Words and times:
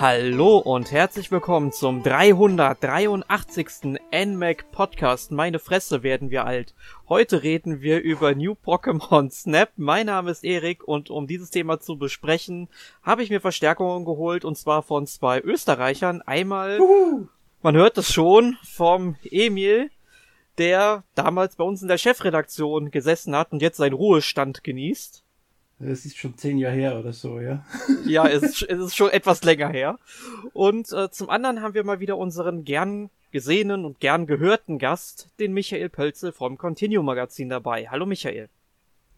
Hallo 0.00 0.58
und 0.58 0.92
herzlich 0.92 1.32
willkommen 1.32 1.72
zum 1.72 2.04
383. 2.04 3.98
NMAC 4.12 4.70
Podcast. 4.70 5.32
Meine 5.32 5.58
Fresse 5.58 6.04
werden 6.04 6.30
wir 6.30 6.44
alt. 6.44 6.76
Heute 7.08 7.42
reden 7.42 7.80
wir 7.80 8.00
über 8.00 8.32
New 8.36 8.52
Pokémon 8.52 9.28
Snap. 9.32 9.70
Mein 9.74 10.06
Name 10.06 10.30
ist 10.30 10.44
Erik 10.44 10.86
und 10.86 11.10
um 11.10 11.26
dieses 11.26 11.50
Thema 11.50 11.80
zu 11.80 11.98
besprechen, 11.98 12.68
habe 13.02 13.24
ich 13.24 13.30
mir 13.30 13.40
Verstärkungen 13.40 14.04
geholt 14.04 14.44
und 14.44 14.56
zwar 14.56 14.84
von 14.84 15.04
zwei 15.08 15.40
Österreichern. 15.40 16.22
Einmal, 16.22 16.78
Uhu. 16.78 17.26
man 17.62 17.74
hört 17.74 17.98
es 17.98 18.12
schon, 18.12 18.56
vom 18.62 19.16
Emil, 19.24 19.90
der 20.58 21.02
damals 21.16 21.56
bei 21.56 21.64
uns 21.64 21.82
in 21.82 21.88
der 21.88 21.98
Chefredaktion 21.98 22.92
gesessen 22.92 23.34
hat 23.34 23.50
und 23.50 23.62
jetzt 23.62 23.78
seinen 23.78 23.94
Ruhestand 23.94 24.62
genießt. 24.62 25.24
Das 25.80 26.04
ist 26.04 26.16
schon 26.16 26.36
zehn 26.36 26.58
Jahre 26.58 26.74
her 26.74 26.98
oder 26.98 27.12
so, 27.12 27.40
ja. 27.40 27.64
ja, 28.04 28.26
es 28.26 28.42
ist, 28.42 28.62
es 28.62 28.78
ist 28.78 28.96
schon 28.96 29.10
etwas 29.10 29.44
länger 29.44 29.68
her. 29.68 29.98
Und 30.52 30.92
äh, 30.92 31.10
zum 31.10 31.30
anderen 31.30 31.62
haben 31.62 31.74
wir 31.74 31.84
mal 31.84 32.00
wieder 32.00 32.18
unseren 32.18 32.64
gern 32.64 33.10
gesehenen 33.30 33.84
und 33.84 34.00
gern 34.00 34.26
gehörten 34.26 34.78
Gast, 34.78 35.28
den 35.38 35.52
Michael 35.52 35.88
Pölzel 35.88 36.32
vom 36.32 36.58
Continuum 36.58 37.06
Magazin 37.06 37.48
dabei. 37.48 37.88
Hallo 37.88 38.06
Michael. 38.06 38.48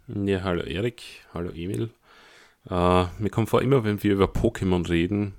Ja, 0.08 0.42
hallo 0.42 0.62
Erik, 0.62 1.02
hallo 1.32 1.50
Emil. 1.50 1.90
Äh, 2.68 3.04
mir 3.18 3.30
kommt 3.30 3.48
vor, 3.48 3.62
immer 3.62 3.84
wenn 3.84 4.02
wir 4.02 4.12
über 4.12 4.26
Pokémon 4.26 4.86
reden, 4.88 5.34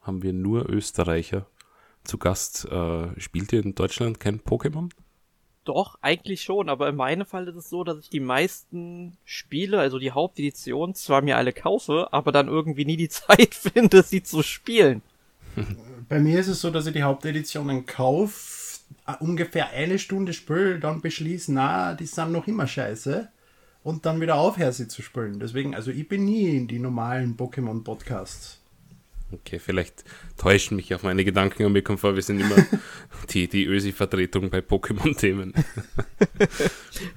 haben 0.00 0.22
wir 0.22 0.32
nur 0.32 0.70
Österreicher 0.70 1.46
zu 2.04 2.18
Gast. 2.18 2.66
Äh, 2.70 3.20
spielt 3.20 3.52
ihr 3.52 3.64
in 3.64 3.74
Deutschland 3.74 4.20
kein 4.20 4.40
Pokémon? 4.40 4.90
Doch, 5.64 5.96
eigentlich 6.02 6.42
schon, 6.42 6.68
aber 6.68 6.88
in 6.88 6.96
meinem 6.96 7.24
Fall 7.24 7.46
ist 7.46 7.54
es 7.54 7.70
so, 7.70 7.84
dass 7.84 7.98
ich 8.00 8.08
die 8.08 8.20
meisten 8.20 9.16
Spiele, 9.24 9.78
also 9.78 10.00
die 10.00 10.10
Hauptedition, 10.10 10.94
zwar 10.96 11.22
mir 11.22 11.36
alle 11.36 11.52
kaufe, 11.52 12.08
aber 12.10 12.32
dann 12.32 12.48
irgendwie 12.48 12.84
nie 12.84 12.96
die 12.96 13.08
Zeit 13.08 13.54
finde, 13.54 14.02
sie 14.02 14.24
zu 14.24 14.42
spielen. 14.42 15.02
Bei 16.08 16.18
mir 16.18 16.40
ist 16.40 16.48
es 16.48 16.60
so, 16.60 16.70
dass 16.70 16.86
ich 16.86 16.94
die 16.94 17.04
Haupteditionen 17.04 17.86
kaufe, 17.86 18.80
äh, 19.06 19.14
ungefähr 19.20 19.70
eine 19.70 19.98
Stunde 19.98 20.32
spiele, 20.32 20.80
dann 20.80 21.00
beschließe, 21.00 21.52
na, 21.52 21.94
die 21.94 22.06
sind 22.06 22.32
noch 22.32 22.48
immer 22.48 22.66
scheiße 22.66 23.28
und 23.84 24.04
dann 24.04 24.20
wieder 24.20 24.36
aufhöre, 24.36 24.72
sie 24.72 24.88
zu 24.88 25.02
spielen. 25.02 25.38
Deswegen, 25.38 25.74
also 25.74 25.90
ich 25.92 26.08
bin 26.08 26.24
nie 26.24 26.56
in 26.56 26.66
die 26.66 26.78
normalen 26.80 27.36
Pokémon-Podcasts. 27.36 28.61
Okay, 29.32 29.58
vielleicht 29.58 30.04
täuschen 30.36 30.76
mich 30.76 30.94
auch 30.94 31.02
meine 31.02 31.24
Gedanken 31.24 31.64
und 31.64 31.72
mir 31.72 31.82
kommt 31.82 32.00
vor, 32.00 32.14
wir 32.14 32.22
sind 32.22 32.40
immer 32.40 32.56
die, 33.30 33.48
die 33.48 33.64
Ösi-Vertretung 33.64 34.50
bei 34.50 34.58
Pokémon-Themen. 34.58 35.54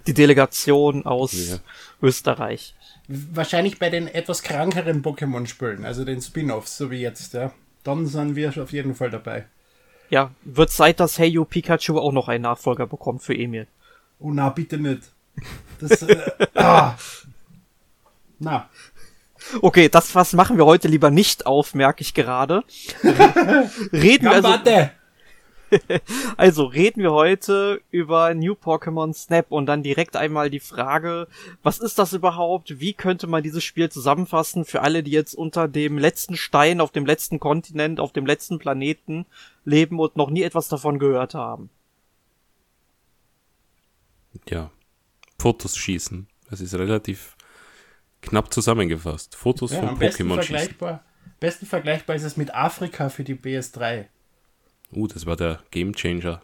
Die 0.08 0.14
Delegation 0.14 1.06
aus 1.06 1.50
ja. 1.50 1.60
Österreich. 2.02 2.74
Wahrscheinlich 3.08 3.80
bei 3.80 3.90
den 3.90 4.08
etwas 4.08 4.44
krankeren 4.44 5.04
Pokémon-Spielen, 5.04 5.86
also 5.86 6.06
den 6.06 6.22
Spin-Offs, 6.22 6.78
so 6.78 6.90
wie 6.90 7.02
jetzt, 7.02 7.34
ja. 7.34 7.52
Dann 7.84 8.08
sind 8.08 8.36
wir 8.36 8.50
auf 8.62 8.72
jeden 8.72 8.96
Fall 8.96 9.12
dabei. 9.12 9.46
Ja, 10.10 10.32
wird 10.44 10.72
Zeit, 10.72 11.00
dass 11.00 11.20
Hey 11.20 11.30
You 11.30 11.46
Pikachu 11.46 12.00
auch 12.00 12.12
noch 12.12 12.28
einen 12.28 12.44
Nachfolger 12.44 12.88
bekommt 12.88 13.24
für 13.24 13.36
Emil. 13.36 13.68
Oh 14.20 14.32
na, 14.32 14.50
bitte 14.50 14.78
nicht. 14.78 15.04
Das, 15.80 16.02
äh, 16.04 16.32
ah. 16.56 16.98
Na. 18.40 18.70
Okay, 19.62 19.90
das 19.90 20.16
was 20.16 20.34
machen 20.34 20.58
wir 20.58 20.66
heute 20.66 20.88
lieber 20.88 21.12
nicht 21.12 21.46
auf, 21.46 21.74
merke 21.74 22.02
ich 22.02 22.14
gerade. 22.14 22.64
reden 23.92 24.26
wir 24.26 24.32
also, 24.32 24.50
also 26.38 26.66
reden 26.66 27.02
wir 27.02 27.12
heute 27.12 27.82
über 27.92 28.34
New 28.34 28.54
Pokémon 28.54 29.14
Snap 29.14 29.48
und 29.52 29.66
dann 29.66 29.84
direkt 29.84 30.16
einmal 30.16 30.50
die 30.50 30.60
Frage, 30.60 31.28
was 31.64 31.80
ist 31.80 32.00
das 32.00 32.14
überhaupt? 32.14 32.80
Wie 32.80 32.94
könnte 32.94 33.28
man 33.28 33.44
dieses 33.44 33.64
Spiel 33.64 33.90
zusammenfassen 33.90 34.66
für 34.66 34.82
alle, 34.82 35.04
die 35.04 35.12
jetzt 35.12 35.34
unter 35.34 35.68
dem 35.68 35.98
letzten 35.98 36.38
Stein 36.38 36.82
auf 36.82 36.92
dem 36.92 37.06
letzten 37.06 37.40
Kontinent, 37.40 38.00
auf 38.00 38.14
dem 38.14 38.26
letzten 38.26 38.60
Planeten 38.60 39.26
leben 39.64 40.00
und 40.00 40.16
noch 40.16 40.30
nie 40.30 40.44
etwas 40.44 40.68
davon 40.68 41.00
gehört 41.00 41.34
haben? 41.34 41.70
Ja, 44.50 44.72
Fotos 45.40 45.78
schießen. 45.78 46.28
Es 46.52 46.62
ist 46.62 46.76
relativ 46.76 47.35
Knapp 48.26 48.54
zusammengefasst. 48.54 49.36
Fotos 49.36 49.72
ja, 49.72 49.80
von 49.80 50.00
Pokémon 50.00 50.36
vergleichbar, 50.36 51.04
besten 51.40 51.66
vergleichbar 51.66 52.16
ist 52.16 52.24
es 52.24 52.38
mit 52.38 52.54
Afrika 52.54 53.10
für 53.10 53.24
die 53.24 53.36
PS3. 53.36 54.06
Uh, 54.92 55.08
das 55.08 55.26
war 55.26 55.36
der 55.36 55.60
Game 55.72 55.94
Changer. 55.94 56.42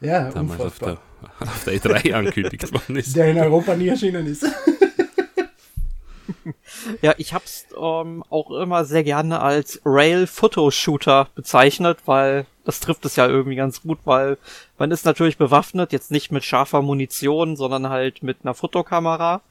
Ja, 0.00 0.30
damals 0.30 0.60
auf 0.60 0.78
der, 0.80 0.98
auf 1.38 1.64
der 1.64 1.74
E3 1.74 2.12
angekündigt 2.14 2.72
worden 2.72 2.96
ist. 2.96 3.14
Der 3.14 3.30
in 3.30 3.38
Europa 3.38 3.76
nie 3.76 3.88
erschienen 3.88 4.26
ist. 4.26 4.44
ja, 7.02 7.14
ich 7.18 7.32
hab's 7.32 7.66
ähm, 7.80 8.24
auch 8.28 8.50
immer 8.50 8.84
sehr 8.84 9.04
gerne 9.04 9.40
als 9.40 9.80
Rail 9.84 10.26
Photo 10.26 10.70
Shooter 10.70 11.28
bezeichnet, 11.34 11.98
weil 12.06 12.46
das 12.64 12.80
trifft 12.80 13.04
es 13.04 13.16
ja 13.16 13.26
irgendwie 13.26 13.56
ganz 13.56 13.82
gut, 13.82 13.98
weil 14.04 14.38
man 14.78 14.90
ist 14.90 15.04
natürlich 15.04 15.36
bewaffnet, 15.36 15.92
jetzt 15.92 16.10
nicht 16.10 16.32
mit 16.32 16.44
scharfer 16.44 16.82
Munition, 16.82 17.56
sondern 17.56 17.88
halt 17.88 18.22
mit 18.22 18.38
einer 18.42 18.54
Fotokamera 18.54 19.42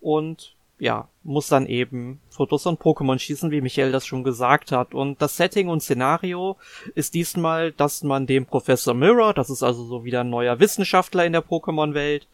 und 0.00 0.54
ja, 0.82 1.06
muss 1.22 1.46
dann 1.46 1.66
eben 1.66 2.20
Fotos 2.28 2.64
von 2.64 2.76
Pokémon 2.76 3.16
schießen, 3.16 3.52
wie 3.52 3.60
Michael 3.60 3.92
das 3.92 4.04
schon 4.04 4.24
gesagt 4.24 4.72
hat. 4.72 4.94
Und 4.94 5.22
das 5.22 5.36
Setting 5.36 5.68
und 5.68 5.80
Szenario 5.80 6.56
ist 6.96 7.14
diesmal, 7.14 7.70
dass 7.70 8.02
man 8.02 8.26
dem 8.26 8.46
Professor 8.46 8.92
Mirror, 8.92 9.32
das 9.32 9.48
ist 9.48 9.62
also 9.62 9.84
so 9.84 10.02
wieder 10.02 10.22
ein 10.22 10.30
neuer 10.30 10.58
Wissenschaftler 10.58 11.24
in 11.24 11.34
der 11.34 11.44
Pokémon-Welt, 11.44 12.26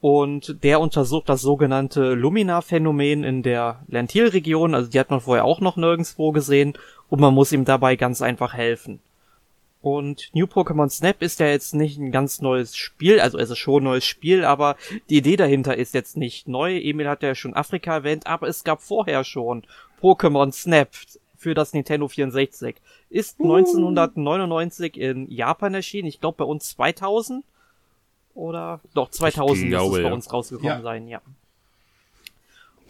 und 0.00 0.64
der 0.64 0.80
untersucht 0.80 1.28
das 1.28 1.42
sogenannte 1.42 2.14
Lumina-Phänomen 2.14 3.22
in 3.22 3.44
der 3.44 3.80
Lentil-Region, 3.86 4.74
also 4.74 4.90
die 4.90 4.98
hat 4.98 5.10
man 5.10 5.20
vorher 5.20 5.44
auch 5.44 5.60
noch 5.60 5.76
nirgendswo 5.76 6.32
gesehen, 6.32 6.76
und 7.08 7.20
man 7.20 7.34
muss 7.34 7.52
ihm 7.52 7.64
dabei 7.64 7.94
ganz 7.94 8.20
einfach 8.20 8.52
helfen. 8.52 8.98
Und 9.82 10.30
New 10.32 10.46
Pokémon 10.46 10.88
Snap 10.88 11.22
ist 11.22 11.38
ja 11.38 11.46
jetzt 11.46 11.74
nicht 11.74 11.98
ein 11.98 12.10
ganz 12.10 12.40
neues 12.40 12.76
Spiel, 12.76 13.20
also 13.20 13.38
es 13.38 13.50
ist 13.50 13.58
schon 13.58 13.82
ein 13.82 13.84
neues 13.84 14.04
Spiel, 14.04 14.44
aber 14.44 14.76
die 15.08 15.18
Idee 15.18 15.36
dahinter 15.36 15.76
ist 15.76 15.94
jetzt 15.94 16.16
nicht 16.16 16.48
neu. 16.48 16.76
Emil 16.76 17.08
hat 17.08 17.22
ja 17.22 17.34
schon 17.34 17.54
Afrika 17.54 17.94
erwähnt, 17.94 18.26
aber 18.26 18.48
es 18.48 18.64
gab 18.64 18.82
vorher 18.82 19.22
schon 19.22 19.62
Pokémon 20.02 20.52
Snap 20.52 20.88
für 21.36 21.54
das 21.54 21.72
Nintendo 21.72 22.08
64. 22.08 22.76
Ist 23.10 23.38
uh. 23.38 23.54
1999 23.54 24.96
in 24.96 25.30
Japan 25.30 25.74
erschienen, 25.74 26.08
ich 26.08 26.20
glaube 26.20 26.38
bei 26.38 26.44
uns 26.44 26.70
2000 26.70 27.44
oder 28.34 28.80
doch 28.94 29.10
2000 29.10 29.68
glaube, 29.68 29.86
ist 29.86 29.98
es 29.98 30.08
bei 30.08 30.12
uns 30.12 30.32
rausgekommen 30.32 30.78
ja. 30.78 30.82
sein, 30.82 31.08
ja 31.08 31.20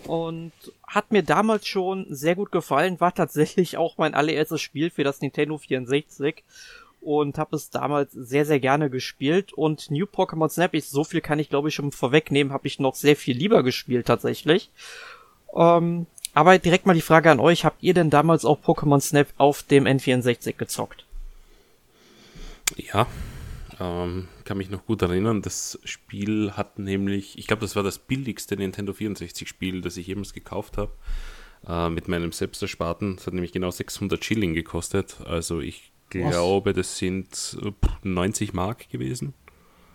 und 0.06 0.53
hat 0.87 1.12
mir 1.12 1.22
damals 1.22 1.67
schon 1.67 2.06
sehr 2.11 2.34
gut 2.34 2.53
gefallen, 2.53 3.00
war 3.00 3.15
tatsächlich 3.15 3.77
auch 3.77 3.99
mein 3.99 4.15
allererstes 4.15 4.61
Spiel 4.61 4.91
für 4.91 5.05
das 5.05 5.21
Nintendo 5.21 5.59
64 5.59 6.44
und 7.00 7.39
habe 7.39 7.56
es 7.56 7.71
damals 7.71 8.12
sehr, 8.12 8.45
sehr 8.45 8.61
gerne 8.61 8.91
gespielt. 8.91 9.53
Und 9.53 9.91
New 9.91 10.06
Pokémon 10.06 10.49
Snap, 10.49 10.75
ich, 10.75 10.89
so 10.89 11.05
viel 11.05 11.21
kann 11.21 11.39
ich 11.39 11.49
glaube 11.49 11.69
ich 11.69 11.75
schon 11.75 11.93
vorwegnehmen, 11.93 12.53
habe 12.53 12.66
ich 12.66 12.81
noch 12.81 12.95
sehr 12.95 13.16
viel 13.16 13.37
lieber 13.37 13.62
gespielt 13.62 14.06
tatsächlich. 14.06 14.71
Ähm, 15.55 16.06
aber 16.34 16.59
direkt 16.59 16.84
mal 16.84 16.95
die 16.95 17.00
Frage 17.00 17.31
an 17.31 17.41
euch, 17.41 17.65
habt 17.65 17.83
ihr 17.83 17.95
denn 17.95 18.11
damals 18.11 18.45
auch 18.45 18.61
Pokémon 18.61 19.00
Snap 19.00 19.28
auf 19.39 19.62
dem 19.62 19.84
N64 19.84 20.55
gezockt? 20.55 21.05
Ja, 22.77 23.06
ähm, 23.81 24.28
kann 24.47 24.57
mich 24.57 24.71
noch 24.71 24.87
gut 24.87 25.03
erinnern. 25.03 25.43
Das 25.43 25.79
Spiel 25.84 26.53
hat 26.53 26.79
nämlich, 26.79 27.39
ich 27.39 27.47
glaube, 27.47 27.61
das 27.61 27.77
war 27.77 27.83
das 27.83 27.99
billigste 27.99 28.57
Nintendo 28.57 28.95
64 28.95 29.47
Spiel, 29.47 29.83
das 29.83 29.99
ich 29.99 30.07
jemals 30.07 30.33
gekauft 30.33 30.79
habe. 30.79 30.93
Äh, 31.67 31.91
mit 31.91 32.09
meinem 32.09 32.33
selbstersparten. 32.33 33.17
Das 33.17 33.27
hat 33.27 33.34
nämlich 33.34 33.53
genau 33.53 33.71
600 33.71 34.25
Schilling 34.25 34.55
gekostet. 34.55 35.19
Also 35.25 35.61
ich 35.61 35.93
glaube, 36.11 36.73
das 36.73 36.97
sind 36.97 37.59
90 38.03 38.53
Mark 38.55 38.89
gewesen. 38.89 39.34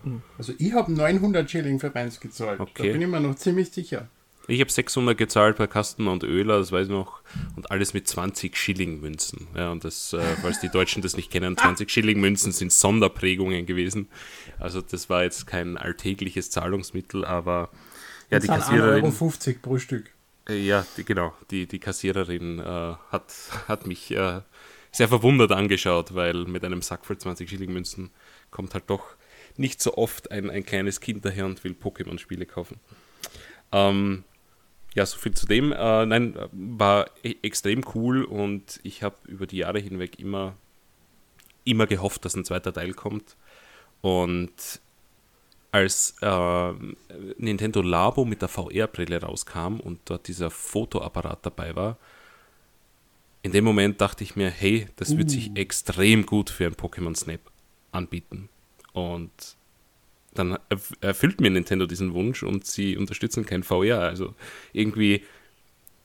Hm. 0.04 0.22
Also 0.38 0.54
ich 0.58 0.74
habe 0.74 0.92
900 0.92 1.50
Schilling 1.50 1.80
für 1.80 1.92
meins 1.94 2.20
gezahlt. 2.20 2.60
Okay. 2.60 2.88
Da 2.88 2.94
bin 2.94 3.02
ich 3.02 3.08
mir 3.08 3.20
noch 3.20 3.36
ziemlich 3.36 3.72
sicher. 3.72 4.10
Ich 4.48 4.60
habe 4.60 4.72
600 4.72 5.18
gezahlt 5.18 5.58
bei 5.58 5.68
Kasten 5.68 6.08
und 6.08 6.24
Öler, 6.24 6.58
das 6.58 6.72
weiß 6.72 6.88
ich 6.88 6.92
noch, 6.92 7.22
und 7.56 7.72
alles 7.72 7.94
mit 7.94 8.08
20 8.08 8.58
Schilling-Münzen. 8.58 9.48
Ja, 9.56 9.72
und 9.72 9.84
das, 9.84 10.14
äh, 10.14 10.22
falls 10.42 10.60
die 10.60 10.70
Deutschen 10.70 11.02
das 11.02 11.16
nicht 11.16 11.32
kennen, 11.32 11.56
20 11.56 11.90
Schilling-Münzen 11.90 12.52
sind 12.52 12.72
Sonderprägungen 12.72 13.66
gewesen. 13.66 14.10
Also 14.60 14.82
das 14.82 15.10
war 15.10 15.24
jetzt 15.24 15.48
kein 15.48 15.78
alltägliches 15.78 16.50
Zahlungsmittel, 16.50 17.24
aber 17.24 17.70
ja, 18.30 18.40
die 18.40 18.48
Kassiererin. 18.48 19.06
1,50 19.06 19.48
Euro 19.48 19.60
pro 19.62 19.78
Stück. 19.78 20.12
Äh, 20.50 20.66
ja, 20.66 20.86
die, 20.98 21.04
genau, 21.04 21.34
die, 21.52 21.68
die 21.68 21.80
Kassiererin 21.80 22.60
äh, 22.60 22.64
hat, 22.64 23.34
hat 23.68 23.86
mich 23.86 24.12
äh, 24.12 24.42
sehr 24.92 25.08
verwundert 25.08 25.52
angeschaut, 25.52 26.16
weil 26.16 26.46
mit 26.46 26.64
einem 26.66 26.82
Sack 26.82 27.06
voll 27.06 27.18
20 27.18 27.50
Schillingmünzen 27.50 28.12
kommt 28.50 28.74
halt 28.74 28.90
doch 28.90 29.16
nicht 29.58 29.82
so 29.82 29.96
oft 29.96 30.32
ein, 30.32 30.50
ein 30.50 30.66
kleines 30.66 31.00
Kind 31.00 31.26
daher 31.26 31.46
und 31.46 31.64
will 31.64 31.74
Pokémon-Spiele 31.74 32.46
kaufen. 32.46 32.80
Ähm, 33.72 34.24
ja, 34.94 35.06
so 35.06 35.18
viel 35.18 35.34
zu 35.34 35.46
dem. 35.46 35.72
Äh, 35.72 36.06
nein, 36.06 36.36
war 36.52 37.10
e 37.24 37.36
extrem 37.42 37.84
cool 37.96 38.24
und 38.24 38.80
ich 38.84 39.04
habe 39.04 39.16
über 39.28 39.48
die 39.48 39.58
Jahre 39.58 39.80
hinweg 39.80 40.20
immer, 40.20 40.56
immer 41.64 41.88
gehofft, 41.88 42.26
dass 42.26 42.36
ein 42.36 42.46
zweiter 42.46 42.74
Teil 42.74 42.94
kommt. 42.94 43.36
Und 44.02 44.82
als 45.72 46.16
äh, 46.22 46.74
Nintendo 47.38 47.82
Labo 47.82 48.26
mit 48.26 48.42
der 48.42 48.50
VR-Brille 48.50 49.22
rauskam 49.22 49.80
und 49.80 50.00
dort 50.06 50.28
dieser 50.28 50.50
Fotoapparat 50.50 51.46
dabei 51.46 51.76
war, 51.76 51.98
in 53.44 53.54
dem 53.54 53.64
Moment 53.64 54.02
dachte 54.02 54.24
ich 54.24 54.36
mir, 54.36 54.50
hey, 54.50 54.88
das 54.98 55.18
wird 55.18 55.30
Uh. 55.30 55.32
sich 55.32 55.56
extrem 55.56 56.26
gut 56.26 56.50
für 56.50 56.66
ein 56.66 56.76
Pokémon 56.76 57.16
Snap 57.16 57.40
anbieten. 57.92 58.50
Und 58.94 59.32
dann 60.34 60.58
erf- 60.70 60.94
erfüllt 61.02 61.42
mir 61.42 61.50
Nintendo 61.50 61.86
diesen 61.86 62.14
Wunsch 62.14 62.44
und 62.44 62.66
sie 62.66 62.98
unterstützen 62.98 63.46
kein 63.46 63.64
VR. 63.64 64.00
Also 64.02 64.34
irgendwie 64.74 65.24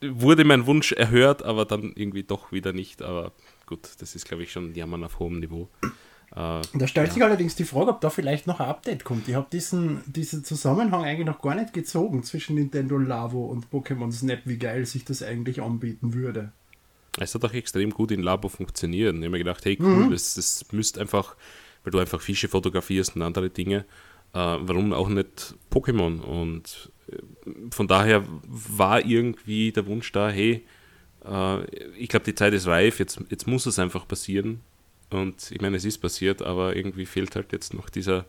wurde 0.02 0.44
mein 0.44 0.66
Wunsch 0.66 0.92
erhört, 0.92 1.42
aber 1.42 1.64
dann 1.64 1.92
irgendwie 1.94 2.22
doch 2.22 2.52
wieder 2.52 2.72
nicht. 2.72 3.02
Aber 3.02 3.32
gut, 3.66 3.88
das 3.98 4.14
ist, 4.14 4.26
glaube 4.26 4.42
ich, 4.42 4.52
schon 4.52 4.74
Jammern 4.74 5.04
auf 5.04 5.18
hohem 5.18 5.40
Niveau. 5.40 5.68
Äh, 5.82 6.60
Da 6.74 6.86
stellt 6.86 7.08
Ja. 7.08 7.14
sich 7.14 7.22
allerdings 7.22 7.54
die 7.54 7.64
Frage, 7.64 7.90
ob 7.90 8.00
da 8.00 8.10
vielleicht 8.10 8.46
noch 8.46 8.60
ein 8.60 8.68
Update 8.68 9.04
kommt. 9.04 9.28
Ich 9.28 9.34
habe 9.34 9.46
diesen, 9.50 10.02
diesen 10.06 10.44
Zusammenhang 10.44 11.04
eigentlich 11.04 11.26
noch 11.26 11.40
gar 11.40 11.54
nicht 11.54 11.72
gezogen 11.72 12.22
zwischen 12.24 12.56
Nintendo 12.56 12.98
Lavo 12.98 13.46
und 13.46 13.70
Pokémon 13.70 14.12
Snap, 14.12 14.40
wie 14.44 14.58
geil 14.58 14.84
sich 14.86 15.04
das 15.04 15.22
eigentlich 15.22 15.62
anbieten 15.62 16.14
würde. 16.14 16.52
Es 17.18 17.34
hat 17.34 17.44
auch 17.44 17.54
extrem 17.54 17.90
gut 17.90 18.10
in 18.10 18.22
Labo 18.22 18.48
funktioniert. 18.50 19.14
Ich 19.14 19.20
habe 19.20 19.30
mir 19.30 19.38
gedacht, 19.38 19.64
hey 19.64 19.78
cool, 19.80 20.10
das, 20.10 20.34
das 20.34 20.66
müsste 20.72 21.00
einfach, 21.00 21.36
weil 21.82 21.92
du 21.92 21.98
einfach 21.98 22.20
Fische 22.20 22.48
fotografierst 22.48 23.16
und 23.16 23.22
andere 23.22 23.48
Dinge, 23.48 23.86
warum 24.36 24.92
auch 24.92 25.08
nicht 25.08 25.54
Pokémon? 25.70 26.20
Und 26.20 26.90
äh, 27.08 27.16
von 27.70 27.88
daher 27.88 28.24
war 28.46 29.04
irgendwie 29.04 29.72
der 29.72 29.86
Wunsch 29.86 30.12
da, 30.12 30.28
hey, 30.28 30.64
äh, 31.24 31.64
ich 31.96 32.08
glaube, 32.08 32.24
die 32.24 32.34
Zeit 32.34 32.52
ist 32.52 32.66
reif, 32.66 32.98
jetzt, 32.98 33.20
jetzt 33.30 33.46
muss 33.46 33.66
es 33.66 33.78
einfach 33.78 34.06
passieren. 34.06 34.60
Und 35.10 35.50
ich 35.50 35.60
meine, 35.60 35.76
es 35.76 35.84
ist 35.84 35.98
passiert, 35.98 36.42
aber 36.42 36.74
irgendwie 36.74 37.06
fehlt 37.06 37.36
halt 37.36 37.52
jetzt 37.52 37.74
noch 37.74 37.88
dieser, 37.88 38.24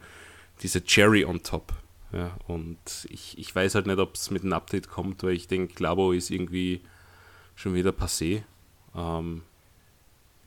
diese 0.62 0.84
Cherry 0.84 1.26
on 1.26 1.42
top. 1.42 1.74
Ja, 2.14 2.38
und 2.48 2.78
ich, 3.10 3.38
ich 3.38 3.54
weiß 3.54 3.76
halt 3.76 3.88
nicht, 3.88 4.00
ob 4.00 4.16
es 4.16 4.32
mit 4.32 4.44
einem 4.44 4.54
Update 4.54 4.88
kommt, 4.88 5.24
weil 5.24 5.34
ich 5.34 5.48
denke, 5.48 5.84
Labo 5.84 6.14
ist 6.14 6.30
irgendwie 6.30 6.82
schon 7.56 7.74
wieder 7.74 7.90
passé. 7.90 8.44
Ähm, 8.96 9.42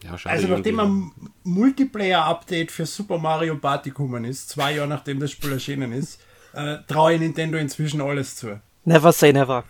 ja, 0.03 0.17
schade 0.17 0.35
Also 0.35 0.49
nachdem 0.49 0.81
ein 0.81 1.13
Multiplayer-Update 1.45 2.71
für 2.71 2.87
Super 2.87 3.19
Mario 3.19 3.57
Party 3.57 3.91
gekommen 3.91 4.25
ist, 4.25 4.49
zwei 4.49 4.75
Jahre 4.75 4.89
nachdem 4.89 5.21
das 5.21 5.31
Spiel 5.31 5.53
erschienen 5.53 5.93
ist, 5.93 6.21
äh, 6.53 6.79
traue 6.87 7.15
ich 7.15 7.21
Nintendo 7.21 7.59
inzwischen 7.59 8.01
alles 8.01 8.37
zu. 8.37 8.61
Never 8.85 9.13
say 9.13 9.33
never. 9.33 9.65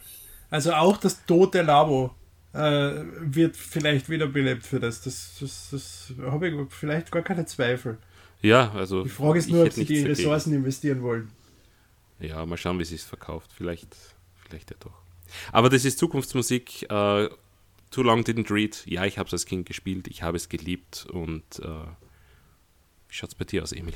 Also 0.50 0.72
auch 0.72 0.96
das 0.96 1.24
tote 1.26 1.62
Labo 1.62 2.14
äh, 2.52 2.92
wird 3.20 3.56
vielleicht 3.56 4.08
wiederbelebt 4.08 4.64
für 4.64 4.80
das. 4.80 5.02
Das, 5.02 5.36
das, 5.40 5.68
das 5.70 6.12
habe 6.24 6.48
ich 6.48 6.54
vielleicht 6.70 7.10
gar 7.10 7.22
keine 7.22 7.46
Zweifel. 7.46 7.98
Ja, 8.42 8.72
also. 8.72 9.02
Die 9.04 9.10
Frage 9.10 9.38
ist 9.38 9.50
nur, 9.50 9.64
ob 9.64 9.72
sie 9.72 9.84
die 9.84 9.94
dagegen. 9.94 10.08
Ressourcen 10.08 10.54
investieren 10.54 11.02
wollen. 11.02 11.30
Ja, 12.18 12.44
mal 12.46 12.56
schauen, 12.56 12.78
wie 12.78 12.84
sie 12.84 12.96
es 12.96 13.04
verkauft. 13.04 13.50
Vielleicht, 13.54 13.96
vielleicht 14.46 14.70
ja 14.70 14.76
doch. 14.80 15.02
Aber 15.52 15.68
das 15.68 15.84
ist 15.84 15.98
Zukunftsmusik. 15.98 16.90
Äh, 16.90 17.28
Too 17.90 18.02
Long 18.02 18.22
Didn't 18.22 18.52
Read. 18.52 18.86
Ja, 18.86 19.04
ich 19.04 19.18
habe 19.18 19.26
es 19.26 19.32
als 19.32 19.46
Kind 19.46 19.66
gespielt. 19.66 20.06
Ich 20.08 20.22
habe 20.22 20.36
es 20.36 20.48
geliebt. 20.48 21.06
Und 21.10 21.58
äh, 21.60 21.86
wie 23.08 23.14
schaut 23.14 23.30
es 23.30 23.34
bei 23.34 23.44
dir 23.44 23.62
aus, 23.62 23.72
Emil? 23.72 23.94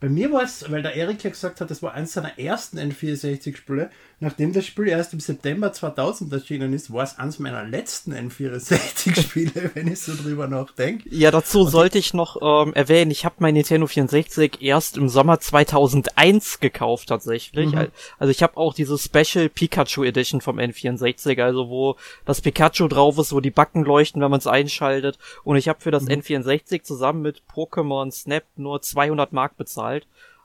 Bei 0.00 0.08
mir 0.08 0.32
war 0.32 0.42
es, 0.42 0.64
weil 0.70 0.80
der 0.82 0.94
Erik 0.94 1.22
ja 1.24 1.30
gesagt 1.30 1.60
hat, 1.60 1.70
das 1.70 1.82
war 1.82 1.92
eins 1.92 2.14
seiner 2.14 2.38
ersten 2.38 2.78
N64-Spiele. 2.78 3.90
Nachdem 4.22 4.52
das 4.52 4.66
Spiel 4.66 4.88
erst 4.88 5.12
im 5.14 5.20
September 5.20 5.72
2000 5.72 6.32
erschienen 6.32 6.72
ist, 6.72 6.92
war 6.92 7.04
es 7.04 7.18
eins 7.18 7.38
meiner 7.38 7.64
letzten 7.64 8.12
N64-Spiele, 8.12 9.70
wenn 9.74 9.88
ich 9.88 10.00
so 10.00 10.14
drüber 10.14 10.46
nachdenke. 10.46 11.08
Ja, 11.10 11.30
dazu 11.30 11.66
sollte 11.66 11.98
ich 11.98 12.14
noch 12.14 12.36
ähm, 12.66 12.72
erwähnen, 12.74 13.10
ich 13.10 13.24
habe 13.24 13.36
mein 13.38 13.54
Nintendo 13.54 13.86
64 13.86 14.62
erst 14.62 14.96
im 14.96 15.08
Sommer 15.08 15.40
2001 15.40 16.60
gekauft 16.60 17.08
tatsächlich. 17.08 17.76
Al- 17.76 17.90
Also 18.18 18.30
ich 18.30 18.42
habe 18.42 18.56
auch 18.56 18.74
diese 18.74 18.98
Special 18.98 19.48
Pikachu 19.48 20.04
Edition 20.04 20.40
vom 20.40 20.58
N64, 20.58 21.42
also 21.42 21.68
wo 21.68 21.96
das 22.24 22.40
Pikachu 22.40 22.88
drauf 22.88 23.18
ist, 23.18 23.32
wo 23.32 23.40
die 23.40 23.50
Backen 23.50 23.84
leuchten, 23.84 24.20
wenn 24.22 24.30
man 24.30 24.38
es 24.40 24.46
einschaltet. 24.46 25.18
Und 25.44 25.56
ich 25.56 25.68
habe 25.68 25.80
für 25.80 25.90
das 25.90 26.06
N64 26.06 26.82
zusammen 26.82 27.22
mit 27.22 27.42
Pokémon 27.52 28.10
Snap 28.10 28.44
nur 28.56 28.80
200 28.82 29.32
Mark 29.32 29.56
bezahlt. 29.56 29.89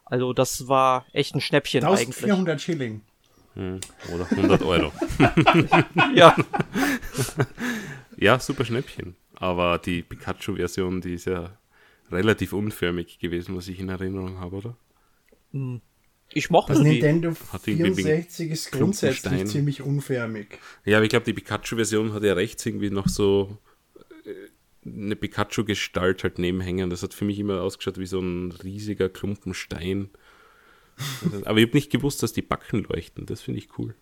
Also 0.05 0.33
das 0.33 0.67
war 0.67 1.05
echt 1.13 1.35
ein 1.35 1.41
Schnäppchen 1.41 1.83
eigentlich. 1.83 2.17
1400 2.17 2.61
Schilling. 2.61 3.01
Hm, 3.55 3.79
oder 4.13 4.29
100 4.29 4.61
Euro. 4.63 4.91
Ja, 6.13 6.35
ja, 8.17 8.39
super 8.39 8.65
Schnäppchen. 8.65 9.15
Aber 9.35 9.77
die 9.79 10.01
Pikachu-Version, 10.01 11.01
die 11.01 11.13
ist 11.13 11.25
ja 11.25 11.57
relativ 12.11 12.53
unförmig 12.53 13.19
gewesen, 13.19 13.55
was 13.55 13.67
ich 13.67 13.79
in 13.79 13.89
Erinnerung 13.89 14.39
habe, 14.39 14.57
oder? 14.57 14.77
ich 16.33 16.49
mochte 16.49 16.73
Das 16.73 16.81
die. 16.81 16.89
Nintendo 16.89 17.33
Hat 17.51 17.65
irgendwie 17.65 18.03
64 18.03 18.51
ist 18.51 18.71
grundsätzlich 18.71 19.45
ziemlich 19.47 19.81
unförmig. 19.81 20.59
Ja, 20.83 20.97
aber 20.97 21.05
ich 21.05 21.09
glaube, 21.09 21.25
die 21.25 21.33
Pikachu-Version 21.33 22.13
hat 22.13 22.23
ja 22.23 22.33
rechts 22.33 22.65
irgendwie 22.65 22.89
noch 22.89 23.07
so 23.07 23.57
äh, 24.25 24.29
eine 24.85 25.15
Pikachu-Gestalt 25.15 26.23
halt 26.23 26.39
nebenhängen. 26.39 26.89
Das 26.89 27.01
hat 27.03 27.13
für 27.13 27.25
mich 27.25 27.39
immer 27.39 27.61
ausgeschaut 27.61 27.97
wie 27.97 28.05
so 28.05 28.19
ein 28.19 28.51
riesiger 28.51 29.09
Klumpen 29.09 29.53
Stein. 29.53 30.09
aber 31.45 31.57
ich 31.57 31.67
habe 31.67 31.75
nicht 31.77 31.91
gewusst, 31.91 32.23
dass 32.23 32.33
die 32.33 32.41
Backen 32.41 32.83
leuchten. 32.83 33.25
Das 33.25 33.41
finde 33.41 33.59
ich 33.59 33.77
cool. 33.77 33.95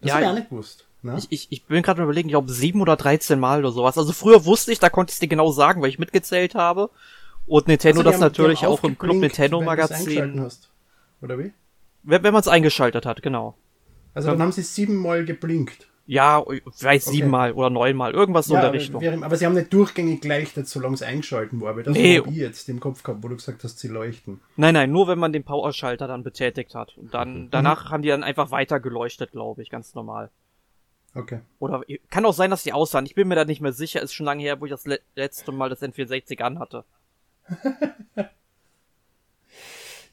Das 0.00 0.08
Ja, 0.08 0.14
habe 0.14 0.22
ich 0.24 0.28
auch 0.28 0.32
ich- 0.34 0.38
nicht 0.40 0.50
gewusst. 0.50 0.86
Ne? 1.04 1.16
Ich, 1.18 1.26
ich, 1.30 1.46
ich 1.50 1.64
bin 1.64 1.82
gerade 1.82 2.00
überlegen, 2.02 2.28
ich 2.28 2.32
glaube 2.32 2.52
sieben 2.52 2.80
oder 2.80 2.94
13 2.96 3.38
Mal 3.40 3.58
oder 3.58 3.72
sowas. 3.72 3.98
Also 3.98 4.12
früher 4.12 4.44
wusste 4.44 4.70
ich, 4.70 4.78
da 4.78 4.88
konnte 4.88 5.10
ich 5.10 5.14
es 5.14 5.18
dir 5.20 5.26
genau 5.26 5.50
sagen, 5.50 5.82
weil 5.82 5.88
ich 5.88 5.98
mitgezählt 5.98 6.54
habe. 6.54 6.90
Und 7.46 7.66
Nintendo 7.66 7.98
Also, 8.00 8.04
das 8.04 8.14
haben- 8.14 8.20
natürlich 8.20 8.66
auch 8.66 8.84
im 8.84 8.96
Club 8.96 9.16
Nintendo 9.16 9.58
wenn 9.58 9.66
du's 9.66 9.90
eingeschalten 9.90 10.36
Magazin. 10.36 10.40
hast. 10.44 10.70
Oder 11.20 11.38
wie? 11.40 11.52
Wenn, 12.04 12.22
wenn 12.22 12.32
man 12.32 12.40
es 12.40 12.46
eingeschaltet 12.48 13.04
hat, 13.04 13.20
genau. 13.22 13.56
Also 14.14 14.30
dann 14.30 14.40
haben 14.42 14.52
sie 14.52 14.62
siebenmal 14.62 15.24
geblinkt. 15.24 15.88
Ja, 16.06 16.44
vielleicht 16.74 17.06
Okay. 17.06 17.16
siebenmal 17.16 17.52
oder 17.52 17.70
neunmal, 17.70 18.12
irgendwas 18.12 18.46
so 18.46 18.54
in 18.54 18.56
Ja, 18.56 18.60
der 18.62 18.68
aber, 18.70 18.78
Richtung. 18.78 19.00
während- 19.00 19.22
aber 19.24 19.36
sie 19.36 19.46
haben 19.46 19.54
nicht 19.54 19.72
durchgängig 19.72 20.20
geleuchtet, 20.20 20.68
solange 20.68 20.94
es 20.94 21.02
eingeschalten 21.02 21.60
war. 21.60 21.70
Aber 21.70 21.82
das 21.84 21.94
Nee. 21.94 22.18
habe 22.18 22.28
ich 22.30 22.36
jetzt 22.36 22.68
im 22.68 22.80
Kopf 22.80 23.02
gehabt, 23.04 23.22
wo 23.22 23.28
du 23.28 23.36
gesagt 23.36 23.62
hast, 23.62 23.78
sie 23.78 23.88
leuchten. 23.88 24.40
Nein, 24.56 24.74
nein, 24.74 24.90
nur 24.90 25.06
wenn 25.06 25.18
man 25.18 25.32
den 25.32 25.44
Powerschalter 25.44 26.08
dann 26.08 26.24
betätigt 26.24 26.74
hat. 26.74 26.96
Und 26.98 27.04
Mhm. 27.06 27.10
dann, 27.12 27.50
danach 27.50 27.90
haben 27.90 28.02
die 28.02 28.08
dann 28.08 28.24
einfach 28.24 28.50
weiter 28.50 28.80
geleuchtet, 28.80 29.30
glaube 29.30 29.62
ich, 29.62 29.70
ganz 29.70 29.94
normal. 29.94 30.30
Okay. 31.14 31.40
Oder 31.60 31.82
kann 32.10 32.24
auch 32.26 32.32
sein, 32.32 32.50
dass 32.50 32.62
die 32.62 32.72
aussahen. 32.72 33.06
Ich 33.06 33.14
bin 33.14 33.28
mir 33.28 33.34
da 33.36 33.44
nicht 33.44 33.60
mehr 33.60 33.72
sicher. 33.74 34.00
Ist 34.02 34.14
schon 34.14 34.26
lange 34.26 34.42
her, 34.42 34.60
wo 34.60 34.64
ich 34.64 34.70
das 34.70 34.86
le 34.86 34.98
letzte 35.14 35.52
Mal 35.52 35.68
das 35.68 35.82
N64 35.82 36.40
anhatte. 36.42 36.84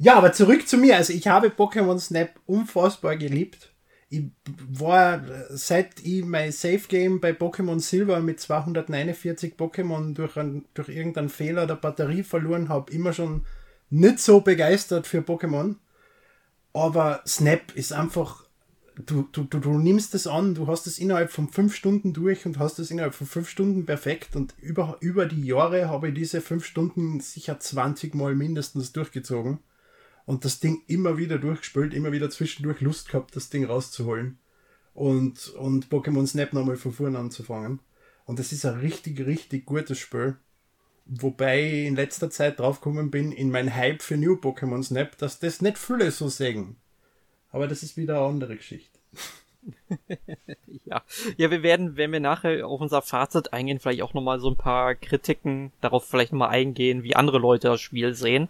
Ja, 0.02 0.16
aber 0.16 0.32
zurück 0.32 0.66
zu 0.68 0.78
mir. 0.78 0.96
Also 0.96 1.12
ich 1.12 1.28
habe 1.28 1.48
Pokémon 1.50 2.00
Snap 2.00 2.30
unfassbar 2.46 3.18
geliebt. 3.18 3.70
Ich 4.10 4.24
war, 4.72 5.22
seit 5.50 6.04
ich 6.04 6.26
mein 6.26 6.52
Safe 6.52 6.82
Game 6.88 7.22
bei 7.22 7.32
Pokémon 7.32 7.80
Silver 7.80 8.20
mit 8.22 8.40
249 8.40 9.54
Pokémon 9.56 10.14
durch, 10.16 10.36
ein, 10.36 10.66
durch 10.74 10.90
irgendeinen 10.90 11.30
Fehler 11.30 11.68
der 11.68 11.76
Batterie 11.76 12.24
verloren 12.24 12.70
habe, 12.70 12.92
immer 12.92 13.14
schon 13.14 13.46
nicht 13.92 14.20
so 14.20 14.42
begeistert 14.42 15.06
für 15.06 15.20
Pokémon. 15.20 15.76
Aber 16.74 17.22
Snap 17.28 17.76
ist 17.76 17.94
einfach, 17.94 18.46
du, 18.96 19.28
du, 19.32 19.44
du, 19.44 19.60
du 19.60 19.78
nimmst 19.78 20.16
es 20.16 20.26
an, 20.26 20.56
du 20.56 20.68
hast 20.68 20.88
es 20.88 20.98
innerhalb 20.98 21.32
von 21.32 21.50
fünf 21.50 21.76
Stunden 21.76 22.14
durch 22.14 22.46
und 22.48 22.58
hast 22.58 22.80
es 22.80 22.90
innerhalb 22.90 23.14
von 23.14 23.28
fünf 23.28 23.48
Stunden 23.48 23.86
perfekt 23.86 24.36
und 24.36 24.56
über, 24.60 24.98
über 25.02 25.28
die 25.28 25.46
Jahre 25.46 25.88
habe 25.90 26.10
ich 26.10 26.16
diese 26.16 26.42
fünf 26.42 26.66
Stunden 26.66 27.20
sicher 27.20 27.60
20 27.60 28.16
Mal 28.16 28.36
mindestens 28.36 28.92
durchgezogen 28.92 29.60
und 30.30 30.46
das 30.46 30.60
Ding 30.60 30.84
immer 30.86 31.18
wieder 31.18 31.40
durchgespielt, 31.40 31.92
immer 31.92 32.12
wieder 32.12 32.30
zwischendurch 32.30 32.82
Lust 32.82 33.10
gehabt, 33.10 33.36
das 33.36 33.50
Ding 33.50 33.66
rauszuholen 33.66 34.38
und, 34.94 35.48
und 35.56 35.90
Pokémon 35.90 36.28
Snap 36.28 36.54
nochmal 36.54 36.76
von 36.76 36.92
vorne 36.92 37.18
anzufangen. 37.18 37.80
Und 38.26 38.38
das 38.38 38.52
ist 38.52 38.64
ein 38.64 38.78
richtig, 38.78 39.26
richtig 39.26 39.66
gutes 39.66 39.98
Spiel. 39.98 40.38
Wobei 41.08 41.64
ich 41.64 41.88
in 41.88 41.96
letzter 41.96 42.30
Zeit 42.30 42.60
draufgekommen 42.60 43.10
bin, 43.10 43.32
in 43.32 43.50
mein 43.50 43.74
Hype 43.74 44.04
für 44.04 44.18
New 44.18 44.36
Pokémon 44.36 44.84
Snap, 44.84 45.18
dass 45.18 45.40
das 45.40 45.64
nicht 45.64 45.80
viele 45.80 46.12
so 46.12 46.28
sägen. 46.30 46.76
Aber 47.50 47.68
das 47.68 47.82
ist 47.82 47.98
wieder 47.98 48.18
eine 48.20 48.28
andere 48.28 48.56
Geschichte. 48.56 49.00
Ja. 50.86 51.04
Ja, 51.38 51.52
wir 51.52 51.62
werden, 51.62 51.98
wenn 51.98 52.12
wir 52.12 52.20
nachher 52.20 52.66
auf 52.66 52.82
unser 52.82 53.02
Fazit 53.02 53.54
eingehen, 53.54 53.80
vielleicht 53.80 54.02
auch 54.02 54.14
nochmal 54.16 54.40
so 54.40 54.50
ein 54.50 54.56
paar 54.56 54.96
Kritiken 54.96 55.72
darauf 55.82 56.08
vielleicht 56.08 56.32
nochmal 56.32 56.50
eingehen, 56.50 57.04
wie 57.04 57.16
andere 57.16 57.38
Leute 57.38 57.68
das 57.68 57.82
Spiel 57.82 58.16
sehen. 58.16 58.48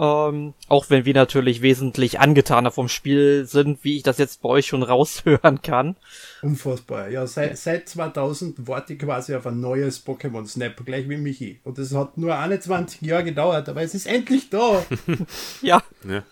Ähm, 0.00 0.54
auch 0.68 0.88
wenn 0.88 1.04
wir 1.04 1.12
natürlich 1.12 1.60
wesentlich 1.60 2.20
angetaner 2.20 2.70
vom 2.70 2.88
Spiel 2.88 3.44
sind, 3.44 3.84
wie 3.84 3.98
ich 3.98 4.02
das 4.02 4.16
jetzt 4.16 4.40
bei 4.40 4.48
euch 4.48 4.66
schon 4.66 4.82
raushören 4.92 5.60
kann. 5.60 5.96
Unfassbar. 6.40 7.10
Ja, 7.10 7.26
seit, 7.26 7.58
seit 7.58 7.86
2000 7.86 8.66
warte 8.66 8.94
ich 8.94 8.98
quasi 8.98 9.34
auf 9.34 9.46
ein 9.46 9.60
neues 9.60 10.06
Pokémon 10.06 10.46
Snap, 10.46 10.82
gleich 10.86 11.06
wie 11.10 11.18
Michi. 11.18 11.60
Und 11.64 11.78
es 11.78 11.94
hat 11.94 12.16
nur 12.16 12.38
21 12.38 13.02
Jahre 13.02 13.24
gedauert, 13.24 13.68
aber 13.68 13.82
es 13.82 13.94
ist 13.94 14.06
endlich 14.06 14.48
da. 14.48 14.82
Ja, 15.60 15.82
Ja. 16.08 16.22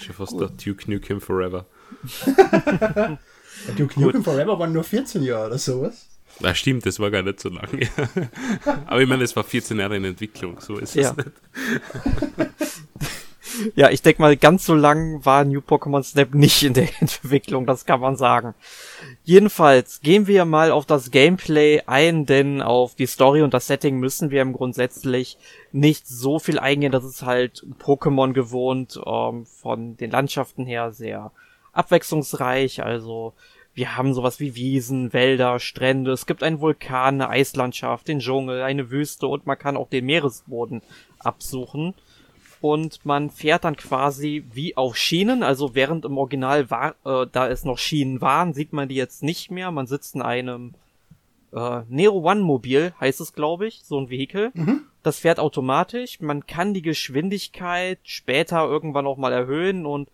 Schon 0.00 0.14
fast 0.14 0.38
der 0.38 0.48
Duke 0.50 0.88
Nukem 0.88 1.20
Forever. 1.20 1.66
Duke 3.76 4.00
Nukem 4.00 4.22
Forever 4.22 4.56
waren 4.58 4.72
nur 4.72 4.84
14 4.84 5.22
Jahre 5.24 5.46
oder 5.48 5.58
sowas. 5.58 6.06
Ah, 6.42 6.54
stimmt, 6.54 6.84
das 6.84 6.98
war 7.00 7.10
gar 7.10 7.22
nicht 7.22 7.40
so 7.40 7.48
lange. 7.48 7.88
Aber 8.86 9.00
ich 9.00 9.08
meine, 9.08 9.22
es 9.24 9.34
war 9.36 9.44
14 9.44 9.78
Jahre 9.78 9.96
in 9.96 10.04
Entwicklung, 10.04 10.60
so 10.60 10.76
ist 10.78 10.94
Ja. 10.94 11.10
es 11.10 11.16
nicht. 11.16 11.30
ja, 13.76 13.90
ich 13.90 14.02
denke 14.02 14.20
mal, 14.20 14.36
ganz 14.36 14.66
so 14.66 14.74
lang 14.74 15.24
war 15.24 15.44
New 15.44 15.60
Pokémon 15.60 16.02
Snap 16.02 16.34
nicht 16.34 16.62
in 16.64 16.74
der 16.74 16.88
Entwicklung, 17.00 17.66
das 17.66 17.86
kann 17.86 18.00
man 18.00 18.16
sagen. 18.16 18.54
Jedenfalls 19.22 20.00
gehen 20.00 20.26
wir 20.26 20.44
mal 20.44 20.70
auf 20.72 20.86
das 20.86 21.10
Gameplay 21.10 21.82
ein, 21.86 22.26
denn 22.26 22.60
auf 22.62 22.94
die 22.94 23.06
Story 23.06 23.42
und 23.42 23.54
das 23.54 23.66
Setting 23.68 23.98
müssen 23.98 24.30
wir 24.30 24.42
im 24.42 24.52
grundsätzlich 24.52 25.38
nicht 25.72 26.06
so 26.08 26.38
viel 26.38 26.58
eingehen. 26.58 26.92
Das 26.92 27.04
ist 27.04 27.22
halt 27.22 27.64
Pokémon 27.80 28.32
gewohnt, 28.32 29.00
ähm, 29.06 29.46
von 29.46 29.96
den 29.96 30.10
Landschaften 30.10 30.66
her 30.66 30.92
sehr 30.92 31.30
abwechslungsreich. 31.72 32.82
Also 32.82 33.34
wir 33.74 33.96
haben 33.96 34.14
sowas 34.14 34.40
wie 34.40 34.54
Wiesen, 34.54 35.12
Wälder, 35.12 35.58
Strände. 35.58 36.12
Es 36.12 36.26
gibt 36.26 36.42
einen 36.42 36.60
Vulkan, 36.60 37.20
eine 37.20 37.28
Eislandschaft, 37.28 38.08
den 38.08 38.20
Dschungel, 38.20 38.62
eine 38.62 38.90
Wüste 38.90 39.26
und 39.26 39.46
man 39.46 39.58
kann 39.58 39.76
auch 39.76 39.88
den 39.88 40.06
Meeresboden 40.06 40.82
absuchen 41.18 41.94
und 42.64 43.04
man 43.04 43.28
fährt 43.28 43.64
dann 43.64 43.76
quasi 43.76 44.42
wie 44.54 44.74
auf 44.74 44.96
Schienen, 44.96 45.42
also 45.42 45.74
während 45.74 46.06
im 46.06 46.16
Original 46.16 46.70
war, 46.70 46.94
äh, 47.04 47.26
da 47.30 47.46
es 47.46 47.66
noch 47.66 47.76
Schienen 47.76 48.22
waren, 48.22 48.54
sieht 48.54 48.72
man 48.72 48.88
die 48.88 48.94
jetzt 48.94 49.22
nicht 49.22 49.50
mehr. 49.50 49.70
Man 49.70 49.86
sitzt 49.86 50.14
in 50.14 50.22
einem 50.22 50.72
äh, 51.52 51.82
Nero 51.90 52.18
One 52.20 52.40
Mobil, 52.40 52.94
heißt 52.98 53.20
es 53.20 53.34
glaube 53.34 53.66
ich, 53.66 53.82
so 53.84 53.98
ein 53.98 54.08
Vehikel. 54.08 54.50
Mhm. 54.54 54.80
Das 55.02 55.18
fährt 55.18 55.40
automatisch. 55.40 56.20
Man 56.20 56.46
kann 56.46 56.72
die 56.72 56.80
Geschwindigkeit 56.80 57.98
später 58.02 58.64
irgendwann 58.64 59.06
auch 59.06 59.18
mal 59.18 59.34
erhöhen 59.34 59.84
und 59.84 60.08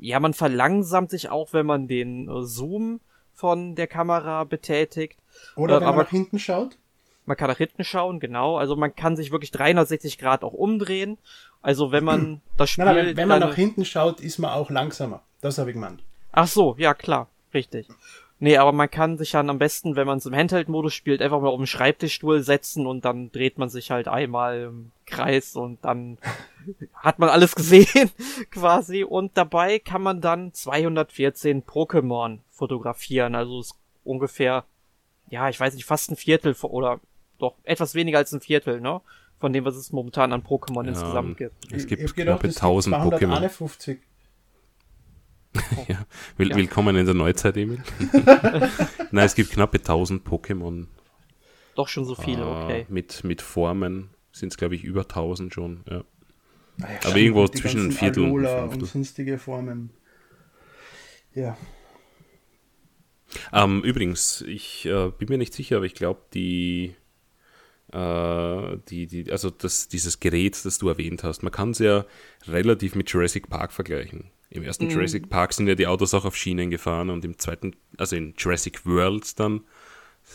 ja, 0.00 0.20
man 0.20 0.34
verlangsamt 0.34 1.10
sich 1.10 1.30
auch, 1.30 1.52
wenn 1.52 1.66
man 1.66 1.88
den 1.88 2.28
äh, 2.28 2.42
Zoom 2.44 3.00
von 3.34 3.74
der 3.74 3.86
Kamera 3.86 4.44
betätigt. 4.44 5.18
Oder 5.56 5.76
äh, 5.76 5.80
wenn 5.80 5.88
man 5.88 5.96
nach 5.96 6.10
hinten 6.10 6.38
schaut? 6.38 6.78
Man 7.26 7.36
kann 7.36 7.48
nach 7.48 7.58
hinten 7.58 7.82
schauen, 7.84 8.20
genau. 8.20 8.56
Also 8.56 8.76
man 8.76 8.94
kann 8.94 9.16
sich 9.16 9.32
wirklich 9.32 9.50
360 9.50 10.16
Grad 10.18 10.44
auch 10.44 10.52
umdrehen. 10.52 11.18
Also 11.60 11.90
wenn 11.92 12.04
man 12.04 12.40
das 12.56 12.70
Spiel... 12.70 12.84
Nein, 12.84 12.96
nein, 12.96 13.16
wenn 13.16 13.28
man 13.28 13.40
nach 13.40 13.54
hinten 13.54 13.84
schaut, 13.84 14.20
ist 14.20 14.38
man 14.38 14.52
auch 14.52 14.70
langsamer. 14.70 15.22
Das 15.40 15.58
habe 15.58 15.70
ich 15.70 15.74
gemeint. 15.74 16.02
Ach 16.32 16.46
so, 16.46 16.76
ja 16.78 16.94
klar, 16.94 17.28
richtig. 17.52 17.88
Nee, 18.38 18.58
aber 18.58 18.72
man 18.72 18.90
kann 18.90 19.16
sich 19.16 19.30
dann 19.30 19.48
am 19.48 19.58
besten, 19.58 19.96
wenn 19.96 20.06
man 20.06 20.18
es 20.18 20.26
im 20.26 20.34
Handheld-Modus 20.34 20.92
spielt, 20.92 21.22
einfach 21.22 21.40
mal 21.40 21.48
auf 21.48 21.56
den 21.56 21.66
Schreibtischstuhl 21.66 22.42
setzen 22.42 22.86
und 22.86 23.04
dann 23.06 23.32
dreht 23.32 23.56
man 23.56 23.70
sich 23.70 23.90
halt 23.90 24.08
einmal 24.08 24.60
im 24.60 24.92
Kreis 25.06 25.56
und 25.56 25.82
dann 25.84 26.18
hat 26.94 27.18
man 27.18 27.30
alles 27.30 27.54
gesehen, 27.54 28.10
quasi. 28.50 29.04
Und 29.04 29.38
dabei 29.38 29.78
kann 29.78 30.02
man 30.02 30.20
dann 30.20 30.52
214 30.52 31.64
Pokémon 31.64 32.40
fotografieren. 32.50 33.34
Also 33.34 33.60
ist 33.60 33.74
ungefähr, 34.04 34.64
ja, 35.30 35.48
ich 35.48 35.58
weiß 35.58 35.74
nicht, 35.74 35.86
fast 35.86 36.10
ein 36.10 36.16
Viertel 36.16 36.54
oder 36.62 37.00
doch 37.38 37.54
etwas 37.64 37.94
weniger 37.94 38.18
als 38.18 38.32
ein 38.32 38.40
Viertel, 38.40 38.80
ne? 38.80 39.00
Von 39.38 39.52
dem, 39.52 39.66
was 39.66 39.76
es 39.76 39.92
momentan 39.92 40.32
an 40.32 40.42
Pokémon 40.42 40.84
ja, 40.84 40.90
insgesamt 40.90 41.36
gibt. 41.36 41.54
Es 41.70 41.86
gibt 41.86 42.14
knappe 42.14 42.48
1000 42.48 42.96
Pokémon. 42.96 43.78
ja, 45.88 46.06
Will, 46.36 46.50
ja. 46.50 46.56
Willkommen 46.56 46.96
in 46.96 47.06
der 47.06 47.14
Neuzeit, 47.14 47.56
Emil. 47.56 47.82
Nein, 49.10 49.26
es 49.26 49.34
gibt 49.34 49.50
knappe 49.50 49.78
1000 49.78 50.26
Pokémon. 50.26 50.86
Doch 51.74 51.88
schon 51.88 52.04
so 52.04 52.14
viele, 52.14 52.42
äh, 52.42 52.64
okay. 52.64 52.86
Mit, 52.88 53.24
mit 53.24 53.42
Formen 53.42 54.10
sind 54.32 54.52
es, 54.52 54.56
glaube 54.56 54.74
ich, 54.74 54.84
über 54.84 55.02
1000 55.02 55.52
schon. 55.52 55.84
Ja. 55.88 56.04
Ah 56.80 56.92
ja, 56.92 57.08
Aber 57.08 57.16
irgendwo 57.16 57.48
zwischen 57.48 57.86
ein 57.86 57.92
Viertel 57.92 58.24
Alola 58.24 58.64
und, 58.64 58.82
und 58.82 58.86
sonstige 58.86 59.38
Formen. 59.38 59.90
Ja. 61.34 61.56
Ähm, 63.52 63.82
übrigens, 63.82 64.42
ich 64.42 64.86
äh, 64.86 65.10
bin 65.10 65.28
mir 65.28 65.38
nicht 65.38 65.54
sicher, 65.54 65.76
aber 65.76 65.86
ich 65.86 65.94
glaube, 65.94 66.20
die 66.32 66.94
äh, 67.92 68.78
die, 68.88 69.06
die, 69.06 69.30
also 69.30 69.50
das, 69.50 69.88
dieses 69.88 70.20
Gerät, 70.20 70.64
das 70.64 70.78
du 70.78 70.88
erwähnt 70.88 71.24
hast, 71.24 71.42
man 71.42 71.52
kann 71.52 71.70
es 71.70 71.78
ja 71.78 72.04
relativ 72.46 72.94
mit 72.94 73.10
Jurassic 73.10 73.48
Park 73.48 73.72
vergleichen. 73.72 74.30
Im 74.50 74.62
ersten 74.62 74.84
mhm. 74.84 74.90
Jurassic 74.90 75.28
Park 75.28 75.52
sind 75.52 75.66
ja 75.66 75.74
die 75.74 75.86
Autos 75.86 76.14
auch 76.14 76.24
auf 76.24 76.36
Schienen 76.36 76.70
gefahren 76.70 77.10
und 77.10 77.24
im 77.24 77.38
zweiten, 77.38 77.74
also 77.96 78.16
in 78.16 78.34
Jurassic 78.36 78.86
World 78.86 79.38
dann, 79.40 79.62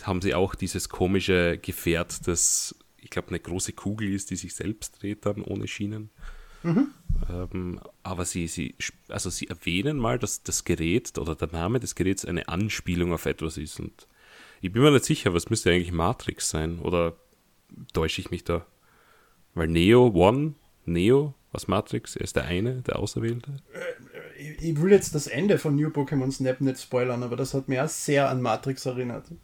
haben 0.03 0.21
sie 0.21 0.33
auch 0.33 0.55
dieses 0.55 0.89
komische 0.89 1.57
Gefährt, 1.57 2.27
das, 2.27 2.75
ich 2.97 3.09
glaube, 3.09 3.29
eine 3.29 3.39
große 3.39 3.73
Kugel 3.73 4.13
ist, 4.13 4.29
die 4.31 4.35
sich 4.35 4.55
selbst 4.55 5.01
dreht 5.01 5.25
dann 5.25 5.41
ohne 5.41 5.67
Schienen. 5.67 6.09
Mhm. 6.63 6.87
Ähm, 7.29 7.79
aber 8.03 8.25
sie, 8.25 8.47
sie, 8.47 8.75
also 9.07 9.29
sie 9.29 9.47
erwähnen 9.47 9.97
mal, 9.97 10.19
dass 10.19 10.43
das 10.43 10.63
Gerät 10.63 11.17
oder 11.17 11.35
der 11.35 11.49
Name 11.49 11.79
des 11.79 11.95
Geräts 11.95 12.25
eine 12.25 12.47
Anspielung 12.47 13.13
auf 13.13 13.25
etwas 13.25 13.57
ist. 13.57 13.79
Und 13.79 14.07
ich 14.61 14.71
bin 14.71 14.81
mir 14.81 14.91
nicht 14.91 15.05
sicher, 15.05 15.33
was 15.33 15.49
müsste 15.49 15.71
eigentlich 15.71 15.91
Matrix 15.91 16.49
sein? 16.49 16.79
Oder 16.79 17.15
täusche 17.93 18.21
ich 18.21 18.31
mich 18.31 18.43
da? 18.43 18.65
Weil 19.53 19.67
Neo 19.67 20.07
One, 20.13 20.53
Neo 20.85 21.33
was 21.51 21.67
Matrix, 21.67 22.15
er 22.15 22.23
ist 22.23 22.35
der 22.35 22.45
eine, 22.45 22.81
der 22.81 22.99
Auserwählte. 22.99 23.51
Äh, 23.73 24.51
ich 24.59 24.81
will 24.81 24.91
jetzt 24.91 25.13
das 25.13 25.27
Ende 25.27 25.57
von 25.57 25.75
New 25.75 25.89
Pokémon 25.89 26.31
Snap 26.31 26.61
nicht 26.61 26.79
spoilern, 26.79 27.23
aber 27.23 27.35
das 27.35 27.53
hat 27.53 27.67
mir 27.67 27.83
auch 27.83 27.89
sehr 27.89 28.29
an 28.29 28.41
Matrix 28.41 28.85
erinnert. 28.85 29.25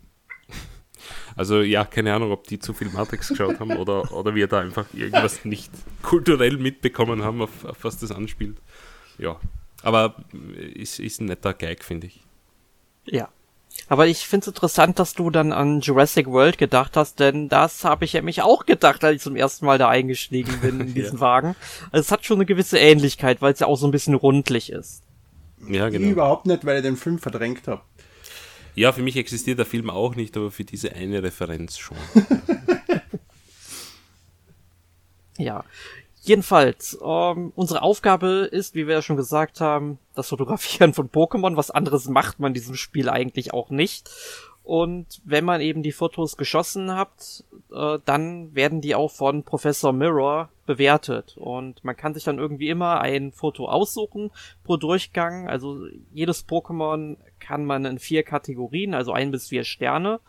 Also 1.35 1.61
ja, 1.61 1.85
keine 1.85 2.13
Ahnung, 2.13 2.31
ob 2.31 2.47
die 2.47 2.57
zu 2.57 2.73
viel 2.73 2.89
Matrix 2.89 3.27
geschaut 3.27 3.59
haben 3.59 3.77
oder, 3.77 4.11
oder 4.11 4.33
wir 4.33 4.47
da 4.47 4.61
einfach 4.61 4.87
irgendwas 4.93 5.45
nicht 5.45 5.71
kulturell 6.01 6.57
mitbekommen 6.57 7.23
haben, 7.23 7.43
auf, 7.43 7.63
auf 7.63 7.83
was 7.83 7.99
das 7.99 8.11
anspielt. 8.11 8.57
Ja, 9.19 9.39
aber 9.83 10.15
ist, 10.73 10.99
ist 10.99 11.21
ein 11.21 11.25
netter 11.25 11.53
Gag, 11.53 11.83
finde 11.83 12.07
ich. 12.07 12.23
Ja. 13.05 13.29
Aber 13.89 14.07
ich 14.07 14.27
finde 14.27 14.43
es 14.43 14.47
interessant, 14.47 14.99
dass 14.99 15.13
du 15.13 15.29
dann 15.29 15.53
an 15.53 15.79
Jurassic 15.79 16.27
World 16.27 16.57
gedacht 16.57 16.97
hast, 16.97 17.19
denn 17.19 17.47
das 17.47 17.85
habe 17.85 18.05
ich 18.05 18.13
ja 18.13 18.21
mich 18.21 18.41
auch 18.41 18.65
gedacht, 18.65 19.03
als 19.03 19.17
ich 19.17 19.21
zum 19.21 19.35
ersten 19.35 19.65
Mal 19.65 19.77
da 19.77 19.89
eingestiegen 19.89 20.59
bin 20.61 20.81
in 20.81 20.93
diesen 20.93 21.15
ja. 21.15 21.21
Wagen. 21.21 21.55
Also 21.91 22.01
es 22.01 22.11
hat 22.11 22.25
schon 22.25 22.37
eine 22.37 22.45
gewisse 22.45 22.77
Ähnlichkeit, 22.77 23.41
weil 23.41 23.53
es 23.53 23.59
ja 23.59 23.67
auch 23.67 23.77
so 23.77 23.87
ein 23.87 23.91
bisschen 23.91 24.13
rundlich 24.13 24.71
ist. 24.71 25.03
Ja, 25.69 25.89
genau. 25.89 26.05
Ich 26.05 26.11
überhaupt 26.11 26.45
nicht, 26.45 26.65
weil 26.65 26.77
ich 26.77 26.83
den 26.83 26.97
Film 26.97 27.19
verdrängt 27.19 27.67
habe. 27.67 27.81
Ja, 28.75 28.91
für 28.91 29.01
mich 29.01 29.15
existiert 29.15 29.57
der 29.57 29.65
Film 29.65 29.89
auch 29.89 30.15
nicht, 30.15 30.37
aber 30.37 30.51
für 30.51 30.63
diese 30.63 30.93
eine 30.93 31.23
Referenz 31.23 31.79
schon. 31.79 31.97
ja. 35.37 35.63
Jedenfalls, 36.27 36.97
ähm, 37.01 37.53
unsere 37.55 37.81
Aufgabe 37.81 38.49
ist, 38.51 38.75
wie 38.75 38.85
wir 38.85 38.95
ja 38.95 39.01
schon 39.01 39.15
gesagt 39.15 39.61
haben, 39.61 39.97
das 40.13 40.27
Fotografieren 40.27 40.93
von 40.93 41.09
Pokémon. 41.09 41.55
Was 41.55 41.71
anderes 41.71 42.09
macht 42.09 42.41
man 42.41 42.49
in 42.49 42.53
diesem 42.53 42.75
Spiel 42.75 43.07
eigentlich 43.07 43.53
auch 43.53 43.69
nicht. 43.69 44.09
Und 44.61 45.21
wenn 45.23 45.45
man 45.45 45.61
eben 45.61 45.83
die 45.83 45.93
Fotos 45.93 46.35
geschossen 46.35 46.93
hat, 46.93 47.45
äh, 47.71 47.99
dann 48.03 48.53
werden 48.53 48.81
die 48.81 48.93
auch 48.93 49.09
von 49.09 49.43
Professor 49.43 49.93
Mirror 49.93 50.49
bewertet. 50.65 51.37
Und 51.37 51.81
man 51.85 51.95
kann 51.95 52.13
sich 52.13 52.25
dann 52.25 52.39
irgendwie 52.39 52.67
immer 52.67 52.99
ein 52.99 53.31
Foto 53.31 53.69
aussuchen 53.69 54.29
pro 54.65 54.75
Durchgang. 54.75 55.47
Also 55.47 55.85
jedes 56.11 56.45
Pokémon 56.45 57.15
kann 57.39 57.63
man 57.63 57.85
in 57.85 57.99
vier 57.99 58.23
Kategorien, 58.23 58.93
also 58.93 59.13
ein 59.13 59.31
bis 59.31 59.47
vier 59.47 59.63
Sterne, 59.63 60.19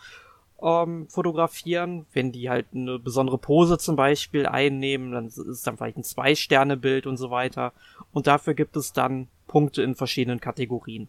ähm, 0.62 1.08
fotografieren. 1.08 2.06
Wenn 2.12 2.32
die 2.32 2.50
halt 2.50 2.66
eine 2.74 2.98
besondere 2.98 3.38
Pose 3.38 3.78
zum 3.78 3.96
Beispiel 3.96 4.46
einnehmen, 4.46 5.12
dann 5.12 5.26
ist 5.26 5.66
dann 5.66 5.76
vielleicht 5.76 5.98
ein 5.98 6.04
Zwei-Sterne-Bild 6.04 7.06
und 7.06 7.16
so 7.16 7.30
weiter. 7.30 7.72
Und 8.12 8.26
dafür 8.26 8.54
gibt 8.54 8.76
es 8.76 8.92
dann 8.92 9.28
Punkte 9.46 9.82
in 9.82 9.94
verschiedenen 9.94 10.40
Kategorien. 10.40 11.08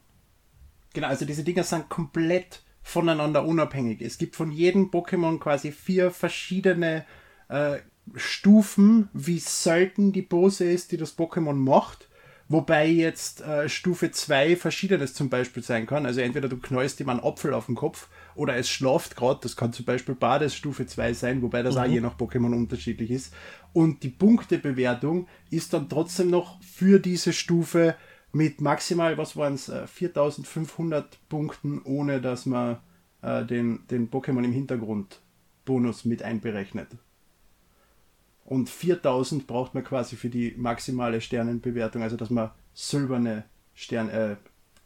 Genau, 0.93 1.07
also 1.07 1.25
diese 1.25 1.43
Dinger 1.43 1.63
sind 1.63 1.89
komplett 1.89 2.63
voneinander 2.81 3.45
unabhängig. 3.45 4.01
Es 4.01 4.17
gibt 4.17 4.35
von 4.35 4.51
jedem 4.51 4.89
Pokémon 4.89 5.39
quasi 5.39 5.71
vier 5.71 6.11
verschiedene 6.11 7.05
äh, 7.49 7.77
Stufen, 8.15 9.09
wie 9.13 9.39
selten 9.39 10.11
die 10.11 10.23
Pose 10.23 10.65
ist, 10.65 10.91
die 10.91 10.97
das 10.97 11.17
Pokémon 11.17 11.53
macht. 11.53 12.07
Wobei 12.47 12.87
jetzt 12.87 13.41
äh, 13.41 13.69
Stufe 13.69 14.09
2 14.09 14.55
verschiedenes 14.55 15.13
zum 15.13 15.29
Beispiel 15.29 15.61
sein 15.61 15.85
kann. 15.85 16.07
Also 16.07 16.21
entweder 16.21 16.49
du 16.49 16.57
knallst 16.57 16.99
ihm 16.99 17.09
einen 17.09 17.19
Apfel 17.19 17.53
auf 17.53 17.67
den 17.67 17.75
Kopf 17.75 18.07
oder 18.39 18.55
es 18.55 18.69
schlaft 18.69 19.17
gerade. 19.17 19.41
Das 19.43 19.55
kann 19.55 19.73
zum 19.73 19.85
Beispiel 19.85 20.15
Bades 20.15 20.55
Stufe 20.55 20.85
2 20.85 21.13
sein, 21.13 21.41
wobei 21.41 21.61
das 21.61 21.75
mhm. 21.75 21.81
auch 21.81 21.85
je 21.87 22.01
nach 22.01 22.17
Pokémon 22.17 22.55
unterschiedlich 22.55 23.11
ist. 23.11 23.33
Und 23.73 24.01
die 24.03 24.09
Punktebewertung 24.09 25.27
ist 25.51 25.73
dann 25.73 25.89
trotzdem 25.89 26.29
noch 26.29 26.61
für 26.63 26.99
diese 26.99 27.33
Stufe 27.33 27.95
mit 28.31 28.61
maximal, 28.61 29.17
was 29.17 29.35
waren 29.35 29.55
es, 29.55 29.69
4500 29.69 31.17
Punkten, 31.27 31.81
ohne 31.83 32.21
dass 32.21 32.45
man 32.45 32.77
äh, 33.21 33.43
den, 33.45 33.85
den 33.91 34.09
Pokémon 34.09 34.43
im 34.43 34.53
Hintergrund 34.53 35.19
Bonus 35.65 36.05
mit 36.05 36.23
einberechnet. 36.23 36.87
Und 38.45 38.69
4000 38.69 39.45
braucht 39.47 39.75
man 39.75 39.83
quasi 39.83 40.15
für 40.15 40.29
die 40.29 40.55
maximale 40.57 41.21
Sternenbewertung, 41.21 42.01
also 42.01 42.15
dass 42.15 42.29
man 42.29 42.51
silberne 42.73 43.43
Sterne, 43.75 44.11
äh, 44.11 44.35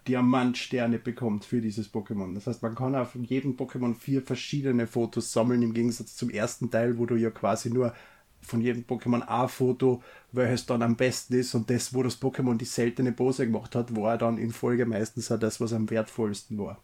Diamantsterne 0.07 1.00
bekommt 1.00 1.45
für 1.45 1.62
dieses 1.62 1.93
Pokémon. 1.93 2.33
Das 2.33 2.48
heißt, 2.48 2.62
man 2.62 2.75
kann 2.75 2.95
auf 2.95 3.15
jedem 3.15 3.55
Pokémon 3.55 3.95
vier 3.95 4.22
verschiedene 4.22 4.88
Fotos 4.88 5.31
sammeln, 5.31 5.62
im 5.62 5.74
Gegensatz 5.74 6.15
zum 6.15 6.29
ersten 6.29 6.69
Teil, 6.69 6.98
wo 6.98 7.05
du 7.05 7.15
ja 7.15 7.29
quasi 7.29 7.69
nur 7.69 7.93
von 8.41 8.62
jedem 8.62 8.83
Pokémon 8.83 9.22
ein 9.22 9.50
Foto, 9.50 10.03
welches 10.31 10.65
dann 10.65 10.81
am 10.81 10.95
besten 10.95 11.36
ist 11.36 11.55
und 11.55 11.69
das, 11.69 11.93
wo 11.93 12.03
das 12.03 12.22
Pokémon 12.22 12.57
die 12.57 12.65
seltene 12.65 13.12
Pose 13.12 13.45
gemacht 13.45 13.75
hat, 13.75 13.95
war 13.95 14.17
dann 14.17 14.38
in 14.38 14.51
Folge 14.51 14.86
meistens 14.86 15.31
auch 15.31 15.39
das, 15.39 15.62
was 15.62 15.74
am 15.74 15.89
wertvollsten 15.89 16.57
war. 16.57 16.81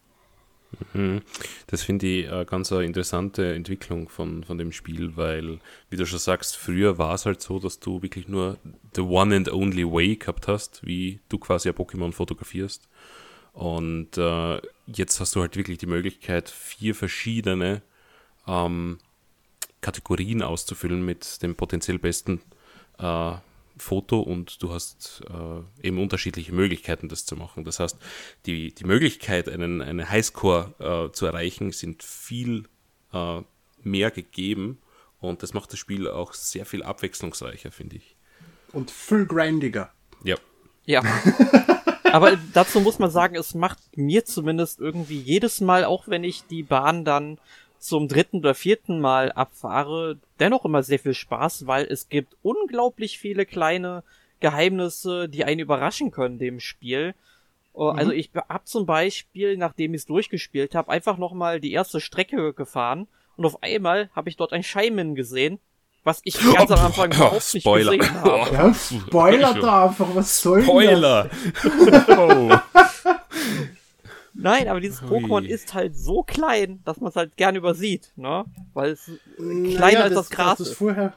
Mhm. 0.93 1.21
Das 1.67 1.81
finde 1.81 2.05
ich 2.05 2.31
eine 2.31 2.45
ganz 2.45 2.71
interessante 2.71 3.53
Entwicklung 3.53 4.07
von, 4.07 4.43
von 4.43 4.57
dem 4.57 4.71
Spiel, 4.71 5.17
weil, 5.17 5.59
wie 5.89 5.97
du 5.97 6.05
schon 6.05 6.19
sagst, 6.19 6.55
früher 6.57 6.97
war 6.97 7.15
es 7.15 7.25
halt 7.25 7.41
so, 7.41 7.59
dass 7.59 7.79
du 7.79 8.01
wirklich 8.01 8.27
nur 8.27 8.57
the 8.95 9.01
one 9.01 9.35
and 9.35 9.51
only 9.51 9.83
way 9.83 10.15
gehabt 10.15 10.47
hast, 10.47 10.85
wie 10.85 11.19
du 11.29 11.39
quasi 11.39 11.69
ein 11.69 11.75
Pokémon 11.75 12.11
fotografierst. 12.11 12.87
Und 13.59 14.17
äh, 14.17 14.61
jetzt 14.87 15.19
hast 15.19 15.35
du 15.35 15.41
halt 15.41 15.57
wirklich 15.57 15.79
die 15.79 15.85
Möglichkeit, 15.85 16.49
vier 16.49 16.95
verschiedene 16.95 17.81
ähm, 18.47 18.99
Kategorien 19.81 20.41
auszufüllen 20.41 21.03
mit 21.03 21.43
dem 21.43 21.55
potenziell 21.55 21.99
besten 21.99 22.39
äh, 22.99 23.33
Foto 23.75 24.21
und 24.21 24.63
du 24.63 24.71
hast 24.71 25.23
äh, 25.29 25.85
eben 25.85 26.01
unterschiedliche 26.01 26.53
Möglichkeiten, 26.53 27.09
das 27.09 27.25
zu 27.25 27.35
machen. 27.35 27.65
Das 27.65 27.81
heißt, 27.81 27.97
die, 28.45 28.73
die 28.73 28.85
Möglichkeit, 28.85 29.49
einen, 29.49 29.81
einen 29.81 30.09
Highscore 30.09 31.09
äh, 31.09 31.13
zu 31.13 31.25
erreichen, 31.25 31.73
sind 31.73 32.01
viel 32.01 32.63
äh, 33.11 33.41
mehr 33.83 34.11
gegeben 34.11 34.77
und 35.19 35.43
das 35.43 35.53
macht 35.53 35.73
das 35.73 35.79
Spiel 35.79 36.07
auch 36.07 36.31
sehr 36.31 36.65
viel 36.65 36.81
abwechslungsreicher, 36.81 37.73
finde 37.73 37.97
ich. 37.97 38.15
Und 38.71 38.89
viel 38.89 39.25
grindiger. 39.25 39.91
Ja. 40.23 40.37
Ja. 40.85 41.03
Aber 42.11 42.37
dazu 42.53 42.79
muss 42.79 42.99
man 42.99 43.09
sagen, 43.09 43.35
es 43.35 43.53
macht 43.55 43.79
mir 43.95 44.25
zumindest 44.25 44.79
irgendwie 44.79 45.19
jedes 45.19 45.61
Mal, 45.61 45.85
auch 45.85 46.07
wenn 46.07 46.23
ich 46.23 46.43
die 46.45 46.63
Bahn 46.63 47.05
dann 47.05 47.37
zum 47.79 48.07
dritten 48.07 48.37
oder 48.37 48.53
vierten 48.53 48.99
Mal 48.99 49.31
abfahre, 49.31 50.17
dennoch 50.39 50.65
immer 50.65 50.83
sehr 50.83 50.99
viel 50.99 51.13
Spaß, 51.13 51.65
weil 51.65 51.85
es 51.85 52.09
gibt 52.09 52.35
unglaublich 52.41 53.19
viele 53.19 53.45
kleine 53.45 54.03
Geheimnisse, 54.39 55.29
die 55.29 55.45
einen 55.45 55.61
überraschen 55.61 56.11
können, 56.11 56.39
dem 56.39 56.59
Spiel. 56.59 57.15
Oh, 57.73 57.89
also 57.89 58.11
ich 58.11 58.31
hab 58.35 58.67
zum 58.67 58.85
Beispiel, 58.85 59.55
nachdem 59.55 59.93
ich 59.93 60.01
es 60.01 60.05
durchgespielt 60.05 60.75
habe, 60.75 60.91
einfach 60.91 61.17
nochmal 61.17 61.61
die 61.61 61.71
erste 61.71 62.01
Strecke 62.01 62.53
gefahren 62.53 63.07
und 63.37 63.45
auf 63.45 63.63
einmal 63.63 64.09
habe 64.13 64.29
ich 64.29 64.35
dort 64.35 64.51
ein 64.51 64.63
Scheimen 64.63 65.15
gesehen, 65.15 65.59
was 66.03 66.21
ich 66.23 66.39
ganz 66.53 66.71
am 66.71 66.79
Anfang 66.79 67.11
überhaupt 67.11 67.53
nicht 67.53 67.63
Spoiler. 67.63 67.97
gesehen 67.97 68.21
habe. 68.21 68.53
Ja, 68.55 68.73
Spoiler 68.73 69.53
da 69.53 69.85
einfach, 69.87 70.07
was 70.15 70.41
soll 70.41 70.63
Spoiler! 70.63 71.29
oh. 72.17 72.57
Nein, 74.33 74.67
aber 74.67 74.79
dieses. 74.79 75.01
Pokémon 75.01 75.43
ist 75.45 75.73
halt 75.73 75.97
so 75.97 76.23
klein, 76.23 76.81
dass 76.85 76.99
man 76.99 77.09
es 77.09 77.15
halt 77.15 77.35
gern 77.35 77.55
übersieht, 77.55 78.11
ne? 78.15 78.45
Weil 78.73 78.91
es 78.91 79.05
das? 79.07 79.15
kleiner 79.37 79.79
Naja, 79.79 80.01
als 80.03 80.13
das 80.13 80.29
Gras 80.29 80.57
das 80.59 80.69
ist. 80.69 80.77
vorher. 80.77 81.13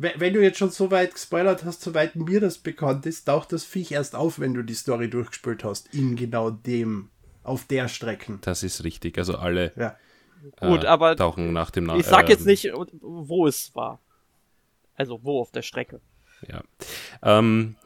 Wenn 0.00 0.32
du 0.32 0.40
jetzt 0.40 0.58
schon 0.58 0.70
so 0.70 0.92
weit 0.92 1.14
gespoilert 1.14 1.64
hast, 1.64 1.80
soweit 1.82 2.14
mir 2.14 2.40
das 2.40 2.58
bekannt 2.58 3.04
ist, 3.06 3.24
taucht 3.24 3.52
das 3.52 3.64
Viech 3.64 3.90
erst 3.90 4.14
auf, 4.14 4.38
wenn 4.38 4.54
du 4.54 4.62
die 4.62 4.74
Story 4.74 5.10
durchgespielt 5.10 5.64
hast. 5.64 5.92
In 5.92 6.14
genau 6.14 6.50
dem, 6.50 7.08
auf 7.42 7.64
der 7.64 7.88
Strecken. 7.88 8.38
Das 8.42 8.62
ist 8.62 8.84
richtig. 8.84 9.18
Also 9.18 9.36
alle 9.38 9.72
Ja. 9.76 9.96
Gut, 10.60 10.84
äh, 10.84 10.86
aber 10.86 11.16
tauchen 11.16 11.52
nach 11.52 11.70
dem 11.70 11.84
Nach 11.84 11.96
Ich 11.96 12.06
sag 12.06 12.28
jetzt 12.28 12.42
ähm, 12.42 12.46
nicht, 12.46 12.70
wo 13.00 13.46
es 13.46 13.74
war. 13.74 14.00
Also 14.94 15.20
wo 15.22 15.40
auf 15.40 15.52
der 15.52 15.62
Strecke. 15.62 16.00
Ja. 16.46 16.62
Ähm, 17.22 17.76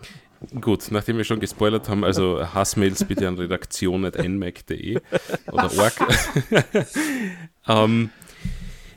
gut, 0.61 0.91
nachdem 0.91 1.19
wir 1.19 1.25
schon 1.25 1.41
gespoilert 1.41 1.89
haben, 1.89 2.05
also 2.05 2.47
Hassmails 2.55 3.05
bitte 3.05 3.29
an 3.29 3.37
redaktion.nmac.de 3.37 5.01
oder 5.51 5.79
org. 5.79 5.95
ähm, 7.69 8.11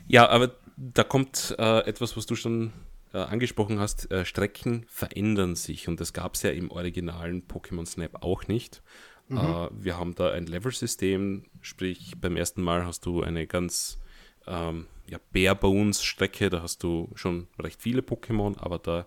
ja, 0.08 0.28
aber 0.28 0.52
da 0.76 1.04
kommt 1.04 1.54
äh, 1.58 1.80
etwas, 1.80 2.16
was 2.16 2.26
du 2.26 2.36
schon 2.36 2.72
äh, 3.12 3.18
angesprochen 3.18 3.78
hast. 3.78 4.10
Äh, 4.10 4.24
Strecken 4.24 4.84
verändern 4.88 5.54
sich 5.54 5.88
und 5.88 6.00
das 6.00 6.12
gab 6.12 6.34
es 6.34 6.42
ja 6.42 6.50
im 6.50 6.70
originalen 6.70 7.46
Pokémon 7.46 7.86
Snap 7.86 8.22
auch 8.22 8.46
nicht. 8.46 8.82
Äh, 9.30 9.34
wir 9.34 9.98
haben 9.98 10.14
da 10.14 10.30
ein 10.30 10.46
Level-System, 10.46 11.44
sprich 11.66 12.12
beim 12.20 12.36
ersten 12.36 12.62
Mal 12.62 12.86
hast 12.86 13.06
du 13.06 13.22
eine 13.22 13.46
ganz 13.46 13.98
ähm, 14.46 14.86
ja, 15.08 15.18
Bare 15.32 15.56
Bones 15.56 16.02
Strecke, 16.02 16.48
da 16.48 16.62
hast 16.62 16.82
du 16.82 17.10
schon 17.14 17.48
recht 17.58 17.82
viele 17.82 18.02
Pokémon, 18.02 18.56
aber 18.58 18.78
da 18.78 19.06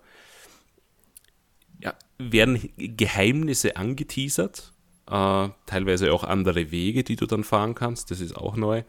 ja, 1.82 1.94
werden 2.18 2.70
Geheimnisse 2.78 3.78
angeteasert, 3.78 4.74
äh, 5.08 5.50
teilweise 5.66 6.14
auch 6.14 6.26
andere 6.26 6.72
Wege, 6.72 7.04
die 7.04 7.16
du 7.16 7.26
dann 7.26 7.46
fahren 7.46 7.76
kannst, 7.76 8.12
das 8.12 8.20
ist 8.20 8.36
auch 8.36 8.58
neu. 8.58 8.84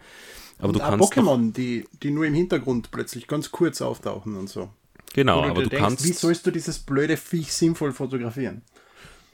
Aber 0.58 0.68
Und 0.68 0.74
du 0.74 0.80
kannst 0.80 1.12
Pokémon, 1.12 1.52
die, 1.52 1.86
die 2.02 2.10
nur 2.10 2.26
im 2.26 2.34
Hintergrund 2.34 2.90
plötzlich 2.90 3.28
ganz 3.28 3.52
kurz 3.52 3.80
auftauchen 3.80 4.36
und 4.36 4.48
so. 4.48 4.70
genau, 5.14 5.42
du 5.42 5.48
aber 5.48 5.62
du 5.62 5.68
denkst, 5.68 5.82
kannst 5.82 6.04
wie 6.04 6.12
sollst 6.12 6.44
du 6.46 6.50
dieses 6.50 6.80
blöde 6.80 7.16
Viech 7.16 7.52
sinnvoll 7.52 7.92
fotografieren? 7.92 8.62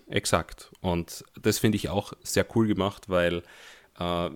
Exakt. 0.09 0.71
Und 0.81 1.25
das 1.41 1.59
finde 1.59 1.77
ich 1.77 1.89
auch 1.89 2.13
sehr 2.23 2.47
cool 2.55 2.69
gemacht, 2.69 3.09
weil 3.09 3.43
äh, 3.99 4.31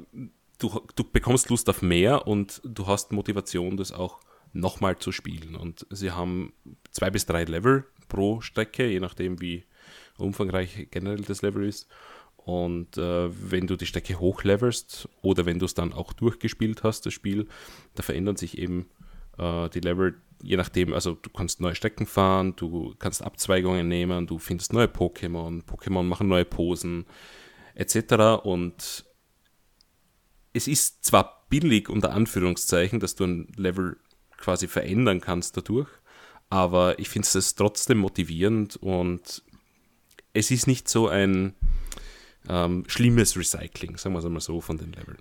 du, 0.58 0.80
du 0.94 1.04
bekommst 1.04 1.50
Lust 1.50 1.68
auf 1.68 1.82
mehr 1.82 2.26
und 2.26 2.60
du 2.64 2.86
hast 2.86 3.12
Motivation, 3.12 3.76
das 3.76 3.92
auch 3.92 4.20
nochmal 4.52 4.98
zu 4.98 5.12
spielen. 5.12 5.54
Und 5.56 5.86
sie 5.90 6.10
haben 6.10 6.52
zwei 6.90 7.10
bis 7.10 7.26
drei 7.26 7.44
Level 7.44 7.84
pro 8.08 8.40
Strecke, 8.40 8.86
je 8.86 9.00
nachdem, 9.00 9.40
wie 9.40 9.64
umfangreich 10.18 10.88
generell 10.90 11.22
das 11.22 11.42
Level 11.42 11.66
ist. 11.66 11.88
Und 12.36 12.96
äh, 12.96 13.30
wenn 13.50 13.66
du 13.66 13.76
die 13.76 13.86
Strecke 13.86 14.18
hochlevelst 14.18 15.08
oder 15.22 15.46
wenn 15.46 15.58
du 15.58 15.66
es 15.66 15.74
dann 15.74 15.92
auch 15.92 16.12
durchgespielt 16.12 16.82
hast, 16.82 17.06
das 17.06 17.12
Spiel, 17.12 17.46
da 17.94 18.02
verändern 18.02 18.36
sich 18.36 18.58
eben 18.58 18.88
äh, 19.38 19.68
die 19.68 19.80
Level, 19.80 20.16
je 20.42 20.56
nachdem, 20.56 20.94
also 20.94 21.14
du 21.14 21.30
kannst 21.30 21.60
neue 21.60 21.74
Strecken 21.74 22.06
fahren, 22.06 22.56
du 22.56 22.94
kannst 22.98 23.22
Abzweigungen 23.22 23.88
nehmen, 23.88 24.26
du 24.26 24.38
findest 24.38 24.72
neue 24.72 24.86
Pokémon, 24.86 25.62
Pokémon 25.64 26.02
machen 26.02 26.28
neue 26.28 26.46
Posen, 26.46 27.04
etc. 27.74 28.42
Und 28.42 29.04
es 30.52 30.66
ist 30.68 31.04
zwar 31.04 31.46
billig 31.48 31.88
unter 31.88 32.12
Anführungszeichen, 32.12 33.00
dass 33.00 33.14
du 33.14 33.24
ein 33.24 33.48
Level 33.56 33.96
quasi 34.36 34.68
verändern 34.68 35.20
kannst 35.20 35.56
dadurch, 35.56 35.88
aber 36.48 36.98
ich 36.98 37.08
finde 37.08 37.28
es 37.32 37.54
trotzdem 37.54 37.98
motivierend 37.98 38.76
und 38.76 39.42
es 40.32 40.50
ist 40.50 40.66
nicht 40.66 40.88
so 40.88 41.08
ein 41.08 41.54
ähm, 42.48 42.84
schlimmes 42.88 43.36
Recycling, 43.36 43.96
sagen 43.98 44.14
wir 44.14 44.20
es 44.20 44.24
einmal 44.24 44.40
so, 44.40 44.60
von 44.60 44.78
den 44.78 44.92
Leveln. 44.92 45.18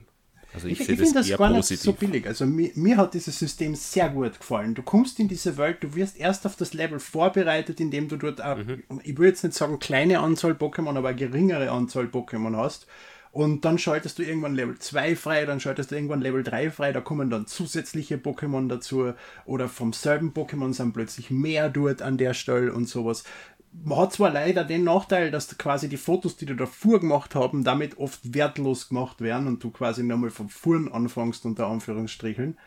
Also 0.53 0.67
ich, 0.67 0.79
Ich, 0.79 0.85
sehe 0.87 0.95
ich 0.95 1.01
finde 1.01 1.19
das 1.19 1.27
das 1.27 1.37
gar 1.37 1.49
positiv. 1.53 1.69
nicht 1.71 1.81
so 1.83 1.93
billig. 1.93 2.25
Also 2.25 2.45
mir, 2.47 2.71
mir 2.73 2.97
hat 2.97 3.13
dieses 3.13 3.37
System 3.37 3.75
sehr 3.75 4.09
gut 4.09 4.39
gefallen. 4.39 4.73
Du 4.73 4.81
kommst 4.81 5.19
in 5.19 5.27
diese 5.27 5.57
Welt, 5.57 5.77
du 5.83 5.93
wirst 5.93 6.17
erst 6.17 6.45
auf 6.47 6.55
das 6.55 6.73
Level 6.73 6.99
vorbereitet, 6.99 7.79
indem 7.79 8.07
du 8.07 8.17
dort, 8.17 8.41
auch, 8.41 8.57
Mhm. 8.57 8.81
ich 9.03 9.15
will 9.17 9.27
jetzt 9.27 9.43
nicht 9.43 9.55
sagen 9.55 9.77
kleine 9.77 10.19
Anzahl 10.19 10.53
Pokémon, 10.53 10.97
aber 10.97 11.09
eine 11.09 11.17
geringere 11.17 11.69
Anzahl 11.69 12.05
Pokémon 12.05 12.55
hast. 12.57 12.87
Und 13.31 13.63
dann 13.63 13.77
schaltest 13.77 14.17
du 14.17 14.23
irgendwann 14.23 14.55
Level 14.55 14.77
2 14.79 15.15
frei, 15.15 15.45
dann 15.45 15.59
schaltest 15.59 15.91
du 15.91 15.95
irgendwann 15.95 16.21
Level 16.21 16.43
3 16.43 16.71
frei, 16.71 16.91
da 16.91 17.01
kommen 17.01 17.29
dann 17.29 17.45
zusätzliche 17.45 18.15
Pokémon 18.17 18.67
dazu 18.67 19.13
oder 19.45 19.69
vom 19.69 19.93
selben 19.93 20.33
Pokémon 20.33 20.73
sind 20.73 20.93
plötzlich 20.93 21.29
mehr 21.29 21.69
dort 21.69 22.01
an 22.01 22.17
der 22.17 22.33
Stelle 22.33 22.73
und 22.73 22.87
sowas. 22.87 23.23
Man 23.71 23.99
hat 23.99 24.13
zwar 24.13 24.31
leider 24.31 24.63
den 24.63 24.83
Nachteil, 24.83 25.29
dass 25.29 25.55
quasi 25.59 25.89
die 25.89 25.97
Fotos, 25.97 26.37
die 26.37 26.47
du 26.47 26.55
davor 26.55 26.99
gemacht 26.99 27.35
haben, 27.35 27.63
damit 27.63 27.99
oft 27.99 28.33
wertlos 28.33 28.89
gemacht 28.89 29.21
werden 29.21 29.47
und 29.47 29.63
du 29.63 29.69
quasi 29.69 30.01
nochmal 30.01 30.31
von 30.31 30.49
vorn 30.49 30.91
anfängst, 30.91 31.45
unter 31.45 31.67
Anführungsstrichen. 31.67 32.57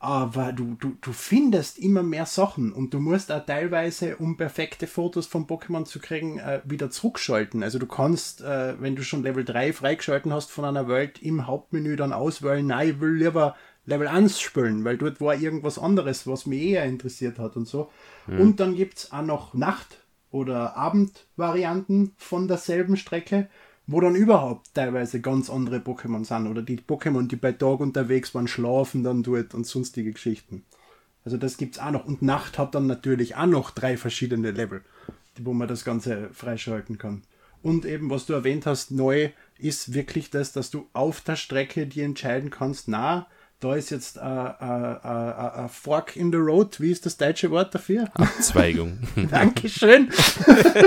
Aber 0.00 0.52
du, 0.52 0.76
du, 0.78 0.96
du 1.00 1.12
findest 1.12 1.78
immer 1.78 2.04
mehr 2.04 2.26
Sachen 2.26 2.72
und 2.72 2.94
du 2.94 3.00
musst 3.00 3.32
auch 3.32 3.44
teilweise, 3.44 4.16
um 4.16 4.36
perfekte 4.36 4.86
Fotos 4.86 5.26
von 5.26 5.48
Pokémon 5.48 5.86
zu 5.86 5.98
kriegen, 5.98 6.38
äh, 6.38 6.60
wieder 6.64 6.88
zurückschalten. 6.90 7.64
Also 7.64 7.80
du 7.80 7.86
kannst, 7.86 8.40
äh, 8.40 8.80
wenn 8.80 8.94
du 8.94 9.02
schon 9.02 9.24
Level 9.24 9.44
3 9.44 9.72
freigeschalten 9.72 10.32
hast 10.32 10.52
von 10.52 10.64
einer 10.64 10.86
Welt, 10.86 11.20
im 11.20 11.48
Hauptmenü 11.48 11.96
dann 11.96 12.12
auswählen, 12.12 12.64
nein, 12.64 12.90
ich 12.90 13.00
will 13.00 13.14
lieber 13.14 13.56
Level 13.86 14.06
1 14.06 14.40
spielen, 14.40 14.84
weil 14.84 14.98
dort 14.98 15.20
war 15.20 15.34
irgendwas 15.34 15.78
anderes, 15.80 16.28
was 16.28 16.46
mich 16.46 16.62
eher 16.62 16.84
interessiert 16.84 17.40
hat 17.40 17.56
und 17.56 17.66
so. 17.66 17.90
Und 18.38 18.60
dann 18.60 18.76
gibt 18.76 18.98
es 18.98 19.12
auch 19.12 19.22
noch 19.22 19.54
Nacht- 19.54 20.04
oder 20.30 20.76
Abendvarianten 20.76 22.12
von 22.18 22.46
derselben 22.46 22.96
Strecke, 22.96 23.48
wo 23.88 24.02
dann 24.02 24.14
überhaupt 24.14 24.74
teilweise 24.74 25.20
ganz 25.20 25.48
andere 25.48 25.78
Pokémon 25.78 26.22
sind. 26.24 26.46
Oder 26.46 26.60
die 26.62 26.76
Pokémon, 26.76 27.26
die 27.26 27.36
bei 27.36 27.52
Tag 27.52 27.80
unterwegs 27.80 28.34
waren, 28.34 28.46
schlafen 28.46 29.02
dann 29.02 29.22
dort 29.22 29.54
und 29.54 29.66
sonstige 29.66 30.12
Geschichten. 30.12 30.62
Also 31.24 31.38
das 31.38 31.56
gibt's 31.56 31.78
auch 31.78 31.90
noch. 31.90 32.04
Und 32.04 32.20
Nacht 32.20 32.58
hat 32.58 32.74
dann 32.74 32.86
natürlich 32.86 33.34
auch 33.34 33.46
noch 33.46 33.70
drei 33.70 33.96
verschiedene 33.96 34.50
Level, 34.50 34.82
wo 35.40 35.54
man 35.54 35.68
das 35.68 35.84
Ganze 35.84 36.28
freischalten 36.32 36.98
kann. 36.98 37.22
Und 37.62 37.86
eben, 37.86 38.10
was 38.10 38.26
du 38.26 38.34
erwähnt 38.34 38.66
hast, 38.66 38.90
neu 38.90 39.30
ist 39.58 39.94
wirklich 39.94 40.30
das, 40.30 40.52
dass 40.52 40.70
du 40.70 40.86
auf 40.92 41.22
der 41.22 41.36
Strecke 41.36 41.86
dir 41.86 42.04
entscheiden 42.04 42.50
kannst, 42.50 42.88
na, 42.88 43.26
da 43.60 43.74
ist 43.74 43.90
jetzt 43.90 44.18
ein 44.20 45.68
Fork 45.68 46.14
in 46.14 46.30
the 46.30 46.38
Road, 46.38 46.80
wie 46.80 46.92
ist 46.92 47.04
das 47.06 47.16
deutsche 47.16 47.50
Wort 47.50 47.74
dafür? 47.74 48.08
Abzweigung. 48.14 48.98
Dankeschön. 49.30 50.10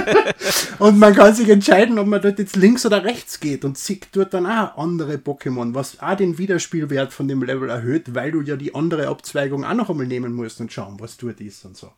und 0.79 0.97
man 0.97 1.13
kann 1.13 1.35
sich 1.35 1.49
entscheiden, 1.49 1.99
ob 1.99 2.07
man 2.07 2.21
dort 2.21 2.39
jetzt 2.39 2.55
links 2.55 2.85
oder 2.85 3.03
rechts 3.03 3.41
geht 3.41 3.65
und 3.65 3.77
sieht 3.77 4.07
dort 4.13 4.33
dann 4.33 4.45
auch 4.45 4.77
andere 4.77 5.15
Pokémon, 5.15 5.73
was 5.73 5.99
auch 5.99 6.15
den 6.15 6.37
Wiederspielwert 6.37 7.11
von 7.11 7.27
dem 7.27 7.43
Level 7.43 7.69
erhöht, 7.69 8.15
weil 8.15 8.31
du 8.31 8.41
ja 8.41 8.55
die 8.55 8.73
andere 8.73 9.09
Abzweigung 9.09 9.65
auch 9.65 9.73
noch 9.73 9.89
einmal 9.89 10.07
nehmen 10.07 10.33
musst 10.33 10.61
und 10.61 10.71
schauen, 10.71 10.97
was 10.99 11.17
dort 11.17 11.41
ist 11.41 11.65
und 11.65 11.75
so. 11.75 11.91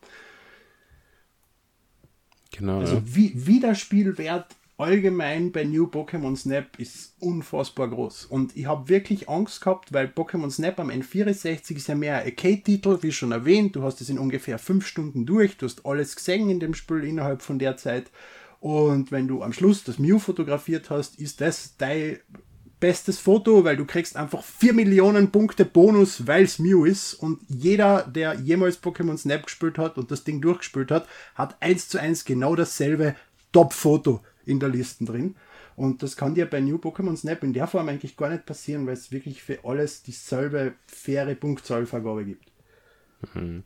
genau. 2.50 2.80
Also 2.80 2.96
ja. 2.96 3.02
wie 3.04 3.46
Wiederspielwert 3.46 4.46
allgemein 4.76 5.52
bei 5.52 5.64
New 5.64 5.86
Pokémon 5.86 6.36
Snap 6.36 6.78
ist 6.78 7.14
unfassbar 7.20 7.88
groß. 7.88 8.26
Und 8.26 8.56
ich 8.56 8.66
habe 8.66 8.88
wirklich 8.88 9.28
Angst 9.28 9.60
gehabt, 9.60 9.92
weil 9.92 10.06
Pokémon 10.06 10.50
Snap 10.50 10.80
am 10.80 10.90
N64 10.90 11.76
ist 11.76 11.88
ja 11.88 11.94
mehr 11.94 12.18
ein 12.18 12.26
Arcade-Titel, 12.26 12.98
wie 13.02 13.12
schon 13.12 13.32
erwähnt. 13.32 13.76
Du 13.76 13.82
hast 13.82 14.00
es 14.00 14.08
in 14.08 14.18
ungefähr 14.18 14.58
fünf 14.58 14.86
Stunden 14.86 15.26
durch. 15.26 15.56
Du 15.56 15.66
hast 15.66 15.86
alles 15.86 16.16
gesehen 16.16 16.50
in 16.50 16.60
dem 16.60 16.74
Spiel 16.74 17.04
innerhalb 17.04 17.42
von 17.42 17.58
der 17.58 17.76
Zeit. 17.76 18.10
Und 18.60 19.12
wenn 19.12 19.28
du 19.28 19.42
am 19.42 19.52
Schluss 19.52 19.84
das 19.84 19.98
Mew 19.98 20.18
fotografiert 20.18 20.90
hast, 20.90 21.20
ist 21.20 21.40
das 21.40 21.76
dein 21.76 22.18
bestes 22.80 23.18
Foto, 23.18 23.64
weil 23.64 23.76
du 23.76 23.84
kriegst 23.84 24.16
einfach 24.16 24.42
4 24.42 24.72
Millionen 24.72 25.30
Punkte 25.30 25.64
Bonus, 25.64 26.26
weil 26.26 26.44
es 26.44 26.58
Mew 26.58 26.84
ist. 26.84 27.14
Und 27.14 27.40
jeder, 27.48 28.02
der 28.02 28.34
jemals 28.40 28.82
Pokémon 28.82 29.16
Snap 29.16 29.44
gespielt 29.44 29.78
hat 29.78 29.98
und 29.98 30.10
das 30.10 30.24
Ding 30.24 30.40
durchgespielt 30.40 30.90
hat, 30.90 31.06
hat 31.36 31.62
eins 31.62 31.88
zu 31.88 31.98
eins 31.98 32.24
genau 32.24 32.56
dasselbe 32.56 33.14
Top-Foto 33.52 34.20
in 34.46 34.60
der 34.60 34.68
Liste 34.68 35.04
drin. 35.04 35.36
Und 35.76 36.02
das 36.02 36.16
kann 36.16 36.34
dir 36.34 36.46
bei 36.46 36.60
New 36.60 36.76
Pokémon 36.76 37.16
Snap 37.16 37.42
in 37.42 37.52
der 37.52 37.66
Form 37.66 37.88
eigentlich 37.88 38.16
gar 38.16 38.30
nicht 38.30 38.46
passieren, 38.46 38.86
weil 38.86 38.94
es 38.94 39.10
wirklich 39.10 39.42
für 39.42 39.64
alles 39.64 40.02
dieselbe 40.02 40.74
faire 40.86 41.34
Punktzahlvergabe 41.34 42.24
gibt. 42.24 42.52
Mhm. 43.34 43.64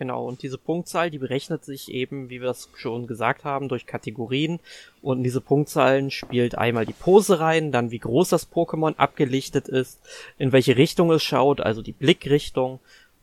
Genau, 0.00 0.26
und 0.26 0.42
diese 0.42 0.56
Punktzahl, 0.56 1.10
die 1.10 1.18
berechnet 1.18 1.62
sich 1.62 1.92
eben, 1.92 2.30
wie 2.30 2.40
wir 2.40 2.46
das 2.46 2.70
schon 2.74 3.06
gesagt 3.06 3.44
haben, 3.44 3.68
durch 3.68 3.84
Kategorien. 3.84 4.58
Und 5.02 5.18
in 5.18 5.24
diese 5.24 5.42
Punktzahlen 5.42 6.10
spielt 6.10 6.56
einmal 6.56 6.86
die 6.86 6.94
Pose 6.94 7.38
rein, 7.38 7.70
dann 7.70 7.90
wie 7.90 7.98
groß 7.98 8.30
das 8.30 8.50
Pokémon 8.50 8.96
abgelichtet 8.96 9.68
ist, 9.68 10.00
in 10.38 10.52
welche 10.52 10.78
Richtung 10.78 11.10
es 11.10 11.22
schaut, 11.22 11.60
also 11.60 11.82
die 11.82 11.92
Blickrichtung, 11.92 12.80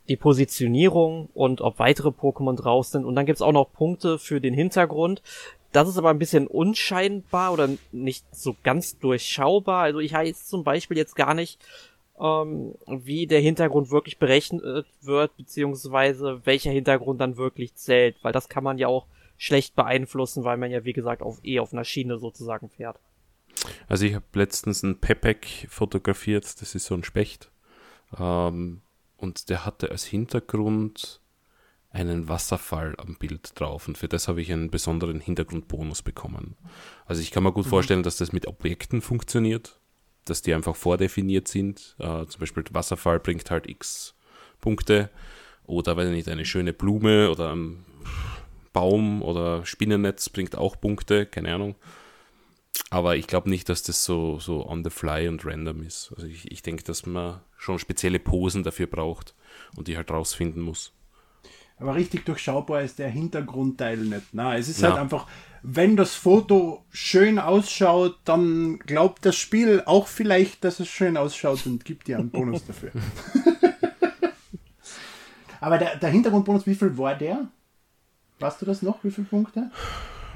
die 0.07 0.17
Positionierung 0.17 1.29
und 1.33 1.61
ob 1.61 1.79
weitere 1.79 2.09
Pokémon 2.09 2.55
drauf 2.55 2.85
sind. 2.85 3.05
Und 3.05 3.15
dann 3.15 3.25
gibt's 3.25 3.41
auch 3.41 3.51
noch 3.51 3.73
Punkte 3.73 4.19
für 4.19 4.39
den 4.39 4.53
Hintergrund. 4.53 5.23
Das 5.71 5.87
ist 5.87 5.97
aber 5.97 6.09
ein 6.09 6.19
bisschen 6.19 6.47
unscheinbar 6.47 7.53
oder 7.53 7.69
nicht 7.91 8.25
so 8.33 8.55
ganz 8.63 8.97
durchschaubar. 8.99 9.83
Also 9.83 9.99
ich 9.99 10.13
weiß 10.13 10.47
zum 10.47 10.63
Beispiel 10.63 10.97
jetzt 10.97 11.15
gar 11.15 11.33
nicht, 11.33 11.59
ähm, 12.19 12.73
wie 12.87 13.27
der 13.27 13.41
Hintergrund 13.41 13.91
wirklich 13.91 14.17
berechnet 14.17 14.85
wird, 15.01 15.37
beziehungsweise 15.37 16.41
welcher 16.45 16.71
Hintergrund 16.71 17.21
dann 17.21 17.37
wirklich 17.37 17.75
zählt, 17.75 18.15
weil 18.23 18.33
das 18.33 18.49
kann 18.49 18.63
man 18.63 18.77
ja 18.77 18.87
auch 18.87 19.05
schlecht 19.37 19.75
beeinflussen, 19.75 20.43
weil 20.43 20.57
man 20.57 20.71
ja 20.71 20.83
wie 20.83 20.93
gesagt 20.93 21.21
auf 21.21 21.39
eh 21.43 21.59
auf 21.59 21.73
einer 21.73 21.83
Schiene 21.83 22.17
sozusagen 22.17 22.69
fährt. 22.69 22.99
Also 23.87 24.05
ich 24.05 24.15
habe 24.15 24.25
letztens 24.33 24.83
einen 24.83 24.99
Pepek 24.99 25.67
fotografiert, 25.69 26.45
das 26.61 26.75
ist 26.75 26.85
so 26.85 26.95
ein 26.95 27.03
Specht. 27.03 27.51
Ähm, 28.17 28.81
und 29.17 29.49
der 29.49 29.65
hatte 29.65 29.91
als 29.91 30.05
Hintergrund 30.05 31.21
einen 31.89 32.27
Wasserfall 32.27 32.95
am 32.97 33.15
Bild 33.15 33.59
drauf 33.59 33.87
und 33.87 33.97
für 33.97 34.07
das 34.07 34.27
habe 34.27 34.41
ich 34.41 34.51
einen 34.51 34.69
besonderen 34.69 35.19
Hintergrundbonus 35.19 36.01
bekommen. 36.01 36.55
Also 37.05 37.21
ich 37.21 37.31
kann 37.31 37.43
mir 37.43 37.51
gut 37.51 37.65
mhm. 37.65 37.69
vorstellen, 37.69 38.03
dass 38.03 38.17
das 38.17 38.33
mit 38.33 38.47
Objekten 38.47 39.01
funktioniert, 39.01 39.79
dass 40.25 40.41
die 40.41 40.53
einfach 40.53 40.75
vordefiniert 40.75 41.47
sind. 41.47 41.95
Äh, 41.99 42.25
zum 42.25 42.39
Beispiel 42.39 42.63
Wasserfall 42.71 43.19
bringt 43.19 43.49
halt 43.49 43.69
x 43.69 44.15
Punkte 44.59 45.09
oder 45.65 45.97
weil 45.97 46.11
nicht 46.11 46.27
eine 46.27 46.45
schöne 46.45 46.73
Blume 46.73 47.29
oder 47.31 47.55
ein 47.55 47.85
Baum 48.73 49.21
oder 49.21 49.65
Spinnennetz 49.65 50.29
bringt 50.29 50.55
auch 50.57 50.79
Punkte, 50.79 51.25
keine 51.25 51.53
Ahnung. 51.53 51.75
Aber 52.89 53.15
ich 53.15 53.27
glaube 53.27 53.49
nicht, 53.49 53.69
dass 53.69 53.83
das 53.83 54.05
so, 54.05 54.39
so 54.39 54.67
on 54.67 54.83
the 54.83 54.89
fly 54.89 55.27
und 55.27 55.45
random 55.45 55.83
ist. 55.83 56.13
Also 56.15 56.27
ich, 56.27 56.51
ich 56.51 56.61
denke, 56.61 56.83
dass 56.83 57.05
man 57.05 57.41
schon 57.57 57.79
spezielle 57.79 58.19
Posen 58.19 58.63
dafür 58.63 58.87
braucht 58.87 59.35
und 59.75 59.87
die 59.87 59.97
halt 59.97 60.11
rausfinden 60.11 60.61
muss. 60.61 60.93
Aber 61.79 61.95
richtig 61.95 62.25
durchschaubar 62.25 62.81
ist 62.81 62.99
der 62.99 63.09
Hintergrundteil 63.09 63.97
nicht. 63.97 64.27
Na, 64.31 64.57
es 64.57 64.67
ist 64.67 64.81
ja. 64.81 64.89
halt 64.89 64.99
einfach, 64.99 65.27
wenn 65.61 65.95
das 65.95 66.15
Foto 66.15 66.83
schön 66.91 67.37
ausschaut, 67.39 68.17
dann 68.25 68.79
glaubt 68.79 69.25
das 69.25 69.35
Spiel 69.35 69.83
auch 69.85 70.07
vielleicht, 70.07 70.63
dass 70.63 70.79
es 70.79 70.87
schön 70.87 71.17
ausschaut 71.17 71.65
und 71.65 71.85
gibt 71.85 72.07
dir 72.07 72.17
einen 72.17 72.31
Bonus 72.31 72.65
dafür. 72.65 72.91
Aber 75.59 75.77
der, 75.77 75.97
der 75.97 76.09
Hintergrundbonus, 76.09 76.65
wie 76.65 76.75
viel 76.75 76.97
war 76.97 77.15
der? 77.15 77.47
Weißt 78.39 78.61
du 78.61 78.65
das 78.65 78.81
noch? 78.81 79.03
Wie 79.03 79.11
viele 79.11 79.27
Punkte? 79.27 79.71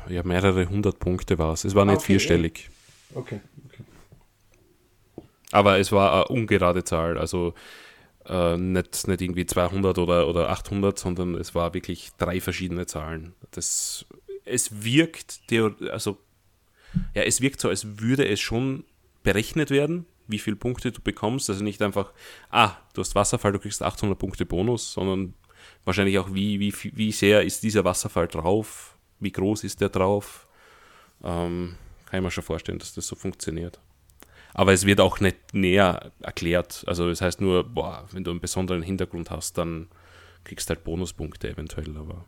Ja, 0.10 0.24
mehrere 0.24 0.68
hundert 0.68 1.00
Punkte 1.00 1.38
war 1.38 1.54
es. 1.54 1.64
Es 1.64 1.76
war 1.76 1.86
nicht 1.86 1.98
okay, 1.98 2.06
vierstellig. 2.06 2.70
Okay, 3.14 3.40
okay. 3.68 3.84
Aber 5.52 5.80
es 5.80 5.92
war 5.92 6.14
eine 6.14 6.28
ungerade 6.28 6.84
Zahl. 6.84 7.18
Also 7.18 7.54
äh, 8.26 8.58
nicht, 8.58 9.08
nicht 9.08 9.22
irgendwie 9.22 9.46
200 9.46 9.98
oder, 9.98 10.28
oder 10.28 10.50
800, 10.50 10.98
sondern 10.98 11.36
es 11.36 11.56
war 11.56 11.74
wirklich 11.74 12.12
drei 12.18 12.40
verschiedene 12.40 12.86
Zahlen. 12.86 13.34
Das, 13.52 14.06
es 14.46 14.84
wirkt, 14.84 15.40
also, 15.92 16.18
ja, 17.14 17.24
es 17.24 17.42
wirkt 17.42 17.62
so, 17.62 17.70
als 17.70 18.00
würde 18.00 18.28
es 18.28 18.40
schon 18.40 18.84
berechnet 19.24 19.70
werden, 19.70 20.06
wie 20.28 20.40
viele 20.40 20.56
Punkte 20.56 20.92
du 20.92 21.02
bekommst. 21.02 21.50
Also 21.50 21.64
nicht 21.64 21.82
einfach, 21.82 22.12
ah, 22.50 22.78
du 22.94 23.02
hast 23.02 23.16
Wasserfall, 23.16 23.52
du 23.52 23.60
kriegst 23.60 23.82
800 23.82 24.18
Punkte 24.18 24.46
Bonus, 24.46 24.94
sondern 24.94 25.34
wahrscheinlich 25.86 26.18
auch, 26.20 26.34
wie, 26.34 26.60
wie, 26.60 26.74
wie 26.96 27.12
sehr 27.12 27.44
ist 27.44 27.64
dieser 27.64 27.84
Wasserfall 27.84 28.28
drauf, 28.28 28.98
wie 29.20 29.32
groß 29.32 29.64
ist 29.64 29.82
der 29.82 29.90
drauf. 29.90 30.48
Ähm, 31.24 31.76
kann 32.06 32.20
ich 32.20 32.24
mir 32.24 32.32
schon 32.32 32.44
vorstellen, 32.44 32.80
dass 32.80 32.94
das 32.94 33.08
so 33.08 33.16
funktioniert. 33.16 33.80
Aber 34.54 34.74
es 34.74 34.86
wird 34.86 35.00
auch 35.00 35.20
nicht 35.20 35.54
näher 35.54 36.12
erklärt. 36.22 36.84
Also 36.88 37.08
das 37.08 37.22
heißt 37.22 37.42
nur, 37.42 37.64
boah, 37.64 38.08
wenn 38.12 38.24
du 38.24 38.32
einen 38.32 38.42
besonderen 38.42 38.82
Hintergrund 38.82 39.32
hast, 39.32 39.58
dann 39.58 39.88
kriegst 40.44 40.70
du 40.70 40.76
halt 40.76 40.84
Bonuspunkte 40.84 41.50
eventuell, 41.50 41.96
aber 41.98 42.26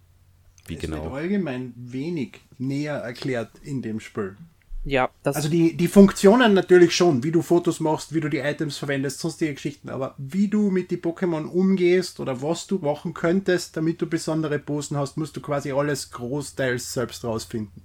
wie 0.67 0.75
es 0.75 0.81
genau? 0.81 1.03
Wird 1.05 1.13
allgemein 1.13 1.73
wenig 1.75 2.39
näher 2.57 2.95
erklärt 2.95 3.51
in 3.63 3.81
dem 3.81 3.99
Spiel. 3.99 4.38
Ja, 4.86 5.09
das 5.23 5.38
also 5.38 5.47
die, 5.47 5.77
die 5.77 5.88
Funktionen 5.88 6.53
natürlich 6.53 6.93
schon, 6.93 7.23
wie 7.23 7.31
du 7.31 7.41
Fotos 7.41 7.79
machst, 7.79 8.13
wie 8.13 8.19
du 8.19 8.29
die 8.29 8.39
Items 8.39 8.77
verwendest, 8.77 9.19
sonstige 9.19 9.53
Geschichten, 9.53 9.89
aber 9.89 10.13
wie 10.17 10.49
du 10.49 10.71
mit 10.71 10.91
die 10.91 10.97
Pokémon 10.97 11.45
umgehst 11.45 12.19
oder 12.19 12.41
was 12.41 12.67
du 12.67 12.79
machen 12.79 13.13
könntest, 13.13 13.77
damit 13.77 14.01
du 14.01 14.07
besondere 14.07 14.59
Posen 14.59 14.97
hast, 14.97 15.15
musst 15.15 15.38
du 15.38 15.41
quasi 15.41 15.71
alles 15.71 16.12
großteils 16.12 16.91
selbst 16.91 17.23
rausfinden. 17.23 17.81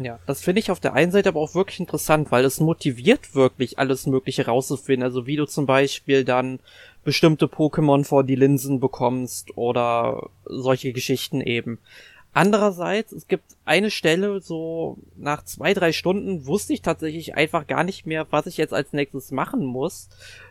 Ja, 0.00 0.18
das 0.26 0.42
finde 0.42 0.60
ich 0.60 0.70
auf 0.70 0.80
der 0.80 0.94
einen 0.94 1.12
Seite 1.12 1.28
aber 1.28 1.40
auch 1.40 1.54
wirklich 1.54 1.80
interessant, 1.80 2.32
weil 2.32 2.44
es 2.44 2.60
motiviert 2.60 3.34
wirklich 3.34 3.78
alles 3.78 4.06
Mögliche 4.06 4.46
rauszufinden. 4.46 5.02
Also 5.02 5.26
wie 5.26 5.36
du 5.36 5.44
zum 5.44 5.66
Beispiel 5.66 6.24
dann 6.24 6.60
bestimmte 7.04 7.46
Pokémon 7.46 8.04
vor 8.04 8.24
die 8.24 8.36
Linsen 8.36 8.80
bekommst 8.80 9.56
oder 9.56 10.30
solche 10.44 10.92
Geschichten 10.92 11.40
eben. 11.40 11.78
Andererseits, 12.34 13.12
es 13.12 13.28
gibt 13.28 13.44
eine 13.66 13.90
Stelle, 13.90 14.40
so 14.40 14.96
nach 15.16 15.44
zwei, 15.44 15.74
drei 15.74 15.92
Stunden 15.92 16.46
wusste 16.46 16.72
ich 16.72 16.80
tatsächlich 16.80 17.34
einfach 17.34 17.66
gar 17.66 17.84
nicht 17.84 18.06
mehr, 18.06 18.26
was 18.30 18.46
ich 18.46 18.56
jetzt 18.56 18.72
als 18.72 18.94
nächstes 18.94 19.32
machen 19.32 19.64
muss. 19.66 20.08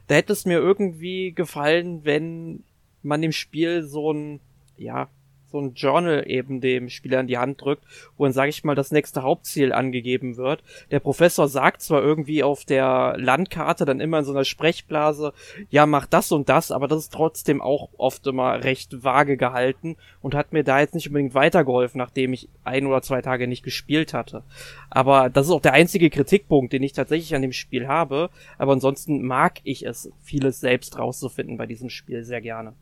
Da 0.08 0.16
hätte 0.16 0.34
es 0.34 0.46
mir 0.46 0.60
irgendwie 0.60 1.32
gefallen, 1.32 2.02
wenn 2.04 2.64
man 3.02 3.22
dem 3.22 3.32
Spiel 3.32 3.84
so 3.84 4.14
ein, 4.14 4.40
ja, 4.78 5.10
so 5.52 5.60
ein 5.60 5.74
Journal 5.74 6.24
eben 6.28 6.62
dem 6.62 6.90
Spieler 6.90 7.20
in 7.20 7.28
die 7.28 7.38
Hand 7.38 7.62
drückt, 7.62 7.84
wo 8.18 8.24
dann, 8.24 8.34
sage 8.34 8.50
ich 8.50 8.64
mal, 8.64 8.76
das 8.76 8.92
nächste 8.92 9.24
Hauptziel 9.24 9.74
angegeben 9.74 10.38
wird. 10.38 10.64
Der 10.92 11.00
Professor 11.00 11.48
sagt 11.48 11.82
zwar 11.82 12.02
irgendwie 12.02 12.44
auf 12.44 12.66
der 12.66 13.16
Landkarte 13.18 13.86
dann 13.86 14.00
immer 14.00 14.20
in 14.20 14.26
so 14.26 14.32
einer 14.32 14.46
Sprechblase, 14.46 15.34
ja, 15.70 15.86
mach 15.86 16.06
das 16.06 16.32
und 16.32 16.50
das, 16.50 16.72
aber 16.72 16.88
das 16.88 17.00
ist 17.00 17.14
trotzdem 17.14 17.62
auch 17.62 17.90
oft 17.98 18.26
immer 18.28 18.64
recht 18.64 19.04
vage 19.04 19.38
gehalten 19.38 19.98
und 20.22 20.36
hat 20.36 20.54
mir 20.54 20.64
da 20.64 20.80
jetzt 20.80 20.96
nicht 20.96 21.08
unbedingt 21.08 21.36
weitergeholfen, 21.36 22.00
nachdem 22.00 22.34
ich 22.34 22.50
ein 22.64 22.86
oder 22.86 23.02
zwei 23.02 23.22
Tage 23.22 23.48
nicht 23.48 23.64
gespielt 23.64 24.14
hatte. 24.14 24.44
Aber 24.90 25.30
das 25.30 25.48
ist 25.48 25.54
auch 25.54 25.62
der 25.62 25.74
einzige 25.74 26.10
Kritikpunkt, 26.10 26.74
den 26.74 26.84
ich 26.84 26.94
tatsächlich 26.94 27.36
an 27.36 27.42
dem 27.42 27.54
Spiel 27.54 27.88
habe. 27.88 28.30
Aber 28.58 28.74
ansonsten 28.74 29.22
mag 29.26 29.60
ich 29.64 29.86
es, 29.86 30.12
vieles 30.22 30.60
selbst 30.60 30.98
rauszufinden 30.98 31.58
bei 31.58 31.66
diesem 31.66 31.90
Spiel 31.90 32.24
sehr 32.24 32.42
gerne. 32.42 32.74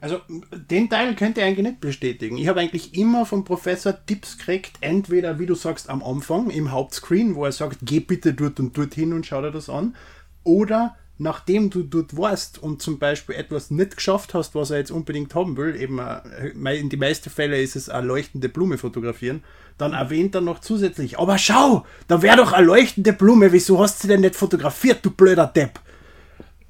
Also 0.00 0.20
den 0.50 0.88
Teil 0.88 1.14
könnt 1.14 1.36
ihr 1.36 1.44
eigentlich 1.44 1.66
nicht 1.66 1.80
bestätigen. 1.80 2.38
Ich 2.38 2.48
habe 2.48 2.60
eigentlich 2.60 2.96
immer 2.96 3.26
vom 3.26 3.44
Professor 3.44 3.94
Tipps 4.06 4.38
gekriegt, 4.38 4.72
entweder 4.80 5.38
wie 5.38 5.46
du 5.46 5.54
sagst 5.54 5.90
am 5.90 6.02
Anfang 6.02 6.48
im 6.50 6.72
Hauptscreen, 6.72 7.34
wo 7.34 7.44
er 7.44 7.52
sagt, 7.52 7.78
geh 7.82 8.00
bitte 8.00 8.32
dort 8.32 8.58
und 8.60 8.76
dort 8.76 8.94
hin 8.94 9.12
und 9.12 9.26
schau 9.26 9.42
dir 9.42 9.50
das 9.50 9.68
an, 9.68 9.94
oder 10.42 10.96
nachdem 11.18 11.68
du 11.68 11.82
dort 11.82 12.16
warst 12.16 12.62
und 12.62 12.80
zum 12.80 12.98
Beispiel 12.98 13.34
etwas 13.34 13.70
nicht 13.70 13.96
geschafft 13.96 14.32
hast, 14.32 14.54
was 14.54 14.70
er 14.70 14.78
jetzt 14.78 14.90
unbedingt 14.90 15.34
haben 15.34 15.58
will, 15.58 15.76
eben 15.76 15.98
äh, 15.98 16.78
in 16.78 16.88
die 16.88 16.96
meisten 16.96 17.28
Fälle 17.28 17.60
ist 17.60 17.76
es 17.76 17.90
eine 17.90 18.06
leuchtende 18.06 18.48
Blume 18.48 18.78
fotografieren, 18.78 19.44
dann 19.76 19.92
erwähnt 19.92 20.34
er 20.34 20.40
noch 20.40 20.60
zusätzlich, 20.60 21.18
aber 21.18 21.36
schau, 21.36 21.84
da 22.08 22.22
wäre 22.22 22.38
doch 22.38 22.52
eine 22.52 22.66
leuchtende 22.66 23.12
Blume, 23.12 23.52
wieso 23.52 23.78
hast 23.80 23.98
du 23.98 24.02
sie 24.02 24.08
denn 24.08 24.22
nicht 24.22 24.34
fotografiert, 24.34 25.04
du 25.04 25.10
blöder 25.10 25.46
Depp? 25.46 25.78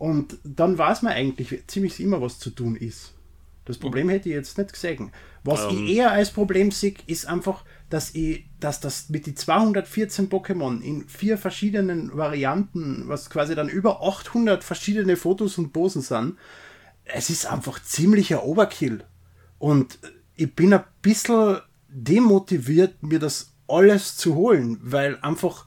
Und 0.00 0.38
dann 0.44 0.78
weiß 0.78 1.02
man 1.02 1.12
eigentlich 1.12 1.62
ziemlich 1.66 2.00
immer, 2.00 2.22
was 2.22 2.38
zu 2.38 2.48
tun 2.48 2.74
ist. 2.74 3.12
Das 3.66 3.76
Problem 3.76 4.08
hätte 4.08 4.30
ich 4.30 4.34
jetzt 4.34 4.56
nicht 4.56 4.72
gesehen. 4.72 5.12
Was 5.44 5.66
um. 5.66 5.74
ich 5.74 5.80
ähm. 5.80 5.88
eher 5.88 6.10
als 6.12 6.30
Problem 6.30 6.70
sehe, 6.70 6.94
ist 7.06 7.26
einfach, 7.26 7.64
dass 7.90 8.14
ich, 8.14 8.46
dass 8.60 8.80
das 8.80 9.10
mit 9.10 9.26
die 9.26 9.34
214 9.34 10.30
Pokémon 10.30 10.80
in 10.80 11.06
vier 11.06 11.36
verschiedenen 11.36 12.16
Varianten, 12.16 13.04
was 13.08 13.28
quasi 13.28 13.54
dann 13.54 13.68
über 13.68 14.02
800 14.02 14.64
verschiedene 14.64 15.16
Fotos 15.16 15.58
und 15.58 15.74
Posen 15.74 16.00
sind, 16.00 16.38
es 17.04 17.28
ist 17.28 17.44
einfach 17.44 17.82
ziemlicher 17.82 18.42
Overkill. 18.42 19.04
Und 19.58 19.98
ich 20.34 20.54
bin 20.54 20.72
ein 20.72 20.84
bisschen 21.02 21.58
demotiviert, 21.88 23.02
mir 23.02 23.18
das 23.18 23.52
alles 23.68 24.16
zu 24.16 24.34
holen, 24.34 24.78
weil 24.80 25.18
einfach 25.20 25.66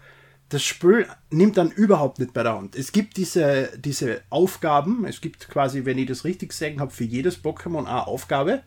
das 0.53 0.63
Spiel 0.63 1.07
nimmt 1.31 1.57
dann 1.57 1.71
überhaupt 1.71 2.19
nicht 2.19 2.33
bei 2.33 2.43
der 2.43 2.55
Hand. 2.55 2.75
Es 2.75 2.91
gibt 2.91 3.17
diese, 3.17 3.71
diese 3.77 4.21
Aufgaben, 4.29 5.03
es 5.05 5.19
gibt 5.19 5.49
quasi, 5.49 5.85
wenn 5.85 5.97
ich 5.97 6.07
das 6.07 6.25
richtig 6.25 6.49
gesehen 6.49 6.79
habe, 6.79 6.91
für 6.91 7.03
jedes 7.03 7.43
Pokémon 7.43 7.85
eine 7.85 8.05
Aufgabe, 8.05 8.61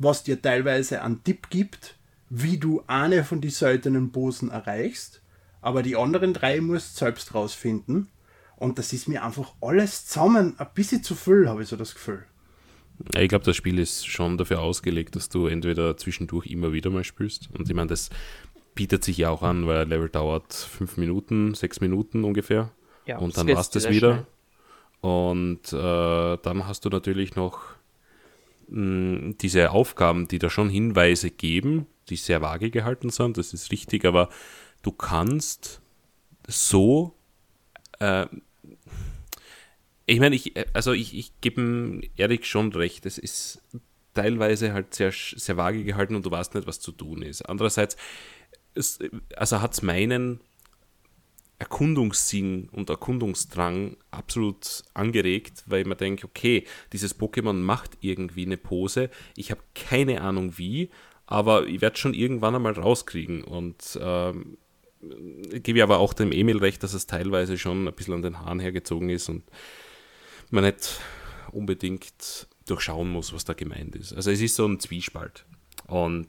was 0.00 0.24
dir 0.24 0.42
teilweise 0.42 1.00
einen 1.02 1.22
Tipp 1.22 1.48
gibt, 1.48 1.94
wie 2.28 2.58
du 2.58 2.82
eine 2.88 3.22
von 3.22 3.40
die 3.40 3.50
seltenen 3.50 4.10
Posen 4.10 4.50
erreichst, 4.50 5.20
aber 5.60 5.82
die 5.84 5.96
anderen 5.96 6.34
drei 6.34 6.60
musst 6.60 6.96
selbst 6.96 7.34
rausfinden. 7.34 8.08
Und 8.56 8.78
das 8.78 8.92
ist 8.92 9.06
mir 9.06 9.24
einfach 9.24 9.52
alles 9.60 10.06
zusammen 10.06 10.58
ein 10.58 10.66
bisschen 10.74 11.04
zu 11.04 11.14
viel, 11.14 11.48
habe 11.48 11.62
ich 11.62 11.68
so 11.68 11.76
das 11.76 11.94
Gefühl. 11.94 12.24
Ich 13.14 13.28
glaube, 13.28 13.44
das 13.44 13.54
Spiel 13.54 13.78
ist 13.78 14.08
schon 14.08 14.36
dafür 14.38 14.60
ausgelegt, 14.60 15.14
dass 15.14 15.28
du 15.28 15.46
entweder 15.46 15.96
zwischendurch 15.96 16.46
immer 16.46 16.72
wieder 16.72 16.90
mal 16.90 17.04
spielst. 17.04 17.48
Und 17.56 17.68
ich 17.68 17.74
meine, 17.74 17.88
das 17.88 18.10
bietet 18.78 19.02
sich 19.02 19.18
ja 19.18 19.30
auch 19.30 19.42
an, 19.42 19.66
weil 19.66 19.78
ein 19.78 19.88
Level 19.88 20.08
dauert 20.08 20.52
fünf 20.54 20.98
Minuten, 20.98 21.52
sechs 21.54 21.80
Minuten 21.80 22.22
ungefähr. 22.22 22.70
Ja, 23.06 23.18
und 23.18 23.36
dann 23.36 23.48
war 23.48 23.58
es 23.58 23.70
das 23.70 23.90
wieder. 23.90 24.12
Schnell. 24.12 24.26
Und 25.00 25.72
äh, 25.72 26.38
dann 26.40 26.64
hast 26.64 26.84
du 26.84 26.88
natürlich 26.88 27.34
noch 27.34 27.60
mh, 28.68 28.76
hm, 28.76 29.38
diese 29.38 29.72
Aufgaben, 29.72 30.28
die 30.28 30.38
da 30.38 30.48
schon 30.48 30.70
Hinweise 30.70 31.32
geben, 31.32 31.88
die 32.08 32.14
sehr 32.14 32.40
vage 32.40 32.70
gehalten 32.70 33.10
sind, 33.10 33.36
das 33.36 33.52
ist 33.52 33.72
richtig, 33.72 34.04
aber 34.04 34.28
du 34.82 34.92
kannst 34.92 35.80
so 36.46 37.16
äh, 37.98 38.26
ich 40.06 40.20
meine, 40.20 40.36
ich, 40.36 40.54
also 40.72 40.92
ich, 40.92 41.14
ich 41.18 41.32
gebe 41.40 42.00
Erik 42.16 42.46
schon 42.46 42.72
recht, 42.72 43.04
es 43.06 43.18
ist 43.18 43.60
teilweise 44.14 44.72
halt 44.72 44.94
sehr, 44.94 45.12
sehr 45.12 45.56
vage 45.56 45.84
gehalten 45.84 46.14
und 46.14 46.24
du 46.24 46.30
weißt 46.30 46.54
nicht, 46.54 46.66
was 46.66 46.80
zu 46.80 46.92
tun 46.92 47.22
ist. 47.22 47.42
Andererseits, 47.42 47.96
es, 48.74 48.98
also 49.36 49.60
hat 49.60 49.74
es 49.74 49.82
meinen 49.82 50.40
Erkundungssinn 51.58 52.68
und 52.70 52.88
Erkundungsdrang 52.88 53.96
absolut 54.10 54.82
angeregt, 54.94 55.64
weil 55.66 55.80
ich 55.80 55.86
mir 55.86 55.96
denke, 55.96 56.24
okay, 56.26 56.64
dieses 56.92 57.18
Pokémon 57.18 57.54
macht 57.54 57.98
irgendwie 58.00 58.46
eine 58.46 58.56
Pose, 58.56 59.10
ich 59.36 59.50
habe 59.50 59.60
keine 59.74 60.20
Ahnung 60.20 60.56
wie, 60.56 60.90
aber 61.26 61.66
ich 61.66 61.80
werde 61.80 61.98
schon 61.98 62.14
irgendwann 62.14 62.54
einmal 62.54 62.74
rauskriegen 62.74 63.42
und 63.42 63.98
ähm, 64.00 64.56
gebe 65.00 65.82
aber 65.82 65.98
auch 65.98 66.14
dem 66.14 66.32
Emil 66.32 66.58
recht, 66.58 66.82
dass 66.82 66.94
es 66.94 67.06
teilweise 67.06 67.58
schon 67.58 67.88
ein 67.88 67.94
bisschen 67.94 68.14
an 68.14 68.22
den 68.22 68.40
Haaren 68.40 68.60
hergezogen 68.60 69.10
ist 69.10 69.28
und 69.28 69.42
man 70.50 70.64
nicht 70.64 71.00
unbedingt 71.52 72.46
durchschauen 72.66 73.10
muss, 73.10 73.32
was 73.32 73.44
da 73.44 73.52
gemeint 73.52 73.96
ist. 73.96 74.12
Also 74.12 74.30
es 74.30 74.40
ist 74.40 74.56
so 74.56 74.66
ein 74.66 74.80
Zwiespalt. 74.80 75.44
Und 75.86 76.28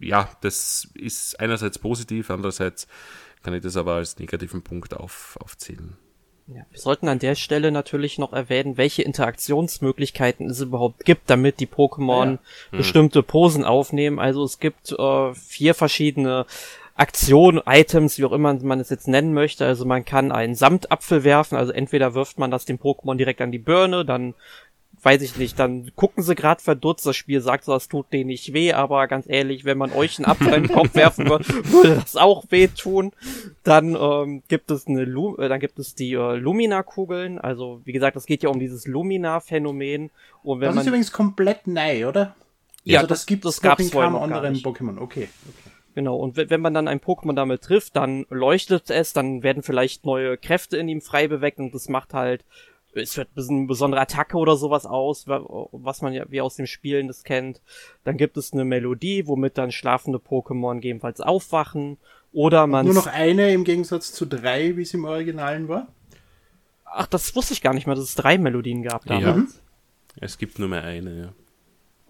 ja, 0.00 0.30
das 0.40 0.88
ist 0.94 1.38
einerseits 1.38 1.78
positiv, 1.78 2.30
andererseits 2.30 2.88
kann 3.42 3.54
ich 3.54 3.62
das 3.62 3.76
aber 3.76 3.94
als 3.94 4.18
negativen 4.18 4.62
Punkt 4.62 4.94
auf, 4.94 5.38
aufzählen. 5.40 5.96
Ja, 6.46 6.66
wir 6.70 6.80
sollten 6.80 7.06
an 7.08 7.20
der 7.20 7.36
Stelle 7.36 7.70
natürlich 7.70 8.18
noch 8.18 8.32
erwähnen, 8.32 8.76
welche 8.76 9.02
Interaktionsmöglichkeiten 9.02 10.50
es 10.50 10.60
überhaupt 10.60 11.04
gibt, 11.04 11.30
damit 11.30 11.60
die 11.60 11.68
Pokémon 11.68 12.32
ja. 12.32 12.38
Hm. 12.70 12.78
bestimmte 12.78 13.22
Posen 13.22 13.64
aufnehmen. 13.64 14.18
Also 14.18 14.42
es 14.42 14.58
gibt 14.58 14.90
äh, 14.90 15.34
vier 15.34 15.74
verschiedene 15.74 16.46
Aktion, 16.96 17.62
Items, 17.64 18.18
wie 18.18 18.24
auch 18.24 18.32
immer 18.32 18.52
man 18.52 18.80
es 18.80 18.90
jetzt 18.90 19.06
nennen 19.06 19.32
möchte. 19.32 19.64
Also 19.64 19.84
man 19.84 20.04
kann 20.04 20.32
einen 20.32 20.56
Samtapfel 20.56 21.22
werfen, 21.22 21.56
also 21.56 21.72
entweder 21.72 22.14
wirft 22.14 22.38
man 22.38 22.50
das 22.50 22.64
dem 22.64 22.78
Pokémon 22.78 23.14
direkt 23.14 23.40
an 23.40 23.52
die 23.52 23.58
Birne, 23.58 24.04
dann 24.04 24.34
weiß 25.02 25.22
ich 25.22 25.36
nicht, 25.36 25.58
dann 25.58 25.90
gucken 25.96 26.22
sie 26.22 26.34
gerade 26.34 26.62
verdutzt, 26.62 27.06
das 27.06 27.16
Spiel 27.16 27.40
sagt 27.40 27.64
so, 27.64 27.72
das 27.72 27.88
tut 27.88 28.12
denen 28.12 28.28
nicht 28.28 28.52
weh, 28.52 28.72
aber 28.72 29.06
ganz 29.08 29.26
ehrlich, 29.28 29.64
wenn 29.64 29.78
man 29.78 29.92
euch 29.92 30.18
einen 30.18 30.26
Apfel 30.26 30.52
in 30.52 30.64
den 30.64 30.72
Kopf 30.72 30.94
werfen 30.94 31.28
würde, 31.28 31.46
würde 31.70 31.96
das 31.96 32.16
auch 32.16 32.44
weh 32.50 32.68
tun. 32.68 33.12
Dann 33.62 33.94
ähm, 33.94 34.42
gibt 34.48 34.70
es 34.70 34.86
eine 34.86 35.04
Lu 35.04 35.36
äh, 35.36 35.48
dann 35.48 35.60
gibt 35.60 35.78
es 35.78 35.94
die 35.94 36.12
äh, 36.12 36.36
Lumina-Kugeln, 36.36 37.38
also 37.38 37.80
wie 37.84 37.92
gesagt, 37.92 38.16
es 38.16 38.26
geht 38.26 38.42
ja 38.42 38.50
um 38.50 38.58
dieses 38.58 38.86
Lumina-Phänomen. 38.86 40.10
Und 40.42 40.60
wenn 40.60 40.68
das 40.68 40.82
ist 40.82 40.86
übrigens 40.86 41.12
komplett 41.12 41.66
neu, 41.66 42.06
oder? 42.06 42.34
Ja, 42.84 43.00
also 43.00 43.08
das, 43.08 43.20
das 43.20 43.26
gibt 43.26 43.44
es 43.44 43.60
gab's 43.60 43.82
in 43.82 43.90
keinem 43.90 44.16
anderen 44.16 44.56
Pokémon, 44.56 45.00
okay. 45.00 45.28
okay. 45.48 45.70
Genau, 45.94 46.16
und 46.16 46.36
wenn 46.36 46.60
man 46.60 46.72
dann 46.72 46.86
ein 46.86 47.00
Pokémon 47.00 47.34
damit 47.34 47.62
trifft, 47.62 47.96
dann 47.96 48.24
leuchtet 48.30 48.90
es, 48.90 49.12
dann 49.12 49.42
werden 49.42 49.62
vielleicht 49.62 50.04
neue 50.04 50.36
Kräfte 50.36 50.76
in 50.76 50.88
ihm 50.88 51.00
frei 51.00 51.26
beweckt 51.26 51.58
und 51.58 51.74
das 51.74 51.88
macht 51.88 52.14
halt, 52.14 52.44
es 52.94 53.16
wird 53.16 53.28
eine 53.36 53.66
besondere 53.66 54.00
Attacke 54.00 54.36
oder 54.36 54.56
sowas 54.56 54.86
aus, 54.86 55.26
was 55.26 56.02
man 56.02 56.12
ja 56.12 56.24
wie 56.28 56.40
aus 56.40 56.56
dem 56.56 56.66
Spielen 56.66 57.08
das 57.08 57.24
kennt. 57.24 57.60
Dann 58.04 58.16
gibt 58.16 58.36
es 58.36 58.52
eine 58.52 58.64
Melodie, 58.64 59.26
womit 59.26 59.58
dann 59.58 59.72
schlafende 59.72 60.18
Pokémon 60.18 60.74
gegebenenfalls 60.74 61.20
aufwachen. 61.20 61.98
Oder 62.32 62.66
man. 62.66 62.86
Nur 62.86 62.94
noch 62.94 63.06
eine 63.06 63.52
im 63.52 63.64
Gegensatz 63.64 64.12
zu 64.12 64.26
drei, 64.26 64.76
wie 64.76 64.82
es 64.82 64.94
im 64.94 65.04
Originalen 65.04 65.68
war? 65.68 65.88
Ach, 66.84 67.06
das 67.06 67.34
wusste 67.36 67.54
ich 67.54 67.62
gar 67.62 67.74
nicht 67.74 67.86
mehr, 67.86 67.96
dass 67.96 68.04
es 68.04 68.14
drei 68.14 68.38
Melodien 68.38 68.82
gab 68.82 69.04
damals. 69.04 69.24
Ja. 69.24 69.34
Mhm. 69.34 69.48
Es 70.20 70.38
gibt 70.38 70.58
nur 70.58 70.68
mehr 70.68 70.82
eine, 70.82 71.20
ja. 71.20 71.32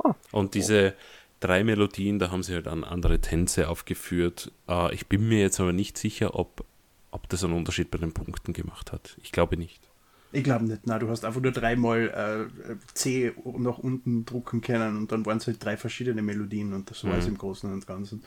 Oh. 0.02 0.14
Und 0.32 0.54
diese, 0.54 0.94
drei 1.40 1.64
Melodien, 1.64 2.18
da 2.18 2.30
haben 2.30 2.42
sie 2.42 2.54
halt 2.54 2.68
an 2.68 2.84
andere 2.84 3.20
Tänze 3.20 3.68
aufgeführt. 3.68 4.52
Uh, 4.68 4.88
ich 4.92 5.06
bin 5.06 5.28
mir 5.28 5.40
jetzt 5.40 5.58
aber 5.58 5.72
nicht 5.72 5.98
sicher, 5.98 6.34
ob, 6.38 6.64
ob 7.10 7.28
das 7.28 7.42
einen 7.42 7.54
Unterschied 7.54 7.90
bei 7.90 7.98
den 7.98 8.12
Punkten 8.12 8.52
gemacht 8.52 8.92
hat. 8.92 9.16
Ich 9.22 9.32
glaube 9.32 9.56
nicht. 9.56 9.89
Ich 10.32 10.44
glaube 10.44 10.64
nicht. 10.64 10.82
Na, 10.84 10.98
du 10.98 11.08
hast 11.08 11.24
einfach 11.24 11.40
nur 11.40 11.52
dreimal 11.52 12.48
äh, 12.48 12.74
C 12.94 13.32
nach 13.58 13.78
unten 13.78 14.24
drucken 14.24 14.60
können 14.60 14.96
und 14.96 15.12
dann 15.12 15.26
waren 15.26 15.38
es 15.38 15.46
halt 15.46 15.64
drei 15.64 15.76
verschiedene 15.76 16.22
Melodien 16.22 16.72
und 16.72 16.90
das 16.90 17.04
war 17.04 17.18
es 17.18 17.24
mhm. 17.24 17.32
im 17.32 17.38
Großen 17.38 17.72
und 17.72 17.86
Ganzen. 17.86 18.22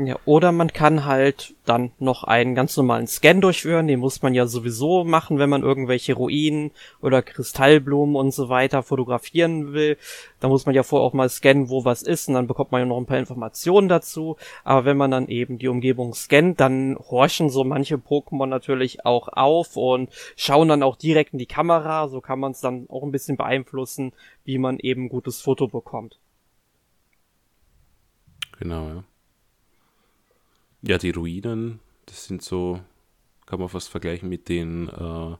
Ja, 0.00 0.16
oder 0.26 0.52
man 0.52 0.72
kann 0.72 1.06
halt 1.06 1.56
dann 1.64 1.90
noch 1.98 2.22
einen 2.22 2.54
ganz 2.54 2.76
normalen 2.76 3.08
Scan 3.08 3.40
durchführen, 3.40 3.88
den 3.88 3.98
muss 3.98 4.22
man 4.22 4.32
ja 4.32 4.46
sowieso 4.46 5.02
machen, 5.02 5.40
wenn 5.40 5.50
man 5.50 5.64
irgendwelche 5.64 6.14
Ruinen 6.14 6.70
oder 7.02 7.20
Kristallblumen 7.20 8.14
und 8.14 8.32
so 8.32 8.48
weiter 8.48 8.84
fotografieren 8.84 9.72
will. 9.72 9.98
Da 10.38 10.46
muss 10.46 10.66
man 10.66 10.76
ja 10.76 10.84
vorher 10.84 11.04
auch 11.04 11.14
mal 11.14 11.28
scannen, 11.28 11.68
wo 11.68 11.84
was 11.84 12.02
ist 12.02 12.28
und 12.28 12.34
dann 12.34 12.46
bekommt 12.46 12.70
man 12.70 12.80
ja 12.80 12.86
noch 12.86 12.96
ein 12.96 13.06
paar 13.06 13.18
Informationen 13.18 13.88
dazu. 13.88 14.36
Aber 14.62 14.84
wenn 14.84 14.96
man 14.96 15.10
dann 15.10 15.26
eben 15.26 15.58
die 15.58 15.66
Umgebung 15.66 16.14
scannt, 16.14 16.60
dann 16.60 16.96
horchen 17.10 17.50
so 17.50 17.64
manche 17.64 17.96
Pokémon 17.96 18.46
natürlich 18.46 19.04
auch 19.04 19.26
auf 19.26 19.76
und 19.76 20.10
schauen 20.36 20.68
dann 20.68 20.84
auch 20.84 20.94
direkt 20.94 21.32
in 21.32 21.40
die 21.40 21.46
Kamera. 21.46 22.06
So 22.06 22.20
kann 22.20 22.38
man 22.38 22.52
es 22.52 22.60
dann 22.60 22.88
auch 22.88 23.02
ein 23.02 23.10
bisschen 23.10 23.36
beeinflussen, 23.36 24.12
wie 24.44 24.58
man 24.58 24.78
eben 24.78 25.06
ein 25.06 25.08
gutes 25.08 25.40
Foto 25.40 25.66
bekommt. 25.66 26.20
Genau, 28.60 28.88
ja. 28.88 29.04
Ja, 30.82 30.98
die 30.98 31.10
Ruinen, 31.10 31.80
das 32.06 32.26
sind 32.26 32.42
so, 32.42 32.80
kann 33.46 33.58
man 33.58 33.68
fast 33.68 33.88
vergleichen 33.88 34.28
mit 34.28 34.48
den 34.48 34.88
äh, 34.88 35.36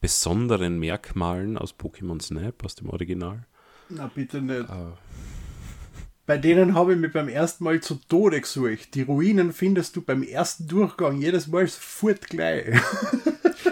besonderen 0.00 0.78
Merkmalen 0.78 1.56
aus 1.56 1.74
Pokémon 1.74 2.20
Snap, 2.20 2.64
aus 2.64 2.74
dem 2.74 2.90
Original. 2.90 3.46
Na, 3.88 4.10
bitte 4.14 4.42
nicht. 4.42 4.68
Äh. 4.68 4.92
Bei 6.26 6.38
denen 6.38 6.74
habe 6.74 6.94
ich 6.94 6.98
mich 6.98 7.12
beim 7.12 7.28
ersten 7.28 7.64
Mal 7.64 7.80
zu 7.80 7.96
Tode 8.08 8.40
gesucht. 8.40 8.94
Die 8.94 9.02
Ruinen 9.02 9.52
findest 9.52 9.96
du 9.96 10.02
beim 10.02 10.22
ersten 10.22 10.66
Durchgang 10.66 11.20
jedes 11.20 11.46
Mal 11.48 11.66
sofort 11.66 12.28
gleich. 12.28 12.78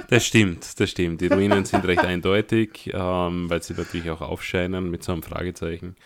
Das 0.08 0.26
stimmt, 0.26 0.78
das 0.78 0.90
stimmt. 0.90 1.22
Die 1.22 1.28
Ruinen 1.28 1.64
sind 1.64 1.86
recht 1.86 2.04
eindeutig, 2.04 2.90
ähm, 2.92 3.48
weil 3.48 3.62
sie 3.62 3.72
natürlich 3.72 4.10
auch 4.10 4.20
aufscheinen 4.20 4.90
mit 4.90 5.02
so 5.02 5.12
einem 5.12 5.22
Fragezeichen, 5.22 5.96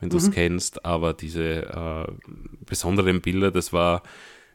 wenn 0.00 0.10
du 0.10 0.18
es 0.18 0.28
mhm. 0.28 0.32
kennst. 0.32 0.84
Aber 0.84 1.14
diese 1.14 1.62
äh, 1.62 2.12
besonderen 2.66 3.22
Bilder, 3.22 3.50
das 3.50 3.72
war 3.72 4.02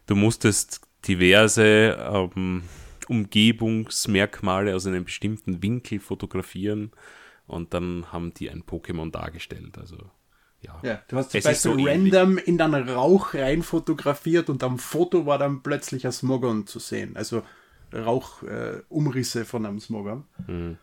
Du 0.09 0.15
musstest 0.15 0.81
diverse 1.07 1.95
ähm, 2.35 2.63
Umgebungsmerkmale 3.09 4.75
aus 4.75 4.87
einem 4.87 5.05
bestimmten 5.05 5.61
Winkel 5.61 5.99
fotografieren 5.99 6.89
und 7.45 7.75
dann 7.75 8.11
haben 8.11 8.33
die 8.33 8.49
ein 8.49 8.63
Pokémon 8.63 9.11
dargestellt. 9.11 9.77
Also 9.77 9.97
ja. 10.61 10.79
ja 10.81 11.03
du 11.09 11.15
hast 11.15 11.29
zum 11.29 11.41
Beispiel 11.41 11.55
so 11.55 11.73
random 11.73 12.31
ähnlich. 12.31 12.47
in 12.47 12.57
deinen 12.57 12.89
Rauch 12.89 13.35
rein 13.35 13.61
fotografiert 13.61 14.49
und 14.49 14.63
am 14.63 14.79
Foto 14.79 15.27
war 15.27 15.37
dann 15.37 15.61
plötzlich 15.61 16.07
ein 16.07 16.11
Smogon 16.11 16.65
zu 16.65 16.79
sehen. 16.79 17.15
Also 17.15 17.43
Rauchumrisse 17.93 19.41
äh, 19.41 19.45
von 19.45 19.63
einem 19.63 19.79
Smogon. 19.79 20.23
Hm. 20.47 20.77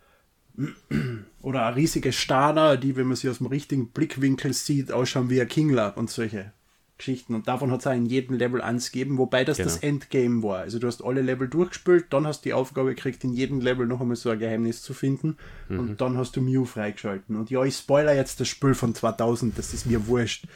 Oder 1.43 1.67
eine 1.67 1.75
riesige 1.75 2.13
Starner, 2.13 2.77
die, 2.77 2.95
wenn 2.95 3.09
man 3.09 3.17
sie 3.17 3.29
aus 3.29 3.39
dem 3.39 3.49
richtigen 3.49 3.89
Blickwinkel 3.89 4.53
sieht, 4.53 4.93
ausschauen 4.93 5.31
wie 5.31 5.41
ein 5.41 5.49
Kingler 5.49 5.97
und 5.97 6.11
solche 6.11 6.53
Geschichten. 6.99 7.35
Und 7.35 7.49
davon 7.49 7.71
hat 7.71 7.81
es 7.81 7.87
auch 7.87 7.93
in 7.93 8.07
jedem 8.07 8.37
Level 8.37 8.61
eins 8.61 8.91
gegeben, 8.91 9.19
wobei 9.19 9.45
das 9.45 9.59
genau. 9.59 9.69
das 9.69 9.79
Endgame 9.79 10.43
war. 10.43 10.61
Also 10.61 10.79
du 10.79 10.87
hast 10.87 11.05
alle 11.05 11.21
Level 11.21 11.49
durchgespielt, 11.49 12.07
dann 12.11 12.27
hast 12.27 12.45
du 12.45 12.49
die 12.49 12.55
Aufgabe 12.55 12.95
gekriegt, 12.95 13.23
in 13.25 13.33
jedem 13.33 13.61
Level 13.61 13.87
noch 13.87 14.01
einmal 14.01 14.17
so 14.17 14.31
ein 14.31 14.39
Geheimnis 14.39 14.83
zu 14.83 14.95
finden 14.95 15.37
mhm. 15.69 15.79
und 15.79 16.01
dann 16.01 16.17
hast 16.17 16.37
du 16.37 16.41
Mew 16.41 16.65
freigeschalten. 16.65 17.37
Und 17.37 17.51
ja, 17.51 17.63
ich 17.65 17.77
spoiler 17.77 18.15
jetzt 18.15 18.41
das 18.41 18.49
Spiel 18.49 18.75
von 18.75 18.95
2000, 18.95 19.59
das 19.59 19.75
ist 19.75 19.87
mir 19.87 20.07
wurscht. 20.07 20.47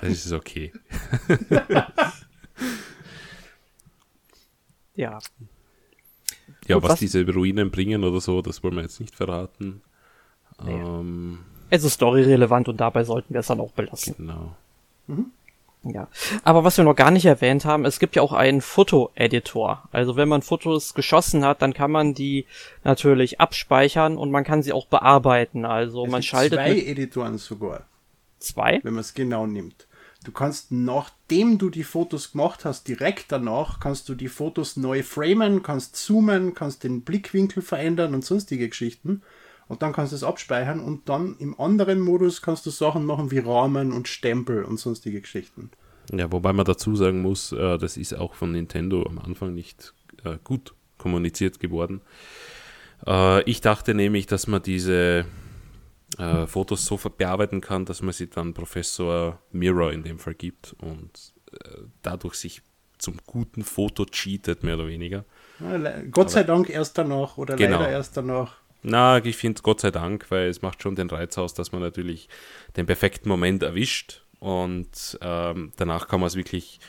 Das 0.00 0.10
ist 0.10 0.32
okay. 0.32 0.72
ja. 4.94 5.18
Ja, 6.66 6.82
was, 6.82 6.92
was, 6.92 6.98
diese 7.00 7.24
Ruinen 7.26 7.70
bringen 7.70 8.04
oder 8.04 8.20
so, 8.20 8.42
das 8.42 8.62
wollen 8.62 8.74
wir 8.76 8.82
jetzt 8.82 9.00
nicht 9.00 9.14
verraten. 9.14 9.82
Ja. 10.64 10.98
Ähm, 11.00 11.38
es 11.70 11.84
ist 11.84 11.94
storyrelevant 11.94 12.68
und 12.68 12.80
dabei 12.80 13.02
sollten 13.04 13.32
wir 13.32 13.40
es 13.40 13.46
dann 13.46 13.60
auch 13.60 13.72
belassen. 13.72 14.14
Genau. 14.16 14.54
Mhm. 15.06 15.26
Ja. 15.84 16.08
Aber 16.44 16.62
was 16.62 16.76
wir 16.76 16.84
noch 16.84 16.94
gar 16.94 17.10
nicht 17.10 17.24
erwähnt 17.24 17.64
haben, 17.64 17.84
es 17.84 17.98
gibt 17.98 18.14
ja 18.14 18.22
auch 18.22 18.32
einen 18.32 18.60
Foto-Editor. 18.60 19.88
Also 19.90 20.16
wenn 20.16 20.28
man 20.28 20.42
Fotos 20.42 20.94
geschossen 20.94 21.44
hat, 21.44 21.60
dann 21.60 21.74
kann 21.74 21.90
man 21.90 22.14
die 22.14 22.46
natürlich 22.84 23.40
abspeichern 23.40 24.16
und 24.16 24.30
man 24.30 24.44
kann 24.44 24.62
sie 24.62 24.72
auch 24.72 24.86
bearbeiten. 24.86 25.64
Also 25.64 26.04
es 26.04 26.10
man 26.10 26.22
schaltet. 26.22 26.58
Zwei 26.58 26.78
Editoren 26.78 27.38
sogar. 27.38 27.84
Zwei? 28.38 28.80
Wenn 28.82 28.94
man 28.94 29.00
es 29.00 29.14
genau 29.14 29.46
nimmt. 29.46 29.86
Du 30.24 30.30
kannst, 30.30 30.70
nachdem 30.70 31.58
du 31.58 31.68
die 31.68 31.82
Fotos 31.82 32.30
gemacht 32.30 32.64
hast, 32.64 32.86
direkt 32.86 33.32
danach, 33.32 33.80
kannst 33.80 34.08
du 34.08 34.14
die 34.14 34.28
Fotos 34.28 34.76
neu 34.76 35.02
framen, 35.02 35.64
kannst 35.64 35.96
zoomen, 35.96 36.54
kannst 36.54 36.84
den 36.84 37.02
Blickwinkel 37.02 37.60
verändern 37.60 38.14
und 38.14 38.24
sonstige 38.24 38.68
Geschichten. 38.68 39.22
Und 39.72 39.80
dann 39.80 39.94
kannst 39.94 40.12
du 40.12 40.16
es 40.16 40.22
abspeichern 40.22 40.80
und 40.80 41.08
dann 41.08 41.34
im 41.38 41.58
anderen 41.58 41.98
Modus 41.98 42.42
kannst 42.42 42.66
du 42.66 42.70
Sachen 42.70 43.06
machen 43.06 43.30
wie 43.30 43.38
Rahmen 43.38 43.90
und 43.90 44.06
Stempel 44.06 44.64
und 44.64 44.78
sonstige 44.78 45.22
Geschichten. 45.22 45.70
Ja, 46.12 46.30
wobei 46.30 46.52
man 46.52 46.66
dazu 46.66 46.94
sagen 46.94 47.22
muss, 47.22 47.52
äh, 47.52 47.78
das 47.78 47.96
ist 47.96 48.12
auch 48.12 48.34
von 48.34 48.52
Nintendo 48.52 49.02
am 49.06 49.18
Anfang 49.18 49.54
nicht 49.54 49.94
äh, 50.24 50.36
gut 50.44 50.74
kommuniziert 50.98 51.58
geworden. 51.58 52.02
Äh, 53.06 53.42
ich 53.44 53.62
dachte 53.62 53.94
nämlich, 53.94 54.26
dass 54.26 54.46
man 54.46 54.62
diese 54.62 55.24
Fotos 56.46 56.84
so 56.84 57.00
bearbeiten 57.16 57.62
kann, 57.62 57.86
dass 57.86 58.02
man 58.02 58.12
sie 58.12 58.28
dann 58.28 58.52
Professor 58.52 59.40
Mirror 59.52 59.92
in 59.92 60.02
dem 60.02 60.18
Fall 60.18 60.34
gibt 60.34 60.76
und 60.78 61.32
dadurch 62.02 62.34
sich 62.34 62.60
zum 62.98 63.16
guten 63.24 63.64
Foto 63.64 64.04
cheatet, 64.04 64.62
mehr 64.62 64.74
oder 64.74 64.88
weniger. 64.88 65.24
Gott 66.10 66.30
sei 66.30 66.42
Dank 66.42 66.68
erst 66.68 66.98
danach 66.98 67.38
oder 67.38 67.56
genau. 67.56 67.78
leider 67.78 67.92
erst 67.92 68.18
danach. 68.18 68.61
Na, 68.82 69.24
ich 69.24 69.36
finde 69.36 69.62
Gott 69.62 69.80
sei 69.80 69.90
Dank, 69.90 70.30
weil 70.30 70.48
es 70.48 70.60
macht 70.60 70.82
schon 70.82 70.96
den 70.96 71.08
Reiz 71.08 71.38
aus, 71.38 71.54
dass 71.54 71.72
man 71.72 71.80
natürlich 71.80 72.28
den 72.76 72.86
perfekten 72.86 73.28
Moment 73.28 73.62
erwischt 73.62 74.24
und 74.40 75.18
ähm, 75.20 75.72
danach 75.76 76.08
kann 76.08 76.18
man 76.18 76.26
es 76.26 76.34
wirklich, 76.34 76.80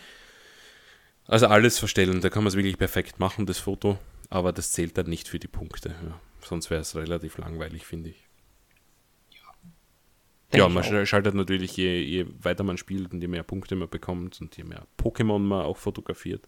also 1.27 1.45
alles 1.47 1.77
verstellen, 1.77 2.19
da 2.19 2.29
kann 2.29 2.43
man 2.43 2.49
es 2.49 2.56
wirklich 2.56 2.79
perfekt 2.79 3.19
machen, 3.19 3.45
das 3.45 3.60
Foto, 3.60 3.99
aber 4.29 4.51
das 4.51 4.71
zählt 4.71 4.97
dann 4.97 5.08
nicht 5.08 5.27
für 5.27 5.38
die 5.38 5.47
Punkte. 5.47 5.89
Ja. 5.89 6.19
Sonst 6.41 6.71
wäre 6.71 6.82
es 6.82 6.95
relativ 6.95 7.38
langweilig, 7.38 7.86
finde 7.86 8.10
ich. 8.10 8.27
Ja, 10.51 10.69
man 10.69 10.84
schaltet 11.06 11.34
natürlich, 11.34 11.77
je, 11.77 12.01
je, 12.01 12.25
weiter 12.41 12.63
man 12.63 12.77
spielt 12.77 13.12
und 13.12 13.21
je 13.21 13.27
mehr 13.27 13.43
Punkte 13.43 13.75
man 13.75 13.89
bekommt 13.89 14.39
und 14.39 14.56
je 14.56 14.63
mehr 14.63 14.86
Pokémon 14.99 15.39
man 15.39 15.65
auch 15.65 15.77
fotografiert, 15.77 16.47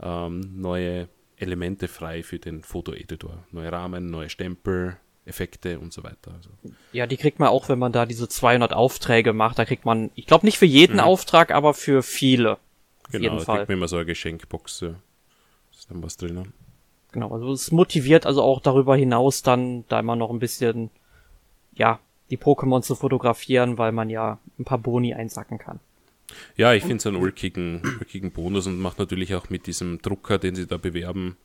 ähm, 0.00 0.40
neue 0.54 1.08
Elemente 1.38 1.88
frei 1.88 2.22
für 2.22 2.38
den 2.38 2.62
Fotoeditor. 2.62 3.44
Neue 3.50 3.70
Rahmen, 3.72 4.10
neue 4.10 4.30
Stempel, 4.30 4.96
Effekte 5.26 5.78
und 5.78 5.92
so 5.92 6.04
weiter. 6.04 6.32
Also. 6.34 6.50
Ja, 6.92 7.06
die 7.06 7.16
kriegt 7.16 7.38
man 7.38 7.48
auch, 7.48 7.68
wenn 7.68 7.78
man 7.78 7.92
da 7.92 8.06
diese 8.06 8.28
200 8.28 8.72
Aufträge 8.72 9.32
macht. 9.32 9.58
Da 9.58 9.64
kriegt 9.64 9.84
man, 9.84 10.10
ich 10.14 10.26
glaube 10.26 10.46
nicht 10.46 10.58
für 10.58 10.66
jeden 10.66 10.94
mhm. 10.94 11.00
Auftrag, 11.00 11.50
aber 11.50 11.74
für 11.74 12.02
viele. 12.02 12.58
Genau, 13.10 13.38
da 13.38 13.56
kriegt 13.56 13.68
man 13.68 13.78
immer 13.78 13.88
so 13.88 13.96
eine 13.96 14.06
Geschenkbox. 14.06 14.80
Ja. 14.80 14.94
Ist 15.72 15.90
dann 15.90 16.02
was 16.02 16.16
drinnen. 16.16 16.52
Genau, 17.12 17.32
also 17.32 17.52
es 17.52 17.72
motiviert 17.72 18.26
also 18.26 18.42
auch 18.42 18.60
darüber 18.60 18.96
hinaus 18.96 19.42
dann 19.42 19.84
da 19.88 20.00
immer 20.00 20.16
noch 20.16 20.30
ein 20.30 20.38
bisschen, 20.38 20.90
ja, 21.74 21.98
die 22.30 22.38
Pokémon 22.38 22.82
zu 22.82 22.94
fotografieren, 22.94 23.78
weil 23.78 23.92
man 23.92 24.10
ja 24.10 24.38
ein 24.58 24.64
paar 24.64 24.78
Boni 24.78 25.14
einsacken 25.14 25.58
kann. 25.58 25.80
Ja, 26.56 26.72
ich 26.74 26.82
finde 26.82 26.96
es 26.96 27.06
einen 27.06 27.16
ulkigen, 27.16 27.82
ulkigen 28.00 28.32
Bonus 28.32 28.66
und 28.66 28.78
macht 28.78 28.98
natürlich 28.98 29.34
auch 29.34 29.50
mit 29.50 29.66
diesem 29.66 30.00
Drucker, 30.02 30.38
den 30.38 30.54
sie 30.54 30.66
da 30.66 30.76
bewerben, 30.76 31.36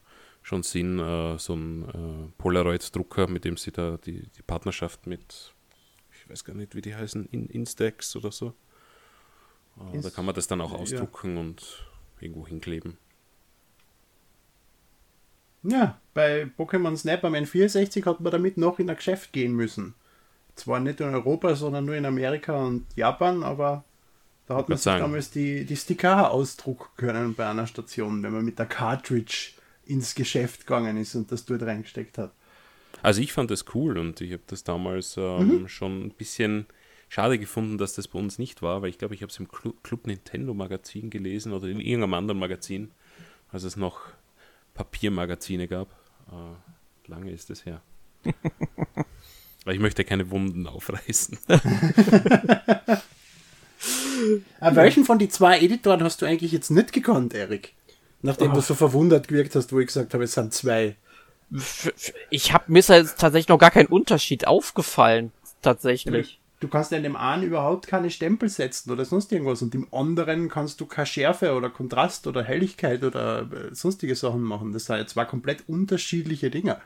schon 0.41 0.63
Sinn. 0.63 0.99
Äh, 0.99 1.37
so 1.37 1.55
ein 1.55 1.83
äh, 1.89 2.31
Polaroid-Drucker, 2.37 3.27
mit 3.27 3.45
dem 3.45 3.57
sie 3.57 3.71
da 3.71 3.97
die, 3.97 4.27
die 4.37 4.41
Partnerschaft 4.41 5.07
mit, 5.07 5.53
ich 6.11 6.29
weiß 6.29 6.43
gar 6.43 6.55
nicht, 6.55 6.75
wie 6.75 6.81
die 6.81 6.95
heißen, 6.95 7.25
In 7.31 7.47
Instax 7.47 8.15
oder 8.15 8.31
so. 8.31 8.53
Äh, 9.93 10.01
da 10.01 10.09
kann 10.09 10.25
man 10.25 10.35
das 10.35 10.47
dann 10.47 10.61
auch 10.61 10.73
ausdrucken 10.73 11.35
ja. 11.35 11.41
und 11.41 11.85
irgendwo 12.19 12.47
hinkleben. 12.47 12.97
Ja, 15.63 15.99
bei 16.15 16.49
Pokémon 16.57 16.97
Snap 16.97 17.23
am 17.23 17.35
N64 17.35 18.03
hat 18.05 18.19
man 18.19 18.31
damit 18.31 18.57
noch 18.57 18.79
in 18.79 18.89
ein 18.89 18.95
Geschäft 18.95 19.31
gehen 19.31 19.53
müssen 19.53 19.93
zwar 20.55 20.79
nicht 20.79 21.01
in 21.01 21.13
Europa, 21.13 21.55
sondern 21.55 21.85
nur 21.85 21.95
in 21.95 22.05
Amerika 22.05 22.55
und 22.55 22.85
Japan, 22.95 23.43
aber 23.43 23.83
da 24.51 24.57
hat 24.57 24.69
man 24.69 24.77
sich 24.77 24.83
sagen. 24.83 25.01
damals 25.01 25.31
die, 25.31 25.65
die 25.65 25.77
Sticker 25.77 26.31
ausdrucken 26.31 26.87
können 26.97 27.35
bei 27.35 27.47
einer 27.47 27.67
Station, 27.67 28.21
wenn 28.21 28.33
man 28.33 28.43
mit 28.43 28.59
der 28.59 28.65
Cartridge 28.65 29.53
ins 29.85 30.13
Geschäft 30.13 30.61
gegangen 30.67 30.97
ist 30.97 31.15
und 31.15 31.31
das 31.31 31.45
dort 31.45 31.61
reingesteckt 31.63 32.17
hat. 32.17 32.33
Also 33.01 33.21
ich 33.21 33.31
fand 33.33 33.49
das 33.49 33.65
cool 33.73 33.97
und 33.97 34.19
ich 34.21 34.33
habe 34.33 34.43
das 34.47 34.63
damals 34.63 35.15
ähm, 35.17 35.61
mhm. 35.61 35.67
schon 35.69 36.03
ein 36.03 36.11
bisschen 36.11 36.65
schade 37.07 37.39
gefunden, 37.39 37.77
dass 37.77 37.93
das 37.95 38.07
bei 38.09 38.19
uns 38.19 38.39
nicht 38.39 38.61
war, 38.61 38.81
weil 38.81 38.89
ich 38.89 38.97
glaube, 38.97 39.15
ich 39.15 39.21
habe 39.21 39.31
es 39.31 39.39
im 39.39 39.47
Club, 39.47 39.81
Club 39.83 40.05
Nintendo 40.05 40.53
Magazin 40.53 41.09
gelesen 41.09 41.53
oder 41.53 41.67
in 41.67 41.79
irgendeinem 41.79 42.15
anderen 42.15 42.39
Magazin, 42.39 42.91
als 43.51 43.63
es 43.63 43.77
noch 43.77 44.01
Papiermagazine 44.73 45.67
gab. 45.67 45.89
Äh, 46.29 47.09
lange 47.09 47.31
ist 47.31 47.49
es 47.49 47.65
her. 47.65 47.81
Weil 49.63 49.75
ich 49.75 49.79
möchte 49.79 50.03
keine 50.03 50.29
Wunden 50.31 50.67
aufreißen. 50.67 51.37
Aber 54.59 54.75
welchen 54.77 55.05
von 55.05 55.19
die 55.19 55.29
zwei 55.29 55.59
Editoren 55.59 56.03
hast 56.03 56.21
du 56.21 56.25
eigentlich 56.25 56.51
jetzt 56.51 56.71
nicht 56.71 56.93
gekannt, 56.93 57.33
Erik? 57.33 57.73
Nachdem 58.21 58.51
oh. 58.51 58.55
du 58.55 58.61
so 58.61 58.75
verwundert 58.75 59.27
gewirkt 59.27 59.55
hast, 59.55 59.73
wo 59.73 59.79
ich 59.79 59.87
gesagt 59.87 60.13
habe, 60.13 60.23
es 60.23 60.33
sind 60.33 60.53
zwei. 60.53 60.95
Ich 62.29 62.53
habe 62.53 62.65
mir 62.67 62.79
ist 62.79 62.89
jetzt 62.89 63.19
tatsächlich 63.19 63.49
noch 63.49 63.57
gar 63.57 63.71
kein 63.71 63.87
Unterschied 63.87 64.47
aufgefallen, 64.47 65.31
tatsächlich. 65.61 66.39
Du 66.61 66.67
kannst 66.67 66.91
ja 66.91 66.97
in 66.97 67.03
dem 67.03 67.15
einen 67.15 67.41
überhaupt 67.41 67.87
keine 67.87 68.11
Stempel 68.11 68.47
setzen 68.47 68.91
oder 68.91 69.03
sonst 69.03 69.31
irgendwas 69.31 69.63
und 69.63 69.73
im 69.73 69.87
anderen 69.91 70.47
kannst 70.47 70.79
du 70.79 70.85
keine 70.85 71.07
Schärfe 71.07 71.53
oder 71.53 71.71
Kontrast 71.71 72.27
oder 72.27 72.43
Helligkeit 72.43 73.03
oder 73.03 73.41
äh, 73.51 73.73
sonstige 73.73 74.15
Sachen 74.15 74.43
machen. 74.43 74.71
Das 74.71 74.85
sind 74.85 74.97
ja 74.97 75.07
zwei 75.07 75.25
komplett 75.25 75.67
unterschiedliche 75.67 76.51
Dinge. 76.51 76.79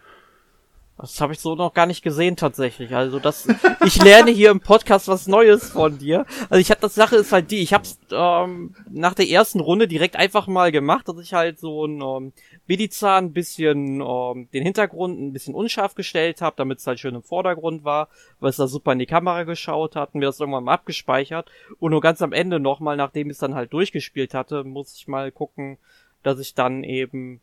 Das 0.98 1.20
habe 1.20 1.34
ich 1.34 1.40
so 1.40 1.56
noch 1.56 1.74
gar 1.74 1.88
nicht 1.88 2.04
gesehen 2.04 2.38
tatsächlich. 2.38 2.96
Also 2.96 3.20
das, 3.20 3.48
ich 3.86 4.02
lerne 4.02 4.32
hier 4.32 4.50
im 4.50 4.62
Podcast 4.62 5.10
was 5.10 5.28
Neues 5.28 5.72
von 5.72 5.98
dir. 5.98 6.26
Also 6.50 6.62
ich 6.62 6.72
habe 6.72 6.80
das 6.80 6.96
Sache 6.96 7.18
ist 7.18 7.34
halt 7.34 7.52
die, 7.52 7.62
ich 7.62 7.74
habe 7.74 7.84
ähm, 8.12 8.74
nach 8.90 9.14
der 9.14 9.28
ersten 9.28 9.60
Runde 9.60 9.90
direkt 9.90 10.16
einfach 10.16 10.48
mal 10.48 10.72
gemacht, 10.72 11.10
dass 11.10 11.20
ich 11.20 11.34
halt 11.34 11.60
so 11.60 11.86
ein 11.86 12.02
ähm, 12.02 12.34
Medizan 12.68 13.26
ein 13.26 13.34
bisschen 13.34 14.00
ähm, 14.00 14.48
den 14.54 14.64
Hintergrund 14.64 15.20
ein 15.20 15.34
bisschen 15.34 15.54
unscharf 15.54 15.96
gestellt 15.96 16.42
habe, 16.42 16.56
damit 16.56 16.80
es 16.80 16.88
halt 16.88 17.00
schön 17.02 17.16
im 17.16 17.24
Vordergrund 17.24 17.84
war, 17.84 18.08
weil 18.40 18.52
es 18.52 18.56
da 18.58 18.68
super 18.68 18.94
in 18.94 19.00
die 19.00 19.06
Kamera 19.06 19.44
geschaut 19.44 19.98
hat 19.98 20.14
und 20.14 20.22
wir 20.22 20.30
das 20.30 20.40
irgendwann 20.40 20.64
mal 20.64 20.74
abgespeichert. 20.76 21.52
Und 21.78 21.92
nur 21.92 22.02
ganz 22.02 22.22
am 22.22 22.32
Ende 22.32 22.62
nochmal, 22.62 22.96
nachdem 22.96 23.28
ich 23.28 23.34
es 23.34 23.40
dann 23.40 23.56
halt 23.56 23.74
durchgespielt 23.74 24.34
hatte, 24.34 24.64
muss 24.64 24.96
ich 24.96 25.10
mal 25.10 25.30
gucken, 25.32 25.78
dass 26.24 26.40
ich 26.40 26.56
dann 26.56 26.86
eben 26.86 27.42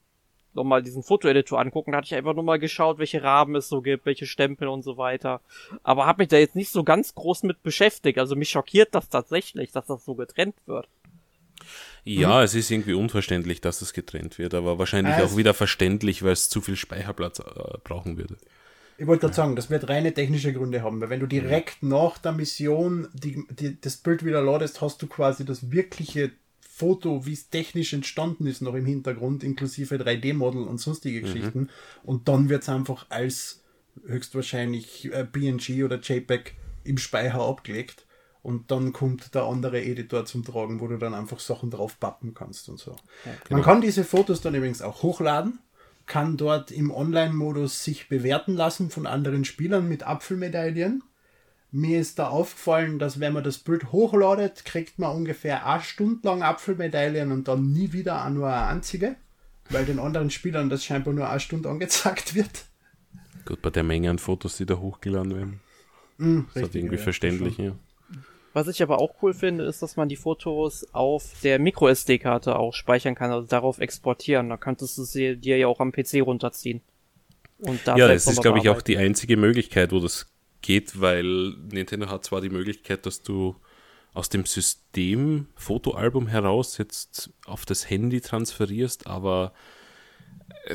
nochmal 0.54 0.82
diesen 0.82 1.02
Fotoeditor 1.02 1.60
angucken. 1.60 1.92
Da 1.92 1.98
hatte 1.98 2.06
ich 2.06 2.14
einfach 2.14 2.34
nur 2.34 2.44
mal 2.44 2.58
geschaut, 2.58 2.98
welche 2.98 3.22
Raben 3.22 3.56
es 3.56 3.68
so 3.68 3.82
gibt, 3.82 4.06
welche 4.06 4.26
Stempel 4.26 4.68
und 4.68 4.82
so 4.82 4.96
weiter. 4.96 5.40
Aber 5.82 6.06
habe 6.06 6.22
mich 6.22 6.28
da 6.28 6.36
jetzt 6.36 6.56
nicht 6.56 6.70
so 6.70 6.84
ganz 6.84 7.14
groß 7.14 7.44
mit 7.44 7.62
beschäftigt. 7.62 8.18
Also 8.18 8.36
mich 8.36 8.50
schockiert 8.50 8.94
das 8.94 9.08
tatsächlich, 9.08 9.72
dass 9.72 9.86
das 9.86 10.04
so 10.04 10.14
getrennt 10.14 10.56
wird. 10.66 10.88
Ja, 12.04 12.38
mhm. 12.38 12.44
es 12.44 12.54
ist 12.54 12.70
irgendwie 12.70 12.94
unverständlich, 12.94 13.60
dass 13.60 13.82
es 13.82 13.92
getrennt 13.92 14.38
wird, 14.38 14.54
aber 14.54 14.78
wahrscheinlich 14.78 15.14
also, 15.14 15.34
auch 15.34 15.36
wieder 15.36 15.54
verständlich, 15.54 16.22
weil 16.22 16.32
es 16.32 16.48
zu 16.48 16.60
viel 16.60 16.76
Speicherplatz 16.76 17.38
äh, 17.38 17.78
brauchen 17.84 18.16
würde. 18.16 18.36
Ich 18.98 19.06
wollte 19.06 19.22
gerade 19.22 19.34
sagen, 19.34 19.56
das 19.56 19.70
wird 19.70 19.88
reine 19.88 20.12
technische 20.12 20.52
Gründe 20.52 20.82
haben, 20.82 21.00
weil 21.00 21.10
wenn 21.10 21.20
du 21.20 21.26
direkt 21.26 21.82
nach 21.82 22.18
der 22.18 22.32
Mission 22.32 23.08
die, 23.14 23.44
die, 23.50 23.80
das 23.80 23.96
Bild 23.96 24.24
wieder 24.24 24.42
ladest, 24.42 24.80
hast 24.80 25.00
du 25.02 25.06
quasi 25.06 25.44
das 25.44 25.70
wirkliche 25.70 26.30
Foto, 26.82 27.26
wie 27.26 27.32
es 27.32 27.48
technisch 27.48 27.92
entstanden 27.92 28.48
ist, 28.48 28.60
noch 28.60 28.74
im 28.74 28.86
Hintergrund, 28.86 29.44
inklusive 29.44 29.94
3D-Model 29.94 30.64
und 30.64 30.78
sonstige 30.78 31.20
mhm. 31.20 31.22
Geschichten. 31.22 31.68
Und 32.02 32.26
dann 32.26 32.48
wird 32.48 32.62
es 32.62 32.68
einfach 32.68 33.06
als 33.08 33.62
höchstwahrscheinlich 34.04 35.12
äh, 35.12 35.24
PNG 35.24 35.84
oder 35.84 36.00
JPEG 36.00 36.56
im 36.82 36.98
Speicher 36.98 37.40
abgelegt. 37.40 38.04
Und 38.42 38.72
dann 38.72 38.92
kommt 38.92 39.32
der 39.36 39.44
andere 39.44 39.80
Editor 39.80 40.24
zum 40.24 40.44
Tragen, 40.44 40.80
wo 40.80 40.88
du 40.88 40.98
dann 40.98 41.14
einfach 41.14 41.38
Sachen 41.38 41.70
drauf 41.70 42.00
pappen 42.00 42.34
kannst 42.34 42.68
und 42.68 42.80
so. 42.80 42.96
Ja, 43.24 43.32
genau. 43.44 43.58
Man 43.58 43.62
kann 43.62 43.80
diese 43.80 44.02
Fotos 44.02 44.40
dann 44.40 44.56
übrigens 44.56 44.82
auch 44.82 45.04
hochladen, 45.04 45.60
kann 46.06 46.36
dort 46.36 46.72
im 46.72 46.90
Online-Modus 46.90 47.85
sich 47.85 48.08
bewerten 48.08 48.54
lassen 48.54 48.90
von 48.90 49.06
anderen 49.06 49.44
Spielern 49.44 49.88
mit 49.88 50.02
Apfelmedaillen. 50.02 51.04
Mir 51.75 52.00
ist 52.00 52.18
da 52.18 52.29
aufgefallen, 52.29 52.98
dass 52.98 53.18
wenn 53.18 53.33
man 53.33 53.44
das 53.44 53.56
Bild 53.56 53.92
hochladet, 53.92 54.66
kriegt 54.66 54.98
man 54.98 55.16
ungefähr 55.16 55.66
eine 55.66 55.83
Stunde 55.83 56.29
lang 56.29 56.42
Apfelmedaillen 56.42 57.33
und 57.33 57.48
dann 57.48 57.73
nie 57.73 57.94
wieder 57.94 58.25
auch 58.25 58.31
nur 58.31 58.48
eine 58.48 58.66
einzige, 58.66 59.16
weil 59.70 59.87
den 59.87 59.98
anderen 59.98 60.31
Spielern 60.31 60.68
das 60.68 60.85
scheinbar 60.85 61.14
nur 61.14 61.31
eine 61.31 61.40
Stunde 61.40 61.70
angezeigt 61.70 62.35
wird. 62.35 62.66
Gut, 63.46 63.62
bei 63.62 63.70
der 63.70 63.85
Menge 63.85 64.10
an 64.10 64.18
Fotos, 64.18 64.58
die 64.58 64.66
da 64.66 64.77
hochgeladen 64.77 65.35
werden. 65.35 65.60
Mm, 66.18 66.40
das 66.48 66.56
richtig, 66.56 66.62
ist 66.62 66.75
irgendwie 66.77 66.96
ja, 66.96 67.02
verständlich, 67.02 67.56
ja. 67.56 67.73
Was 68.52 68.68
ich 68.68 68.83
aber 68.83 68.98
auch 68.98 69.14
cool 69.23 69.33
finde, 69.33 69.64
ist, 69.64 69.81
dass 69.81 69.96
man 69.96 70.10
die 70.10 70.16
Fotos 70.16 70.87
auf 70.92 71.33
der 71.42 71.58
MicroSD-Karte 71.58 72.58
auch 72.58 72.75
speichern 72.75 73.14
kann, 73.14 73.31
also 73.31 73.46
darauf 73.46 73.79
exportieren. 73.79 74.50
Da 74.50 74.58
könntest 74.58 74.98
du 74.98 75.04
sie 75.04 75.37
dir 75.37 75.56
ja 75.56 75.68
auch 75.68 75.81
am 75.81 75.90
PC 75.90 76.20
runterziehen. 76.20 76.83
Ja, 77.87 78.08
das 78.08 78.27
ist, 78.27 78.42
glaube 78.42 78.58
ich, 78.58 78.68
auch 78.68 78.83
die 78.83 78.98
einzige 78.98 79.38
Möglichkeit, 79.38 79.92
wo 79.92 80.00
das 80.00 80.27
geht, 80.63 81.00
weil 81.00 81.54
Nintendo 81.71 82.08
hat 82.08 82.25
zwar 82.25 82.40
die 82.40 82.50
Möglichkeit, 82.50 83.06
dass 83.06 83.23
du 83.23 83.56
aus 84.15 84.29
dem 84.29 84.44
System 84.44 85.46
Fotoalbum 85.56 86.27
heraus 86.27 86.79
jetzt 86.79 87.31
auf 87.46 87.65
das 87.65 87.88
Handy 87.88 88.21
transferierst, 88.21 89.06
aber 89.06 89.52
äh, 90.65 90.75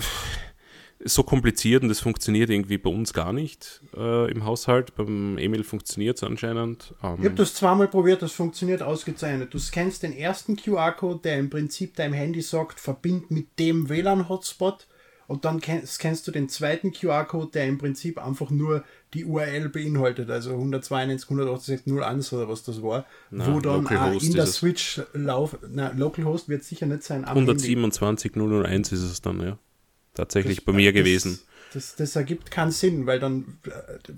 so 1.05 1.21
kompliziert 1.23 1.83
und 1.83 1.89
das 1.89 1.99
funktioniert 1.99 2.49
irgendwie 2.49 2.79
bei 2.79 2.89
uns 2.89 3.13
gar 3.13 3.31
nicht 3.31 3.81
äh, 3.95 4.31
im 4.31 4.45
Haushalt. 4.45 4.95
Beim 4.95 5.37
Emil 5.37 5.63
funktioniert 5.63 6.17
es 6.17 6.23
anscheinend. 6.23 6.95
Ähm, 7.03 7.17
ich 7.19 7.25
habe 7.25 7.35
das 7.35 7.53
zweimal 7.53 7.87
probiert, 7.87 8.23
das 8.23 8.31
funktioniert 8.31 8.81
ausgezeichnet. 8.81 9.53
Du 9.53 9.59
scannst 9.59 10.01
den 10.01 10.13
ersten 10.13 10.55
QR-Code, 10.55 11.19
der 11.23 11.37
im 11.37 11.51
Prinzip 11.51 11.95
deinem 11.95 12.13
Handy 12.13 12.41
sagt, 12.41 12.79
verbind 12.79 13.29
mit 13.29 13.59
dem 13.59 13.89
WLAN-Hotspot 13.89 14.87
und 15.27 15.45
dann 15.45 15.61
scannst 15.85 16.27
du 16.27 16.31
den 16.31 16.49
zweiten 16.49 16.91
QR-Code, 16.91 17.51
der 17.53 17.67
im 17.67 17.77
Prinzip 17.77 18.17
einfach 18.23 18.49
nur 18.49 18.83
die 19.13 19.25
URL 19.25 19.69
beinhaltet, 19.69 20.29
also 20.29 20.55
192.168.01 20.55 22.33
oder 22.33 22.49
was 22.49 22.63
das 22.63 22.81
war, 22.81 23.05
na, 23.29 23.53
wo 23.53 23.59
dann 23.59 23.85
in 24.19 24.33
der 24.33 24.47
Switch 24.47 25.01
lauf, 25.13 25.57
na, 25.69 25.91
Localhost 25.95 26.49
wird 26.49 26.63
sicher 26.63 26.85
nicht 26.85 27.03
sein. 27.03 27.25
127.001 27.25 28.93
ist 28.93 29.03
es 29.03 29.21
dann, 29.21 29.41
ja 29.41 29.57
tatsächlich 30.17 30.57
das, 30.57 30.65
bei 30.65 30.73
mir 30.73 30.91
gewesen. 30.93 31.39
Das, 31.73 31.95
das, 31.95 32.15
ergibt 32.15 32.49
keinen 32.49 32.71
Sinn, 32.71 33.05
weil 33.07 33.19
dann, 33.19 33.59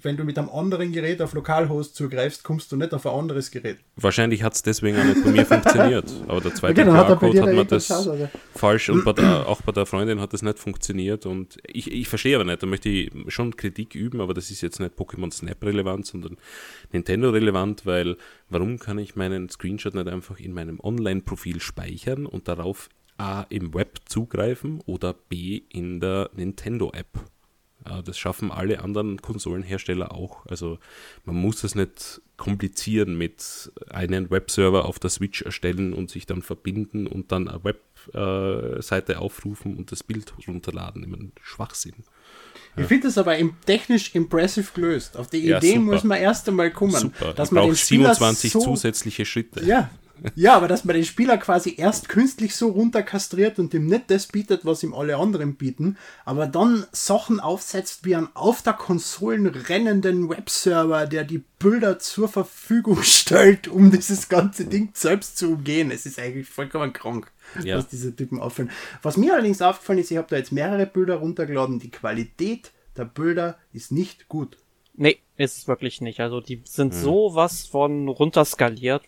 wenn 0.02 0.18
du 0.18 0.24
mit 0.24 0.38
einem 0.38 0.50
anderen 0.50 0.92
Gerät 0.92 1.22
auf 1.22 1.34
Lokalhost 1.34 1.96
zugreifst, 1.96 2.44
kommst 2.44 2.72
du 2.72 2.76
nicht 2.76 2.94
auf 2.94 3.06
ein 3.06 3.14
anderes 3.14 3.50
Gerät. 3.50 3.80
Wahrscheinlich 3.96 4.44
hat 4.44 4.54
es 4.54 4.62
deswegen 4.62 4.98
auch 4.98 5.04
nicht 5.04 5.24
bei 5.24 5.32
mir 5.32 5.46
funktioniert. 5.46 6.12
Aber 6.28 6.42
der 6.42 6.54
zweite 6.54 6.82
okay, 6.82 6.92
QR-Code 6.92 7.42
hat, 7.42 7.48
hat 7.48 7.56
man 7.56 7.68
das 7.68 7.88
Chance, 7.88 8.12
also. 8.12 8.30
falsch 8.54 8.90
und 8.90 9.04
bei 9.04 9.14
der, 9.14 9.48
auch 9.48 9.62
bei 9.62 9.72
der 9.72 9.86
Freundin 9.86 10.20
hat 10.22 10.34
das 10.34 10.42
nicht 10.42 10.60
funktioniert. 10.60 11.26
Und 11.26 11.58
ich, 11.66 11.92
ich 11.92 12.08
verstehe 12.08 12.36
aber 12.36 12.46
nicht, 12.46 12.62
da 12.62 12.68
möchte 12.68 12.90
ich 12.90 13.12
schon 13.28 13.56
Kritik 13.56 13.96
üben, 13.96 14.22
aber 14.22 14.34
das 14.34 14.52
ist 14.52 14.62
jetzt 14.62 14.80
nicht 14.80 14.96
Pokémon 14.96 15.32
Snap 15.34 15.64
relevant, 15.64 16.06
sondern 16.06 16.38
Nintendo 16.92 17.32
relevant, 17.32 17.86
weil 17.86 18.18
warum 18.50 18.80
kann 18.80 19.00
ich 19.00 19.16
meinen 19.16 19.50
Screenshot 19.50 19.96
nicht 19.96 20.08
einfach 20.08 20.40
in 20.40 20.54
meinem 20.54 20.80
Online-Profil 20.80 21.60
speichern 21.62 22.26
und 22.26 22.48
darauf 22.48 22.90
A 23.20 23.46
im 23.50 23.74
Web 23.74 24.00
zugreifen 24.06 24.82
oder 24.86 25.14
B 25.14 25.62
in 25.70 26.00
der 26.00 26.30
Nintendo-App. 26.34 27.20
Das 28.06 28.18
schaffen 28.18 28.52
alle 28.52 28.82
anderen 28.82 29.22
Konsolenhersteller 29.22 30.14
auch. 30.14 30.46
Also 30.48 30.80
man 31.26 31.36
muss 31.36 31.64
es 31.64 31.76
nicht 31.76 32.22
komplizieren 32.36 33.18
mit 33.18 33.72
einem 33.90 34.30
Webserver 34.30 34.86
auf 34.86 35.00
der 35.00 35.10
Switch 35.10 35.42
erstellen 35.42 35.94
und 35.94 36.10
sich 36.10 36.26
dann 36.26 36.42
verbinden 36.42 37.08
und 37.08 37.32
dann 37.32 37.48
eine 37.48 37.64
Webseite 37.64 39.14
äh, 39.14 39.16
aufrufen 39.16 39.78
und 39.78 39.92
das 39.92 40.04
Bild 40.04 40.34
runterladen. 40.48 41.04
Immer 41.04 41.18
ein 41.18 41.32
Schwachsinn. 41.42 41.96
Ich 42.78 42.86
finde 42.86 43.08
das 43.08 43.18
aber 43.18 43.36
technisch 43.66 44.14
impressive 44.16 44.72
gelöst. 44.74 45.18
Auf 45.18 45.30
die 45.30 45.50
Idee 45.50 45.74
ja, 45.74 45.80
muss 45.80 46.04
man 46.04 46.20
erst 46.20 46.48
einmal 46.48 46.72
kommen. 46.72 46.96
Super. 46.96 47.34
Dass 47.34 47.50
ich 47.50 47.54
man 47.54 47.74
27 47.74 48.52
so, 48.52 48.60
zusätzliche 48.60 49.26
Schritte. 49.26 49.66
Ja, 49.66 49.90
ja, 50.36 50.56
aber 50.56 50.68
dass 50.68 50.86
man 50.86 50.96
den 50.96 51.06
Spieler 51.06 51.38
quasi 51.38 51.76
erst 51.78 52.10
künstlich 52.10 52.56
so 52.56 52.70
runterkastriert 52.70 53.60
und 53.60 53.74
ihm 53.74 53.86
nicht 53.86 54.10
das 54.12 54.28
bietet, 54.28 54.66
was 54.66 54.84
ihm 54.84 54.94
alle 54.94 55.18
anderen 55.18 55.56
bieten, 55.56 55.98
aber 56.26 56.48
dann 56.48 56.86
Sachen 56.92 57.40
aufsetzt 57.40 58.06
wie 58.06 58.16
einen 58.16 58.30
auf 58.34 58.62
der 58.62 58.74
Konsolen 58.74 59.48
rennenden 59.48 60.30
Webserver, 60.30 61.06
der 61.06 61.24
die 61.24 61.44
Bilder 61.60 62.00
zur 62.00 62.28
Verfügung 62.28 63.02
stellt, 63.04 63.68
um 63.68 63.92
dieses 63.92 64.30
ganze 64.30 64.66
Ding 64.66 64.90
selbst 64.94 65.38
zu 65.38 65.54
umgehen. 65.54 65.92
Es 65.92 66.06
ist 66.06 66.20
eigentlich 66.20 66.48
vollkommen 66.48 66.94
krank, 66.94 67.32
ja. 67.64 67.78
was 67.78 67.88
diese 67.88 68.16
Typen 68.16 68.40
auffallen. 68.40 68.72
Was 69.02 69.18
mir 69.18 69.34
allerdings 69.34 69.62
aufgefallen 69.62 70.00
ist, 70.00 70.12
ich 70.12 70.18
habe 70.18 70.28
da 70.30 70.38
jetzt 70.38 70.52
mehrere 70.52 70.86
Bilder 70.86 71.16
runtergeladen, 71.16 71.80
die 71.80 71.92
Qualität 71.92 72.72
der 72.98 73.06
Bilder 73.06 73.58
ist 73.72 73.92
nicht 73.92 74.28
gut. 74.28 74.58
Nee, 74.96 75.20
ist 75.38 75.58
es 75.58 75.68
wirklich 75.70 76.02
nicht. 76.02 76.20
Also 76.20 76.42
die 76.42 76.62
sind 76.66 76.94
hm. 76.94 77.02
sowas 77.02 77.66
von 77.66 78.10
runterskaliert, 78.10 79.04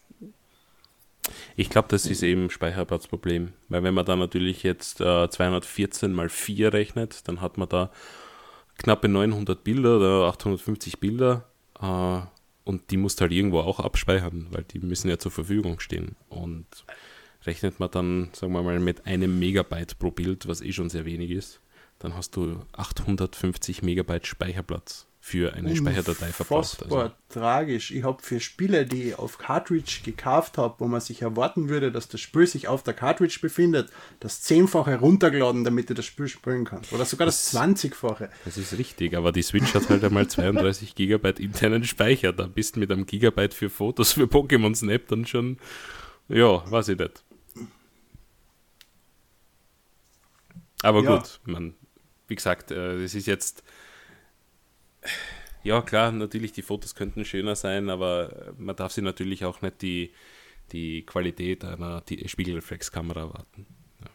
ich 1.55 1.69
glaube, 1.69 1.87
das 1.89 2.05
ist 2.05 2.23
eben 2.23 2.49
Speicherplatzproblem, 2.49 3.53
weil 3.69 3.83
wenn 3.83 3.93
man 3.93 4.05
da 4.05 4.15
natürlich 4.15 4.63
jetzt 4.63 5.01
äh, 5.01 5.29
214 5.29 6.11
mal 6.11 6.29
4 6.29 6.73
rechnet, 6.73 7.27
dann 7.27 7.41
hat 7.41 7.57
man 7.57 7.69
da 7.69 7.91
knappe 8.77 9.07
900 9.07 9.63
Bilder 9.63 9.97
oder 9.97 10.27
850 10.27 10.99
Bilder 10.99 11.45
äh, 11.81 12.21
und 12.63 12.91
die 12.91 12.97
muss 12.97 13.19
halt 13.19 13.31
irgendwo 13.31 13.59
auch 13.59 13.79
abspeichern, 13.79 14.47
weil 14.51 14.63
die 14.63 14.79
müssen 14.79 15.09
ja 15.09 15.17
zur 15.17 15.31
Verfügung 15.31 15.79
stehen. 15.79 16.15
Und 16.29 16.67
rechnet 17.45 17.79
man 17.79 17.91
dann, 17.91 18.29
sagen 18.33 18.53
wir 18.53 18.61
mal, 18.61 18.79
mit 18.79 19.05
einem 19.05 19.39
Megabyte 19.39 19.97
pro 19.97 20.11
Bild, 20.11 20.47
was 20.47 20.61
eh 20.61 20.71
schon 20.71 20.89
sehr 20.89 21.05
wenig 21.05 21.31
ist, 21.31 21.59
dann 21.99 22.15
hast 22.15 22.35
du 22.35 22.61
850 22.73 23.81
Megabyte 23.81 24.27
Speicherplatz 24.27 25.07
für 25.31 25.53
eine 25.53 25.73
Speicherdatei 25.73 26.27
verbraucht. 26.27 26.83
Also. 26.83 27.11
tragisch. 27.29 27.91
Ich 27.91 28.03
habe 28.03 28.21
für 28.21 28.41
Spiele, 28.41 28.85
die 28.85 29.03
ich 29.09 29.17
auf 29.17 29.37
Cartridge 29.37 30.01
gekauft 30.03 30.57
habe, 30.57 30.75
wo 30.79 30.87
man 30.87 30.99
sich 30.99 31.21
erwarten 31.21 31.69
würde, 31.69 31.89
dass 31.89 32.09
das 32.09 32.19
Spiel 32.19 32.45
sich 32.45 32.67
auf 32.67 32.83
der 32.83 32.93
Cartridge 32.93 33.39
befindet, 33.41 33.89
das 34.19 34.41
zehnfache 34.41 34.99
runtergeladen, 34.99 35.63
damit 35.63 35.89
ich 35.89 35.95
das 35.95 36.05
Spiel 36.05 36.27
spielen 36.27 36.65
kann. 36.65 36.81
Oder 36.91 37.05
sogar 37.05 37.25
das 37.25 37.45
zwanzigfache. 37.45 38.29
Das 38.43 38.57
ist 38.57 38.77
richtig, 38.77 39.15
aber 39.15 39.31
die 39.31 39.41
Switch 39.41 39.73
hat 39.73 39.87
halt 39.89 40.03
einmal 40.03 40.27
32 40.27 40.95
Gigabyte 40.95 41.39
internen 41.39 41.85
Speicher. 41.85 42.33
Da 42.33 42.47
bist 42.47 42.75
du 42.75 42.81
mit 42.81 42.91
einem 42.91 43.05
Gigabyte 43.05 43.53
für 43.53 43.69
Fotos 43.69 44.11
für 44.11 44.25
Pokémon 44.25 44.75
Snap 44.75 45.07
dann 45.07 45.25
schon, 45.25 45.57
ja, 46.27 46.69
weiß 46.69 46.89
ich 46.89 46.99
nicht. 46.99 47.23
Aber 50.83 51.03
ja. 51.03 51.15
gut, 51.15 51.39
man, 51.45 51.73
wie 52.27 52.35
gesagt, 52.35 52.71
äh, 52.71 53.01
es 53.01 53.15
ist 53.15 53.27
jetzt 53.27 53.63
ja, 55.63 55.81
klar, 55.81 56.11
natürlich, 56.11 56.51
die 56.51 56.61
Fotos 56.61 56.95
könnten 56.95 57.25
schöner 57.25 57.55
sein, 57.55 57.89
aber 57.89 58.53
man 58.57 58.75
darf 58.75 58.91
sie 58.91 59.01
natürlich 59.01 59.45
auch 59.45 59.61
nicht 59.61 59.81
die, 59.81 60.11
die 60.71 61.03
Qualität 61.05 61.63
einer 61.63 62.03
Spiegelreflexkamera 62.25 63.21
erwarten. 63.21 63.65
Ja. 64.01 64.07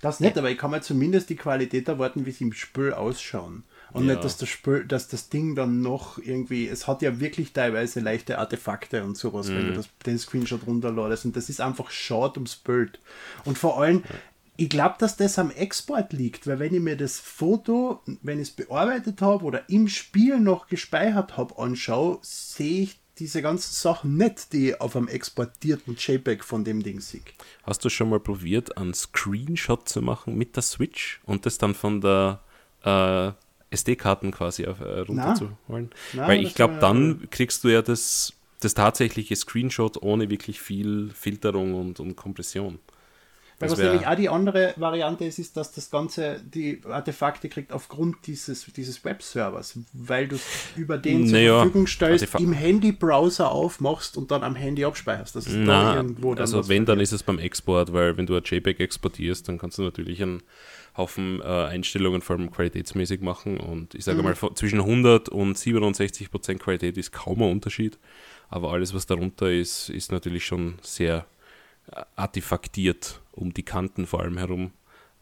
Das 0.00 0.20
nicht, 0.20 0.38
aber 0.38 0.50
ich 0.50 0.58
kann 0.58 0.70
mir 0.70 0.80
zumindest 0.82 1.30
die 1.30 1.36
Qualität 1.36 1.88
erwarten, 1.88 2.26
wie 2.26 2.30
sie 2.30 2.44
im 2.44 2.52
Spiel 2.52 2.92
ausschauen. 2.92 3.64
Und 3.92 4.06
ja. 4.06 4.12
nicht, 4.12 4.24
dass 4.24 4.36
das 4.36 4.48
Spiel, 4.48 4.84
dass 4.84 5.08
das 5.08 5.28
Ding 5.28 5.54
dann 5.54 5.80
noch 5.80 6.18
irgendwie, 6.18 6.68
es 6.68 6.86
hat 6.86 7.02
ja 7.02 7.18
wirklich 7.18 7.52
teilweise 7.52 8.00
leichte 8.00 8.38
Artefakte 8.38 9.04
und 9.04 9.16
sowas, 9.16 9.48
mhm. 9.48 9.54
wenn 9.54 9.64
du 9.66 9.72
mhm. 9.72 9.76
das, 9.76 9.88
den 10.04 10.18
Screenshot 10.18 10.66
runterladest. 10.66 11.24
Und 11.24 11.36
das 11.36 11.48
ist 11.48 11.60
einfach 11.60 11.90
schade 11.90 12.34
ums 12.34 12.56
Bild. 12.56 13.00
Und 13.44 13.58
vor 13.58 13.80
allem, 13.80 14.02
ja 14.04 14.14
ich 14.56 14.68
glaube, 14.68 14.96
dass 14.98 15.16
das 15.16 15.38
am 15.38 15.50
Export 15.50 16.12
liegt, 16.12 16.46
weil 16.46 16.58
wenn 16.58 16.74
ich 16.74 16.80
mir 16.80 16.96
das 16.96 17.18
Foto, 17.18 18.02
wenn 18.22 18.40
ich 18.40 18.48
es 18.48 18.54
bearbeitet 18.54 19.20
habe 19.20 19.44
oder 19.44 19.68
im 19.68 19.88
Spiel 19.88 20.38
noch 20.40 20.68
gespeichert 20.68 21.36
habe, 21.36 21.58
anschaue, 21.58 22.18
sehe 22.22 22.82
ich 22.82 23.00
diese 23.18 23.40
ganzen 23.42 23.72
Sachen 23.72 24.16
nicht, 24.16 24.52
die 24.52 24.70
ich 24.70 24.80
auf 24.80 24.94
einem 24.94 25.08
exportierten 25.08 25.96
JPEG 25.96 26.44
von 26.44 26.64
dem 26.64 26.82
Ding 26.82 27.00
sehe. 27.00 27.22
Hast 27.62 27.84
du 27.84 27.88
schon 27.88 28.10
mal 28.10 28.20
probiert, 28.20 28.76
einen 28.76 28.94
Screenshot 28.94 29.88
zu 29.88 30.02
machen 30.02 30.36
mit 30.36 30.56
der 30.56 30.62
Switch 30.62 31.20
und 31.24 31.46
das 31.46 31.58
dann 31.58 31.74
von 31.74 32.00
der 32.00 32.40
äh, 32.84 33.32
SD-Karten 33.70 34.32
quasi 34.32 34.66
auf, 34.66 34.80
äh, 34.80 35.00
runterzuholen? 35.00 35.90
Weil 36.12 36.42
ich 36.42 36.54
glaube, 36.54 36.78
dann 36.78 37.28
kriegst 37.30 37.64
du 37.64 37.68
ja 37.68 37.80
das, 37.80 38.34
das 38.60 38.74
tatsächliche 38.74 39.34
Screenshot 39.34 40.02
ohne 40.02 40.28
wirklich 40.28 40.60
viel 40.60 41.10
Filterung 41.10 41.74
und, 41.74 42.00
und 42.00 42.16
Kompression. 42.16 42.78
Weil 43.58 43.70
was 43.70 43.78
nämlich 43.78 44.06
auch 44.06 44.14
die 44.14 44.28
andere 44.28 44.74
Variante 44.76 45.24
ist, 45.24 45.38
ist, 45.38 45.56
dass 45.56 45.72
das 45.72 45.90
Ganze 45.90 46.42
die 46.44 46.82
Artefakte 46.84 47.48
kriegt 47.48 47.72
aufgrund 47.72 48.26
dieses, 48.26 48.66
dieses 48.66 49.02
Webservers, 49.02 49.78
weil 49.94 50.28
du 50.28 50.36
es 50.36 50.42
über 50.76 50.98
den 50.98 51.30
naja, 51.30 51.48
zur 51.48 51.56
Verfügung 51.60 51.86
stellst, 51.86 52.24
Artefakt. 52.24 52.44
im 52.44 52.52
Handy-Browser 52.52 53.50
aufmachst 53.50 54.18
und 54.18 54.30
dann 54.30 54.42
am 54.42 54.56
Handy 54.56 54.84
abspeicherst. 54.84 55.36
Das 55.36 55.46
ist 55.46 55.56
Na, 55.56 55.94
da 55.94 55.96
irgendwo 55.96 56.34
dann 56.34 56.42
also 56.42 56.68
wenn, 56.68 56.84
dann 56.84 57.00
ist 57.00 57.12
es 57.12 57.22
beim 57.22 57.38
Export, 57.38 57.94
weil 57.94 58.18
wenn 58.18 58.26
du 58.26 58.36
ein 58.36 58.42
JPEG 58.44 58.80
exportierst, 58.80 59.48
dann 59.48 59.56
kannst 59.56 59.78
du 59.78 59.82
natürlich 59.82 60.22
einen 60.22 60.42
Haufen 60.94 61.40
äh, 61.40 61.44
Einstellungen 61.44 62.20
vor 62.20 62.36
allem 62.36 62.50
qualitätsmäßig 62.50 63.22
machen 63.22 63.58
und 63.58 63.94
ich 63.94 64.04
sage 64.04 64.18
mhm. 64.18 64.24
mal, 64.24 64.54
zwischen 64.54 64.80
100 64.80 65.30
und 65.30 65.56
67 65.56 66.30
Prozent 66.30 66.60
Qualität 66.60 66.98
ist 66.98 67.12
kaum 67.12 67.42
ein 67.42 67.50
Unterschied, 67.50 67.98
aber 68.50 68.72
alles, 68.72 68.92
was 68.92 69.06
darunter 69.06 69.50
ist, 69.50 69.88
ist 69.88 70.12
natürlich 70.12 70.44
schon 70.44 70.74
sehr 70.82 71.26
artefaktiert 72.16 73.20
um 73.32 73.52
die 73.52 73.62
Kanten 73.62 74.06
vor 74.06 74.20
allem 74.20 74.38
herum. 74.38 74.72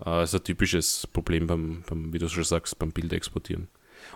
Äh, 0.04 0.24
ist 0.24 0.34
ein 0.34 0.44
typisches 0.44 1.06
Problem 1.06 1.46
beim, 1.46 1.82
beim, 1.88 2.12
wie 2.12 2.18
du 2.18 2.28
schon 2.28 2.44
sagst, 2.44 2.78
beim 2.78 2.92
Bild 2.92 3.12
exportieren. 3.12 3.68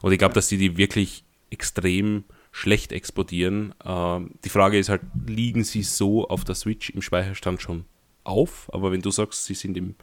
Und 0.03 0.13
ich 0.13 0.19
glaube, 0.19 0.35
dass 0.35 0.49
die 0.49 0.59
die 0.59 0.77
wirklich 0.77 1.25
extrem 1.51 2.25
schlecht 2.53 2.93
exportieren. 2.93 3.75
Äh, 3.85 4.21
die 4.45 4.49
Frage 4.49 4.79
ist 4.79 4.89
halt, 4.89 5.03
liegen 5.27 5.65
sie 5.65 5.83
so 5.83 6.29
auf 6.29 6.45
der 6.45 6.55
Switch 6.55 6.91
im 6.91 7.03
Speicherstand 7.03 7.63
schon 7.63 7.85
auf? 8.25 8.73
Aber 8.73 8.93
wenn 8.93 9.03
du 9.03 9.11
sagst, 9.11 9.45
sie 9.45 9.55
sind 9.55 9.77
im, 9.77 9.95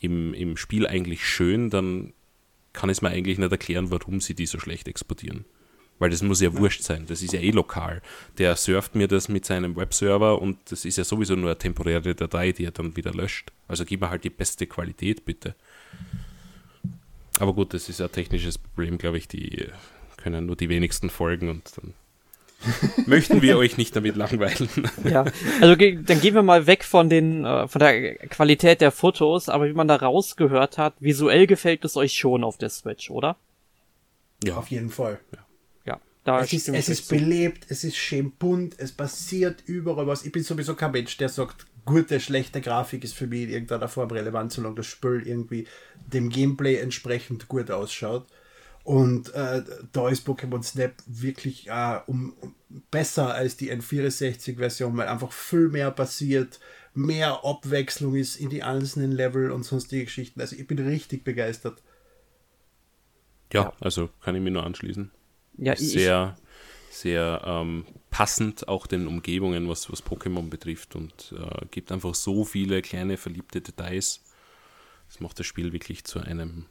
im, 0.00 0.34
im 0.34 0.56
Spiel 0.56 0.86
eigentlich 0.86 1.26
schön, 1.26 1.70
dann 1.70 2.12
kann 2.72 2.90
es 2.90 3.02
mir 3.02 3.10
eigentlich 3.10 3.38
nicht 3.38 3.52
erklären, 3.52 3.90
warum 3.90 4.20
sie 4.20 4.34
die 4.34 4.46
so 4.46 4.58
schlecht 4.58 4.88
exportieren. 4.88 5.44
Weil 5.98 6.10
das 6.10 6.22
muss 6.22 6.40
ja 6.40 6.56
wurscht 6.56 6.82
sein, 6.82 7.06
das 7.06 7.22
ist 7.22 7.32
ja 7.32 7.40
eh 7.40 7.50
lokal. 7.50 8.02
Der 8.38 8.56
surft 8.56 8.94
mir 8.94 9.06
das 9.06 9.28
mit 9.28 9.44
seinem 9.44 9.76
Webserver 9.76 10.42
und 10.42 10.58
das 10.70 10.84
ist 10.84 10.98
ja 10.98 11.04
sowieso 11.04 11.36
nur 11.36 11.50
eine 11.50 11.58
temporäre 11.58 12.14
Datei, 12.14 12.52
die 12.52 12.64
er 12.64 12.72
dann 12.72 12.96
wieder 12.96 13.12
löscht. 13.12 13.52
Also 13.68 13.84
gib 13.84 14.00
mir 14.00 14.10
halt 14.10 14.24
die 14.24 14.30
beste 14.30 14.66
Qualität, 14.66 15.24
bitte. 15.24 15.54
Aber 17.38 17.52
gut, 17.52 17.74
das 17.74 17.88
ist 17.88 18.00
ein 18.00 18.10
technisches 18.10 18.58
Problem, 18.58 18.98
glaube 18.98 19.18
ich, 19.18 19.28
die 19.28 19.68
können 20.16 20.46
nur 20.46 20.56
die 20.56 20.68
wenigsten 20.68 21.10
folgen 21.10 21.48
und 21.48 21.72
dann 21.76 21.94
möchten 23.06 23.42
wir 23.42 23.58
euch 23.58 23.76
nicht 23.76 23.94
damit 23.94 24.16
langweilen. 24.16 24.68
Ja, 25.04 25.24
also 25.60 25.76
ge 25.76 25.98
dann 26.02 26.20
gehen 26.20 26.34
wir 26.34 26.42
mal 26.42 26.66
weg 26.66 26.82
von 26.82 27.10
den 27.10 27.44
äh, 27.44 27.68
von 27.68 27.78
der 27.78 28.14
Qualität 28.16 28.80
der 28.80 28.90
Fotos, 28.90 29.48
aber 29.48 29.68
wie 29.68 29.74
man 29.74 29.86
da 29.86 29.96
rausgehört 29.96 30.78
hat, 30.78 30.94
visuell 30.98 31.46
gefällt 31.46 31.84
es 31.84 31.96
euch 31.96 32.14
schon 32.14 32.42
auf 32.42 32.56
der 32.56 32.70
Switch, 32.70 33.10
oder? 33.10 33.36
Ja, 34.42 34.56
Auf 34.56 34.68
jeden 34.68 34.90
Fall. 34.90 35.20
Ja, 35.32 35.43
da 36.24 36.40
Es 36.40 36.52
ist, 36.52 36.68
es 36.68 36.88
ist 36.88 37.08
belebt, 37.08 37.66
es 37.68 37.84
ist 37.84 37.96
schön 37.96 38.32
bunt, 38.32 38.76
es 38.78 38.92
passiert 38.92 39.62
überall 39.66 40.06
was. 40.06 40.24
Ich 40.24 40.32
bin 40.32 40.42
sowieso 40.42 40.74
kein 40.74 40.92
Mensch, 40.92 41.16
der 41.18 41.28
sagt, 41.28 41.66
gute, 41.84 42.18
schlechte 42.18 42.62
Grafik 42.62 43.04
ist 43.04 43.14
für 43.14 43.26
mich 43.26 43.42
in 43.42 43.50
irgendeiner 43.50 43.88
Form 43.88 44.10
relevant, 44.10 44.50
solange 44.50 44.76
das 44.76 44.86
Spiel 44.86 45.22
irgendwie 45.26 45.66
dem 46.06 46.30
Gameplay 46.30 46.76
entsprechend 46.76 47.48
gut 47.48 47.70
ausschaut. 47.70 48.26
Und 48.84 49.32
äh, 49.34 49.62
da 49.92 50.08
ist 50.08 50.26
Pokémon 50.26 50.62
Snap 50.62 50.94
wirklich 51.06 51.68
äh, 51.68 52.00
um, 52.06 52.34
um 52.40 52.54
besser 52.90 53.34
als 53.34 53.56
die 53.56 53.72
N64-Version, 53.72 54.96
weil 54.96 55.08
einfach 55.08 55.32
viel 55.32 55.68
mehr 55.68 55.90
passiert, 55.90 56.58
mehr 56.94 57.44
Abwechslung 57.44 58.14
ist 58.14 58.36
in 58.36 58.50
die 58.50 58.62
einzelnen 58.62 59.12
Level 59.12 59.50
und 59.50 59.64
sonstige 59.64 60.04
Geschichten. 60.04 60.40
Also 60.40 60.56
ich 60.56 60.66
bin 60.66 60.78
richtig 60.78 61.24
begeistert. 61.24 61.82
ja, 63.52 63.72
also 63.80 64.08
kann 64.22 64.36
ich 64.36 64.42
mir 64.42 64.50
nur 64.50 64.64
anschließen. 64.64 65.10
Ja, 65.58 65.76
Sehr, 65.76 66.36
sehr 66.90 67.42
ähm, 67.44 67.84
passend 68.10 68.68
auch 68.68 68.86
den 68.86 69.06
Umgebungen, 69.06 69.68
was, 69.68 69.90
was 69.90 70.04
Pokémon 70.04 70.48
betrifft 70.48 70.94
und 70.96 71.34
äh, 71.36 71.66
gibt 71.70 71.92
einfach 71.92 72.14
so 72.14 72.44
viele 72.44 72.82
kleine 72.82 73.16
verliebte 73.16 73.60
Details. 73.60 74.22
Das 75.08 75.20
macht 75.20 75.38
das 75.38 75.46
Spiel 75.46 75.72
wirklich 75.72 76.04
zu 76.04 76.20
einem 76.20 76.66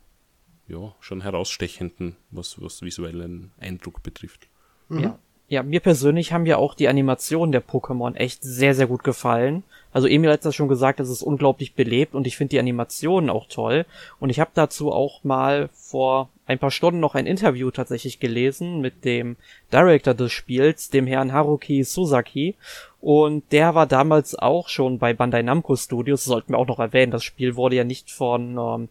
ja, 0.68 0.94
schon 1.00 1.22
herausstechenden, 1.22 2.16
was, 2.32 2.62
was 2.62 2.82
visuellen 2.82 3.52
Eindruck 3.60 4.04
betrifft. 4.04 4.48
Ja. 4.90 5.18
ja, 5.48 5.64
mir 5.64 5.80
persönlich 5.80 6.34
haben 6.34 6.46
ja 6.46 6.58
auch 6.58 6.76
die 6.76 6.88
Animationen 6.88 7.52
der 7.52 7.66
Pokémon 7.66 8.16
echt 8.16 8.44
sehr, 8.44 8.76
sehr 8.76 8.88
gut 8.88 9.04
gefallen. 9.04 9.64
Also 9.92 10.08
Emil 10.08 10.32
hat 10.32 10.46
das 10.46 10.56
schon 10.56 10.68
gesagt, 10.68 11.00
es 11.00 11.10
ist 11.10 11.24
unglaublich 11.24 11.74
belebt 11.74 12.16
und 12.16 12.28
ich 12.28 12.38
finde 12.38 12.52
die 12.52 12.60
Animationen 12.60 13.30
auch 13.30 13.48
toll. 13.48 13.86
Und 14.20 14.30
ich 14.30 14.40
habe 14.40 14.52
dazu 14.54 14.92
auch 14.92 15.24
mal 15.24 15.70
vor 15.74 16.30
ein 16.46 16.60
paar 16.60 16.72
Stunden 16.72 17.00
noch 17.00 17.16
ein 17.16 17.26
Interview 17.26 17.72
tatsächlich 17.72 18.20
gelesen 18.20 18.82
mit 18.82 19.06
dem 19.06 19.38
Director 19.72 20.14
des 20.14 20.32
Spiels, 20.32 20.90
dem 20.90 21.08
Herrn 21.08 21.32
Haruki 21.32 21.84
Suzaki. 21.84 22.56
Und 23.00 23.52
der 23.52 23.76
war 23.76 23.86
damals 23.86 24.34
auch 24.36 24.70
schon 24.70 24.98
bei 24.98 25.14
Bandai 25.14 25.42
Namco 25.42 25.76
Studios, 25.76 26.24
sollten 26.24 26.54
wir 26.54 26.58
auch 26.58 26.68
noch 26.68 26.80
erwähnen. 26.80 27.12
Das 27.12 27.24
Spiel 27.24 27.56
wurde 27.56 27.76
ja 27.76 27.84
nicht 27.84 28.12
von 28.12 28.58
ähm, 28.58 28.90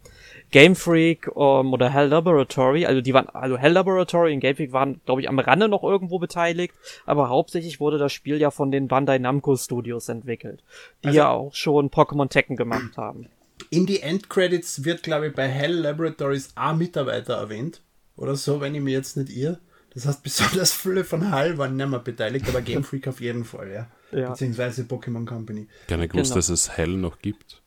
Game 0.51 0.77
Freak 0.77 1.29
ähm, 1.35 1.73
oder 1.73 1.89
Hell 1.89 2.09
Laboratory, 2.09 2.85
also 2.85 3.01
die 3.01 3.15
waren, 3.15 3.29
also 3.31 3.57
Hell 3.57 3.73
Laboratory 3.73 4.35
und 4.35 4.41
Game 4.41 4.55
Freak 4.57 4.73
waren, 4.73 5.01
glaube 5.07 5.23
ich, 5.23 5.29
am 5.31 5.39
Rande 5.39 5.67
noch 5.69 5.83
irgendwo 5.83 6.19
beteiligt, 6.19 6.75
aber 7.07 7.31
hauptsächlich 7.31 7.81
wurde 7.81 7.97
das 7.97 8.13
Spiel 8.13 8.37
ja 8.39 8.51
von 8.51 8.71
den 8.71 8.87
Bandai 8.87 9.19
Namco 9.19 9.57
Studios 9.57 10.11
entwickelt, 10.11 10.63
die 11.03 11.09
Also- 11.09 11.19
ja 11.19 11.31
auch 11.31 11.55
schon 11.55 11.89
Pokémon 11.89 12.29
Tekken 12.29 12.57
gemacht 12.57 12.99
haben. 12.99 13.29
In 13.71 13.87
die 13.87 14.01
Endcredits 14.01 14.85
wird, 14.85 15.03
glaube 15.03 15.29
ich, 15.29 15.35
bei 15.35 15.49
Hell 15.49 15.75
Laboratories 15.75 16.51
ein 16.55 16.79
Mitarbeiter 16.79 17.35
erwähnt. 17.35 17.81
Oder 18.17 18.37
so, 18.37 18.61
wenn 18.61 18.75
ich 18.75 18.81
mir 18.83 18.93
jetzt 18.93 19.17
nicht 19.17 19.31
irre. 19.31 19.59
Das 19.95 20.07
heißt, 20.07 20.23
besonders 20.25 20.73
viele 20.73 21.05
von 21.05 21.33
Hell 21.35 21.59
waren 21.59 21.77
nicht 21.77 21.89
mehr 21.89 21.99
beteiligt, 21.99 22.49
aber 22.49 22.63
Game 22.63 22.85
Freak 22.89 23.09
auf 23.09 23.21
jeden 23.21 23.45
Fall, 23.45 23.71
ja. 23.71 24.19
Ja. 24.19 24.31
Beziehungsweise 24.31 24.83
Pokémon 24.83 25.25
Company. 25.27 25.67
Gar 25.89 25.99
nicht 25.99 26.13
gewusst, 26.13 26.31
Genau. 26.33 26.37
dass 26.39 26.49
es 26.51 26.77
Hell 26.77 26.97
noch 26.97 27.19
gibt. 27.21 27.63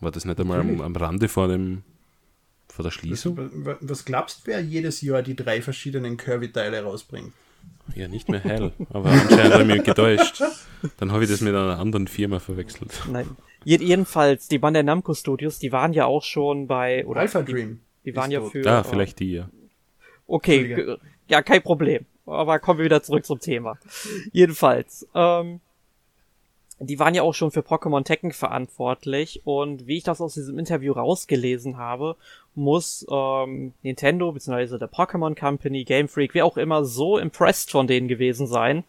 War 0.00 0.10
das 0.10 0.24
nicht 0.24 0.40
einmal 0.40 0.60
am, 0.60 0.80
am 0.80 0.96
Rande 0.96 1.28
vor 1.28 1.48
dem 1.48 1.82
vor 2.68 2.82
der 2.82 2.90
Schließung? 2.90 3.36
Was, 3.64 3.76
was 3.80 4.04
glaubst 4.06 4.38
du, 4.38 4.42
wer 4.46 4.60
jedes 4.60 5.02
Jahr 5.02 5.22
die 5.22 5.36
drei 5.36 5.60
verschiedenen 5.60 6.16
Kirby-Teile 6.16 6.82
rausbringt? 6.82 7.32
Ja, 7.94 8.08
nicht 8.08 8.28
mehr 8.30 8.40
Hell, 8.40 8.72
aber 8.90 9.10
anscheinend 9.10 9.52
habe 9.52 9.62
ich 9.64 9.68
mich 9.68 9.84
getäuscht. 9.84 10.42
Dann 10.96 11.12
habe 11.12 11.24
ich 11.24 11.30
das 11.30 11.42
mit 11.42 11.54
einer 11.54 11.78
anderen 11.78 12.08
Firma 12.08 12.38
verwechselt. 12.38 12.90
Nein. 13.10 13.28
Je 13.64 13.76
jedenfalls, 13.76 14.48
die 14.48 14.58
Bandai 14.58 14.82
Namco 14.82 15.14
Studios, 15.14 15.58
die 15.58 15.72
waren 15.72 15.92
ja 15.92 16.06
auch 16.06 16.22
schon 16.22 16.66
bei, 16.66 17.06
oder 17.06 17.20
Alpha 17.20 17.42
die, 17.42 17.52
Dream. 17.52 17.80
die 18.04 18.16
waren 18.16 18.30
ja 18.30 18.40
tot. 18.40 18.52
für, 18.52 18.66
Ah, 18.66 18.82
vielleicht 18.82 19.20
die, 19.20 19.32
ja. 19.32 19.48
Okay, 20.26 20.96
ja, 21.28 21.42
kein 21.42 21.62
Problem. 21.62 22.06
Aber 22.26 22.58
kommen 22.58 22.78
wir 22.78 22.84
wieder 22.84 23.02
zurück 23.02 23.26
zum 23.26 23.40
Thema. 23.40 23.78
Jedenfalls, 24.32 25.08
ähm, 25.14 25.60
die 26.78 26.98
waren 26.98 27.14
ja 27.14 27.22
auch 27.22 27.34
schon 27.34 27.50
für 27.50 27.60
Pokémon 27.60 28.04
Tekken 28.04 28.32
verantwortlich 28.32 29.42
und 29.44 29.86
wie 29.86 29.98
ich 29.98 30.04
das 30.04 30.20
aus 30.20 30.34
diesem 30.34 30.58
Interview 30.58 30.92
rausgelesen 30.92 31.76
habe, 31.76 32.16
muss 32.54 33.06
ähm, 33.10 33.72
Nintendo 33.82 34.32
bzw. 34.32 34.78
der 34.78 34.90
Pokémon 34.90 35.38
Company, 35.38 35.84
Game 35.84 36.08
Freak, 36.08 36.34
wer 36.34 36.44
auch 36.44 36.56
immer, 36.56 36.84
so 36.84 37.18
impressed 37.18 37.70
von 37.70 37.86
denen 37.86 38.08
gewesen 38.08 38.46
sein 38.46 38.84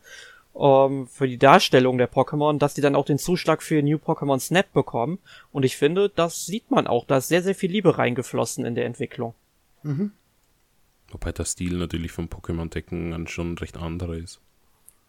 ähm, 0.60 1.08
für 1.08 1.28
die 1.28 1.38
Darstellung 1.38 1.98
der 1.98 2.12
Pokémon, 2.12 2.58
dass 2.58 2.74
die 2.74 2.82
dann 2.82 2.96
auch 2.96 3.06
den 3.06 3.18
Zuschlag 3.18 3.64
für 3.64 3.82
New 3.82 3.98
Pokémon 3.98 4.40
Snap 4.40 4.72
bekommen. 4.74 5.20
Und 5.52 5.64
ich 5.64 5.78
finde, 5.78 6.10
das 6.10 6.46
sieht 6.46 6.70
man 6.72 6.88
auch, 6.88 7.06
da 7.06 7.18
ist 7.18 7.28
sehr, 7.28 7.44
sehr 7.44 7.56
viel 7.56 7.72
Liebe 7.72 7.98
reingeflossen 7.98 8.66
in 8.66 8.76
der 8.76 8.86
Entwicklung. 8.86 9.34
Wobei 11.10 11.32
der 11.32 11.46
Stil 11.46 11.78
natürlich 11.78 12.12
vom 12.12 12.26
Pokémon 12.26 12.70
Tekken 12.70 13.14
an 13.14 13.28
schon 13.28 13.58
recht 13.58 13.78
anderer 13.78 14.16
ist. 14.16 14.40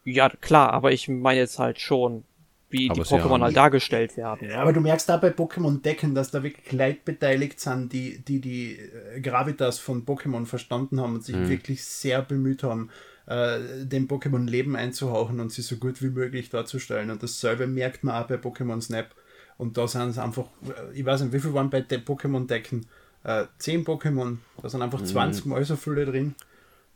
Ja, 0.04 0.28
klar, 0.28 0.72
aber 0.72 0.92
ich 0.92 1.08
meine 1.08 1.40
jetzt 1.40 1.58
halt 1.58 1.80
schon, 1.80 2.24
wie 2.68 2.90
Aber 2.90 3.00
die 3.00 3.08
sie 3.08 3.14
Pokémon 3.14 3.40
halt 3.40 3.56
dargestellt 3.56 4.16
werden. 4.16 4.50
Ja, 4.50 4.60
aber 4.60 4.72
du 4.72 4.80
merkst 4.80 5.08
da 5.08 5.16
bei 5.16 5.28
Pokémon 5.28 5.80
Decken, 5.80 6.14
dass 6.14 6.30
da 6.30 6.42
wirklich 6.42 6.72
Leute 6.72 7.00
beteiligt 7.04 7.60
sind, 7.60 7.92
die 7.92 8.18
die, 8.18 8.40
die 8.40 8.76
äh, 8.76 9.20
Gravitas 9.20 9.78
von 9.78 10.04
Pokémon 10.04 10.44
verstanden 10.44 11.00
haben 11.00 11.14
und 11.14 11.24
sich 11.24 11.36
wirklich 11.48 11.84
sehr 11.84 12.20
bemüht 12.20 12.62
haben, 12.62 12.90
äh, 13.26 13.84
dem 13.84 14.08
Pokémon 14.08 14.48
Leben 14.48 14.76
einzuhauchen 14.76 15.40
und 15.40 15.52
sie 15.52 15.62
so 15.62 15.76
gut 15.76 16.02
wie 16.02 16.10
möglich 16.10 16.50
darzustellen. 16.50 17.10
Und 17.10 17.22
dasselbe 17.22 17.66
merkt 17.66 18.04
man 18.04 18.22
auch 18.22 18.26
bei 18.26 18.36
Pokémon 18.36 18.80
Snap. 18.80 19.14
Und 19.56 19.76
da 19.76 19.86
sind 19.86 20.08
es 20.08 20.18
einfach, 20.18 20.46
äh, 20.66 20.92
ich 20.98 21.04
weiß 21.04 21.22
nicht, 21.22 21.32
wie 21.32 21.40
viel 21.40 21.54
waren 21.54 21.70
bei 21.70 21.80
den 21.80 22.04
Pokémon 22.04 22.46
Decken? 22.46 22.86
Äh, 23.22 23.46
10 23.58 23.84
Pokémon, 23.84 24.38
da 24.60 24.68
sind 24.68 24.82
einfach 24.82 25.02
20 25.02 25.46
Mal 25.46 25.64
so 25.64 25.76
viele 25.76 26.04
drin. 26.04 26.34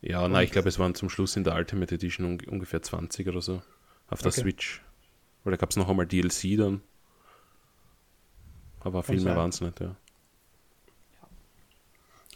Ja, 0.03 0.29
nein, 0.29 0.45
ich 0.45 0.53
glaube, 0.53 0.69
es 0.69 0.79
waren 0.79 0.95
zum 0.95 1.09
Schluss 1.09 1.37
in 1.37 1.45
der 1.45 1.55
Ultimate 1.55 1.95
Edition 1.95 2.27
un 2.27 2.41
ungefähr 2.49 2.83
20 2.83 3.27
oder 3.29 3.41
so 3.41 3.63
auf 4.09 4.21
der 4.21 4.31
Okay. 4.31 4.43
Switch. 4.43 4.83
Weil 5.45 5.53
da 5.53 5.57
gab 5.57 5.71
es 5.71 5.77
noch 5.77 5.89
einmal 5.89 6.07
DLC 6.07 6.57
dann. 6.57 6.83
Aber 8.81 9.03
viel 9.03 9.21
mehr 9.21 9.37
waren 9.37 9.51
es 9.51 9.61
nicht, 9.61 9.81
ja. 9.81 9.97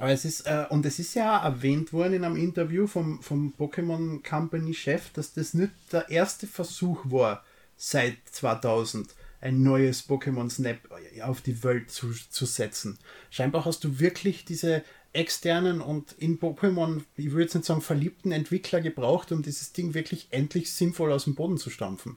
Aber 0.03 0.11
es 0.11 0.25
ist, 0.25 0.49
äh, 0.49 0.67
und 0.69 0.85
es 0.85 0.99
ist 0.99 1.15
ja 1.15 1.45
erwähnt 1.45 1.93
worden 1.93 2.15
in 2.15 2.25
einem 2.25 2.35
Interview 2.35 2.89
vom, 2.89 3.23
vom 3.23 3.55
Pokémon 3.57 4.21
Company 4.29 4.75
Chef, 4.75 5.11
dass 5.13 5.33
das 5.33 5.55
nicht 5.55 5.71
der 5.93 6.11
erste 6.11 6.49
Versuch 6.49 7.05
war, 7.05 7.45
seit 7.77 8.17
2000 8.33 9.15
ein 9.41 9.63
neues 9.63 10.09
Pokémon 10.09 10.51
Snap 10.51 10.79
auf 11.23 11.41
die 11.41 11.63
Welt 11.63 11.93
zu, 11.93 12.11
zu 12.31 12.47
setzen. 12.47 12.99
Scheinbar 13.31 13.65
hast 13.65 13.85
du 13.85 14.01
wirklich 14.01 14.45
diese 14.45 14.83
externen 15.13 15.81
und 15.81 16.11
in 16.19 16.41
Pokémon, 16.41 17.03
ich 17.17 17.31
würde 17.31 17.43
jetzt 17.43 17.55
nicht 17.55 17.67
sagen 17.67 17.81
verliebten 17.81 18.33
Entwickler 18.33 18.81
gebraucht, 18.81 19.31
um 19.31 19.43
dieses 19.43 19.73
Ding 19.73 19.95
wirklich 19.95 20.27
endlich 20.33 20.73
sinnvoll 20.73 21.13
aus 21.13 21.25
dem 21.25 21.37
Boden 21.37 21.59
zu 21.59 21.71
stampfen. 21.71 22.17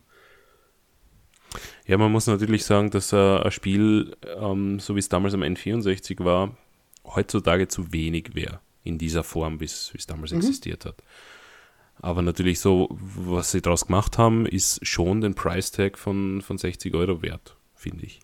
Ja, 1.86 2.00
man 2.00 2.12
muss 2.12 2.26
natürlich 2.26 2.66
sagen, 2.66 2.90
dass 2.90 3.14
äh, 3.14 3.38
ein 3.38 3.52
Spiel, 3.52 4.18
ähm, 4.24 4.80
so 4.80 4.96
wie 4.96 5.00
es 5.00 5.10
damals 5.10 5.36
am 5.36 5.44
N64 5.44 6.24
war, 6.24 6.58
heutzutage 7.14 7.68
zu 7.68 7.92
wenig 7.92 8.36
wäre 8.36 8.60
in 8.84 8.98
dieser 8.98 9.24
Form, 9.24 9.60
wie 9.60 9.66
es 9.66 9.92
es 9.96 10.06
damals 10.06 10.32
existiert 10.32 10.86
hat. 10.86 11.04
Aber 12.02 12.22
natürlich 12.22 12.60
so, 12.60 12.90
was 12.92 13.52
sie 13.52 13.62
daraus 13.62 13.88
gemacht 13.88 14.18
haben, 14.18 14.46
ist 14.46 14.86
schon 14.86 15.22
den 15.22 15.34
Price 15.34 15.72
Tag 15.72 15.98
von, 15.98 16.42
von 16.42 16.58
60 16.58 16.94
Euro 16.94 17.22
wert, 17.22 17.56
finde 17.74 18.06
ich. 18.06 18.20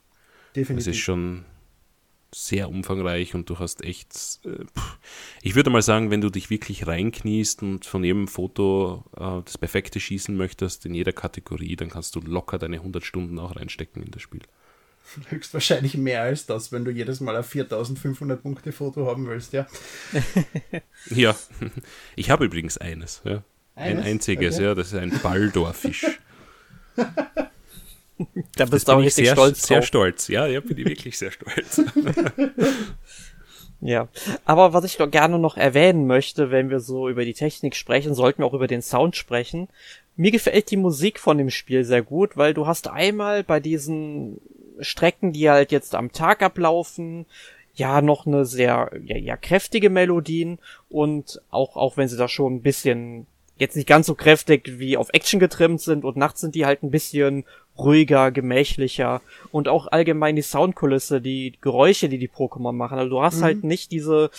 Es 0.50 0.54
Definitiv. 0.54 0.88
ist 0.88 0.98
schon 0.98 1.46
sehr 2.34 2.70
umfangreich 2.70 3.36
und 3.36 3.50
du 3.50 3.60
hast 3.60 3.84
echt, 3.84 4.40
äh, 4.46 4.66
ich 5.42 5.56
würde 5.56 5.70
mal 5.70 5.82
sagen, 5.82 6.12
wenn 6.12 6.22
du 6.22 6.30
dich 6.30 6.50
wirklich 6.50 6.88
reinkniest 6.88 7.62
und 7.62 7.86
von 7.86 8.04
jedem 8.04 8.28
Foto 8.28 9.04
äh, 9.16 9.42
das 9.44 9.58
perfekte 9.58 10.00
schießen 10.00 10.36
möchtest 10.36 10.86
in 10.86 10.94
jeder 10.94 11.12
Kategorie, 11.12 11.76
dann 11.76 11.90
kannst 11.90 12.16
du 12.16 12.22
locker 12.22 12.58
deine 12.58 12.78
100 12.78 13.04
Stunden 13.04 13.40
auch 13.40 13.56
reinstecken 13.56 14.04
in 14.04 14.12
das 14.12 14.22
Spiel. 14.22 14.42
Höchstwahrscheinlich 15.30 15.98
mehr 15.98 16.22
als 16.22 16.46
das, 16.46 16.72
wenn 16.72 16.86
du 16.86 16.92
jedes 16.92 17.20
Mal 17.20 17.36
ein 17.36 17.44
4500 17.44 18.42
Punkte 18.42 18.72
Foto 18.72 19.08
haben 19.08 19.28
willst, 19.28 19.52
ja. 19.54 19.68
Ja, 21.10 21.36
ich 22.16 22.30
habe 22.30 22.46
übrigens 22.46 22.78
eines, 22.78 23.22
ja. 23.26 23.44
Ein 23.76 23.98
Eines? 23.98 24.06
einziges, 24.06 24.56
Okay. 24.56 24.64
ja, 24.66 24.76
das 24.76 24.88
ist 24.88 24.96
ein 25.00 25.12
Baldorfisch. 25.22 26.06
Da 28.56 28.66
bist 28.66 28.88
du 28.88 28.92
bin 28.92 28.98
auch 28.98 29.00
ich 29.00 29.08
richtig 29.08 29.26
sehr, 29.26 29.34
stolz 29.34 29.64
sehr 29.66 29.78
drauf. 29.80 29.88
stolz. 29.88 30.28
Ja, 30.28 30.46
ja, 30.46 30.60
bin 30.60 30.78
ich 30.78 30.86
wirklich 30.86 31.18
sehr 31.18 31.32
stolz. 31.32 31.82
Ja. 33.84 34.10
Aber 34.46 34.74
was 34.74 34.84
ich 34.84 34.98
doch 34.98 35.10
gerne 35.10 35.40
noch 35.40 35.58
erwähnen 35.58 36.06
möchte, 36.06 36.52
wenn 36.52 36.70
wir 36.70 36.80
so 36.80 37.10
über 37.10 37.26
die 37.26 37.34
Technik 37.34 37.76
sprechen, 37.76 38.14
sollten 38.14 38.44
wir 38.44 38.46
auch 38.46 38.54
über 38.54 38.68
den 38.68 38.84
Sound 38.84 39.16
sprechen. 39.16 39.70
Mir 40.16 40.30
gefällt 40.30 40.70
die 40.70 40.78
Musik 40.78 41.20
von 41.20 41.40
dem 41.40 41.50
Spiel 41.50 41.84
sehr 41.84 42.04
gut, 42.04 42.38
weil 42.38 42.54
du 42.54 42.68
hast 42.68 42.88
einmal 42.88 43.44
bei 43.44 43.60
diesen 43.60 44.40
Strecken, 44.82 45.34
die 45.34 45.50
halt 45.50 45.72
jetzt 45.72 45.96
am 45.96 46.12
Tag 46.12 46.42
ablaufen, 46.42 47.26
ja 47.74 48.02
noch 48.02 48.26
eine 48.26 48.46
sehr 48.46 48.92
ja, 49.06 49.18
ja 49.18 49.38
kräftige 49.38 49.90
Melodien 49.90 50.60
und 50.90 51.42
auch 51.50 51.76
auch 51.78 51.98
wenn 51.98 52.08
sie 52.08 52.18
da 52.18 52.28
schon 52.28 52.56
ein 52.56 52.62
bisschen 52.62 53.28
jetzt 53.58 53.76
nicht 53.76 53.88
ganz 53.88 54.08
so 54.08 54.16
kräftig 54.16 54.80
wie 54.80 54.98
auf 54.98 55.10
Action 55.14 55.40
getrimmt 55.40 55.82
sind 55.82 56.04
und 56.04 56.18
nachts 56.18 56.42
sind 56.42 56.56
die 56.56 56.66
halt 56.66 56.84
ein 56.84 56.92
bisschen 56.92 57.46
ruhiger, 57.78 58.32
gemächlicher 58.32 59.22
und 59.52 59.68
auch 59.68 59.88
allgemein 59.88 60.36
die 60.36 60.42
Soundkulisse, 60.42 61.22
die 61.22 61.54
Geräusche, 61.62 62.10
die 62.10 62.18
die 62.18 62.30
Pokémon 62.30 62.74
machen. 62.74 62.98
Also 62.98 63.10
du 63.10 63.22
hast 63.22 63.40
mhm. 63.40 63.44
halt 63.44 63.64
nicht 63.64 63.92
diese 63.92 64.32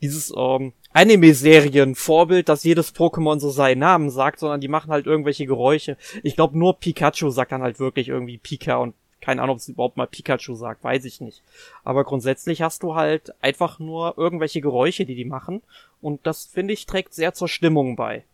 dieses 0.00 0.32
ähm, 0.36 0.72
Anime-Serien-Vorbild, 0.92 2.48
dass 2.48 2.64
jedes 2.64 2.94
Pokémon 2.94 3.38
so 3.38 3.50
seinen 3.50 3.78
Namen 3.78 4.10
sagt, 4.10 4.40
sondern 4.40 4.60
die 4.60 4.68
machen 4.68 4.90
halt 4.90 5.06
irgendwelche 5.06 5.46
Geräusche. 5.46 5.96
Ich 6.24 6.34
glaube, 6.34 6.58
nur 6.58 6.78
Pikachu 6.78 7.30
sagt 7.30 7.52
dann 7.52 7.62
halt 7.62 7.78
wirklich 7.78 8.08
irgendwie 8.08 8.38
Pika 8.38 8.76
und 8.76 8.94
keine 9.22 9.40
Ahnung, 9.40 9.54
ob 9.54 9.60
es 9.60 9.68
überhaupt 9.68 9.96
mal 9.96 10.06
Pikachu 10.06 10.54
sagt, 10.54 10.84
weiß 10.84 11.04
ich 11.06 11.20
nicht. 11.20 11.42
Aber 11.84 12.04
grundsätzlich 12.04 12.60
hast 12.60 12.82
du 12.82 12.94
halt 12.94 13.32
einfach 13.40 13.78
nur 13.78 14.18
irgendwelche 14.18 14.60
Geräusche, 14.60 15.06
die 15.06 15.14
die 15.14 15.24
machen. 15.24 15.62
Und 16.02 16.26
das, 16.26 16.44
finde 16.46 16.74
ich, 16.74 16.84
trägt 16.84 17.14
sehr 17.14 17.32
zur 17.32 17.48
Stimmung 17.48 17.96
bei. 17.96 18.24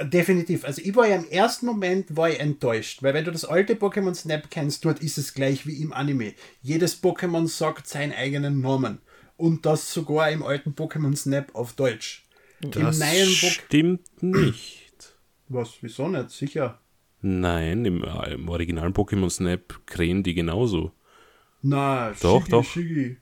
Definitiv. 0.00 0.64
Also 0.64 0.82
ich 0.82 0.96
war 0.96 1.06
ja 1.06 1.16
im 1.16 1.28
ersten 1.28 1.66
Moment 1.66 2.16
war 2.16 2.28
ich 2.28 2.40
enttäuscht, 2.40 3.02
weil 3.02 3.14
wenn 3.14 3.24
du 3.24 3.30
das 3.30 3.44
alte 3.44 3.74
Pokémon 3.74 4.14
Snap 4.14 4.50
kennst, 4.50 4.84
dort 4.84 5.00
ist 5.00 5.18
es 5.18 5.34
gleich 5.34 5.66
wie 5.66 5.80
im 5.80 5.92
Anime. 5.92 6.34
Jedes 6.62 7.00
Pokémon 7.00 7.46
sagt 7.46 7.86
seinen 7.86 8.12
eigenen 8.12 8.60
Namen. 8.60 8.98
Und 9.36 9.66
das 9.66 9.92
sogar 9.92 10.30
im 10.30 10.42
alten 10.42 10.70
Pokémon 10.70 11.14
Snap 11.14 11.54
auf 11.54 11.74
Deutsch. 11.74 12.24
Das 12.60 12.98
stimmt 13.36 14.22
nicht. 14.22 15.14
Was, 15.48 15.74
wieso 15.82 16.08
nicht? 16.08 16.30
Sicher. 16.30 16.80
Nein, 17.26 17.86
im, 17.86 18.04
äh, 18.04 18.34
im 18.34 18.50
originalen 18.50 18.92
Pokémon 18.92 19.30
Snap 19.30 19.86
krähen 19.86 20.22
die 20.22 20.34
genauso. 20.34 20.92
Na, 21.62 22.12
doch, 22.20 22.42
Shiggy, 22.42 22.50
doch. 22.50 22.64
Shiggy. 22.64 23.16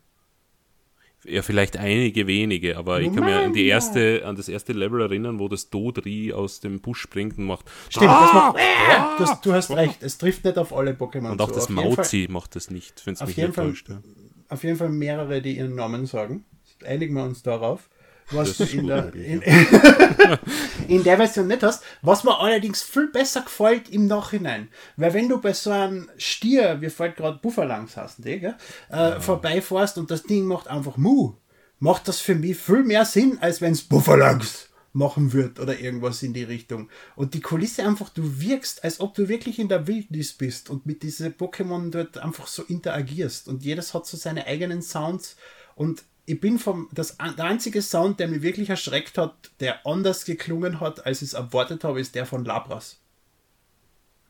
Ja, 1.25 1.43
vielleicht 1.43 1.77
einige 1.77 2.27
wenige, 2.27 2.77
aber 2.77 2.95
Moment, 2.95 3.07
ich 3.07 3.17
kann 3.17 3.25
mich 3.25 3.35
an, 3.37 3.53
die 3.53 3.67
erste, 3.67 4.27
an 4.27 4.35
das 4.35 4.49
erste 4.49 4.73
Level 4.73 5.03
erinnern, 5.03 5.39
wo 5.39 5.47
das 5.47 5.71
Dodri 5.71 6.33
aus 6.33 6.59
dem 6.59 6.81
Busch 6.81 7.01
springt 7.01 7.39
und 7.39 7.45
macht. 7.45 7.71
Stimmt, 7.91 8.11
ah, 8.11 8.23
das 8.25 8.33
macht, 8.35 8.59
ja, 8.59 9.17
das, 9.21 9.41
du 9.41 9.53
hast 9.53 9.71
recht, 9.71 10.03
es 10.03 10.19
trifft 10.19 10.45
nicht 10.45 10.59
auf 10.59 10.73
alle 10.73 10.95
Pokémon. 10.95 11.31
Und 11.31 11.41
auch 11.41 11.51
so. 11.51 11.55
das 11.55 11.69
Mauzi 11.69 12.27
macht 12.29 12.57
das 12.57 12.73
nicht, 12.73 13.07
wenn 13.07 13.15
es 13.15 13.25
mich 13.25 13.37
nicht 13.37 13.55
täuscht. 13.55 13.89
Ja. 13.89 14.03
Auf 14.49 14.65
jeden 14.65 14.79
Fall 14.79 14.89
mehrere, 14.89 15.41
die 15.41 15.59
ihren 15.59 15.77
Namen 15.77 16.07
sagen. 16.07 16.45
Einigen 16.85 17.15
wir 17.15 17.23
uns 17.23 17.45
darauf 17.45 17.89
was 18.35 18.57
du 18.57 18.65
in 18.65 18.87
der, 18.87 19.15
in, 19.15 19.43
in, 20.89 21.05
der 21.05 21.17
Version 21.17 21.47
nicht 21.47 21.63
hast. 21.63 21.83
Was 22.03 22.25
mir 22.25 22.39
allerdings 22.39 22.83
viel 22.83 23.09
besser 23.09 23.43
gefällt 23.43 23.89
im 23.91 24.07
Nachhinein. 24.07 24.69
Weil 24.97 25.15
wenn 25.15 25.29
du 25.29 25.41
bei 25.41 25.53
so 25.53 25.71
einem 25.71 26.09
Stier, 26.17 26.81
wie 26.81 26.91
fällt 26.91 27.17
gerade 27.17 27.39
Buffalangs 27.39 27.97
hast, 27.97 28.25
die, 28.25 28.41
gell, 28.41 28.57
äh, 28.91 28.97
ja. 28.97 29.21
vorbeifährst 29.21 29.99
und 29.99 30.11
das 30.11 30.23
Ding 30.23 30.47
macht 30.47 30.69
einfach 30.69 30.97
Mu, 30.97 31.35
macht 31.79 32.09
das 32.09 32.21
für 32.21 32.35
mich 32.35 32.57
viel 32.57 32.85
mehr 32.85 33.05
Sinn, 33.05 33.39
als 33.41 33.61
wenn 33.61 33.73
es 33.73 33.83
Buffalangs 33.83 34.69
machen 34.93 35.33
wird 35.33 35.59
oder 35.59 35.79
irgendwas 35.79 36.23
in 36.23 36.35
die 36.35 36.45
Richtung. 36.45 36.89
Und 37.17 37.35
die 37.35 37.41
Kulisse 37.41 37.85
einfach, 37.85 38.11
du 38.11 38.41
wirkst, 38.41 38.85
als 38.85 39.01
ob 39.01 39.15
du 39.15 39.29
wirklich 39.29 39.59
in 39.59 39.69
der 39.69 39.87
Wildnis 39.87 40.33
bist 40.33 40.71
und 40.71 40.87
mit 40.87 41.03
diesen 41.03 41.33
Pokémon 41.35 41.91
dort 41.91 42.19
einfach 42.19 42.47
so 42.47 42.63
interagierst. 42.63 43.49
Und 43.49 43.65
jedes 43.65 43.95
hat 43.95 44.07
so 44.07 44.17
seine 44.17 44.47
eigenen 44.47 44.83
Sounds 44.83 45.37
und 45.75 46.05
ich 46.25 46.41
bin 46.41 46.59
vom, 46.59 46.89
das, 46.93 47.17
der 47.19 47.45
einzige 47.45 47.83
Sound, 47.83 48.21
der 48.21 48.29
mich 48.29 48.43
wirklich 48.43 48.71
erschreckt 48.71 49.19
hat, 49.19 49.51
der 49.61 49.87
anders 49.87 50.25
geklungen 50.25 50.81
hat, 50.81 51.05
als 51.05 51.23
ich 51.23 51.29
es 51.29 51.35
erwartet 51.35 51.85
habe, 51.85 52.01
ist 52.01 52.15
der 52.15 52.27
von 52.27 52.45
Labras. 52.45 53.01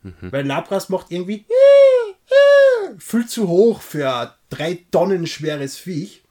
Mhm. 0.01 0.31
Weil 0.31 0.45
Labras 0.45 0.89
macht 0.89 1.11
irgendwie 1.11 1.45
viel 2.97 3.27
zu 3.27 3.47
hoch 3.47 3.81
für 3.81 4.13
ein 4.13 4.29
drei 4.49 4.85
Tonnen 4.91 5.27
schweres 5.27 5.77
Viech. 5.77 6.23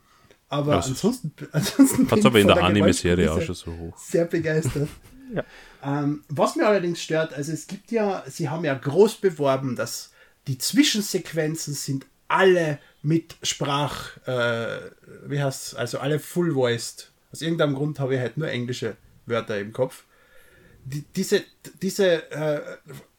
Aber 0.49 0.77
also, 0.77 0.91
ansonsten, 0.91 1.33
ansonsten 1.53 2.11
hat 2.11 2.19
es 2.19 2.27
aber 2.27 2.41
in 2.41 2.47
der, 2.47 2.57
der 2.57 2.65
Anime-Serie 2.65 3.33
auch 3.33 3.41
schon 3.41 3.55
so 3.55 3.73
hoch. 3.73 3.97
Sehr 3.97 4.27
begeistert. 4.27 4.89
ja. 5.35 5.45
ähm, 5.83 6.25
was 6.29 6.57
mir 6.57 6.67
allerdings 6.67 7.01
stört, 7.01 7.33
also 7.33 7.53
es 7.53 7.67
gibt 7.67 7.91
ja, 7.91 8.23
sie 8.27 8.49
haben 8.51 8.65
ja 8.65 8.75
groß 8.75 9.17
beworben, 9.17 9.77
dass 9.77 10.13
die 10.49 10.59
Zwischensequenzen 10.59 11.73
sind 11.73 12.05
alle 12.29 12.79
mit 13.03 13.36
Sprach, 13.42 14.16
äh, 14.26 14.78
wie 15.26 15.42
heißt 15.42 15.76
also 15.76 15.98
alle 15.98 16.18
full-voiced. 16.18 17.11
Aus 17.32 17.42
irgendeinem 17.42 17.74
Grund 17.74 17.98
habe 17.98 18.14
ich 18.14 18.20
halt 18.20 18.36
nur 18.36 18.48
englische 18.48 18.96
Wörter 19.26 19.59
im 19.59 19.72
Kopf. 19.72 20.05
Die, 20.84 21.05
diese 21.14 21.44
diese 21.80 22.30
äh, 22.32 22.61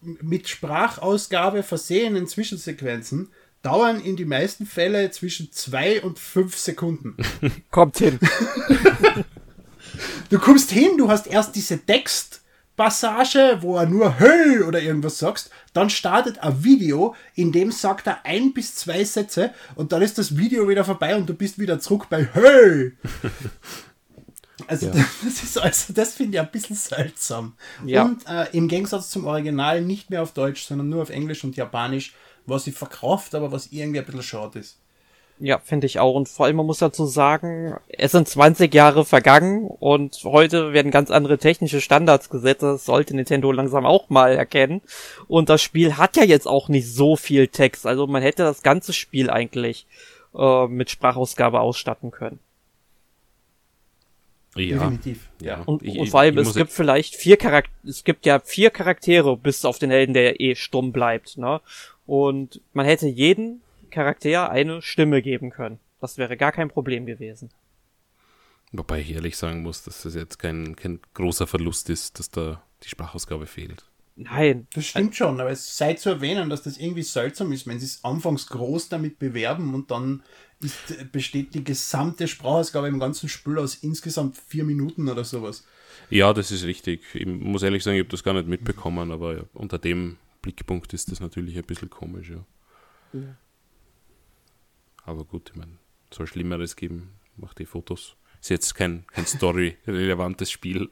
mit 0.02 0.50
Sprachausgabe 0.50 1.64
versehenen 1.64 2.28
Zwischensequenzen 2.28 3.30
dauern 3.62 4.02
in 4.02 4.16
die 4.16 4.26
meisten 4.26 4.66
Fälle 4.66 5.12
zwischen 5.12 5.52
zwei 5.52 6.02
und 6.02 6.20
fünf 6.20 6.58
Sekunden. 6.58 7.16
Kommt 7.72 7.98
hin. 7.98 8.20
du 10.30 10.40
kommst 10.40 10.72
hin, 10.72 10.98
du 10.98 11.10
hast 11.10 11.28
erst 11.28 11.56
diese 11.56 11.80
Text, 11.80 12.42
Passage, 12.76 13.60
wo 13.62 13.78
er 13.78 13.86
nur 13.86 14.20
Höll 14.20 14.64
oder 14.64 14.82
irgendwas 14.82 15.20
sagst, 15.20 15.52
dann 15.74 15.90
startet 15.90 16.40
ein 16.40 16.64
Video, 16.64 17.16
in 17.36 17.52
dem 17.52 17.72
sagt 17.72 18.08
er 18.08 18.26
ein 18.26 18.54
bis 18.54 18.76
zwei 18.76 19.04
Sätze 19.04 19.54
und 19.76 19.92
dann 19.92 20.02
ist 20.02 20.18
das 20.18 20.38
Video 20.38 20.68
wieder 20.68 20.84
vorbei 20.84 21.16
und 21.16 21.28
du 21.28 21.34
bist 21.34 21.60
wieder 21.60 21.80
zurück 21.80 22.08
bei 22.10 22.28
Höll. 22.34 22.98
Also, 24.68 24.88
ja. 24.88 24.94
das 25.24 25.44
ist 25.44 25.58
also, 25.58 25.94
das 25.94 26.14
finde 26.14 26.38
ich 26.38 26.42
ein 26.42 26.52
bisschen 26.52 26.76
seltsam. 26.76 27.54
Ja. 27.86 28.04
Und 28.04 28.26
äh, 28.28 28.46
im 28.54 28.68
Gegensatz 28.68 29.10
zum 29.10 29.26
Original 29.26 29.82
nicht 29.82 30.10
mehr 30.10 30.22
auf 30.22 30.34
Deutsch, 30.34 30.64
sondern 30.64 30.90
nur 30.90 31.02
auf 31.02 31.10
Englisch 31.10 31.44
und 31.44 31.56
Japanisch, 31.56 32.14
was 32.46 32.68
ich 32.68 32.76
verkauft, 32.76 33.36
aber 33.36 33.52
was 33.52 33.72
irgendwie 33.72 34.00
ein 34.00 34.06
bisschen 34.06 34.24
schade 34.24 34.60
ist. 34.60 34.78
Ja, 35.44 35.60
finde 35.60 35.88
ich 35.88 36.00
auch. 36.00 36.16
Und 36.16 36.30
vor 36.30 36.46
allem, 36.46 36.56
man 36.56 36.66
muss 36.66 36.78
dazu 36.78 37.06
sagen, 37.06 37.76
es 37.90 38.14
sind 38.14 38.30
20 38.30 38.74
Jahre 38.74 39.04
vergangen 39.04 39.68
und 39.68 40.22
heute 40.24 40.72
werden 40.72 40.90
ganz 40.90 41.12
andere 41.12 41.38
technische 41.38 41.82
Standards 41.82 42.30
gesetzt. 42.30 42.64
Das 42.64 42.86
sollte 42.86 43.14
Nintendo 43.14 43.52
langsam 43.52 43.86
auch 43.86 44.10
mal 44.10 44.38
erkennen. 44.38 44.82
Und 45.28 45.50
das 45.50 45.62
Spiel 45.62 45.98
hat 45.98 46.16
ja 46.16 46.24
jetzt 46.24 46.48
auch 46.48 46.70
nicht 46.70 46.88
so 46.88 47.18
viel 47.18 47.50
Text. 47.50 47.86
Also 47.86 48.08
man 48.08 48.22
hätte 48.22 48.44
das 48.44 48.64
ganze 48.64 48.94
Spiel 48.94 49.30
eigentlich 49.30 49.86
äh, 50.34 50.68
mit 50.68 50.90
Sprachausgabe 50.90 51.60
ausstatten 51.60 52.12
können. 52.12 52.40
Ja, 54.56 54.78
Definitiv. 54.78 55.28
Ja. 55.42 55.62
Und, 55.64 55.84
ich, 55.84 55.98
und 55.98 56.08
vor 56.08 56.22
allem, 56.22 56.38
es 56.38 56.56
gibt 56.56 56.72
vielleicht 56.72 57.16
vier 57.16 57.36
Charaktere, 57.36 57.74
es 57.86 58.06
gibt 58.06 58.26
ja 58.26 58.40
vier 58.40 58.70
Charaktere 58.70 59.36
bis 59.36 59.66
auf 59.66 59.78
den 59.78 59.92
Helden, 59.92 60.14
der 60.14 60.40
eh 60.40 60.56
stumm 60.56 60.94
bleibt, 60.94 61.38
ne? 61.38 61.60
Und 62.06 62.62
man 62.72 62.86
hätte 62.86 63.08
jeden 63.08 63.63
Charakter 63.94 64.50
eine 64.50 64.82
Stimme 64.82 65.22
geben 65.22 65.52
können. 65.52 65.80
Das 66.02 66.18
wäre 66.18 66.36
gar 66.36 66.52
kein 66.52 66.70
Problem 66.70 67.06
gewesen. 67.06 67.50
Wobei 68.72 69.02
ich 69.02 69.12
ehrlich 69.12 69.38
sagen 69.38 69.62
muss, 69.62 69.84
dass 69.84 70.02
das 70.02 70.16
jetzt 70.16 70.40
kein, 70.40 70.76
kein 70.76 71.00
großer 71.14 71.46
Verlust 71.46 71.90
ist, 71.90 72.18
dass 72.18 72.30
da 72.30 72.64
die 72.84 72.90
Sprachausgabe 72.90 73.46
fehlt. 73.46 73.86
Nein. 74.16 74.68
Das 74.74 74.86
stimmt 74.86 75.16
schon, 75.16 75.40
aber 75.40 75.52
es 75.52 75.78
sei 75.78 75.94
zu 75.94 76.10
erwähnen, 76.10 76.50
dass 76.50 76.64
das 76.64 76.78
irgendwie 76.78 77.04
seltsam 77.04 77.52
ist, 77.52 77.68
wenn 77.68 77.80
sie 77.80 77.86
es 77.86 78.04
anfangs 78.04 78.48
groß 78.48 78.90
damit 78.90 79.20
bewerben 79.20 79.74
und 79.74 79.92
dann 79.92 80.24
ist, 80.60 81.12
besteht 81.12 81.54
die 81.54 81.64
gesamte 81.64 82.28
Sprachausgabe 82.28 82.88
im 82.88 83.00
ganzen 83.00 83.30
Spiel 83.30 83.60
aus 83.60 83.76
insgesamt 83.76 84.38
vier 84.38 84.64
Minuten 84.64 85.08
oder 85.08 85.24
sowas. 85.24 85.66
Ja, 86.10 86.34
das 86.34 86.52
ist 86.52 86.64
richtig. 86.64 87.04
Ich 87.14 87.26
muss 87.26 87.64
ehrlich 87.64 87.84
sagen, 87.84 87.98
ich 87.98 88.04
habe 88.04 88.12
das 88.12 88.24
gar 88.24 88.34
nicht 88.34 88.48
mitbekommen, 88.48 89.12
aber 89.12 89.46
unter 89.54 89.78
dem 89.78 90.18
Blickpunkt 90.42 90.94
ist 90.94 91.12
das 91.12 91.20
natürlich 91.20 91.58
ein 91.58 91.64
bisschen 91.64 91.90
komisch, 91.90 92.30
ja. 92.30 92.46
ja. 93.14 93.36
Aber 95.06 95.26
gut, 95.26 95.52
ich 95.52 95.56
meine, 95.56 95.78
soll 96.12 96.28
Schlimmeres 96.28 96.76
geben, 96.76 97.10
macht 97.36 97.60
die 97.60 97.66
Fotos. 97.66 98.16
Ist 98.42 98.50
jetzt 98.50 98.76
kein, 98.76 99.06
kein 99.08 99.26
Story-relevantes 99.26 100.52
Spiel. 100.52 100.90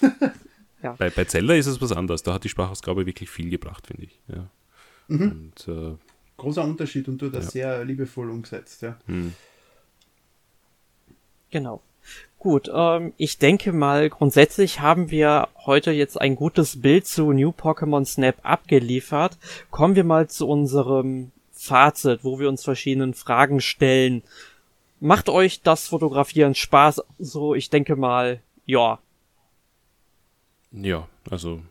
ja. 0.82 0.92
bei, 0.92 1.10
bei 1.10 1.24
Zelda 1.24 1.54
ist 1.54 1.66
es 1.66 1.80
was 1.80 1.92
anderes. 1.92 2.22
Da 2.22 2.34
hat 2.34 2.44
die 2.44 2.48
Sprachausgabe 2.48 3.06
wirklich 3.06 3.28
viel 3.28 3.50
gebracht, 3.50 3.86
finde 3.86 4.04
ich. 4.04 4.20
Ja. 4.28 4.50
Mhm. 5.08 5.30
Und, 5.30 5.68
äh, 5.68 5.96
Großer 6.38 6.64
Unterschied 6.64 7.08
und 7.08 7.20
du 7.20 7.30
das 7.30 7.46
ja. 7.46 7.50
sehr 7.50 7.84
liebevoll 7.84 8.30
umgesetzt, 8.30 8.82
ja. 8.82 8.96
Hm. 9.06 9.34
Genau. 11.50 11.82
Gut, 12.38 12.70
ähm, 12.72 13.12
ich 13.16 13.38
denke 13.38 13.72
mal, 13.72 14.08
grundsätzlich 14.08 14.80
haben 14.80 15.10
wir 15.10 15.48
heute 15.66 15.90
jetzt 15.90 16.20
ein 16.20 16.36
gutes 16.36 16.80
Bild 16.80 17.06
zu 17.06 17.32
New 17.32 17.50
Pokémon 17.50 18.04
Snap 18.04 18.36
abgeliefert. 18.44 19.36
Kommen 19.70 19.96
wir 19.96 20.04
mal 20.04 20.30
zu 20.30 20.48
unserem 20.48 21.32
Fazit, 21.68 22.24
wo 22.24 22.38
wir 22.38 22.48
uns 22.48 22.64
verschiedenen 22.64 23.14
Fragen 23.14 23.60
stellen. 23.60 24.22
Macht 25.00 25.28
euch 25.28 25.62
das 25.62 25.86
Fotografieren 25.86 26.54
Spaß? 26.54 27.02
So, 27.18 27.54
ich 27.54 27.70
denke 27.70 27.94
mal, 27.94 28.40
ja. 28.66 28.98
Ja, 30.72 31.08
also 31.30 31.62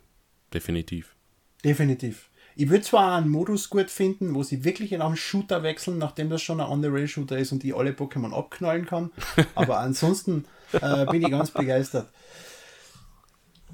definitiv. 0.53 1.15
Definitiv. 1.63 2.29
Ich 2.55 2.69
würde 2.69 2.83
zwar 2.83 3.15
einen 3.15 3.29
Modus 3.29 3.69
gut 3.69 3.91
finden, 3.91 4.33
wo 4.33 4.41
sie 4.41 4.63
wirklich 4.63 4.91
in 4.91 5.01
einen 5.01 5.15
Shooter 5.15 5.61
wechseln, 5.61 5.99
nachdem 5.99 6.29
das 6.29 6.41
schon 6.41 6.59
ein 6.59 6.67
On-the-Rail-Shooter 6.67 7.37
ist 7.37 7.51
und 7.51 7.63
ich 7.63 7.75
alle 7.75 7.91
Pokémon 7.91 8.33
abknallen 8.33 8.87
kann, 8.87 9.11
aber 9.53 9.79
ansonsten 9.79 10.45
äh, 10.71 11.05
bin 11.05 11.21
ich 11.21 11.29
ganz 11.29 11.51
begeistert. 11.51 12.09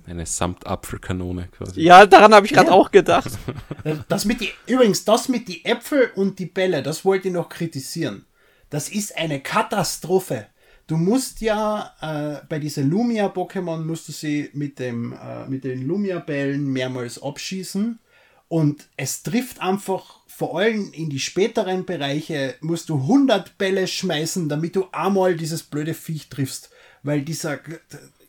Eine 0.05 0.25
Samtapfelkanone 0.25 1.47
quasi. 1.47 1.81
Ja, 1.81 2.05
daran 2.05 2.33
habe 2.33 2.45
ich 2.45 2.51
gerade 2.51 2.67
ja. 2.67 2.73
auch 2.73 2.91
gedacht. 2.91 3.31
Das 4.07 4.23
mit 4.23 4.39
die, 4.39 4.49
übrigens, 4.65 5.03
das 5.03 5.27
mit 5.27 5.47
die 5.47 5.65
Äpfel 5.65 6.11
und 6.15 6.39
die 6.39 6.45
Bälle, 6.45 6.83
das 6.83 7.03
wollte 7.03 7.27
ich 7.27 7.33
noch 7.33 7.49
kritisieren. 7.49 8.25
Das 8.69 8.89
ist 8.89 9.17
eine 9.17 9.41
Katastrophe. 9.41 10.47
du 10.87 10.97
musst 10.97 11.41
ja 11.41 11.93
äh, 12.01 12.45
bei 12.47 12.59
diesen 12.59 12.89
Lumia-Pokémon 12.89 13.83
musst 13.83 14.07
du 14.07 14.11
sie 14.11 14.49
mit, 14.53 14.79
dem, 14.79 15.13
äh, 15.13 15.47
mit 15.47 15.63
den 15.63 15.85
Lumia-Bällen 15.85 16.65
mehrmals 16.65 17.21
abschießen. 17.21 17.99
Und 18.47 18.87
es 18.97 19.23
trifft 19.23 19.61
einfach, 19.61 20.19
vor 20.27 20.59
allem 20.59 20.91
in 20.93 21.09
die 21.09 21.19
späteren 21.19 21.85
Bereiche, 21.85 22.55
musst 22.61 22.89
du 22.89 22.95
100 22.95 23.57
Bälle 23.57 23.87
schmeißen, 23.87 24.49
damit 24.49 24.75
du 24.75 24.87
einmal 24.91 25.35
dieses 25.35 25.63
blöde 25.63 25.93
Viech 25.93 26.29
triffst. 26.29 26.69
Weil 27.03 27.21
dieser, 27.21 27.59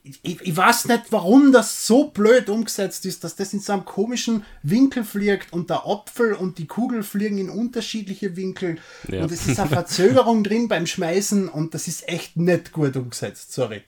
ich, 0.05 0.41
ich 0.43 0.57
weiß 0.57 0.85
nicht, 0.89 1.05
warum 1.11 1.51
das 1.51 1.87
so 1.87 2.09
blöd 2.11 2.51
umgesetzt 2.51 3.07
ist, 3.07 3.25
dass 3.25 3.37
das 3.37 3.55
in 3.55 3.61
so 3.61 3.73
einem 3.73 3.87
komischen 3.87 4.45
Winkel 4.63 5.03
fliegt 5.03 5.53
und 5.53 5.71
der 5.71 5.87
Apfel 5.87 6.35
und 6.35 6.59
die 6.59 6.67
Kugel 6.67 7.03
fliegen 7.03 7.39
in 7.39 7.49
unterschiedliche 7.49 8.37
Winkel 8.37 8.77
Ja. 9.09 9.23
und 9.23 9.33
es 9.33 9.47
ist 9.47 9.59
eine 9.59 9.71
Verzögerung 9.71 10.45
drin 10.45 10.69
beim 10.69 10.87
Schmeißen 10.87 11.49
und 11.49 11.73
das 11.75 11.89
ist 11.89 12.07
echt 12.07 12.37
nicht 12.37 12.73
gut 12.73 12.97
umgesetzt, 12.97 13.53
sorry. 13.55 13.83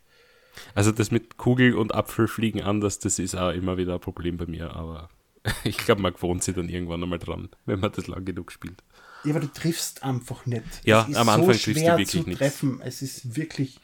Also 0.74 0.90
das 0.90 1.10
mit 1.10 1.36
Kugel 1.36 1.74
und 1.74 1.94
Apfel 1.94 2.28
fliegen 2.28 2.62
anders, 2.62 2.98
das 2.98 3.18
ist 3.18 3.34
auch 3.34 3.50
immer 3.50 3.76
wieder 3.76 3.94
ein 3.94 4.00
Problem 4.00 4.38
bei 4.38 4.46
mir, 4.46 4.74
aber 4.74 5.10
ich 5.64 5.76
glaube, 5.76 6.00
man 6.00 6.14
gewohnt 6.14 6.42
sich 6.42 6.54
dann 6.54 6.70
irgendwann 6.70 7.02
einmal 7.02 7.18
dran, 7.18 7.50
wenn 7.66 7.78
man 7.80 7.92
das 7.92 8.06
lang 8.06 8.24
genug 8.24 8.52
spielt. 8.52 8.82
Ja, 9.24 9.32
aber 9.32 9.40
du 9.40 9.52
triffst 9.52 10.02
einfach 10.02 10.46
nicht. 10.46 10.62
Ja, 10.84 11.04
am 11.04 11.28
Anfang 11.28 11.52
so 11.52 11.58
triffst 11.58 11.66
du 11.82 11.98
wirklich 11.98 12.38
treffen. 12.38 12.80
Es 12.82 13.02
ist 13.02 13.36
wirklich, 13.36 13.80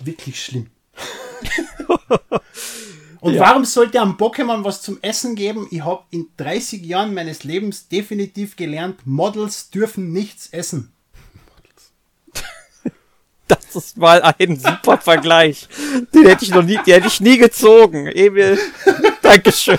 wirklich 0.00 0.44
schlimm. 0.44 0.66
Und 3.20 3.34
Ja. 3.34 3.40
warum 3.40 3.64
sollte 3.64 4.00
einem 4.00 4.12
Pokémon 4.12 4.62
was 4.64 4.80
zum 4.80 4.98
Essen 5.02 5.34
geben? 5.34 5.66
Ich 5.72 5.84
habe 5.84 6.04
in 6.10 6.28
30 6.36 6.84
Jahren 6.86 7.14
meines 7.14 7.42
Lebens 7.42 7.88
definitiv 7.88 8.54
gelernt, 8.56 9.00
Models 9.06 9.70
dürfen 9.70 10.12
nichts 10.12 10.48
essen. 10.50 10.92
Das 13.48 13.74
ist 13.74 13.96
mal 13.96 14.20
ein 14.22 14.58
super 14.60 14.98
Vergleich. 14.98 15.68
Den 16.14 16.26
hätte 16.26 16.44
ich 16.44 16.50
noch 16.50 16.62
nie, 16.62 16.76
den 16.86 16.94
hätte 16.94 17.06
ich 17.06 17.18
nie 17.20 17.38
gezogen. 17.38 18.06
Emil, 18.06 18.58
Dankeschön. 19.22 19.78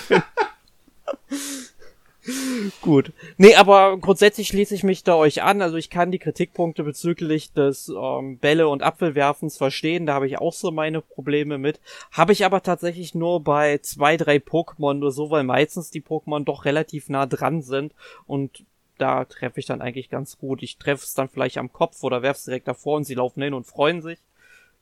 Gut. 2.81 3.13
Nee, 3.37 3.55
aber 3.55 3.97
grundsätzlich 3.97 4.47
schließe 4.47 4.75
ich 4.75 4.83
mich 4.83 5.03
da 5.03 5.15
euch 5.15 5.43
an. 5.43 5.61
Also 5.61 5.77
ich 5.77 5.89
kann 5.89 6.11
die 6.11 6.19
Kritikpunkte 6.19 6.83
bezüglich 6.83 7.53
des 7.53 7.89
ähm, 7.89 8.37
Bälle- 8.37 8.67
und 8.67 8.83
Apfelwerfens 8.83 9.57
verstehen. 9.57 10.05
Da 10.05 10.13
habe 10.13 10.27
ich 10.27 10.37
auch 10.37 10.53
so 10.53 10.71
meine 10.71 11.01
Probleme 11.01 11.57
mit. 11.57 11.79
Habe 12.11 12.33
ich 12.33 12.45
aber 12.45 12.61
tatsächlich 12.63 13.15
nur 13.15 13.43
bei 13.43 13.79
zwei, 13.79 14.17
drei 14.17 14.37
Pokémon 14.37 14.95
nur 14.95 15.11
so, 15.11 15.29
weil 15.29 15.43
meistens 15.43 15.91
die 15.91 16.01
Pokémon 16.01 16.43
doch 16.43 16.65
relativ 16.65 17.09
nah 17.09 17.25
dran 17.25 17.61
sind 17.61 17.93
und 18.27 18.63
da 18.97 19.25
treffe 19.25 19.59
ich 19.59 19.65
dann 19.65 19.81
eigentlich 19.81 20.09
ganz 20.09 20.37
gut. 20.37 20.61
Ich 20.61 20.77
treffe 20.77 21.05
es 21.05 21.13
dann 21.13 21.29
vielleicht 21.29 21.57
am 21.57 21.71
Kopf 21.71 22.03
oder 22.03 22.21
werfe 22.21 22.39
es 22.39 22.45
direkt 22.45 22.67
davor 22.67 22.97
und 22.97 23.05
sie 23.05 23.15
laufen 23.15 23.41
hin 23.41 23.53
und 23.53 23.65
freuen 23.65 24.01
sich. 24.01 24.19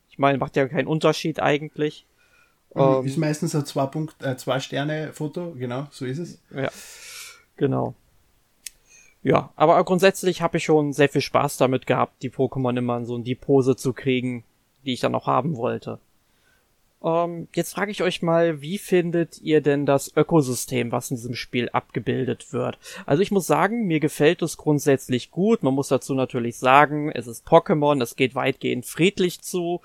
Ich 0.09 0.17
meine, 0.17 0.39
macht 0.39 0.55
ja 0.55 0.67
keinen 0.67 0.87
Unterschied 0.87 1.39
eigentlich. 1.39 2.05
Ähm, 2.75 3.05
ist 3.05 3.17
meistens 3.17 3.55
ein 3.55 3.65
zwei, 3.65 3.85
Punkt, 3.85 4.15
äh, 4.23 4.35
zwei 4.37 4.59
Sterne 4.59 5.11
Foto, 5.13 5.53
genau, 5.57 5.87
so 5.91 6.05
ist 6.05 6.17
es. 6.17 6.39
Ja, 6.53 6.69
genau. 7.57 7.95
Ja, 9.23 9.51
aber 9.55 9.83
grundsätzlich 9.83 10.41
habe 10.41 10.57
ich 10.57 10.63
schon 10.63 10.93
sehr 10.93 11.09
viel 11.09 11.21
Spaß 11.21 11.57
damit 11.57 11.85
gehabt, 11.85 12.21
die 12.23 12.29
Pokémon 12.29 12.77
immer 12.77 12.97
in 12.97 13.05
so 13.05 13.17
die 13.17 13.35
Pose 13.35 13.75
zu 13.75 13.93
kriegen, 13.93 14.43
die 14.85 14.93
ich 14.93 15.01
dann 15.01 15.15
auch 15.15 15.27
haben 15.27 15.57
wollte. 15.57 15.99
Ähm, 17.03 17.47
jetzt 17.53 17.73
frage 17.73 17.91
ich 17.91 18.01
euch 18.01 18.21
mal, 18.21 18.61
wie 18.61 18.77
findet 18.77 19.41
ihr 19.41 19.61
denn 19.61 19.85
das 19.85 20.15
Ökosystem, 20.15 20.91
was 20.91 21.11
in 21.11 21.17
diesem 21.17 21.35
Spiel 21.35 21.69
abgebildet 21.69 22.53
wird? 22.53 22.79
Also 23.05 23.21
ich 23.21 23.31
muss 23.31 23.45
sagen, 23.45 23.85
mir 23.85 23.99
gefällt 23.99 24.41
es 24.41 24.57
grundsätzlich 24.57 25.29
gut. 25.29 25.61
Man 25.61 25.75
muss 25.75 25.89
dazu 25.89 26.15
natürlich 26.15 26.57
sagen, 26.57 27.11
es 27.11 27.27
ist 27.27 27.47
Pokémon, 27.47 28.01
es 28.01 28.15
geht 28.15 28.33
weitgehend 28.33 28.85
friedlich 28.85 29.41
zu. 29.41 29.81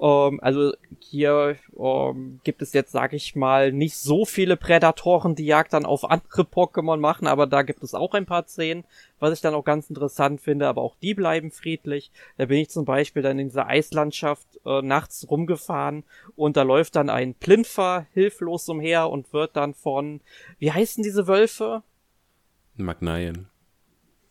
Ähm, 0.00 0.40
also 0.42 0.72
hier 0.98 1.56
ähm, 1.78 2.40
gibt 2.42 2.62
es 2.62 2.72
jetzt, 2.72 2.92
sag 2.92 3.12
ich 3.12 3.36
mal, 3.36 3.70
nicht 3.72 3.96
so 3.96 4.24
viele 4.24 4.56
Prädatoren, 4.56 5.34
die 5.34 5.44
Jagd 5.44 5.74
dann 5.74 5.84
auf 5.84 6.10
andere 6.10 6.42
Pokémon 6.42 6.96
machen, 6.96 7.26
aber 7.26 7.46
da 7.46 7.62
gibt 7.62 7.82
es 7.82 7.94
auch 7.94 8.14
ein 8.14 8.26
paar 8.26 8.46
Szenen, 8.46 8.84
was 9.18 9.34
ich 9.34 9.40
dann 9.42 9.54
auch 9.54 9.64
ganz 9.64 9.90
interessant 9.90 10.40
finde, 10.40 10.68
aber 10.68 10.80
auch 10.80 10.96
die 11.02 11.14
bleiben 11.14 11.50
friedlich. 11.50 12.10
Da 12.38 12.46
bin 12.46 12.58
ich 12.58 12.70
zum 12.70 12.86
Beispiel 12.86 13.22
dann 13.22 13.38
in 13.38 13.48
dieser 13.48 13.66
Eislandschaft 13.66 14.46
äh, 14.64 14.80
nachts 14.80 15.28
rumgefahren 15.30 16.04
und 16.34 16.56
da 16.56 16.62
läuft 16.62 16.96
dann 16.96 17.10
ein 17.10 17.34
Plinfer 17.34 18.06
hilflos 18.12 18.68
umher 18.68 19.10
und 19.10 19.32
wird 19.34 19.56
dann 19.56 19.74
von, 19.74 20.20
wie 20.58 20.72
heißen 20.72 21.02
diese 21.02 21.26
Wölfe? 21.26 21.82
Magnaien. 22.76 23.48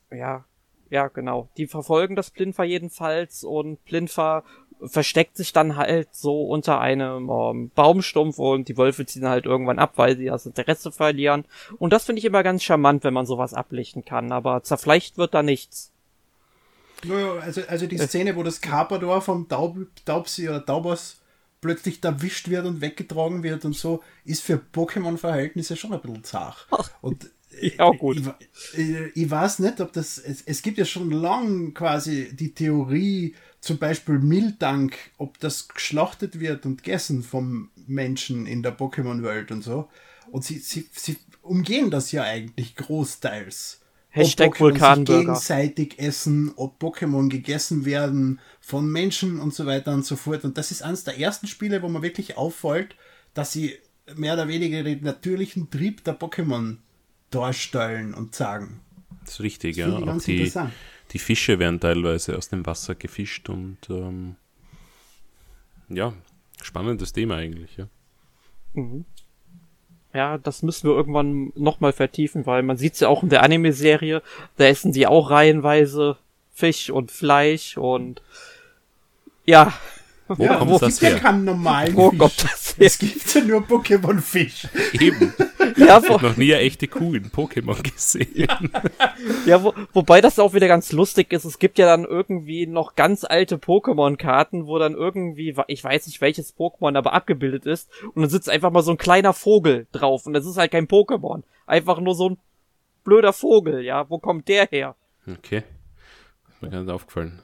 ja, 0.09 0.45
ja, 0.89 1.07
genau. 1.07 1.49
Die 1.57 1.67
verfolgen 1.67 2.15
das 2.15 2.31
Plinfer 2.31 2.63
jedenfalls 2.63 3.43
und 3.43 3.83
Plinfer 3.85 4.43
versteckt 4.85 5.37
sich 5.37 5.53
dann 5.53 5.75
halt 5.75 6.09
so 6.13 6.43
unter 6.43 6.79
einem 6.79 7.29
ähm, 7.29 7.71
Baumstumpf 7.75 8.39
und 8.39 8.67
die 8.67 8.77
Wölfe 8.77 9.05
ziehen 9.05 9.27
halt 9.27 9.45
irgendwann 9.45 9.79
ab, 9.79 9.93
weil 9.95 10.17
sie 10.17 10.25
das 10.25 10.45
Interesse 10.45 10.91
verlieren. 10.91 11.45
Und 11.77 11.93
das 11.93 12.05
finde 12.05 12.19
ich 12.19 12.25
immer 12.25 12.43
ganz 12.43 12.63
charmant, 12.63 13.03
wenn 13.03 13.13
man 13.13 13.25
sowas 13.25 13.53
ablichten 13.53 14.05
kann, 14.05 14.31
aber 14.31 14.63
zerfleischt 14.63 15.17
wird 15.17 15.33
da 15.33 15.43
nichts. 15.43 15.91
Naja, 17.03 17.35
also, 17.39 17.61
also 17.67 17.87
die 17.87 17.97
Szene, 17.97 18.35
wo 18.35 18.43
das 18.43 18.61
Carpador 18.61 19.21
vom 19.21 19.47
Taub, 19.47 19.77
Taubsi 20.05 20.49
oder 20.49 20.65
Taubos 20.65 21.17
plötzlich 21.61 22.03
erwischt 22.03 22.49
wird 22.49 22.65
und 22.65 22.81
weggetragen 22.81 23.43
wird 23.43 23.65
und 23.65 23.75
so, 23.75 24.01
ist 24.25 24.43
für 24.43 24.61
Pokémon-Verhältnisse 24.73 25.75
schon 25.75 25.93
ein 25.93 26.01
bisschen 26.01 26.23
zart. 26.23 26.67
Und 27.01 27.29
Ja, 27.77 27.89
gut. 27.91 28.21
Ich, 28.73 28.79
ich, 28.79 28.97
ich 29.15 29.31
weiß 29.31 29.59
nicht, 29.59 29.81
ob 29.81 29.93
das. 29.93 30.17
Es, 30.17 30.41
es 30.45 30.61
gibt 30.61 30.77
ja 30.77 30.85
schon 30.85 31.11
lang 31.11 31.73
quasi 31.73 32.35
die 32.35 32.53
Theorie, 32.53 33.35
zum 33.61 33.77
Beispiel 33.77 34.19
Miltank, 34.19 34.95
ob 35.17 35.39
das 35.39 35.67
geschlachtet 35.67 36.39
wird 36.39 36.65
und 36.65 36.83
gegessen 36.83 37.23
vom 37.23 37.69
Menschen 37.87 38.45
in 38.45 38.63
der 38.63 38.77
Pokémon-Welt 38.77 39.51
und 39.51 39.63
so. 39.63 39.89
Und 40.31 40.45
sie, 40.45 40.59
sie, 40.59 40.87
sie 40.93 41.17
umgehen 41.41 41.89
das 41.89 42.11
ja 42.11 42.23
eigentlich 42.23 42.75
großteils. 42.75 43.81
Hashtag 44.11 44.59
Vulkanburger. 44.59 45.19
gegenseitig 45.19 45.99
essen, 45.99 46.51
ob 46.55 46.81
Pokémon 46.81 47.29
gegessen 47.29 47.85
werden 47.85 48.39
von 48.59 48.89
Menschen 48.91 49.39
und 49.39 49.53
so 49.53 49.65
weiter 49.65 49.93
und 49.93 50.05
so 50.05 50.15
fort. 50.15 50.43
Und 50.45 50.57
das 50.57 50.71
ist 50.71 50.81
eines 50.81 51.03
der 51.03 51.19
ersten 51.19 51.47
Spiele, 51.47 51.81
wo 51.83 51.89
man 51.89 52.01
wirklich 52.01 52.35
auffällt, 52.37 52.95
dass 53.35 53.51
sie 53.51 53.75
mehr 54.15 54.33
oder 54.33 54.47
weniger 54.47 54.81
den 54.83 55.03
natürlichen 55.03 55.69
Trieb 55.69 56.03
der 56.03 56.19
Pokémon 56.19 56.77
darstellen 57.29 58.13
und 58.13 58.35
sagen. 58.35 58.81
Das 59.25 59.35
ist 59.35 59.41
richtig, 59.41 59.77
Das 59.77 59.87
ja. 59.87 59.95
Auch 59.95 60.05
ganz 60.05 60.25
die, 60.25 60.51
die 61.11 61.19
Fische 61.19 61.59
werden 61.59 61.79
teilweise 61.79 62.37
aus 62.37 62.49
dem 62.49 62.65
Wasser 62.65 62.95
gefischt 62.95 63.49
und 63.49 63.77
ähm, 63.89 64.35
ja, 65.89 66.13
spannendes 66.61 67.13
Thema 67.13 67.37
eigentlich, 67.37 67.77
ja. 67.77 67.87
Ja, 70.13 70.37
das 70.37 70.63
müssen 70.63 70.89
wir 70.89 70.95
irgendwann 70.95 71.51
nochmal 71.55 71.93
vertiefen, 71.93 72.45
weil 72.45 72.63
man 72.63 72.77
sieht's 72.77 72.99
ja 72.99 73.07
auch 73.07 73.23
in 73.23 73.29
der 73.29 73.43
Anime-Serie, 73.43 74.23
da 74.57 74.65
essen 74.65 74.93
sie 74.93 75.05
auch 75.05 75.29
reihenweise 75.29 76.17
Fisch 76.51 76.89
und 76.89 77.11
Fleisch 77.11 77.77
und 77.77 78.21
ja, 79.45 79.73
Wo 80.37 80.43
ja, 80.43 80.57
kommt 80.57 80.71
es 80.71 80.79
das 80.79 80.89
gibt 80.99 81.01
ja 81.01 81.09
her? 81.09 81.19
keinen 81.19 81.43
normalen 81.45 81.95
wo 81.95 82.09
Fisch. 82.11 82.19
kommt 82.19 82.43
das 82.43 82.77
her? 82.77 82.85
Es 82.85 82.97
gibt 82.99 83.33
ja 83.35 83.41
nur 83.41 83.61
Pokémon-Fisch. 83.61 84.67
Eben. 84.93 85.33
Ja, 85.77 85.99
Ich 85.99 86.09
wo, 86.09 86.13
habe 86.15 86.27
noch 86.29 86.37
nie 86.37 86.53
eine 86.53 86.63
echte 86.63 86.87
Kuh 86.87 87.13
in 87.13 87.29
Pokémon 87.31 87.81
gesehen. 87.83 88.49
ja 89.45 89.63
wo, 89.63 89.73
wobei 89.93 90.19
das 90.19 90.39
auch 90.39 90.53
wieder 90.53 90.67
ganz 90.67 90.91
lustig 90.91 91.31
ist. 91.31 91.45
Es 91.45 91.59
gibt 91.59 91.77
ja 91.77 91.85
dann 91.85 92.05
irgendwie 92.05 92.65
noch 92.65 92.95
ganz 92.95 93.23
alte 93.23 93.57
Pokémon-Karten, 93.57 94.65
wo 94.65 94.79
dann 94.79 94.95
irgendwie, 94.95 95.55
ich 95.67 95.83
weiß 95.83 96.07
nicht 96.07 96.21
welches 96.21 96.57
Pokémon 96.57 96.97
aber 96.97 97.13
abgebildet 97.13 97.65
ist 97.65 97.89
und 98.13 98.21
dann 98.23 98.29
sitzt 98.31 98.49
einfach 98.49 98.71
mal 98.71 98.81
so 98.81 98.91
ein 98.91 98.97
kleiner 98.97 99.31
Vogel 99.33 99.87
drauf 99.91 100.25
und 100.25 100.33
das 100.33 100.45
ist 100.45 100.57
halt 100.57 100.71
kein 100.71 100.87
Pokémon. 100.87 101.43
Einfach 101.67 101.99
nur 101.99 102.15
so 102.15 102.29
ein 102.31 102.37
blöder 103.03 103.31
Vogel, 103.33 103.81
ja. 103.83 104.09
Wo 104.09 104.17
kommt 104.17 104.47
der 104.47 104.67
her? 104.67 104.95
Okay. 105.31 105.63
Ist 106.49 106.61
mir 106.61 106.69
nicht 106.81 106.91
aufgefallen. 106.91 107.41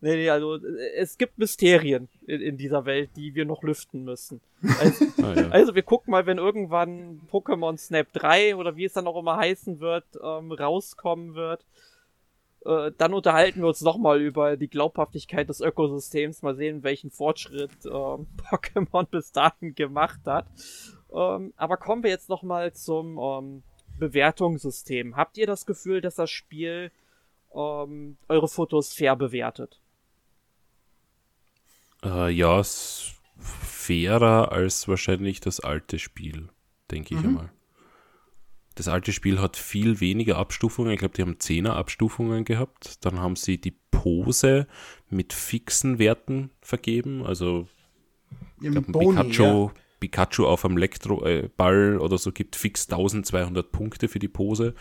Nee, 0.00 0.16
nee, 0.16 0.30
also 0.30 0.56
äh, 0.56 0.94
es 0.96 1.18
gibt 1.18 1.38
Mysterien 1.38 2.08
in, 2.26 2.40
in 2.40 2.56
dieser 2.56 2.84
Welt, 2.84 3.10
die 3.16 3.34
wir 3.34 3.44
noch 3.44 3.62
lüften 3.62 4.04
müssen. 4.04 4.40
Also, 4.80 5.04
Ah, 5.22 5.34
ja. 5.34 5.48
also 5.48 5.74
wir 5.74 5.82
gucken 5.82 6.12
mal, 6.12 6.26
wenn 6.26 6.38
irgendwann 6.38 7.20
Pokémon 7.30 7.76
Snap 7.76 8.12
3 8.12 8.56
oder 8.56 8.76
wie 8.76 8.84
es 8.84 8.92
dann 8.92 9.06
auch 9.06 9.18
immer 9.18 9.36
heißen 9.36 9.80
wird, 9.80 10.04
ähm, 10.22 10.52
rauskommen 10.52 11.34
wird. 11.34 11.64
Äh, 12.64 12.92
dann 12.96 13.14
unterhalten 13.14 13.60
wir 13.60 13.68
uns 13.68 13.80
nochmal 13.80 14.20
über 14.20 14.56
die 14.56 14.68
Glaubhaftigkeit 14.68 15.48
des 15.48 15.60
Ökosystems. 15.60 16.42
Mal 16.42 16.54
sehen, 16.54 16.82
welchen 16.84 17.10
Fortschritt 17.10 17.70
ähm, 17.84 18.26
Pokémon 18.50 19.06
bis 19.06 19.32
dahin 19.32 19.74
gemacht 19.74 20.20
hat. 20.26 20.46
Ähm, 21.12 21.52
aber 21.56 21.76
kommen 21.76 22.02
wir 22.04 22.10
jetzt 22.10 22.28
nochmal 22.28 22.72
zum 22.72 23.18
ähm, 23.18 23.62
Bewertungssystem. 23.98 25.16
Habt 25.16 25.38
ihr 25.38 25.46
das 25.46 25.66
Gefühl, 25.66 26.00
dass 26.00 26.14
das 26.14 26.30
Spiel 26.30 26.92
ähm, 27.54 28.16
eure 28.28 28.48
Fotos 28.48 28.92
fair 28.92 29.16
bewertet? 29.16 29.80
Äh, 32.04 32.30
ja, 32.30 32.60
es 32.60 33.14
fairer 33.38 34.52
als 34.52 34.88
wahrscheinlich 34.88 35.40
das 35.40 35.60
alte 35.60 35.98
Spiel, 35.98 36.48
denke 36.90 37.14
ich 37.14 37.24
einmal. 37.24 37.50
Das 38.74 38.86
alte 38.86 39.12
Spiel 39.12 39.40
hat 39.40 39.56
viel 39.56 40.00
weniger 40.00 40.36
Abstufungen. 40.36 40.92
Ich 40.92 41.00
glaube, 41.00 41.14
die 41.14 41.22
haben 41.22 41.34
10er 41.34 41.70
Abstufungen 41.70 42.44
gehabt. 42.44 43.04
Dann 43.04 43.18
haben 43.18 43.34
sie 43.34 43.60
die 43.60 43.74
Pose 43.90 44.68
mit 45.10 45.32
fixen 45.32 45.98
Werten 45.98 46.50
vergeben. 46.60 47.26
Also 47.26 47.66
Im 48.60 48.72
glaub, 48.72 48.86
Boni, 48.86 49.16
Pikachu, 49.16 49.66
ja. 49.66 49.72
Pikachu 49.98 50.46
auf 50.46 50.64
einem 50.64 50.76
Elektro-Ball 50.76 51.94
äh, 51.94 51.96
oder 51.96 52.18
so 52.18 52.30
gibt 52.30 52.54
fix 52.54 52.88
1200 52.88 53.72
Punkte 53.72 54.06
für 54.06 54.20
die 54.20 54.28
Pose. 54.28 54.74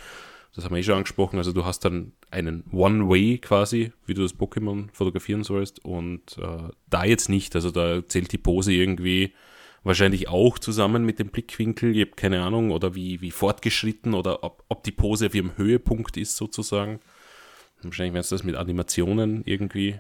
Das 0.55 0.65
haben 0.65 0.73
wir 0.73 0.79
eh 0.79 0.83
schon 0.83 0.95
angesprochen. 0.95 1.37
Also 1.37 1.51
du 1.51 1.65
hast 1.65 1.85
dann 1.85 2.13
einen 2.31 2.63
One-Way 2.71 3.37
quasi, 3.39 3.93
wie 4.05 4.13
du 4.13 4.23
das 4.23 4.35
Pokémon 4.35 4.89
fotografieren 4.91 5.43
sollst. 5.43 5.83
Und 5.85 6.37
äh, 6.39 6.69
da 6.89 7.05
jetzt 7.05 7.29
nicht. 7.29 7.55
Also 7.55 7.71
da 7.71 8.07
zählt 8.07 8.31
die 8.31 8.37
Pose 8.37 8.73
irgendwie 8.73 9.33
wahrscheinlich 9.83 10.27
auch 10.27 10.59
zusammen 10.59 11.05
mit 11.05 11.19
dem 11.19 11.29
Blickwinkel. 11.29 11.95
Ich 11.95 12.01
habe 12.01 12.15
keine 12.15 12.41
Ahnung, 12.41 12.71
oder 12.71 12.95
wie, 12.95 13.21
wie 13.21 13.31
fortgeschritten 13.31 14.13
oder 14.13 14.43
ob, 14.43 14.63
ob 14.67 14.83
die 14.83 14.91
Pose 14.91 15.33
wie 15.33 15.39
im 15.39 15.57
Höhepunkt 15.57 16.17
ist 16.17 16.35
sozusagen. 16.35 16.99
Wahrscheinlich 17.81 18.13
wäre 18.13 18.21
es 18.21 18.29
das 18.29 18.43
mit 18.43 18.55
Animationen 18.55 19.43
irgendwie. 19.45 19.99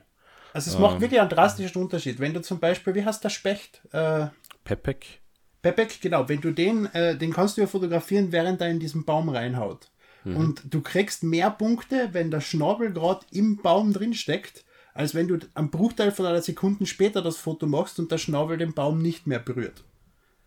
Also 0.53 0.71
es 0.71 0.79
macht 0.79 0.99
wirklich 0.99 1.21
einen 1.21 1.29
drastischen 1.29 1.81
Unterschied. 1.81 2.19
Wenn 2.19 2.33
du 2.33 2.41
zum 2.41 2.59
Beispiel, 2.59 2.95
wie 2.95 3.05
heißt 3.05 3.23
der 3.23 3.29
Specht? 3.29 3.81
Äh, 3.91 4.27
Pepek. 4.63 5.21
Pepek, 5.61 6.01
genau, 6.01 6.27
wenn 6.27 6.41
du 6.41 6.51
den, 6.51 6.87
äh, 6.93 7.15
den 7.15 7.31
kannst 7.31 7.57
du 7.57 7.61
ja 7.61 7.67
fotografieren, 7.67 8.31
während 8.31 8.61
er 8.61 8.69
in 8.69 8.79
diesen 8.79 9.05
Baum 9.05 9.29
reinhaut. 9.29 9.89
Und 10.25 10.61
du 10.73 10.81
kriegst 10.81 11.23
mehr 11.23 11.51
Punkte, 11.51 12.09
wenn 12.11 12.31
der 12.31 12.41
Schnabel 12.41 12.91
gerade 12.91 13.25
im 13.31 13.57
Baum 13.57 13.93
drin 13.93 14.13
steckt, 14.13 14.65
als 14.93 15.13
wenn 15.13 15.27
du 15.27 15.37
am 15.53 15.69
Bruchteil 15.69 16.11
von 16.11 16.25
einer 16.25 16.41
Sekunde 16.41 16.85
später 16.85 17.21
das 17.21 17.37
Foto 17.37 17.67
machst 17.67 17.99
und 17.99 18.11
der 18.11 18.17
Schnabel 18.17 18.57
den 18.57 18.73
Baum 18.73 19.01
nicht 19.01 19.27
mehr 19.27 19.39
berührt. 19.39 19.83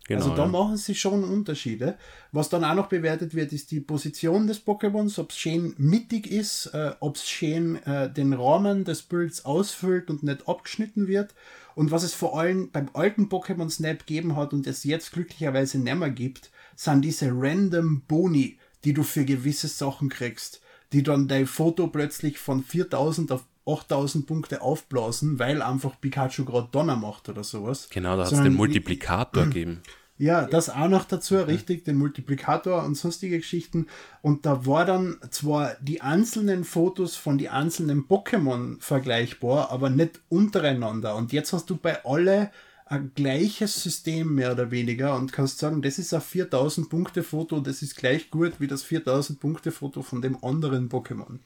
Genau, 0.07 0.23
also 0.23 0.35
da 0.35 0.43
ja. 0.43 0.49
machen 0.49 0.77
sie 0.77 0.95
schon 0.95 1.23
Unterschiede. 1.23 1.97
Was 2.31 2.49
dann 2.49 2.65
auch 2.65 2.73
noch 2.73 2.87
bewertet 2.87 3.33
wird, 3.33 3.53
ist 3.53 3.71
die 3.71 3.79
Position 3.79 4.47
des 4.47 4.65
Pokémons, 4.65 5.19
ob 5.19 5.29
es 5.29 5.37
schön 5.37 5.73
mittig 5.77 6.29
ist, 6.29 6.67
äh, 6.73 6.91
ob 6.99 7.15
es 7.15 7.29
schön 7.29 7.77
äh, 7.83 8.11
den 8.11 8.33
Rahmen 8.33 8.83
des 8.83 9.03
Bilds 9.03 9.45
ausfüllt 9.45 10.09
und 10.09 10.23
nicht 10.23 10.47
abgeschnitten 10.49 11.07
wird. 11.07 11.33
Und 11.75 11.91
was 11.91 12.03
es 12.03 12.13
vor 12.13 12.37
allem 12.37 12.71
beim 12.71 12.89
alten 12.93 13.29
Pokémon 13.29 13.69
Snap 13.69 13.99
gegeben 13.99 14.35
hat 14.35 14.53
und 14.53 14.67
es 14.67 14.83
jetzt 14.83 15.13
glücklicherweise 15.13 15.79
nicht 15.79 15.95
mehr 15.95 16.09
gibt, 16.09 16.49
sind 16.75 17.03
diese 17.03 17.29
random 17.31 18.01
Boni, 18.07 18.57
die 18.83 18.93
du 18.93 19.03
für 19.03 19.25
gewisse 19.25 19.67
Sachen 19.67 20.09
kriegst, 20.09 20.61
die 20.93 21.03
dann 21.03 21.27
dein 21.27 21.47
Foto 21.47 21.87
plötzlich 21.87 22.37
von 22.37 22.63
4000 22.63 23.31
auf 23.31 23.45
8000 23.65 24.25
Punkte 24.25 24.61
aufblasen, 24.61 25.39
weil 25.39 25.61
einfach 25.61 25.99
Pikachu 25.99 26.45
gerade 26.45 26.69
Donner 26.71 26.95
macht 26.95 27.29
oder 27.29 27.43
sowas. 27.43 27.87
Genau, 27.91 28.17
da 28.17 28.25
hat 28.25 28.31
es 28.31 28.41
den 28.41 28.55
Multiplikator 28.55 29.45
gegeben. 29.45 29.81
ja, 30.17 30.45
das 30.45 30.69
auch 30.69 30.87
noch 30.87 31.05
dazu, 31.05 31.37
richtig, 31.37 31.85
den 31.85 31.97
Multiplikator 31.97 32.83
und 32.83 32.95
sonstige 32.95 33.37
Geschichten. 33.37 33.87
Und 34.21 34.45
da 34.45 34.65
war 34.65 34.85
dann 34.85 35.17
zwar 35.29 35.75
die 35.79 36.01
einzelnen 36.01 36.63
Fotos 36.63 37.15
von 37.15 37.37
die 37.37 37.49
einzelnen 37.49 38.07
Pokémon 38.07 38.81
vergleichbar, 38.81 39.71
aber 39.71 39.89
nicht 39.89 40.21
untereinander. 40.29 41.15
Und 41.15 41.31
jetzt 41.31 41.53
hast 41.53 41.69
du 41.69 41.75
bei 41.75 42.03
alle 42.03 42.51
ein 42.91 43.11
gleiches 43.15 43.81
System 43.81 44.35
mehr 44.35 44.51
oder 44.51 44.69
weniger 44.69 45.15
und 45.15 45.31
kannst 45.31 45.59
sagen, 45.59 45.81
das 45.81 45.97
ist 45.97 46.13
ein 46.13 46.21
4000 46.21 46.89
Punkte 46.89 47.23
Foto, 47.23 47.61
das 47.61 47.81
ist 47.81 47.95
gleich 47.95 48.29
gut 48.29 48.59
wie 48.59 48.67
das 48.67 48.83
4000 48.83 49.39
Punkte 49.39 49.71
Foto 49.71 50.01
von 50.01 50.21
dem 50.21 50.43
anderen 50.43 50.89
Pokémon. 50.89 51.39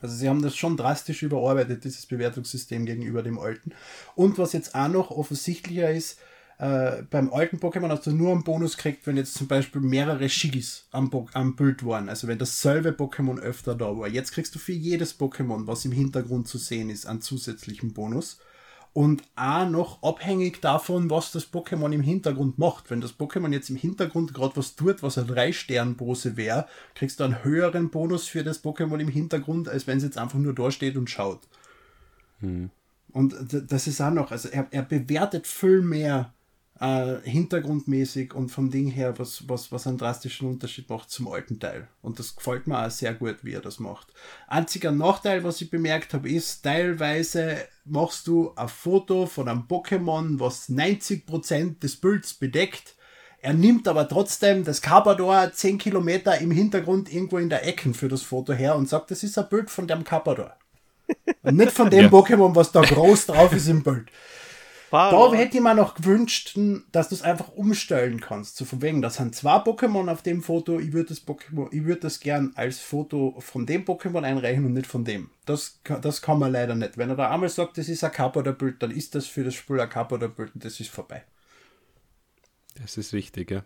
Also 0.00 0.14
sie 0.14 0.28
haben 0.28 0.42
das 0.42 0.54
schon 0.54 0.76
drastisch 0.76 1.22
überarbeitet, 1.22 1.84
dieses 1.84 2.06
Bewertungssystem 2.06 2.86
gegenüber 2.86 3.22
dem 3.22 3.38
alten. 3.38 3.72
Und 4.14 4.38
was 4.38 4.52
jetzt 4.52 4.74
auch 4.74 4.88
noch 4.88 5.10
offensichtlicher 5.10 5.90
ist, 5.90 6.18
äh, 6.58 7.02
beim 7.10 7.32
alten 7.32 7.56
Pokémon 7.56 7.88
hast 7.88 8.06
du 8.06 8.12
nur 8.12 8.30
einen 8.30 8.44
Bonus 8.44 8.76
gekriegt, 8.76 9.06
wenn 9.06 9.16
jetzt 9.16 9.34
zum 9.34 9.48
Beispiel 9.48 9.80
mehrere 9.80 10.28
Shigis 10.28 10.86
am, 10.92 11.10
Bo 11.10 11.28
am 11.32 11.56
Bild 11.56 11.84
waren. 11.84 12.08
Also 12.08 12.28
wenn 12.28 12.38
dasselbe 12.38 12.90
Pokémon 12.90 13.40
öfter 13.40 13.74
da 13.74 13.96
war. 13.96 14.06
Jetzt 14.06 14.32
kriegst 14.32 14.54
du 14.54 14.60
für 14.60 14.72
jedes 14.72 15.18
Pokémon, 15.18 15.66
was 15.66 15.84
im 15.84 15.92
Hintergrund 15.92 16.46
zu 16.46 16.58
sehen 16.58 16.90
ist, 16.90 17.06
einen 17.06 17.22
zusätzlichen 17.22 17.92
Bonus. 17.92 18.38
Und 18.94 19.24
auch 19.36 19.68
noch 19.68 20.02
abhängig 20.04 20.60
davon, 20.62 21.10
was 21.10 21.32
das 21.32 21.52
Pokémon 21.52 21.92
im 21.92 22.00
Hintergrund 22.00 22.58
macht. 22.58 22.90
Wenn 22.90 23.00
das 23.02 23.18
Pokémon 23.18 23.52
jetzt 23.52 23.68
im 23.68 23.76
Hintergrund 23.76 24.32
gerade 24.34 24.56
was 24.56 24.76
tut, 24.76 25.02
was 25.02 25.18
eine 25.18 25.26
3-Stern-Pose 25.28 26.36
wäre, 26.36 26.68
kriegst 26.94 27.18
du 27.20 27.24
einen 27.24 27.42
höheren 27.44 27.90
Bonus 27.90 28.28
für 28.28 28.44
das 28.44 28.62
Pokémon 28.64 29.00
im 29.00 29.08
Hintergrund, 29.08 29.68
als 29.68 29.86
wenn 29.88 29.98
es 29.98 30.04
jetzt 30.04 30.18
einfach 30.18 30.38
nur 30.38 30.54
da 30.54 30.70
steht 30.70 30.96
und 30.96 31.10
schaut. 31.10 31.40
Und 33.12 33.52
d- 33.52 33.62
das 33.66 33.86
ist 33.86 34.00
auch 34.00 34.10
noch, 34.10 34.30
also 34.30 34.48
er, 34.48 34.66
er 34.70 34.82
bewertet 34.82 35.46
viel 35.46 35.82
mehr 35.82 36.33
äh, 36.80 37.16
hintergrundmäßig 37.22 38.34
und 38.34 38.48
vom 38.48 38.70
Ding 38.70 38.88
her, 38.90 39.18
was, 39.18 39.48
was, 39.48 39.70
was 39.70 39.86
einen 39.86 39.98
drastischen 39.98 40.48
Unterschied 40.48 40.88
macht 40.90 41.10
zum 41.10 41.28
alten 41.28 41.60
Teil. 41.60 41.88
Und 42.02 42.18
das 42.18 42.34
gefällt 42.34 42.66
mir 42.66 42.84
auch 42.84 42.90
sehr 42.90 43.14
gut, 43.14 43.36
wie 43.42 43.52
er 43.52 43.60
das 43.60 43.78
macht. 43.78 44.12
Einziger 44.48 44.90
Nachteil, 44.90 45.44
was 45.44 45.60
ich 45.60 45.70
bemerkt 45.70 46.14
habe, 46.14 46.28
ist, 46.30 46.62
teilweise 46.62 47.58
machst 47.84 48.26
du 48.26 48.52
ein 48.56 48.68
Foto 48.68 49.26
von 49.26 49.48
einem 49.48 49.62
Pokémon, 49.68 50.40
was 50.40 50.68
90% 50.68 51.78
des 51.78 51.96
Bilds 51.96 52.34
bedeckt. 52.34 52.96
Er 53.40 53.52
nimmt 53.52 53.86
aber 53.88 54.08
trotzdem 54.08 54.64
das 54.64 54.80
Carpador 54.80 55.52
10 55.52 55.78
Kilometer 55.78 56.38
im 56.38 56.50
Hintergrund 56.50 57.12
irgendwo 57.12 57.38
in 57.38 57.50
der 57.50 57.66
Ecke 57.66 57.92
für 57.92 58.08
das 58.08 58.22
Foto 58.22 58.52
her 58.54 58.74
und 58.74 58.88
sagt, 58.88 59.10
das 59.10 59.22
ist 59.22 59.38
ein 59.38 59.48
Bild 59.48 59.70
von 59.70 59.86
dem 59.86 60.02
Carpador. 60.02 60.56
Und 61.42 61.56
nicht 61.56 61.72
von 61.72 61.90
dem 61.90 62.04
Ja. 62.04 62.08
Pokémon, 62.08 62.54
was 62.56 62.72
da 62.72 62.80
groß 62.80 63.26
drauf 63.26 63.52
ist 63.52 63.68
im 63.68 63.82
Bild. 63.82 64.08
Da 64.94 65.10
War, 65.10 65.34
hätte 65.34 65.56
ich 65.56 65.62
mir 65.62 65.74
noch 65.74 65.96
gewünscht, 65.96 66.56
dass 66.92 67.08
du 67.08 67.16
es 67.16 67.22
einfach 67.22 67.48
umstellen 67.48 68.20
kannst. 68.20 68.56
So 68.56 68.64
von 68.64 68.80
wegen, 68.80 69.02
das 69.02 69.16
sind 69.16 69.34
zwei 69.34 69.56
Pokémon 69.56 70.08
auf 70.08 70.22
dem 70.22 70.40
Foto. 70.40 70.78
Ich 70.78 70.92
würde 70.92 71.08
das 71.08 71.26
Pokémon, 71.26 71.66
ich 71.72 71.84
würde 71.84 72.02
das 72.02 72.20
gern 72.20 72.52
als 72.54 72.78
Foto 72.78 73.34
von 73.40 73.66
dem 73.66 73.84
Pokémon 73.84 74.22
einreichen 74.22 74.64
und 74.64 74.72
nicht 74.72 74.86
von 74.86 75.04
dem. 75.04 75.30
Das, 75.46 75.80
das 76.00 76.22
kann 76.22 76.38
man 76.38 76.52
leider 76.52 76.76
nicht. 76.76 76.96
Wenn 76.96 77.10
er 77.10 77.16
da 77.16 77.28
einmal 77.28 77.48
sagt, 77.48 77.76
das 77.76 77.88
ist 77.88 78.04
ein 78.04 78.12
Carpador-Bild, 78.12 78.80
dann 78.84 78.92
ist 78.92 79.16
das 79.16 79.26
für 79.26 79.42
das 79.42 79.54
Spiel 79.54 79.80
ein 79.80 79.90
Carpador-Bild 79.90 80.54
und 80.54 80.64
das 80.64 80.78
ist 80.78 80.90
vorbei. 80.90 81.24
Das 82.80 82.96
ist 82.96 83.12
richtig, 83.12 83.50
ja. 83.50 83.64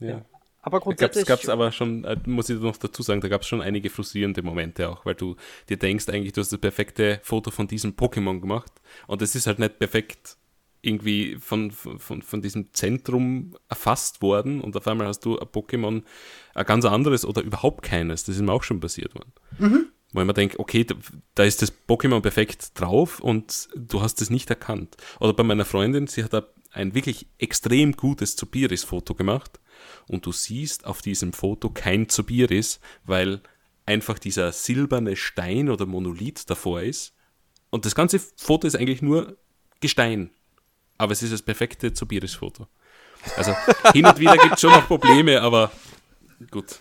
ja. 0.00 0.24
Aber 0.66 0.80
grundsätzlich. 0.80 1.26
gab 1.26 1.40
es 1.40 1.48
aber 1.48 1.70
schon, 1.70 2.02
äh, 2.02 2.16
muss 2.26 2.50
ich 2.50 2.58
noch 2.58 2.76
dazu 2.76 3.00
sagen, 3.00 3.20
da 3.20 3.28
gab 3.28 3.42
es 3.42 3.46
schon 3.46 3.62
einige 3.62 3.88
frustrierende 3.88 4.42
Momente 4.42 4.88
auch, 4.88 5.06
weil 5.06 5.14
du 5.14 5.36
dir 5.68 5.76
denkst, 5.76 6.08
eigentlich, 6.08 6.32
du 6.32 6.40
hast 6.40 6.50
das 6.50 6.58
perfekte 6.60 7.20
Foto 7.22 7.52
von 7.52 7.68
diesem 7.68 7.92
Pokémon 7.92 8.40
gemacht 8.40 8.72
und 9.06 9.22
es 9.22 9.36
ist 9.36 9.46
halt 9.46 9.60
nicht 9.60 9.78
perfekt 9.78 10.36
irgendwie 10.82 11.36
von, 11.36 11.70
von, 11.70 12.20
von 12.20 12.42
diesem 12.42 12.72
Zentrum 12.72 13.56
erfasst 13.68 14.22
worden 14.22 14.60
und 14.60 14.76
auf 14.76 14.88
einmal 14.88 15.06
hast 15.06 15.24
du 15.24 15.38
ein 15.38 15.46
Pokémon, 15.46 16.02
ein 16.54 16.66
ganz 16.66 16.84
anderes 16.84 17.24
oder 17.24 17.42
überhaupt 17.42 17.84
keines. 17.84 18.24
Das 18.24 18.34
ist 18.34 18.42
mir 18.42 18.52
auch 18.52 18.64
schon 18.64 18.80
passiert 18.80 19.14
worden. 19.14 19.32
Wo 20.12 20.20
ich 20.20 20.26
mir 20.26 20.34
denke, 20.34 20.58
okay, 20.58 20.82
da, 20.82 20.96
da 21.36 21.44
ist 21.44 21.62
das 21.62 21.72
Pokémon 21.86 22.22
perfekt 22.22 22.72
drauf 22.74 23.20
und 23.20 23.68
du 23.76 24.02
hast 24.02 24.20
es 24.20 24.30
nicht 24.30 24.50
erkannt. 24.50 24.96
Oder 25.20 25.32
bei 25.32 25.44
meiner 25.44 25.64
Freundin, 25.64 26.08
sie 26.08 26.24
hat 26.24 26.32
da 26.32 26.44
ein 26.72 26.94
wirklich 26.96 27.28
extrem 27.38 27.92
gutes 27.92 28.34
Zubiris-Foto 28.34 29.14
gemacht 29.14 29.60
und 30.08 30.26
du 30.26 30.32
siehst 30.32 30.86
auf 30.86 31.02
diesem 31.02 31.32
Foto 31.32 31.70
kein 31.70 32.08
Zubiris, 32.08 32.80
weil 33.04 33.40
einfach 33.86 34.18
dieser 34.18 34.52
silberne 34.52 35.16
Stein 35.16 35.70
oder 35.70 35.86
Monolith 35.86 36.48
davor 36.48 36.82
ist. 36.82 37.14
Und 37.70 37.84
das 37.84 37.94
ganze 37.94 38.18
Foto 38.18 38.66
ist 38.66 38.76
eigentlich 38.76 39.02
nur 39.02 39.36
Gestein. 39.80 40.30
Aber 40.98 41.12
es 41.12 41.22
ist 41.22 41.32
das 41.32 41.42
perfekte 41.42 41.92
Zubiris-Foto. 41.92 42.66
Also 43.36 43.54
hin 43.92 44.06
und 44.06 44.18
wieder 44.18 44.36
gibt 44.36 44.54
es 44.54 44.60
schon 44.60 44.70
noch 44.70 44.86
Probleme, 44.86 45.42
aber 45.42 45.70
gut. 46.50 46.80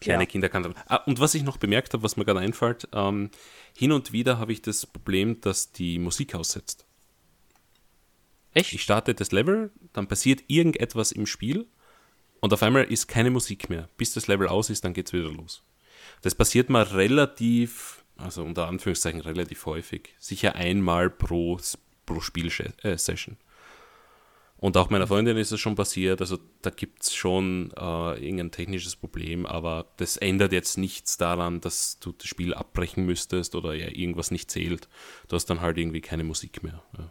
Kleine 0.00 0.22
Ja. 0.22 0.26
Kinder 0.26 0.48
kann 0.48 0.62
das. 0.62 0.72
Ah, 0.86 0.96
und 0.96 1.20
was 1.20 1.34
ich 1.34 1.42
noch 1.42 1.58
bemerkt 1.58 1.92
habe, 1.92 2.02
was 2.02 2.16
mir 2.16 2.24
gerade 2.24 2.40
einfällt, 2.40 2.88
ähm, 2.92 3.30
hin 3.76 3.92
und 3.92 4.12
wieder 4.12 4.38
habe 4.38 4.52
ich 4.52 4.62
das 4.62 4.86
Problem, 4.86 5.40
dass 5.42 5.72
die 5.72 5.98
Musik 5.98 6.34
aussetzt. 6.34 6.86
Echt? 8.54 8.72
Ich 8.72 8.82
starte 8.82 9.14
das 9.14 9.30
Level, 9.30 9.70
dann 9.92 10.08
passiert 10.08 10.42
irgendetwas 10.48 11.12
im 11.12 11.26
Spiel 11.26 11.66
und 12.40 12.52
auf 12.52 12.62
einmal 12.62 12.84
ist 12.84 13.06
keine 13.06 13.30
Musik 13.30 13.70
mehr. 13.70 13.88
Bis 13.96 14.14
das 14.14 14.26
Level 14.26 14.48
aus 14.48 14.70
ist, 14.70 14.84
dann 14.84 14.94
geht 14.94 15.06
es 15.06 15.12
wieder 15.12 15.30
los. 15.30 15.62
Das 16.22 16.34
passiert 16.34 16.70
mal 16.70 16.82
relativ, 16.82 18.04
also 18.16 18.42
unter 18.42 18.66
Anführungszeichen 18.68 19.20
relativ 19.20 19.66
häufig. 19.66 20.14
Sicher 20.18 20.54
einmal 20.54 21.10
pro, 21.10 21.58
pro 22.06 22.20
Spielsession. 22.20 23.36
Und 24.60 24.76
auch 24.76 24.90
meiner 24.90 25.06
Freundin 25.06 25.38
ist 25.38 25.52
es 25.52 25.60
schon 25.60 25.74
passiert, 25.74 26.20
also 26.20 26.38
da 26.60 26.68
gibt 26.68 27.02
es 27.02 27.14
schon 27.14 27.72
äh, 27.78 28.22
irgendein 28.22 28.50
technisches 28.50 28.94
Problem, 28.94 29.46
aber 29.46 29.86
das 29.96 30.18
ändert 30.18 30.52
jetzt 30.52 30.76
nichts 30.76 31.16
daran, 31.16 31.62
dass 31.62 31.98
du 31.98 32.12
das 32.12 32.26
Spiel 32.26 32.52
abbrechen 32.52 33.06
müsstest 33.06 33.54
oder 33.54 33.72
ja, 33.72 33.88
irgendwas 33.88 34.30
nicht 34.30 34.50
zählt. 34.50 34.90
Du 35.28 35.36
hast 35.36 35.46
dann 35.46 35.62
halt 35.62 35.78
irgendwie 35.78 36.02
keine 36.02 36.24
Musik 36.24 36.62
mehr. 36.62 36.82
Ja. 36.98 37.10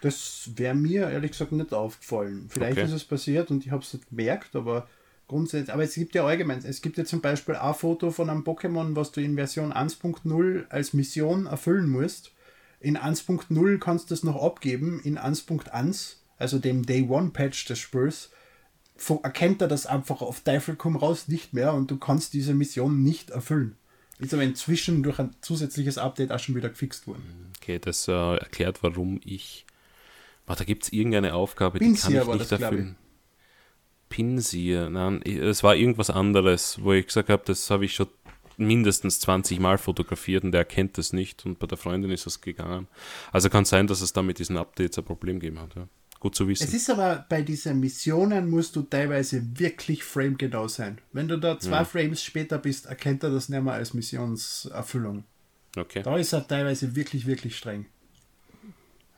Das 0.00 0.50
wäre 0.54 0.74
mir 0.74 1.10
ehrlich 1.10 1.32
gesagt 1.32 1.52
nicht 1.52 1.74
aufgefallen. 1.74 2.46
Vielleicht 2.48 2.78
Okay. 2.78 2.86
ist 2.86 2.92
es 2.92 3.04
passiert 3.04 3.50
und 3.50 3.66
ich 3.66 3.72
habe 3.72 3.82
es 3.82 3.92
nicht 3.92 4.08
gemerkt, 4.10 4.54
aber 4.54 4.88
grundsätzlich, 5.26 5.72
aber 5.72 5.82
es 5.82 5.94
gibt 5.94 6.14
ja 6.14 6.24
allgemein, 6.24 6.60
es 6.64 6.80
gibt 6.82 6.98
ja 6.98 7.04
zum 7.04 7.20
Beispiel 7.20 7.56
ein 7.56 7.74
Foto 7.74 8.10
von 8.10 8.30
einem 8.30 8.42
Pokémon, 8.44 8.94
was 8.94 9.12
du 9.12 9.20
in 9.20 9.34
Version 9.34 9.72
1.0 9.72 10.68
als 10.68 10.92
Mission 10.94 11.46
erfüllen 11.46 11.88
musst. 11.88 12.32
In 12.80 12.96
1.0 12.96 13.78
kannst 13.78 14.10
du 14.10 14.14
es 14.14 14.22
noch 14.22 14.40
abgeben, 14.42 15.00
in 15.02 15.18
1.1, 15.18 16.14
also 16.38 16.58
dem 16.60 16.86
Day 16.86 17.06
One 17.08 17.30
Patch 17.30 17.64
des 17.66 17.80
Spiels, 17.80 18.30
erkennt 19.22 19.60
er 19.62 19.68
das 19.68 19.86
einfach 19.86 20.22
auf 20.22 20.40
Teufel 20.40 20.76
komm 20.76 20.96
raus 20.96 21.28
nicht 21.28 21.52
mehr 21.54 21.74
und 21.74 21.90
du 21.90 21.98
kannst 21.98 22.34
diese 22.34 22.54
Mission 22.54 23.02
nicht 23.02 23.30
erfüllen. 23.30 23.76
Ist 24.20 24.34
aber 24.34 24.42
inzwischen 24.42 25.02
durch 25.02 25.18
ein 25.20 25.34
zusätzliches 25.40 25.98
Update 25.98 26.32
auch 26.32 26.40
schon 26.40 26.56
wieder 26.56 26.68
gefixt 26.68 27.06
worden. 27.06 27.52
Okay, 27.60 27.78
das 27.78 28.08
äh, 28.08 28.12
erklärt, 28.12 28.82
warum 28.82 29.20
ich. 29.24 29.64
Boah, 30.48 30.56
da 30.56 30.64
gibt 30.64 30.84
es 30.84 30.92
irgendeine 30.94 31.34
Aufgabe, 31.34 31.78
Pinsier 31.78 32.08
die 32.08 32.16
kann 32.16 32.26
war 32.26 32.34
ich 32.34 32.40
nicht 32.40 32.52
das, 32.52 32.60
erfüllen. 32.62 32.96
Pinsier, 34.08 34.88
nein, 34.88 35.20
es 35.22 35.62
war 35.62 35.76
irgendwas 35.76 36.08
anderes, 36.08 36.82
wo 36.82 36.94
ich 36.94 37.06
gesagt 37.06 37.28
habe, 37.28 37.42
das 37.44 37.70
habe 37.70 37.84
ich 37.84 37.92
schon 37.94 38.08
mindestens 38.56 39.20
20 39.20 39.60
Mal 39.60 39.76
fotografiert 39.76 40.44
und 40.44 40.52
der 40.52 40.60
erkennt 40.60 40.96
das 40.96 41.12
nicht 41.12 41.44
und 41.44 41.58
bei 41.58 41.66
der 41.66 41.76
Freundin 41.76 42.10
ist 42.10 42.26
es 42.26 42.40
gegangen. 42.40 42.88
Also 43.30 43.50
kann 43.50 43.66
sein, 43.66 43.86
dass 43.88 44.00
es 44.00 44.14
da 44.14 44.22
mit 44.22 44.38
diesen 44.38 44.56
Updates 44.56 44.96
ein 44.96 45.04
Problem 45.04 45.38
gegeben 45.38 45.60
hat. 45.60 45.74
Ja. 45.74 45.86
Gut 46.18 46.34
zu 46.34 46.48
wissen. 46.48 46.64
Es 46.64 46.72
ist 46.72 46.88
aber 46.88 47.26
bei 47.28 47.42
diesen 47.42 47.78
Missionen 47.78 48.48
musst 48.48 48.74
du 48.74 48.80
teilweise 48.82 49.42
wirklich 49.58 50.02
framegenau 50.02 50.66
sein. 50.66 50.98
Wenn 51.12 51.28
du 51.28 51.36
da 51.36 51.58
zwei 51.60 51.84
Frames 51.84 52.24
später 52.24 52.56
bist, 52.56 52.86
erkennt 52.86 53.22
er 53.22 53.30
das 53.30 53.50
nicht 53.50 53.62
mehr 53.62 53.74
als 53.74 53.92
Missionserfüllung. 53.92 55.24
okay. 55.76 56.02
Da 56.02 56.16
ist 56.16 56.32
er 56.32 56.48
teilweise 56.48 56.96
wirklich, 56.96 57.26
wirklich 57.26 57.54
streng. 57.54 57.84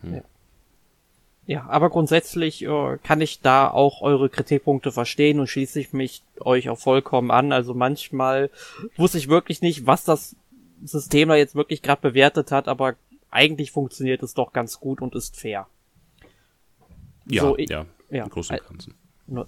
Ja, 0.02 0.24
aber 1.58 1.90
grundsätzlich 1.90 2.62
äh, 2.64 2.98
kann 3.02 3.20
ich 3.20 3.40
da 3.40 3.68
auch 3.68 4.02
eure 4.02 4.28
Kritikpunkte 4.28 4.92
verstehen 4.92 5.40
und 5.40 5.48
schließe 5.48 5.80
ich 5.80 5.92
mich 5.92 6.22
euch 6.40 6.68
auch 6.68 6.78
vollkommen 6.78 7.30
an. 7.30 7.52
Also 7.52 7.74
manchmal 7.74 8.50
wusste 8.96 9.18
ich 9.18 9.28
wirklich 9.28 9.60
nicht, 9.60 9.86
was 9.86 10.04
das 10.04 10.36
System 10.84 11.28
da 11.28 11.34
jetzt 11.34 11.54
wirklich 11.54 11.82
gerade 11.82 12.00
bewertet 12.02 12.52
hat, 12.52 12.68
aber 12.68 12.94
eigentlich 13.30 13.70
funktioniert 13.72 14.22
es 14.22 14.34
doch 14.34 14.52
ganz 14.52 14.80
gut 14.80 15.00
und 15.02 15.14
ist 15.14 15.36
fair. 15.38 15.66
Ja, 17.26 17.42
so, 17.42 17.56
ich- 17.58 17.70
ja, 17.70 17.86
ja. 18.10 18.24
im 18.24 18.30
Großen 18.30 18.56
und 18.56 18.68
Ganzen. 18.68 18.94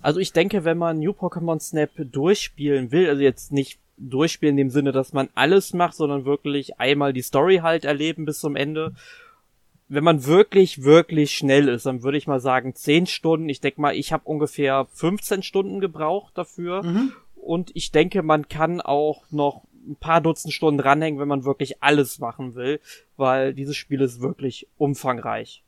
Also 0.02 0.20
ich 0.20 0.32
denke, 0.32 0.64
wenn 0.64 0.78
man 0.78 0.98
New 1.00 1.10
Pokémon 1.10 1.58
Snap 1.60 1.90
durchspielen 1.96 2.92
will, 2.92 3.08
also 3.08 3.20
jetzt 3.22 3.50
nicht 3.52 3.80
durchspielen 3.98 4.54
in 4.56 4.68
dem 4.68 4.70
Sinne, 4.70 4.92
dass 4.92 5.12
man 5.12 5.28
alles 5.34 5.72
macht, 5.72 5.94
sondern 5.94 6.24
wirklich 6.24 6.78
einmal 6.78 7.12
die 7.12 7.22
Story 7.22 7.58
halt 7.62 7.84
erleben 7.84 8.24
bis 8.24 8.38
zum 8.38 8.54
Ende. 8.56 8.94
Wenn 9.94 10.04
man 10.04 10.24
wirklich, 10.24 10.84
wirklich 10.84 11.32
schnell 11.36 11.68
ist, 11.68 11.84
dann 11.84 12.02
würde 12.02 12.16
ich 12.16 12.26
mal 12.26 12.40
sagen 12.40 12.74
10 12.74 13.06
Stunden. 13.06 13.50
Ich 13.50 13.60
denke 13.60 13.78
mal, 13.78 13.94
ich 13.94 14.10
habe 14.10 14.24
ungefähr 14.24 14.86
15 14.94 15.42
Stunden 15.42 15.80
gebraucht 15.80 16.32
dafür. 16.38 16.82
Und 17.34 17.70
ich 17.74 17.92
denke, 17.92 18.22
man 18.22 18.48
kann 18.48 18.80
auch 18.80 19.24
noch 19.30 19.64
ein 19.86 19.96
paar 19.96 20.22
Dutzend 20.22 20.54
Stunden 20.54 20.78
dranhängen, 20.78 21.20
wenn 21.20 21.28
man 21.28 21.44
wirklich 21.44 21.82
alles 21.82 22.20
machen 22.20 22.54
will, 22.54 22.80
weil 23.18 23.52
dieses 23.52 23.76
Spiel 23.76 24.00
ist 24.00 24.22
wirklich 24.22 24.66
umfangreich. 24.78 25.62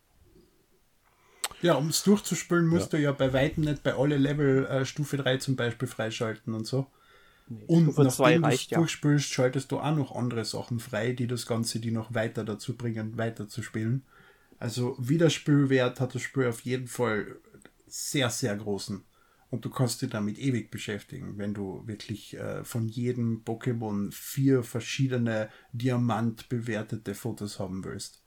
Ja, 1.60 1.74
um 1.74 1.88
es 1.88 2.02
durchzuspülen, 2.02 2.66
musst 2.66 2.94
du 2.94 2.98
ja 2.98 3.12
bei 3.12 3.34
weitem 3.34 3.64
nicht 3.64 3.82
bei 3.82 3.94
alle 3.94 4.16
Level 4.16 4.64
äh, 4.66 4.86
Stufe 4.86 5.18
3 5.18 5.36
zum 5.36 5.56
Beispiel 5.56 5.88
freischalten 5.88 6.54
und 6.54 6.66
so. 6.66 6.86
und 7.66 7.92
Stufe 7.92 8.08
2 8.08 8.24
nachdem 8.24 8.42
du 8.42 8.48
reicht 8.48 8.70
ja. 8.70 8.78
durchspülst, 8.78 9.30
schaltest 9.30 9.70
du 9.70 9.80
auch 9.80 9.94
noch 9.94 10.16
andere 10.16 10.46
Sachen 10.46 10.80
frei, 10.80 11.12
die 11.12 11.26
das 11.26 11.44
Ganze 11.44 11.78
die 11.78 11.90
noch 11.90 12.14
weiter 12.14 12.44
dazu 12.44 12.74
bringen, 12.74 13.18
weiter 13.18 13.48
zu 13.48 13.62
spielen. 13.62 14.02
Also 14.59 14.96
Wiederspülwert 14.98 16.00
hat 16.00 16.14
das 16.14 16.22
Spiel 16.22 16.46
auf 16.46 16.61
jeden 16.61 16.88
Fall 16.88 17.36
sehr, 17.86 18.30
sehr 18.30 18.57
großen. 18.57 19.05
Und 19.50 19.64
du 19.64 19.70
kannst 19.70 20.02
dich 20.02 20.11
damit 20.11 20.38
ewig 20.38 20.70
beschäftigen, 20.70 21.38
wenn 21.38 21.55
du 21.55 21.86
wirklich 21.86 22.34
äh, 22.36 22.64
von 22.64 22.88
jedem 22.88 23.44
Pokémon 23.44 24.12
vier 24.12 24.64
verschiedene 24.64 25.48
Diamant 25.72 26.48
bewertete 26.48 27.14
Fotos 27.14 27.61
haben 27.61 27.84
willst. 27.84 28.24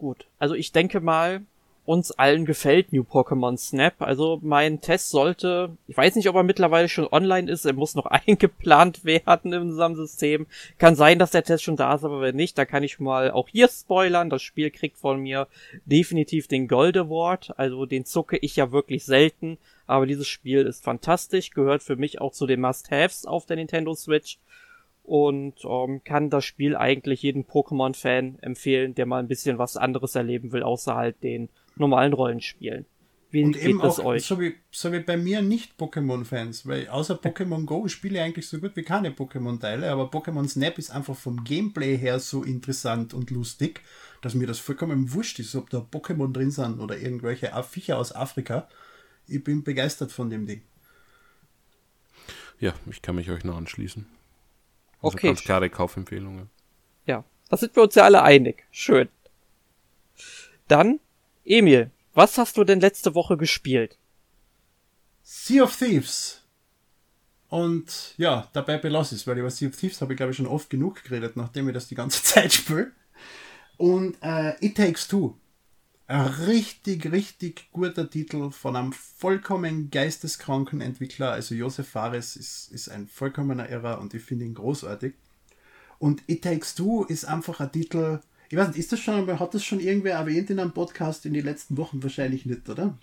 Gut. 0.00 0.26
Also 0.38 0.54
ich 0.54 0.72
denke 0.72 1.00
mal, 1.00 1.44
uns 1.90 2.12
allen 2.12 2.44
gefällt 2.44 2.92
New 2.92 3.02
Pokémon 3.02 3.56
Snap. 3.56 4.00
Also 4.00 4.38
mein 4.42 4.80
Test 4.80 5.10
sollte, 5.10 5.76
ich 5.88 5.96
weiß 5.96 6.14
nicht, 6.14 6.28
ob 6.28 6.36
er 6.36 6.44
mittlerweile 6.44 6.88
schon 6.88 7.08
online 7.10 7.50
ist, 7.50 7.64
er 7.64 7.72
muss 7.72 7.96
noch 7.96 8.06
eingeplant 8.26 9.04
werden 9.04 9.52
in 9.52 9.62
unserem 9.62 9.96
System. 9.96 10.46
Kann 10.78 10.94
sein, 10.94 11.18
dass 11.18 11.32
der 11.32 11.42
Test 11.42 11.64
schon 11.64 11.74
da 11.74 11.92
ist, 11.92 12.04
aber 12.04 12.20
wenn 12.20 12.36
nicht, 12.36 12.56
dann 12.56 12.68
kann 12.68 12.84
ich 12.84 13.00
mal 13.00 13.32
auch 13.32 13.48
hier 13.48 13.66
spoilern. 13.66 14.30
Das 14.30 14.40
Spiel 14.40 14.70
kriegt 14.70 14.98
von 14.98 15.18
mir 15.20 15.48
definitiv 15.84 16.46
den 16.46 16.68
Gold 16.68 16.96
Award. 16.96 17.58
Also 17.58 17.86
den 17.86 18.04
zucke 18.04 18.36
ich 18.36 18.54
ja 18.54 18.70
wirklich 18.70 19.04
selten. 19.04 19.58
Aber 19.88 20.06
dieses 20.06 20.28
Spiel 20.28 20.66
ist 20.66 20.84
fantastisch, 20.84 21.50
gehört 21.50 21.82
für 21.82 21.96
mich 21.96 22.20
auch 22.20 22.30
zu 22.30 22.46
den 22.46 22.60
Must-Haves 22.60 23.26
auf 23.26 23.46
der 23.46 23.56
Nintendo 23.56 23.96
Switch 23.96 24.38
und 25.02 25.54
ähm, 25.64 26.02
kann 26.04 26.30
das 26.30 26.44
Spiel 26.44 26.76
eigentlich 26.76 27.22
jedem 27.22 27.42
Pokémon-Fan 27.42 28.38
empfehlen, 28.42 28.94
der 28.94 29.06
mal 29.06 29.18
ein 29.18 29.26
bisschen 29.26 29.58
was 29.58 29.76
anderes 29.76 30.14
erleben 30.14 30.52
will, 30.52 30.62
außer 30.62 30.94
halt 30.94 31.24
den 31.24 31.48
normalen 31.80 32.12
Rollenspielen. 32.12 32.86
Wie 33.30 33.44
Und 33.44 33.52
geht 33.52 33.62
eben 33.64 33.80
auch, 33.80 33.98
euch? 34.00 34.24
so 34.26 34.40
wie, 34.40 34.56
so 34.72 34.92
wie 34.92 35.00
bei 35.00 35.16
mir 35.16 35.40
nicht 35.42 35.78
Pokémon-Fans, 35.78 36.66
weil 36.66 36.88
außer 36.88 37.14
Pokémon 37.22 37.64
Go 37.64 37.86
spiele 37.88 38.18
ich 38.18 38.24
eigentlich 38.24 38.48
so 38.48 38.58
gut 38.58 38.74
wie 38.76 38.82
keine 38.82 39.10
Pokémon-Teile, 39.10 39.90
aber 39.90 40.04
Pokémon 40.10 40.48
Snap 40.48 40.78
ist 40.78 40.90
einfach 40.90 41.16
vom 41.16 41.44
Gameplay 41.44 41.96
her 41.96 42.18
so 42.20 42.42
interessant 42.42 43.14
und 43.14 43.30
lustig, 43.30 43.82
dass 44.20 44.34
mir 44.34 44.46
das 44.48 44.58
vollkommen 44.58 45.12
wurscht 45.12 45.38
ist, 45.38 45.54
ob 45.54 45.70
da 45.70 45.78
Pokémon 45.78 46.32
drin 46.32 46.50
sind 46.50 46.80
oder 46.80 46.98
irgendwelche 46.98 47.50
Viecher 47.62 47.98
aus 47.98 48.14
Afrika. 48.14 48.68
Ich 49.28 49.42
bin 49.44 49.62
begeistert 49.62 50.10
von 50.12 50.28
dem 50.28 50.46
Ding. 50.46 50.62
Ja, 52.58 52.74
ich 52.90 53.00
kann 53.02 53.14
mich 53.16 53.30
euch 53.30 53.44
nur 53.44 53.56
anschließen. 53.56 54.06
Also 55.02 55.16
Okay. 55.16 55.28
ganz 55.28 55.42
klare 55.42 55.70
Kaufempfehlungen. 55.70 56.50
Ja, 57.06 57.24
da 57.48 57.56
sind 57.56 57.74
wir 57.76 57.82
uns 57.82 57.94
ja 57.94 58.04
alle 58.04 58.22
einig. 58.22 58.64
Schön. 58.70 59.08
Dann, 60.68 61.00
Emil, 61.50 61.90
was 62.14 62.38
hast 62.38 62.56
du 62.56 62.62
denn 62.62 62.78
letzte 62.78 63.16
Woche 63.16 63.36
gespielt? 63.36 63.98
Sea 65.24 65.64
of 65.64 65.76
Thieves. 65.76 66.42
Und 67.48 68.14
ja, 68.18 68.48
dabei 68.52 68.78
belasse 68.78 69.16
ich 69.16 69.22
es, 69.22 69.26
weil 69.26 69.36
über 69.36 69.50
Sea 69.50 69.68
of 69.68 69.74
Thieves 69.76 70.00
habe 70.00 70.12
ich 70.12 70.16
glaube 70.16 70.30
ich 70.30 70.36
schon 70.36 70.46
oft 70.46 70.70
genug 70.70 71.02
geredet, 71.02 71.36
nachdem 71.36 71.66
ich 71.68 71.74
das 71.74 71.88
die 71.88 71.96
ganze 71.96 72.22
Zeit 72.22 72.52
spiele. 72.52 72.92
Und 73.78 74.16
äh, 74.22 74.64
It 74.64 74.76
Takes 74.76 75.08
Two. 75.08 75.38
Ein 76.06 76.26
richtig, 76.26 77.10
richtig 77.10 77.68
guter 77.72 78.08
Titel 78.08 78.52
von 78.52 78.76
einem 78.76 78.92
vollkommen 78.92 79.90
geisteskranken 79.90 80.80
Entwickler. 80.80 81.32
Also 81.32 81.56
Josef 81.56 81.88
Fares 81.88 82.36
ist, 82.36 82.70
ist 82.70 82.88
ein 82.88 83.08
vollkommener 83.08 83.68
Irrer 83.68 84.00
und 84.00 84.14
ich 84.14 84.22
finde 84.22 84.44
ihn 84.44 84.54
großartig. 84.54 85.14
Und 85.98 86.22
It 86.28 86.42
Takes 86.42 86.76
Two 86.76 87.02
ist 87.04 87.24
einfach 87.24 87.58
ein 87.58 87.72
Titel. 87.72 88.20
Ich 88.50 88.56
weiß 88.56 88.68
nicht, 88.68 88.78
ist 88.78 88.90
das 88.92 88.98
schon, 89.00 89.38
hat 89.38 89.54
das 89.54 89.64
schon 89.64 89.78
irgendwer 89.80 90.14
erwähnt 90.14 90.50
in 90.50 90.58
einem 90.58 90.72
Podcast 90.72 91.24
in 91.24 91.32
den 91.34 91.44
letzten 91.44 91.76
Wochen? 91.76 92.02
Wahrscheinlich 92.02 92.46
nicht, 92.46 92.68
oder? 92.68 92.98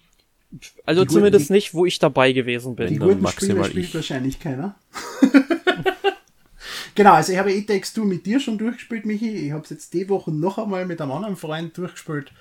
Also 0.86 1.04
Die 1.06 1.14
zumindest 1.14 1.46
guten- 1.46 1.54
nicht, 1.54 1.74
wo 1.74 1.86
ich 1.86 2.00
dabei 2.00 2.34
gewesen 2.34 2.76
Die 2.76 2.84
bin. 2.84 3.00
dann 3.00 3.08
guten 3.10 3.22
maximal 3.22 3.64
Spiele 3.66 3.70
spielt 3.72 3.86
ich. 3.88 3.96
wahrscheinlich 3.96 4.40
keiner. 4.42 4.76
genau, 6.96 7.14
also 7.14 7.32
ich 7.34 7.38
habe 7.40 7.66
Takes 7.66 7.94
Two 7.94 8.04
mit 8.06 8.26
dir 8.26 8.40
schon 8.40 8.58
durchgespielt, 8.58 9.06
Michi. 9.06 9.30
Ich 9.48 9.52
habe 9.52 9.64
es 9.64 9.70
jetzt 9.70 9.94
die 9.94 10.08
Woche 10.10 10.32
noch 10.32 10.58
einmal 10.58 10.86
mit 10.86 11.02
einem 11.02 11.12
anderen 11.12 11.36
Freund 11.36 11.78
durchgespielt, 11.78 12.32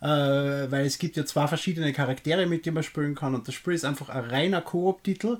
äh, 0.00 0.06
weil 0.06 0.86
es 0.86 0.98
gibt 0.98 1.16
ja 1.16 1.24
zwei 1.24 1.46
verschiedene 1.46 1.92
Charaktere, 1.92 2.46
mit 2.46 2.66
denen 2.66 2.74
man 2.74 2.82
spielen 2.82 3.14
kann 3.14 3.34
und 3.34 3.46
das 3.46 3.54
Spiel 3.54 3.74
ist 3.74 3.84
einfach 3.84 4.08
ein 4.08 4.24
reiner 4.24 4.60
Koop-Titel 4.60 5.38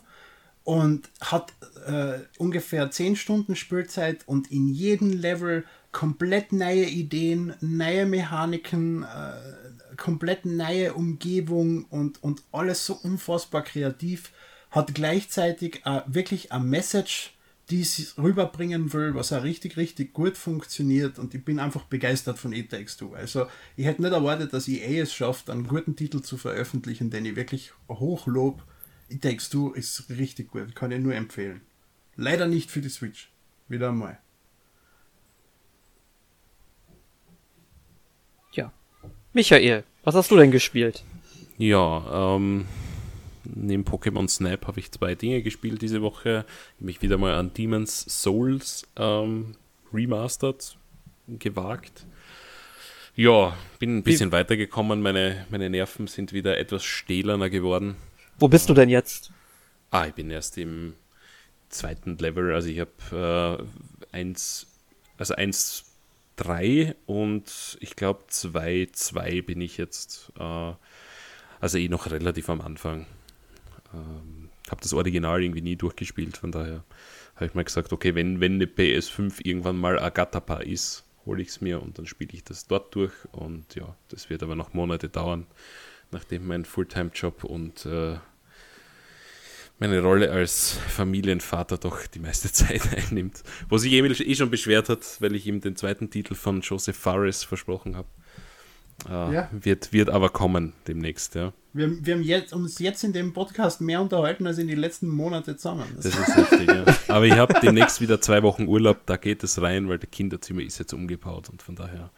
und 0.64 1.08
hat 1.20 1.52
äh, 1.86 2.18
ungefähr 2.38 2.90
10 2.90 3.16
Stunden 3.16 3.54
Spielzeit 3.56 4.22
und 4.26 4.50
in 4.50 4.68
jedem 4.68 5.10
Level 5.12 5.64
komplett 5.96 6.52
neue 6.52 6.84
Ideen, 6.84 7.54
neue 7.62 8.04
Mechaniken, 8.04 9.02
äh, 9.04 9.96
komplett 9.96 10.44
neue 10.44 10.92
Umgebung 10.92 11.86
und, 11.86 12.22
und 12.22 12.42
alles 12.52 12.84
so 12.84 12.92
unfassbar 12.92 13.64
kreativ, 13.64 14.30
hat 14.70 14.94
gleichzeitig 14.94 15.86
äh, 15.86 16.02
wirklich 16.06 16.52
eine 16.52 16.64
Message, 16.64 17.34
die 17.70 17.80
es 17.80 18.18
rüberbringen 18.18 18.92
will, 18.92 19.14
was 19.14 19.32
auch 19.32 19.42
richtig, 19.42 19.78
richtig 19.78 20.12
gut 20.12 20.36
funktioniert 20.36 21.18
und 21.18 21.34
ich 21.34 21.42
bin 21.42 21.58
einfach 21.58 21.84
begeistert 21.84 22.38
von 22.38 22.52
It 22.52 22.72
Takes 22.72 22.98
Two. 22.98 23.14
Also 23.14 23.46
ich 23.74 23.86
hätte 23.86 24.02
nicht 24.02 24.12
erwartet, 24.12 24.52
dass 24.52 24.68
EA 24.68 25.02
es 25.02 25.14
schafft, 25.14 25.48
einen 25.48 25.66
guten 25.66 25.96
Titel 25.96 26.20
zu 26.20 26.36
veröffentlichen, 26.36 27.08
den 27.08 27.24
ich 27.24 27.36
wirklich 27.36 27.72
hochlob. 27.88 28.62
It 29.08 29.22
Takes 29.22 29.48
Two 29.48 29.70
ist 29.70 30.10
richtig 30.10 30.50
gut, 30.50 30.74
kann 30.74 30.92
ich 30.92 31.00
nur 31.00 31.14
empfehlen. 31.14 31.62
Leider 32.16 32.46
nicht 32.46 32.70
für 32.70 32.82
die 32.82 32.90
Switch. 32.90 33.32
Wieder 33.66 33.88
einmal. 33.88 34.18
Ja. 38.56 38.72
Michael, 39.36 39.84
was 40.02 40.14
hast 40.14 40.30
du 40.30 40.36
denn 40.38 40.50
gespielt? 40.50 41.04
Ja, 41.58 42.32
ähm, 42.34 42.64
neben 43.44 43.84
Pokémon 43.84 44.26
Snap 44.30 44.66
habe 44.66 44.80
ich 44.80 44.90
zwei 44.90 45.14
Dinge 45.14 45.42
gespielt 45.42 45.82
diese 45.82 46.00
Woche. 46.00 46.46
Ich 46.48 46.76
habe 46.76 46.86
mich 46.86 47.02
wieder 47.02 47.18
mal 47.18 47.34
an 47.34 47.52
Demon's 47.52 48.06
Souls 48.08 48.86
ähm, 48.96 49.54
Remastered 49.92 50.78
gewagt. 51.28 52.06
Ja, 53.14 53.54
bin 53.78 53.98
ein 53.98 54.02
bisschen 54.02 54.32
weitergekommen. 54.32 55.02
Meine, 55.02 55.44
meine 55.50 55.68
Nerven 55.68 56.06
sind 56.06 56.32
wieder 56.32 56.56
etwas 56.56 56.82
stählerner 56.84 57.50
geworden. 57.50 57.96
Wo 58.38 58.48
bist 58.48 58.70
du 58.70 58.72
denn 58.72 58.88
jetzt? 58.88 59.32
Ah, 59.90 60.06
ich 60.06 60.14
bin 60.14 60.30
erst 60.30 60.56
im 60.56 60.94
zweiten 61.68 62.16
Level. 62.16 62.54
Also 62.54 62.70
ich 62.70 62.80
habe 62.80 63.60
äh, 64.12 64.16
eins, 64.16 64.66
also 65.18 65.34
eins 65.34 65.84
drei 66.36 66.94
und 67.06 67.78
ich 67.80 67.96
glaube 67.96 68.24
zwei 68.28 68.88
zwei 68.92 69.42
bin 69.42 69.60
ich 69.60 69.76
jetzt. 69.76 70.32
Äh, 70.38 70.72
also 71.60 71.78
eh 71.78 71.88
noch 71.88 72.10
relativ 72.10 72.50
am 72.50 72.60
Anfang. 72.60 73.06
Ähm, 73.94 74.50
habe 74.70 74.82
das 74.82 74.92
Original 74.92 75.42
irgendwie 75.42 75.62
nie 75.62 75.76
durchgespielt, 75.76 76.36
von 76.36 76.52
daher 76.52 76.84
habe 77.36 77.46
ich 77.46 77.54
mal 77.54 77.64
gesagt, 77.64 77.92
okay, 77.92 78.14
wenn, 78.14 78.40
wenn 78.40 78.54
eine 78.54 78.66
PS5 78.66 79.44
irgendwann 79.44 79.76
mal 79.76 79.98
Agatapa 79.98 80.58
ist, 80.58 81.04
hole 81.24 81.42
ich 81.42 81.48
es 81.48 81.60
mir 81.60 81.82
und 81.82 81.98
dann 81.98 82.06
spiele 82.06 82.32
ich 82.32 82.44
das 82.44 82.66
dort 82.66 82.94
durch. 82.94 83.12
Und 83.32 83.74
ja, 83.74 83.96
das 84.08 84.30
wird 84.30 84.42
aber 84.42 84.54
noch 84.54 84.74
Monate 84.74 85.08
dauern, 85.08 85.46
nachdem 86.10 86.46
mein 86.46 86.64
Fulltime-Job 86.64 87.44
und 87.44 87.84
äh, 87.86 88.16
meine 89.78 90.00
Rolle 90.00 90.30
als 90.30 90.78
Familienvater 90.88 91.78
doch 91.78 92.06
die 92.06 92.18
meiste 92.18 92.50
Zeit 92.52 92.82
einnimmt. 92.96 93.42
Wo 93.68 93.78
sich 93.78 93.92
Emil 93.92 94.12
eh 94.18 94.34
schon 94.34 94.50
beschwert 94.50 94.88
hat, 94.88 95.04
weil 95.20 95.34
ich 95.34 95.46
ihm 95.46 95.60
den 95.60 95.76
zweiten 95.76 96.10
Titel 96.10 96.34
von 96.34 96.60
Joseph 96.60 96.96
Fares 96.96 97.44
versprochen 97.44 97.96
habe. 97.96 98.08
Äh, 99.06 99.34
ja. 99.34 99.50
wird, 99.52 99.92
wird 99.92 100.08
aber 100.08 100.30
kommen 100.30 100.72
demnächst, 100.88 101.34
ja. 101.34 101.52
Wir, 101.74 102.04
wir 102.06 102.14
haben 102.14 102.22
jetzt, 102.22 102.54
uns 102.54 102.78
jetzt 102.78 103.04
in 103.04 103.12
dem 103.12 103.34
Podcast 103.34 103.82
mehr 103.82 104.00
unterhalten 104.00 104.46
als 104.46 104.56
in 104.56 104.68
den 104.68 104.78
letzten 104.78 105.08
Monaten 105.08 105.58
zusammen. 105.58 105.84
Das, 105.96 106.04
das 106.04 106.28
ist 106.28 106.38
richtig, 106.38 106.68
ja. 106.68 106.84
Aber 107.08 107.26
ich 107.26 107.34
habe 107.34 107.54
demnächst 107.60 108.00
wieder 108.00 108.22
zwei 108.22 108.42
Wochen 108.42 108.66
Urlaub, 108.66 109.04
da 109.04 109.18
geht 109.18 109.44
es 109.44 109.60
rein, 109.60 109.90
weil 109.90 109.98
das 109.98 110.10
Kinderzimmer 110.10 110.62
ist 110.62 110.78
jetzt 110.78 110.94
umgebaut 110.94 111.50
und 111.50 111.60
von 111.60 111.76
daher 111.76 112.10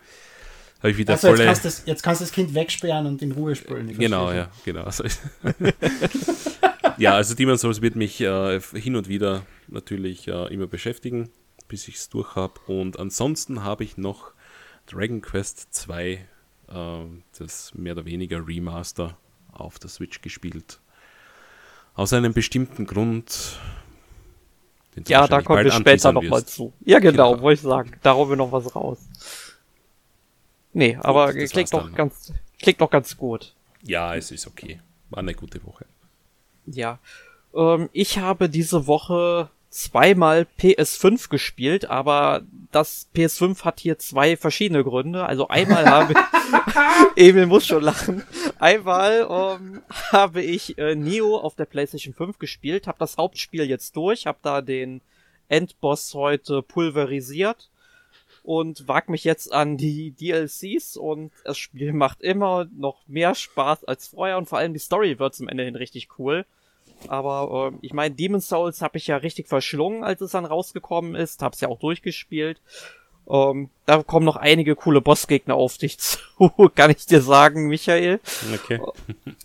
habe 0.79 0.91
ich 0.93 0.99
wieder 0.99 1.15
also 1.15 1.29
volle... 1.31 1.45
Jetzt 1.45 1.47
kannst, 1.47 1.65
das, 1.65 1.83
jetzt 1.87 2.03
kannst 2.05 2.21
du 2.21 2.25
das 2.27 2.33
Kind 2.33 2.55
wegsperren 2.55 3.07
und 3.07 3.21
in 3.23 3.33
Ruhe 3.33 3.57
spülen. 3.57 3.99
Genau, 3.99 4.31
ja, 4.31 4.49
genau. 4.65 4.89
ja, 6.99 7.15
also 7.15 7.35
Demon's 7.35 7.61
Souls 7.61 7.83
wird 7.83 7.97
mich 7.97 8.21
äh, 8.21 8.61
hin 8.61 8.97
und 8.97 9.09
wieder 9.09 9.47
natürlich 9.69 10.29
äh, 10.29 10.53
immer 10.53 10.67
beschäftigen, 10.67 11.31
bis 11.69 11.89
ich 11.89 11.97
es 11.97 12.09
durch 12.09 12.37
habe. 12.37 12.61
Und 12.67 12.99
ansonsten 12.99 13.65
habe 13.65 13.85
ich 13.85 13.97
noch 13.97 14.33
Dragon 14.87 15.21
Quest 15.21 15.73
2, 15.75 16.05
äh, 16.13 16.27
das 17.39 17.75
mehr 17.75 17.93
oder 17.93 18.05
weniger 18.05 18.47
Remaster 18.47 19.17
auf 19.53 19.79
der 19.79 19.91
Switch 19.91 20.21
gespielt. 20.21 20.81
Aus 21.95 22.13
einem 22.13 22.33
bestimmten 22.33 22.87
Grund. 22.87 23.59
Ja, 25.07 25.27
da 25.27 25.43
kommen 25.43 25.65
wir 25.65 25.73
später 25.73 26.13
nochmal 26.13 26.45
zu. 26.45 26.73
Ja, 26.85 26.99
genau, 26.99 27.33
genau. 27.33 27.43
wollte 27.43 27.61
ich 27.61 27.63
sagen. 27.63 27.93
Da 28.03 28.15
holen 28.15 28.31
wir 28.31 28.37
noch 28.37 28.53
was 28.53 28.75
raus. 28.75 28.99
Nee, 30.73 30.95
gut, 30.95 31.05
aber 31.05 31.33
klingt 31.33 31.73
doch, 31.73 31.93
ganz, 31.93 32.33
klingt 32.61 32.81
doch 32.81 32.91
ganz 32.91 33.17
gut. 33.17 33.55
Ja, 33.83 34.15
es 34.15 34.31
ist 34.31 34.47
okay. 34.47 34.81
War 35.11 35.21
eine 35.21 35.35
gute 35.35 35.65
Woche. 35.65 35.87
Ja. 36.73 36.99
Ähm, 37.55 37.89
ich 37.93 38.19
habe 38.19 38.49
diese 38.49 38.87
Woche 38.87 39.51
zweimal 39.71 40.47
PS5 40.59 41.29
gespielt, 41.29 41.91
aber 41.91 42.43
das 42.73 43.09
PS5 43.15 43.65
hat 43.65 43.81
hier 43.81 43.99
zwei 43.99 44.37
verschiedene 44.37 44.83
Gründe. 44.83 45.27
Also 45.27 45.49
einmal 45.49 45.87
habe 45.91 46.13
ich, 46.15 46.19
Emil 47.17 47.47
muss 47.47 47.67
schon 47.67 47.83
lachen, 47.83 48.23
einmal 48.59 49.27
ähm, 49.31 49.83
habe 50.13 50.43
ich 50.43 50.79
äh, 50.79 50.95
Neo 50.95 51.37
auf 51.37 51.55
der 51.55 51.67
PlayStation 51.67 52.15
5 52.15 52.39
gespielt, 52.39 52.87
habe 52.87 52.99
das 52.99 53.17
Hauptspiel 53.17 53.65
jetzt 53.65 53.97
durch, 53.97 54.27
habe 54.27 54.39
da 54.43 54.63
den 54.63 55.01
Endboss 55.49 56.15
heute 56.15 56.63
pulverisiert 56.63 57.69
und 58.43 58.89
wag 58.89 59.09
mich 59.09 59.25
jetzt 59.25 59.53
an 59.53 59.77
die 59.77 60.13
DLCs 60.13 60.97
und 60.97 61.33
das 61.45 61.59
Spiel 61.59 61.93
macht 61.95 62.23
immer 62.23 62.67
noch 62.77 63.07
mehr 63.07 63.35
Spaß 63.35 63.85
als 63.85 64.09
vorher 64.09 64.39
und 64.39 64.49
vor 64.49 64.59
allem 64.59 64.73
die 64.73 64.79
Story 64.79 65.19
wird 65.19 65.35
zum 65.35 65.49
Ende 65.49 65.65
hin 65.65 65.77
richtig 65.77 66.09
cool. 66.19 66.47
Aber 67.07 67.73
äh, 67.73 67.79
ich 67.83 67.93
meine, 67.93 68.15
Demon's 68.15 68.49
Souls 68.49 68.83
habe 68.83 68.99
ich 68.99 69.07
ja 69.07 69.17
richtig 69.17 69.49
verschlungen, 69.49 70.05
als 70.05 70.21
es 70.21 70.33
dann 70.33 70.45
rausgekommen 70.45 71.15
ist. 71.15 71.43
Hab's 71.43 71.61
ja 71.61 71.69
auch 71.69 71.79
durchgespielt. 71.79 72.61
Ähm, 73.31 73.69
da 73.85 74.03
kommen 74.03 74.25
noch 74.25 74.37
einige 74.37 74.75
coole 74.75 75.03
Bossgegner 75.03 75.55
auf 75.55 75.77
dich 75.77 75.99
zu, 75.99 76.19
kann 76.75 76.91
ich 76.91 77.05
dir 77.07 77.21
sagen, 77.21 77.69
Michael. 77.69 78.21
Okay. 78.55 78.81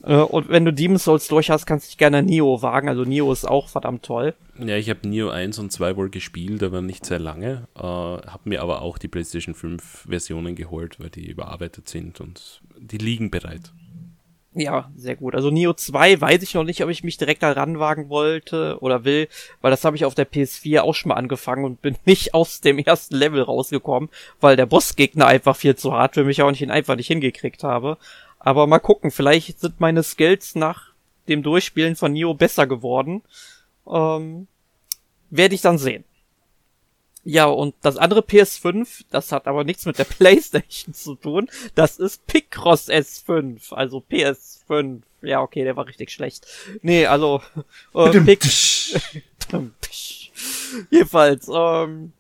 Äh, 0.04 0.16
und 0.16 0.50
wenn 0.50 0.66
du 0.66 0.74
Demon's 0.74 1.04
Souls 1.04 1.28
durch 1.28 1.50
hast, 1.50 1.66
kannst 1.66 1.88
du 1.88 1.90
dich 1.90 1.98
gerne 1.98 2.24
Neo 2.24 2.62
wagen. 2.62 2.90
Also 2.90 3.04
Neo 3.04 3.32
ist 3.32 3.46
auch 3.46 3.68
verdammt 3.68 4.04
toll. 4.04 4.34
Ja, 4.58 4.78
ich 4.78 4.90
habe 4.90 5.08
Neo 5.08 5.30
1 5.30 5.60
und 5.60 5.72
2 5.72 5.98
wohl 5.98 6.10
gespielt, 6.10 6.64
aber 6.64 6.82
nicht 6.82 7.06
sehr 7.06 7.20
lange. 7.20 7.68
Äh, 7.76 7.82
habe 7.82 8.42
mir 8.44 8.62
aber 8.62 8.82
auch 8.82 8.98
die 8.98 9.08
PlayStation 9.08 9.56
5 9.56 10.06
Versionen 10.08 10.56
geholt, 10.56 11.00
weil 11.00 11.10
die 11.10 11.30
überarbeitet 11.30 11.90
sind 11.90 12.22
und 12.22 12.62
die 12.78 12.98
liegen 12.98 13.32
bereit. 13.32 13.72
Ja, 14.56 14.92
sehr 14.96 15.16
gut. 15.16 15.34
Also 15.34 15.50
Neo 15.50 15.74
2 15.74 16.22
weiß 16.22 16.44
ich 16.44 16.54
noch 16.54 16.64
nicht, 16.64 16.84
ob 16.84 16.90
ich 16.90 17.04
mich 17.04 17.18
direkt 17.18 17.42
da 17.42 17.52
ranwagen 17.52 18.10
wollte 18.10 18.78
oder 18.82 19.04
will, 19.04 19.28
weil 19.62 19.72
das 19.72 19.84
habe 19.84 19.96
ich 19.96 20.06
auf 20.06 20.14
der 20.14 20.30
PS4 20.30 20.82
auch 20.82 20.94
schon 20.94 21.10
mal 21.10 21.16
angefangen 21.16 21.66
und 21.66 21.82
bin 21.82 21.98
nicht 22.06 22.34
aus 22.36 22.62
dem 22.62 22.78
ersten 22.78 23.16
Level 23.16 23.42
rausgekommen, 23.42 24.10
weil 24.40 24.56
der 24.56 24.68
Bossgegner 24.68 25.26
einfach 25.26 25.56
viel 25.56 25.76
zu 25.76 25.94
hart 25.94 26.14
für 26.14 26.24
mich 26.24 26.42
auch 26.42 26.52
nicht 26.52 26.70
einfach 26.70 26.96
nicht 26.96 27.08
hingekriegt 27.08 27.64
habe. 27.64 27.98
Aber 28.40 28.68
mal 28.68 28.80
gucken, 28.80 29.10
vielleicht 29.10 29.60
sind 29.60 29.80
meine 29.80 30.04
Skills 30.04 30.54
nach 30.54 30.92
dem 31.28 31.42
Durchspielen 31.42 31.96
von 31.96 32.14
Neo 32.14 32.34
besser 32.34 32.68
geworden. 32.68 33.24
Ähm, 33.90 34.48
Werde 35.30 35.56
ich 35.56 35.62
dann 35.62 35.78
sehen. 35.80 36.04
Ja, 37.26 37.46
und 37.46 37.74
das 37.82 37.98
andere 37.98 38.20
PS5, 38.20 39.06
das 39.10 39.32
hat 39.32 39.48
aber 39.48 39.64
nichts 39.64 39.86
mit 39.86 39.98
der 39.98 40.04
PlayStation 40.04 40.94
zu 40.94 41.16
tun. 41.16 41.50
Das 41.76 41.98
ist 41.98 42.28
Picross 42.28 42.90
S5, 42.90 43.74
also 43.74 44.04
PS5. 44.10 45.02
Ja, 45.22 45.42
okay, 45.42 45.64
der 45.64 45.78
war 45.78 45.88
richtig 45.88 46.12
schlecht. 46.12 46.46
Nee, 46.82 47.06
also 47.06 47.42
äh, 47.94 48.20
Pic 48.20 48.44
Jedenfalls, 50.90 51.48
ähm, 51.54 52.12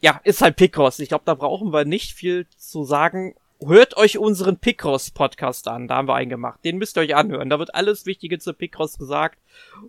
ja, 0.00 0.20
ist 0.22 0.42
halt 0.42 0.56
Picross. 0.56 1.00
Ich 1.00 1.08
glaube, 1.08 1.24
da 1.24 1.34
brauchen 1.34 1.72
wir 1.72 1.84
nicht 1.84 2.12
viel 2.12 2.46
zu 2.56 2.84
sagen 2.84 3.34
hört 3.64 3.96
euch 3.96 4.18
unseren 4.18 4.58
Picross 4.58 5.10
Podcast 5.10 5.68
an. 5.68 5.88
Da 5.88 5.96
haben 5.96 6.08
wir 6.08 6.14
einen 6.14 6.30
gemacht. 6.30 6.60
Den 6.64 6.78
müsst 6.78 6.96
ihr 6.96 7.00
euch 7.00 7.16
anhören. 7.16 7.50
Da 7.50 7.58
wird 7.58 7.74
alles 7.74 8.06
Wichtige 8.06 8.38
zu 8.38 8.54
Picross 8.54 8.98
gesagt. 8.98 9.38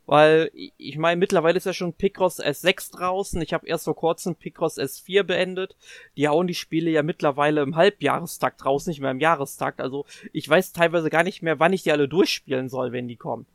Weil, 0.05 0.51
ich 0.53 0.97
meine, 0.97 1.19
mittlerweile 1.19 1.57
ist 1.57 1.65
ja 1.65 1.73
schon 1.73 1.93
Picross 1.93 2.39
S6 2.39 2.97
draußen. 2.97 3.41
Ich 3.41 3.53
habe 3.53 3.67
erst 3.67 3.85
vor 3.85 3.95
kurzem 3.95 4.35
Picross 4.35 4.77
S4 4.77 5.23
beendet. 5.23 5.75
Die 6.17 6.27
hauen 6.27 6.47
die 6.47 6.55
Spiele 6.55 6.89
ja 6.89 7.03
mittlerweile 7.03 7.61
im 7.61 7.75
Halbjahrestakt 7.75 8.65
raus, 8.65 8.87
nicht 8.87 9.01
mehr 9.01 9.11
im 9.11 9.19
Jahrestakt. 9.19 9.81
Also, 9.81 10.05
ich 10.33 10.49
weiß 10.49 10.73
teilweise 10.73 11.09
gar 11.09 11.23
nicht 11.23 11.41
mehr, 11.41 11.59
wann 11.59 11.73
ich 11.73 11.83
die 11.83 11.91
alle 11.91 12.07
durchspielen 12.07 12.69
soll, 12.69 12.91
wenn 12.91 13.07
die 13.07 13.17
kommen. 13.17 13.45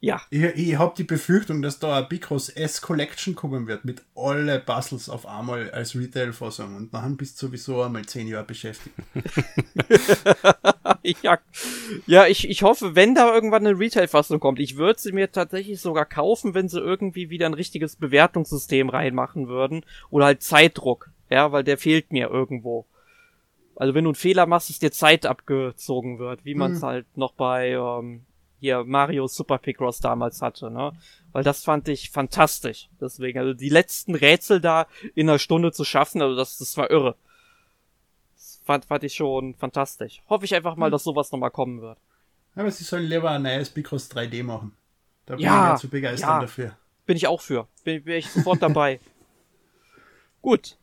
Ja. 0.00 0.20
Ich, 0.30 0.42
ich 0.42 0.78
habe 0.78 0.94
die 0.96 1.04
Befürchtung, 1.04 1.60
dass 1.60 1.80
da 1.80 1.98
ein 1.98 2.08
Bicross 2.08 2.48
S 2.48 2.80
Collection 2.80 3.34
kommen 3.34 3.66
wird 3.66 3.84
mit 3.84 4.02
alle 4.14 4.60
Puzzles 4.60 5.08
auf 5.08 5.26
einmal 5.26 5.72
als 5.72 5.96
Retail-Fassung 5.96 6.76
und 6.76 6.94
dann 6.94 7.16
bist 7.16 7.42
du 7.42 7.46
sowieso 7.46 7.82
einmal 7.82 8.06
zehn 8.06 8.28
Jahre 8.28 8.44
beschäftigt. 8.44 8.94
ja, 11.22 11.38
ja 12.06 12.26
ich, 12.26 12.48
ich 12.48 12.62
hoffe, 12.62 12.94
wenn 12.94 13.16
da 13.16 13.34
irgendwann 13.34 13.66
eine 13.66 13.76
Retail-Fassung 13.76 14.38
kommt, 14.38 14.60
ich 14.60 14.76
würde 14.76 15.00
sie 15.00 15.10
mir 15.10 15.32
tatsächlich 15.32 15.80
sogar 15.80 16.04
kaufen, 16.04 16.54
wenn 16.54 16.68
sie 16.68 16.78
irgendwie 16.78 17.28
wieder 17.28 17.46
ein 17.46 17.54
richtiges 17.54 17.96
Bewertungssystem 17.96 18.90
reinmachen 18.90 19.48
würden 19.48 19.84
oder 20.10 20.26
halt 20.26 20.44
Zeitdruck, 20.44 21.10
ja, 21.28 21.50
weil 21.50 21.64
der 21.64 21.76
fehlt 21.76 22.12
mir 22.12 22.30
irgendwo. 22.30 22.86
Also 23.74 23.94
wenn 23.94 24.04
du 24.04 24.10
einen 24.10 24.14
Fehler 24.14 24.46
machst, 24.46 24.70
ist 24.70 24.82
dir 24.82 24.92
Zeit 24.92 25.26
abgezogen 25.26 26.20
wird, 26.20 26.44
wie 26.44 26.54
man 26.54 26.72
es 26.72 26.82
hm. 26.82 26.88
halt 26.88 27.16
noch 27.16 27.32
bei 27.32 27.70
ähm, 27.70 28.22
hier 28.60 28.84
Mario 28.84 29.26
Super 29.26 29.58
Picross 29.58 30.00
damals 30.00 30.42
hatte, 30.42 30.70
ne? 30.70 30.92
Weil 31.32 31.44
das 31.44 31.64
fand 31.64 31.88
ich 31.88 32.10
fantastisch. 32.10 32.88
Deswegen, 33.00 33.38
also 33.38 33.54
die 33.54 33.68
letzten 33.68 34.14
Rätsel 34.14 34.60
da 34.60 34.86
in 35.14 35.28
einer 35.28 35.38
Stunde 35.38 35.72
zu 35.72 35.84
schaffen, 35.84 36.22
also 36.22 36.36
das, 36.36 36.58
das 36.58 36.76
war 36.76 36.90
irre. 36.90 37.16
Das 38.34 38.60
fand, 38.64 38.84
fand 38.86 39.04
ich 39.04 39.14
schon 39.14 39.54
fantastisch. 39.54 40.22
Hoffe 40.28 40.44
ich 40.44 40.54
einfach 40.54 40.76
mal, 40.76 40.86
hm. 40.86 40.92
dass 40.92 41.04
sowas 41.04 41.30
nochmal 41.30 41.50
kommen 41.50 41.80
wird. 41.80 41.98
Aber 42.54 42.70
sie 42.70 42.84
sollen 42.84 43.04
lieber 43.04 43.30
ein 43.30 43.42
neues 43.42 43.70
Picross 43.70 44.10
3D 44.10 44.42
machen. 44.42 44.76
Da 45.26 45.36
bin 45.36 45.44
ja, 45.44 45.50
ich 45.50 45.70
ja 45.70 45.76
zu 45.76 45.88
begeistern 45.88 46.28
ja, 46.28 46.40
dafür. 46.40 46.76
Bin 47.06 47.16
ich 47.16 47.26
auch 47.26 47.40
für. 47.40 47.68
Bin, 47.84 48.02
bin 48.02 48.16
ich 48.16 48.28
sofort 48.30 48.62
dabei. 48.62 48.98
Gut. 50.42 50.76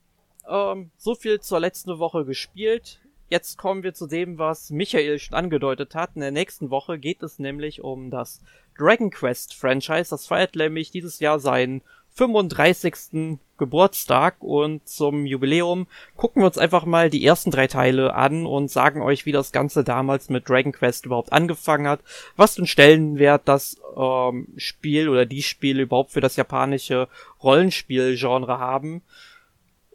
Ähm, 0.47 0.91
so 0.97 1.15
viel 1.15 1.41
zur 1.41 1.59
letzten 1.59 1.97
Woche 1.99 2.23
gespielt. 2.23 2.99
Jetzt 3.27 3.57
kommen 3.57 3.83
wir 3.83 3.93
zu 3.93 4.05
dem, 4.05 4.37
was 4.37 4.69
Michael 4.69 5.17
schon 5.17 5.35
angedeutet 5.35 5.95
hat. 5.95 6.11
In 6.15 6.21
der 6.21 6.31
nächsten 6.31 6.69
Woche 6.69 6.99
geht 6.99 7.23
es 7.23 7.39
nämlich 7.39 7.81
um 7.81 8.11
das 8.11 8.41
Dragon 8.77 9.09
Quest 9.09 9.55
Franchise. 9.55 10.11
Das 10.11 10.27
feiert 10.27 10.55
nämlich 10.55 10.91
dieses 10.91 11.19
Jahr 11.19 11.39
seinen 11.39 11.81
35. 12.15 13.39
Geburtstag 13.57 14.35
und 14.39 14.87
zum 14.87 15.25
Jubiläum 15.25 15.87
gucken 16.17 16.41
wir 16.41 16.47
uns 16.47 16.57
einfach 16.57 16.85
mal 16.85 17.09
die 17.09 17.25
ersten 17.25 17.51
drei 17.51 17.67
Teile 17.67 18.13
an 18.13 18.45
und 18.45 18.69
sagen 18.69 19.01
euch, 19.01 19.25
wie 19.25 19.31
das 19.31 19.53
Ganze 19.53 19.83
damals 19.85 20.29
mit 20.29 20.47
Dragon 20.49 20.73
Quest 20.73 21.05
überhaupt 21.05 21.31
angefangen 21.31 21.87
hat, 21.87 22.01
was 22.35 22.55
für 22.55 22.59
einen 22.59 22.67
Stellenwert 22.67 23.43
das 23.45 23.77
ähm, 23.97 24.47
Spiel 24.57 25.07
oder 25.07 25.25
die 25.25 25.41
Spiele 25.41 25.83
überhaupt 25.83 26.11
für 26.11 26.21
das 26.21 26.35
japanische 26.35 27.07
Rollenspielgenre 27.41 28.59
haben 28.59 29.01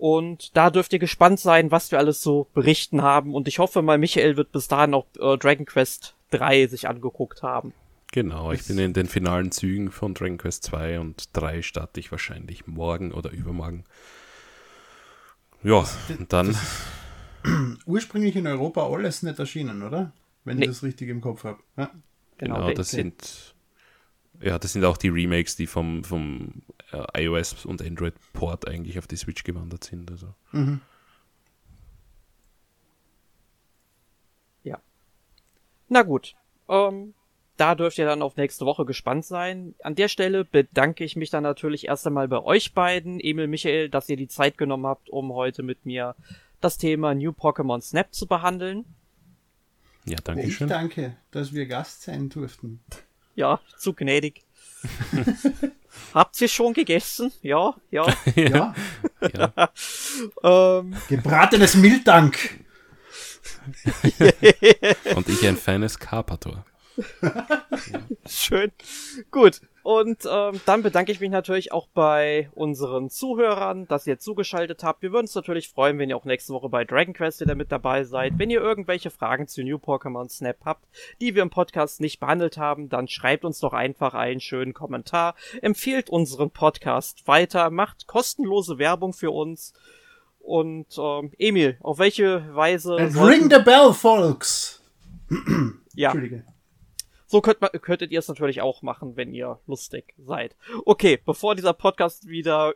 und 0.00 0.56
da 0.56 0.70
dürft 0.70 0.94
ihr 0.94 0.98
gespannt 0.98 1.38
sein, 1.40 1.70
was 1.70 1.92
wir 1.92 1.98
alles 1.98 2.22
so 2.22 2.48
berichten 2.54 3.02
haben. 3.02 3.34
Und 3.34 3.48
ich 3.48 3.58
hoffe 3.58 3.82
mal, 3.82 3.98
Michael 3.98 4.38
wird 4.38 4.50
bis 4.50 4.66
dahin 4.66 4.94
auch 4.94 5.06
äh, 5.18 5.36
Dragon 5.36 5.66
Quest 5.66 6.14
3 6.30 6.68
sich 6.68 6.88
angeguckt 6.88 7.42
haben. 7.42 7.74
Genau, 8.10 8.50
ich 8.50 8.66
bin 8.66 8.78
in 8.78 8.94
den 8.94 9.06
finalen 9.06 9.52
Zügen 9.52 9.92
von 9.92 10.14
Dragon 10.14 10.38
Quest 10.38 10.64
2 10.64 11.00
und 11.00 11.28
3 11.34 11.60
starte 11.60 12.00
ich 12.00 12.10
wahrscheinlich 12.10 12.66
morgen 12.66 13.12
oder 13.12 13.30
übermorgen. 13.30 13.84
Ja, 15.62 15.84
und 16.18 16.32
dann. 16.32 16.56
ursprünglich 17.86 18.34
in 18.36 18.46
Europa 18.46 18.86
alles 18.86 19.22
nicht 19.22 19.38
erschienen, 19.38 19.82
oder? 19.82 20.12
Wenn 20.44 20.56
nee. 20.56 20.64
ich 20.64 20.70
das 20.70 20.82
richtig 20.82 21.10
im 21.10 21.20
Kopf 21.20 21.44
habe. 21.44 21.58
Ja? 21.76 21.90
Genau, 22.38 22.54
genau 22.56 22.72
das 22.72 22.90
sind 22.90 23.54
Ja, 24.40 24.58
das 24.58 24.72
sind 24.72 24.84
auch 24.84 24.96
die 24.96 25.08
Remakes, 25.10 25.56
die 25.56 25.66
vom, 25.66 26.02
vom 26.02 26.62
äh, 26.92 27.24
iOS 27.24 27.66
und 27.66 27.82
Android-Port 27.82 28.66
eigentlich 28.66 28.98
auf 28.98 29.06
die 29.06 29.16
Switch 29.16 29.44
gewandert 29.44 29.84
sind. 29.84 30.10
Also. 30.10 30.34
Mhm. 30.52 30.80
Ja. 34.64 34.80
Na 35.88 36.02
gut. 36.02 36.34
Ähm, 36.68 37.14
da 37.58 37.74
dürft 37.74 37.98
ihr 37.98 38.06
dann 38.06 38.22
auf 38.22 38.36
nächste 38.36 38.64
Woche 38.64 38.86
gespannt 38.86 39.26
sein. 39.26 39.74
An 39.82 39.94
der 39.94 40.08
Stelle 40.08 40.46
bedanke 40.46 41.04
ich 41.04 41.16
mich 41.16 41.28
dann 41.28 41.42
natürlich 41.42 41.88
erst 41.88 42.06
einmal 42.06 42.26
bei 42.26 42.42
euch 42.42 42.72
beiden, 42.72 43.20
Emil, 43.20 43.48
Michael, 43.48 43.90
dass 43.90 44.08
ihr 44.08 44.16
die 44.16 44.28
Zeit 44.28 44.56
genommen 44.56 44.86
habt, 44.86 45.10
um 45.10 45.34
heute 45.34 45.62
mit 45.62 45.84
mir 45.84 46.16
das 46.62 46.78
Thema 46.78 47.14
New 47.14 47.32
Pokémon 47.32 47.82
Snap 47.82 48.14
zu 48.14 48.26
behandeln. 48.26 48.86
Ja, 50.06 50.16
danke 50.24 50.46
Ich 50.46 50.56
schön. 50.56 50.68
danke, 50.68 51.16
dass 51.30 51.52
wir 51.52 51.66
Gast 51.66 52.02
sein 52.02 52.30
durften. 52.30 52.80
Ja, 53.34 53.60
zu 53.78 53.94
gnädig. 53.94 54.42
Habt 56.14 56.40
ihr 56.40 56.48
schon 56.48 56.72
gegessen? 56.72 57.32
Ja, 57.42 57.74
ja. 57.90 58.06
Ja, 58.34 58.74
Ja. 59.34 59.72
ähm, 60.80 60.96
gebratenes 61.08 61.74
Mildank. 61.74 62.60
Und 65.14 65.28
ich 65.28 65.46
ein 65.46 65.56
feines 65.56 65.98
Carpator. 65.98 66.64
Schön. 68.26 68.72
Gut. 69.30 69.60
Und 69.82 70.18
ähm, 70.30 70.60
dann 70.66 70.82
bedanke 70.82 71.10
ich 71.10 71.20
mich 71.20 71.30
natürlich 71.30 71.72
auch 71.72 71.88
bei 71.94 72.50
unseren 72.54 73.08
Zuhörern, 73.08 73.86
dass 73.88 74.06
ihr 74.06 74.18
zugeschaltet 74.18 74.84
habt. 74.84 75.00
Wir 75.02 75.10
würden 75.12 75.24
uns 75.24 75.34
natürlich 75.34 75.68
freuen, 75.70 75.98
wenn 75.98 76.10
ihr 76.10 76.16
auch 76.16 76.24
nächste 76.26 76.52
Woche 76.52 76.68
bei 76.68 76.84
Dragon 76.84 77.14
Quest 77.14 77.40
wieder 77.40 77.54
mit 77.54 77.72
dabei 77.72 78.04
seid. 78.04 78.34
Wenn 78.38 78.50
ihr 78.50 78.60
irgendwelche 78.60 79.10
Fragen 79.10 79.48
zu 79.48 79.62
New 79.62 79.76
Pokémon 79.78 80.28
Snap 80.28 80.58
habt, 80.64 80.84
die 81.20 81.34
wir 81.34 81.42
im 81.42 81.50
Podcast 81.50 82.00
nicht 82.00 82.20
behandelt 82.20 82.58
haben, 82.58 82.88
dann 82.88 83.08
schreibt 83.08 83.44
uns 83.44 83.58
doch 83.60 83.72
einfach 83.72 84.14
einen 84.14 84.40
schönen 84.40 84.74
Kommentar. 84.74 85.34
Empfehlt 85.62 86.10
unseren 86.10 86.50
Podcast 86.50 87.26
weiter, 87.26 87.70
macht 87.70 88.06
kostenlose 88.06 88.78
Werbung 88.78 89.12
für 89.12 89.30
uns. 89.30 89.72
Und 90.40 90.86
ähm, 90.98 91.32
Emil, 91.38 91.78
auf 91.80 91.98
welche 91.98 92.54
Weise 92.54 92.96
sollten- 93.10 93.18
ring 93.18 93.50
the 93.50 93.62
bell, 93.62 93.92
folks. 93.92 94.82
ja, 95.94 96.10
Entschuldige. 96.10 96.44
So 97.30 97.40
könnt 97.40 97.60
man, 97.60 97.70
könntet 97.80 98.10
ihr 98.10 98.18
es 98.18 98.26
natürlich 98.26 98.60
auch 98.60 98.82
machen, 98.82 99.16
wenn 99.16 99.32
ihr 99.32 99.60
lustig 99.68 100.14
seid. 100.18 100.56
Okay, 100.84 101.16
bevor 101.24 101.54
dieser 101.54 101.72
Podcast 101.72 102.26
wieder 102.26 102.74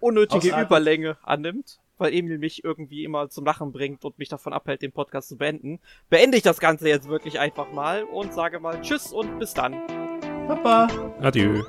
unnötige 0.00 0.38
Ausartet. 0.38 0.68
Überlänge 0.68 1.18
annimmt, 1.22 1.78
weil 1.98 2.14
Emil 2.14 2.38
mich 2.38 2.64
irgendwie 2.64 3.04
immer 3.04 3.28
zum 3.28 3.44
Lachen 3.44 3.70
bringt 3.70 4.06
und 4.06 4.18
mich 4.18 4.30
davon 4.30 4.54
abhält, 4.54 4.80
den 4.80 4.92
Podcast 4.92 5.28
zu 5.28 5.36
beenden, 5.36 5.80
beende 6.08 6.38
ich 6.38 6.42
das 6.42 6.60
Ganze 6.60 6.88
jetzt 6.88 7.10
wirklich 7.10 7.40
einfach 7.40 7.70
mal 7.70 8.04
und 8.04 8.32
sage 8.32 8.58
mal 8.58 8.80
Tschüss 8.80 9.12
und 9.12 9.38
bis 9.38 9.52
dann. 9.52 9.74
Papa. 10.46 10.88
Adieu. 11.20 11.62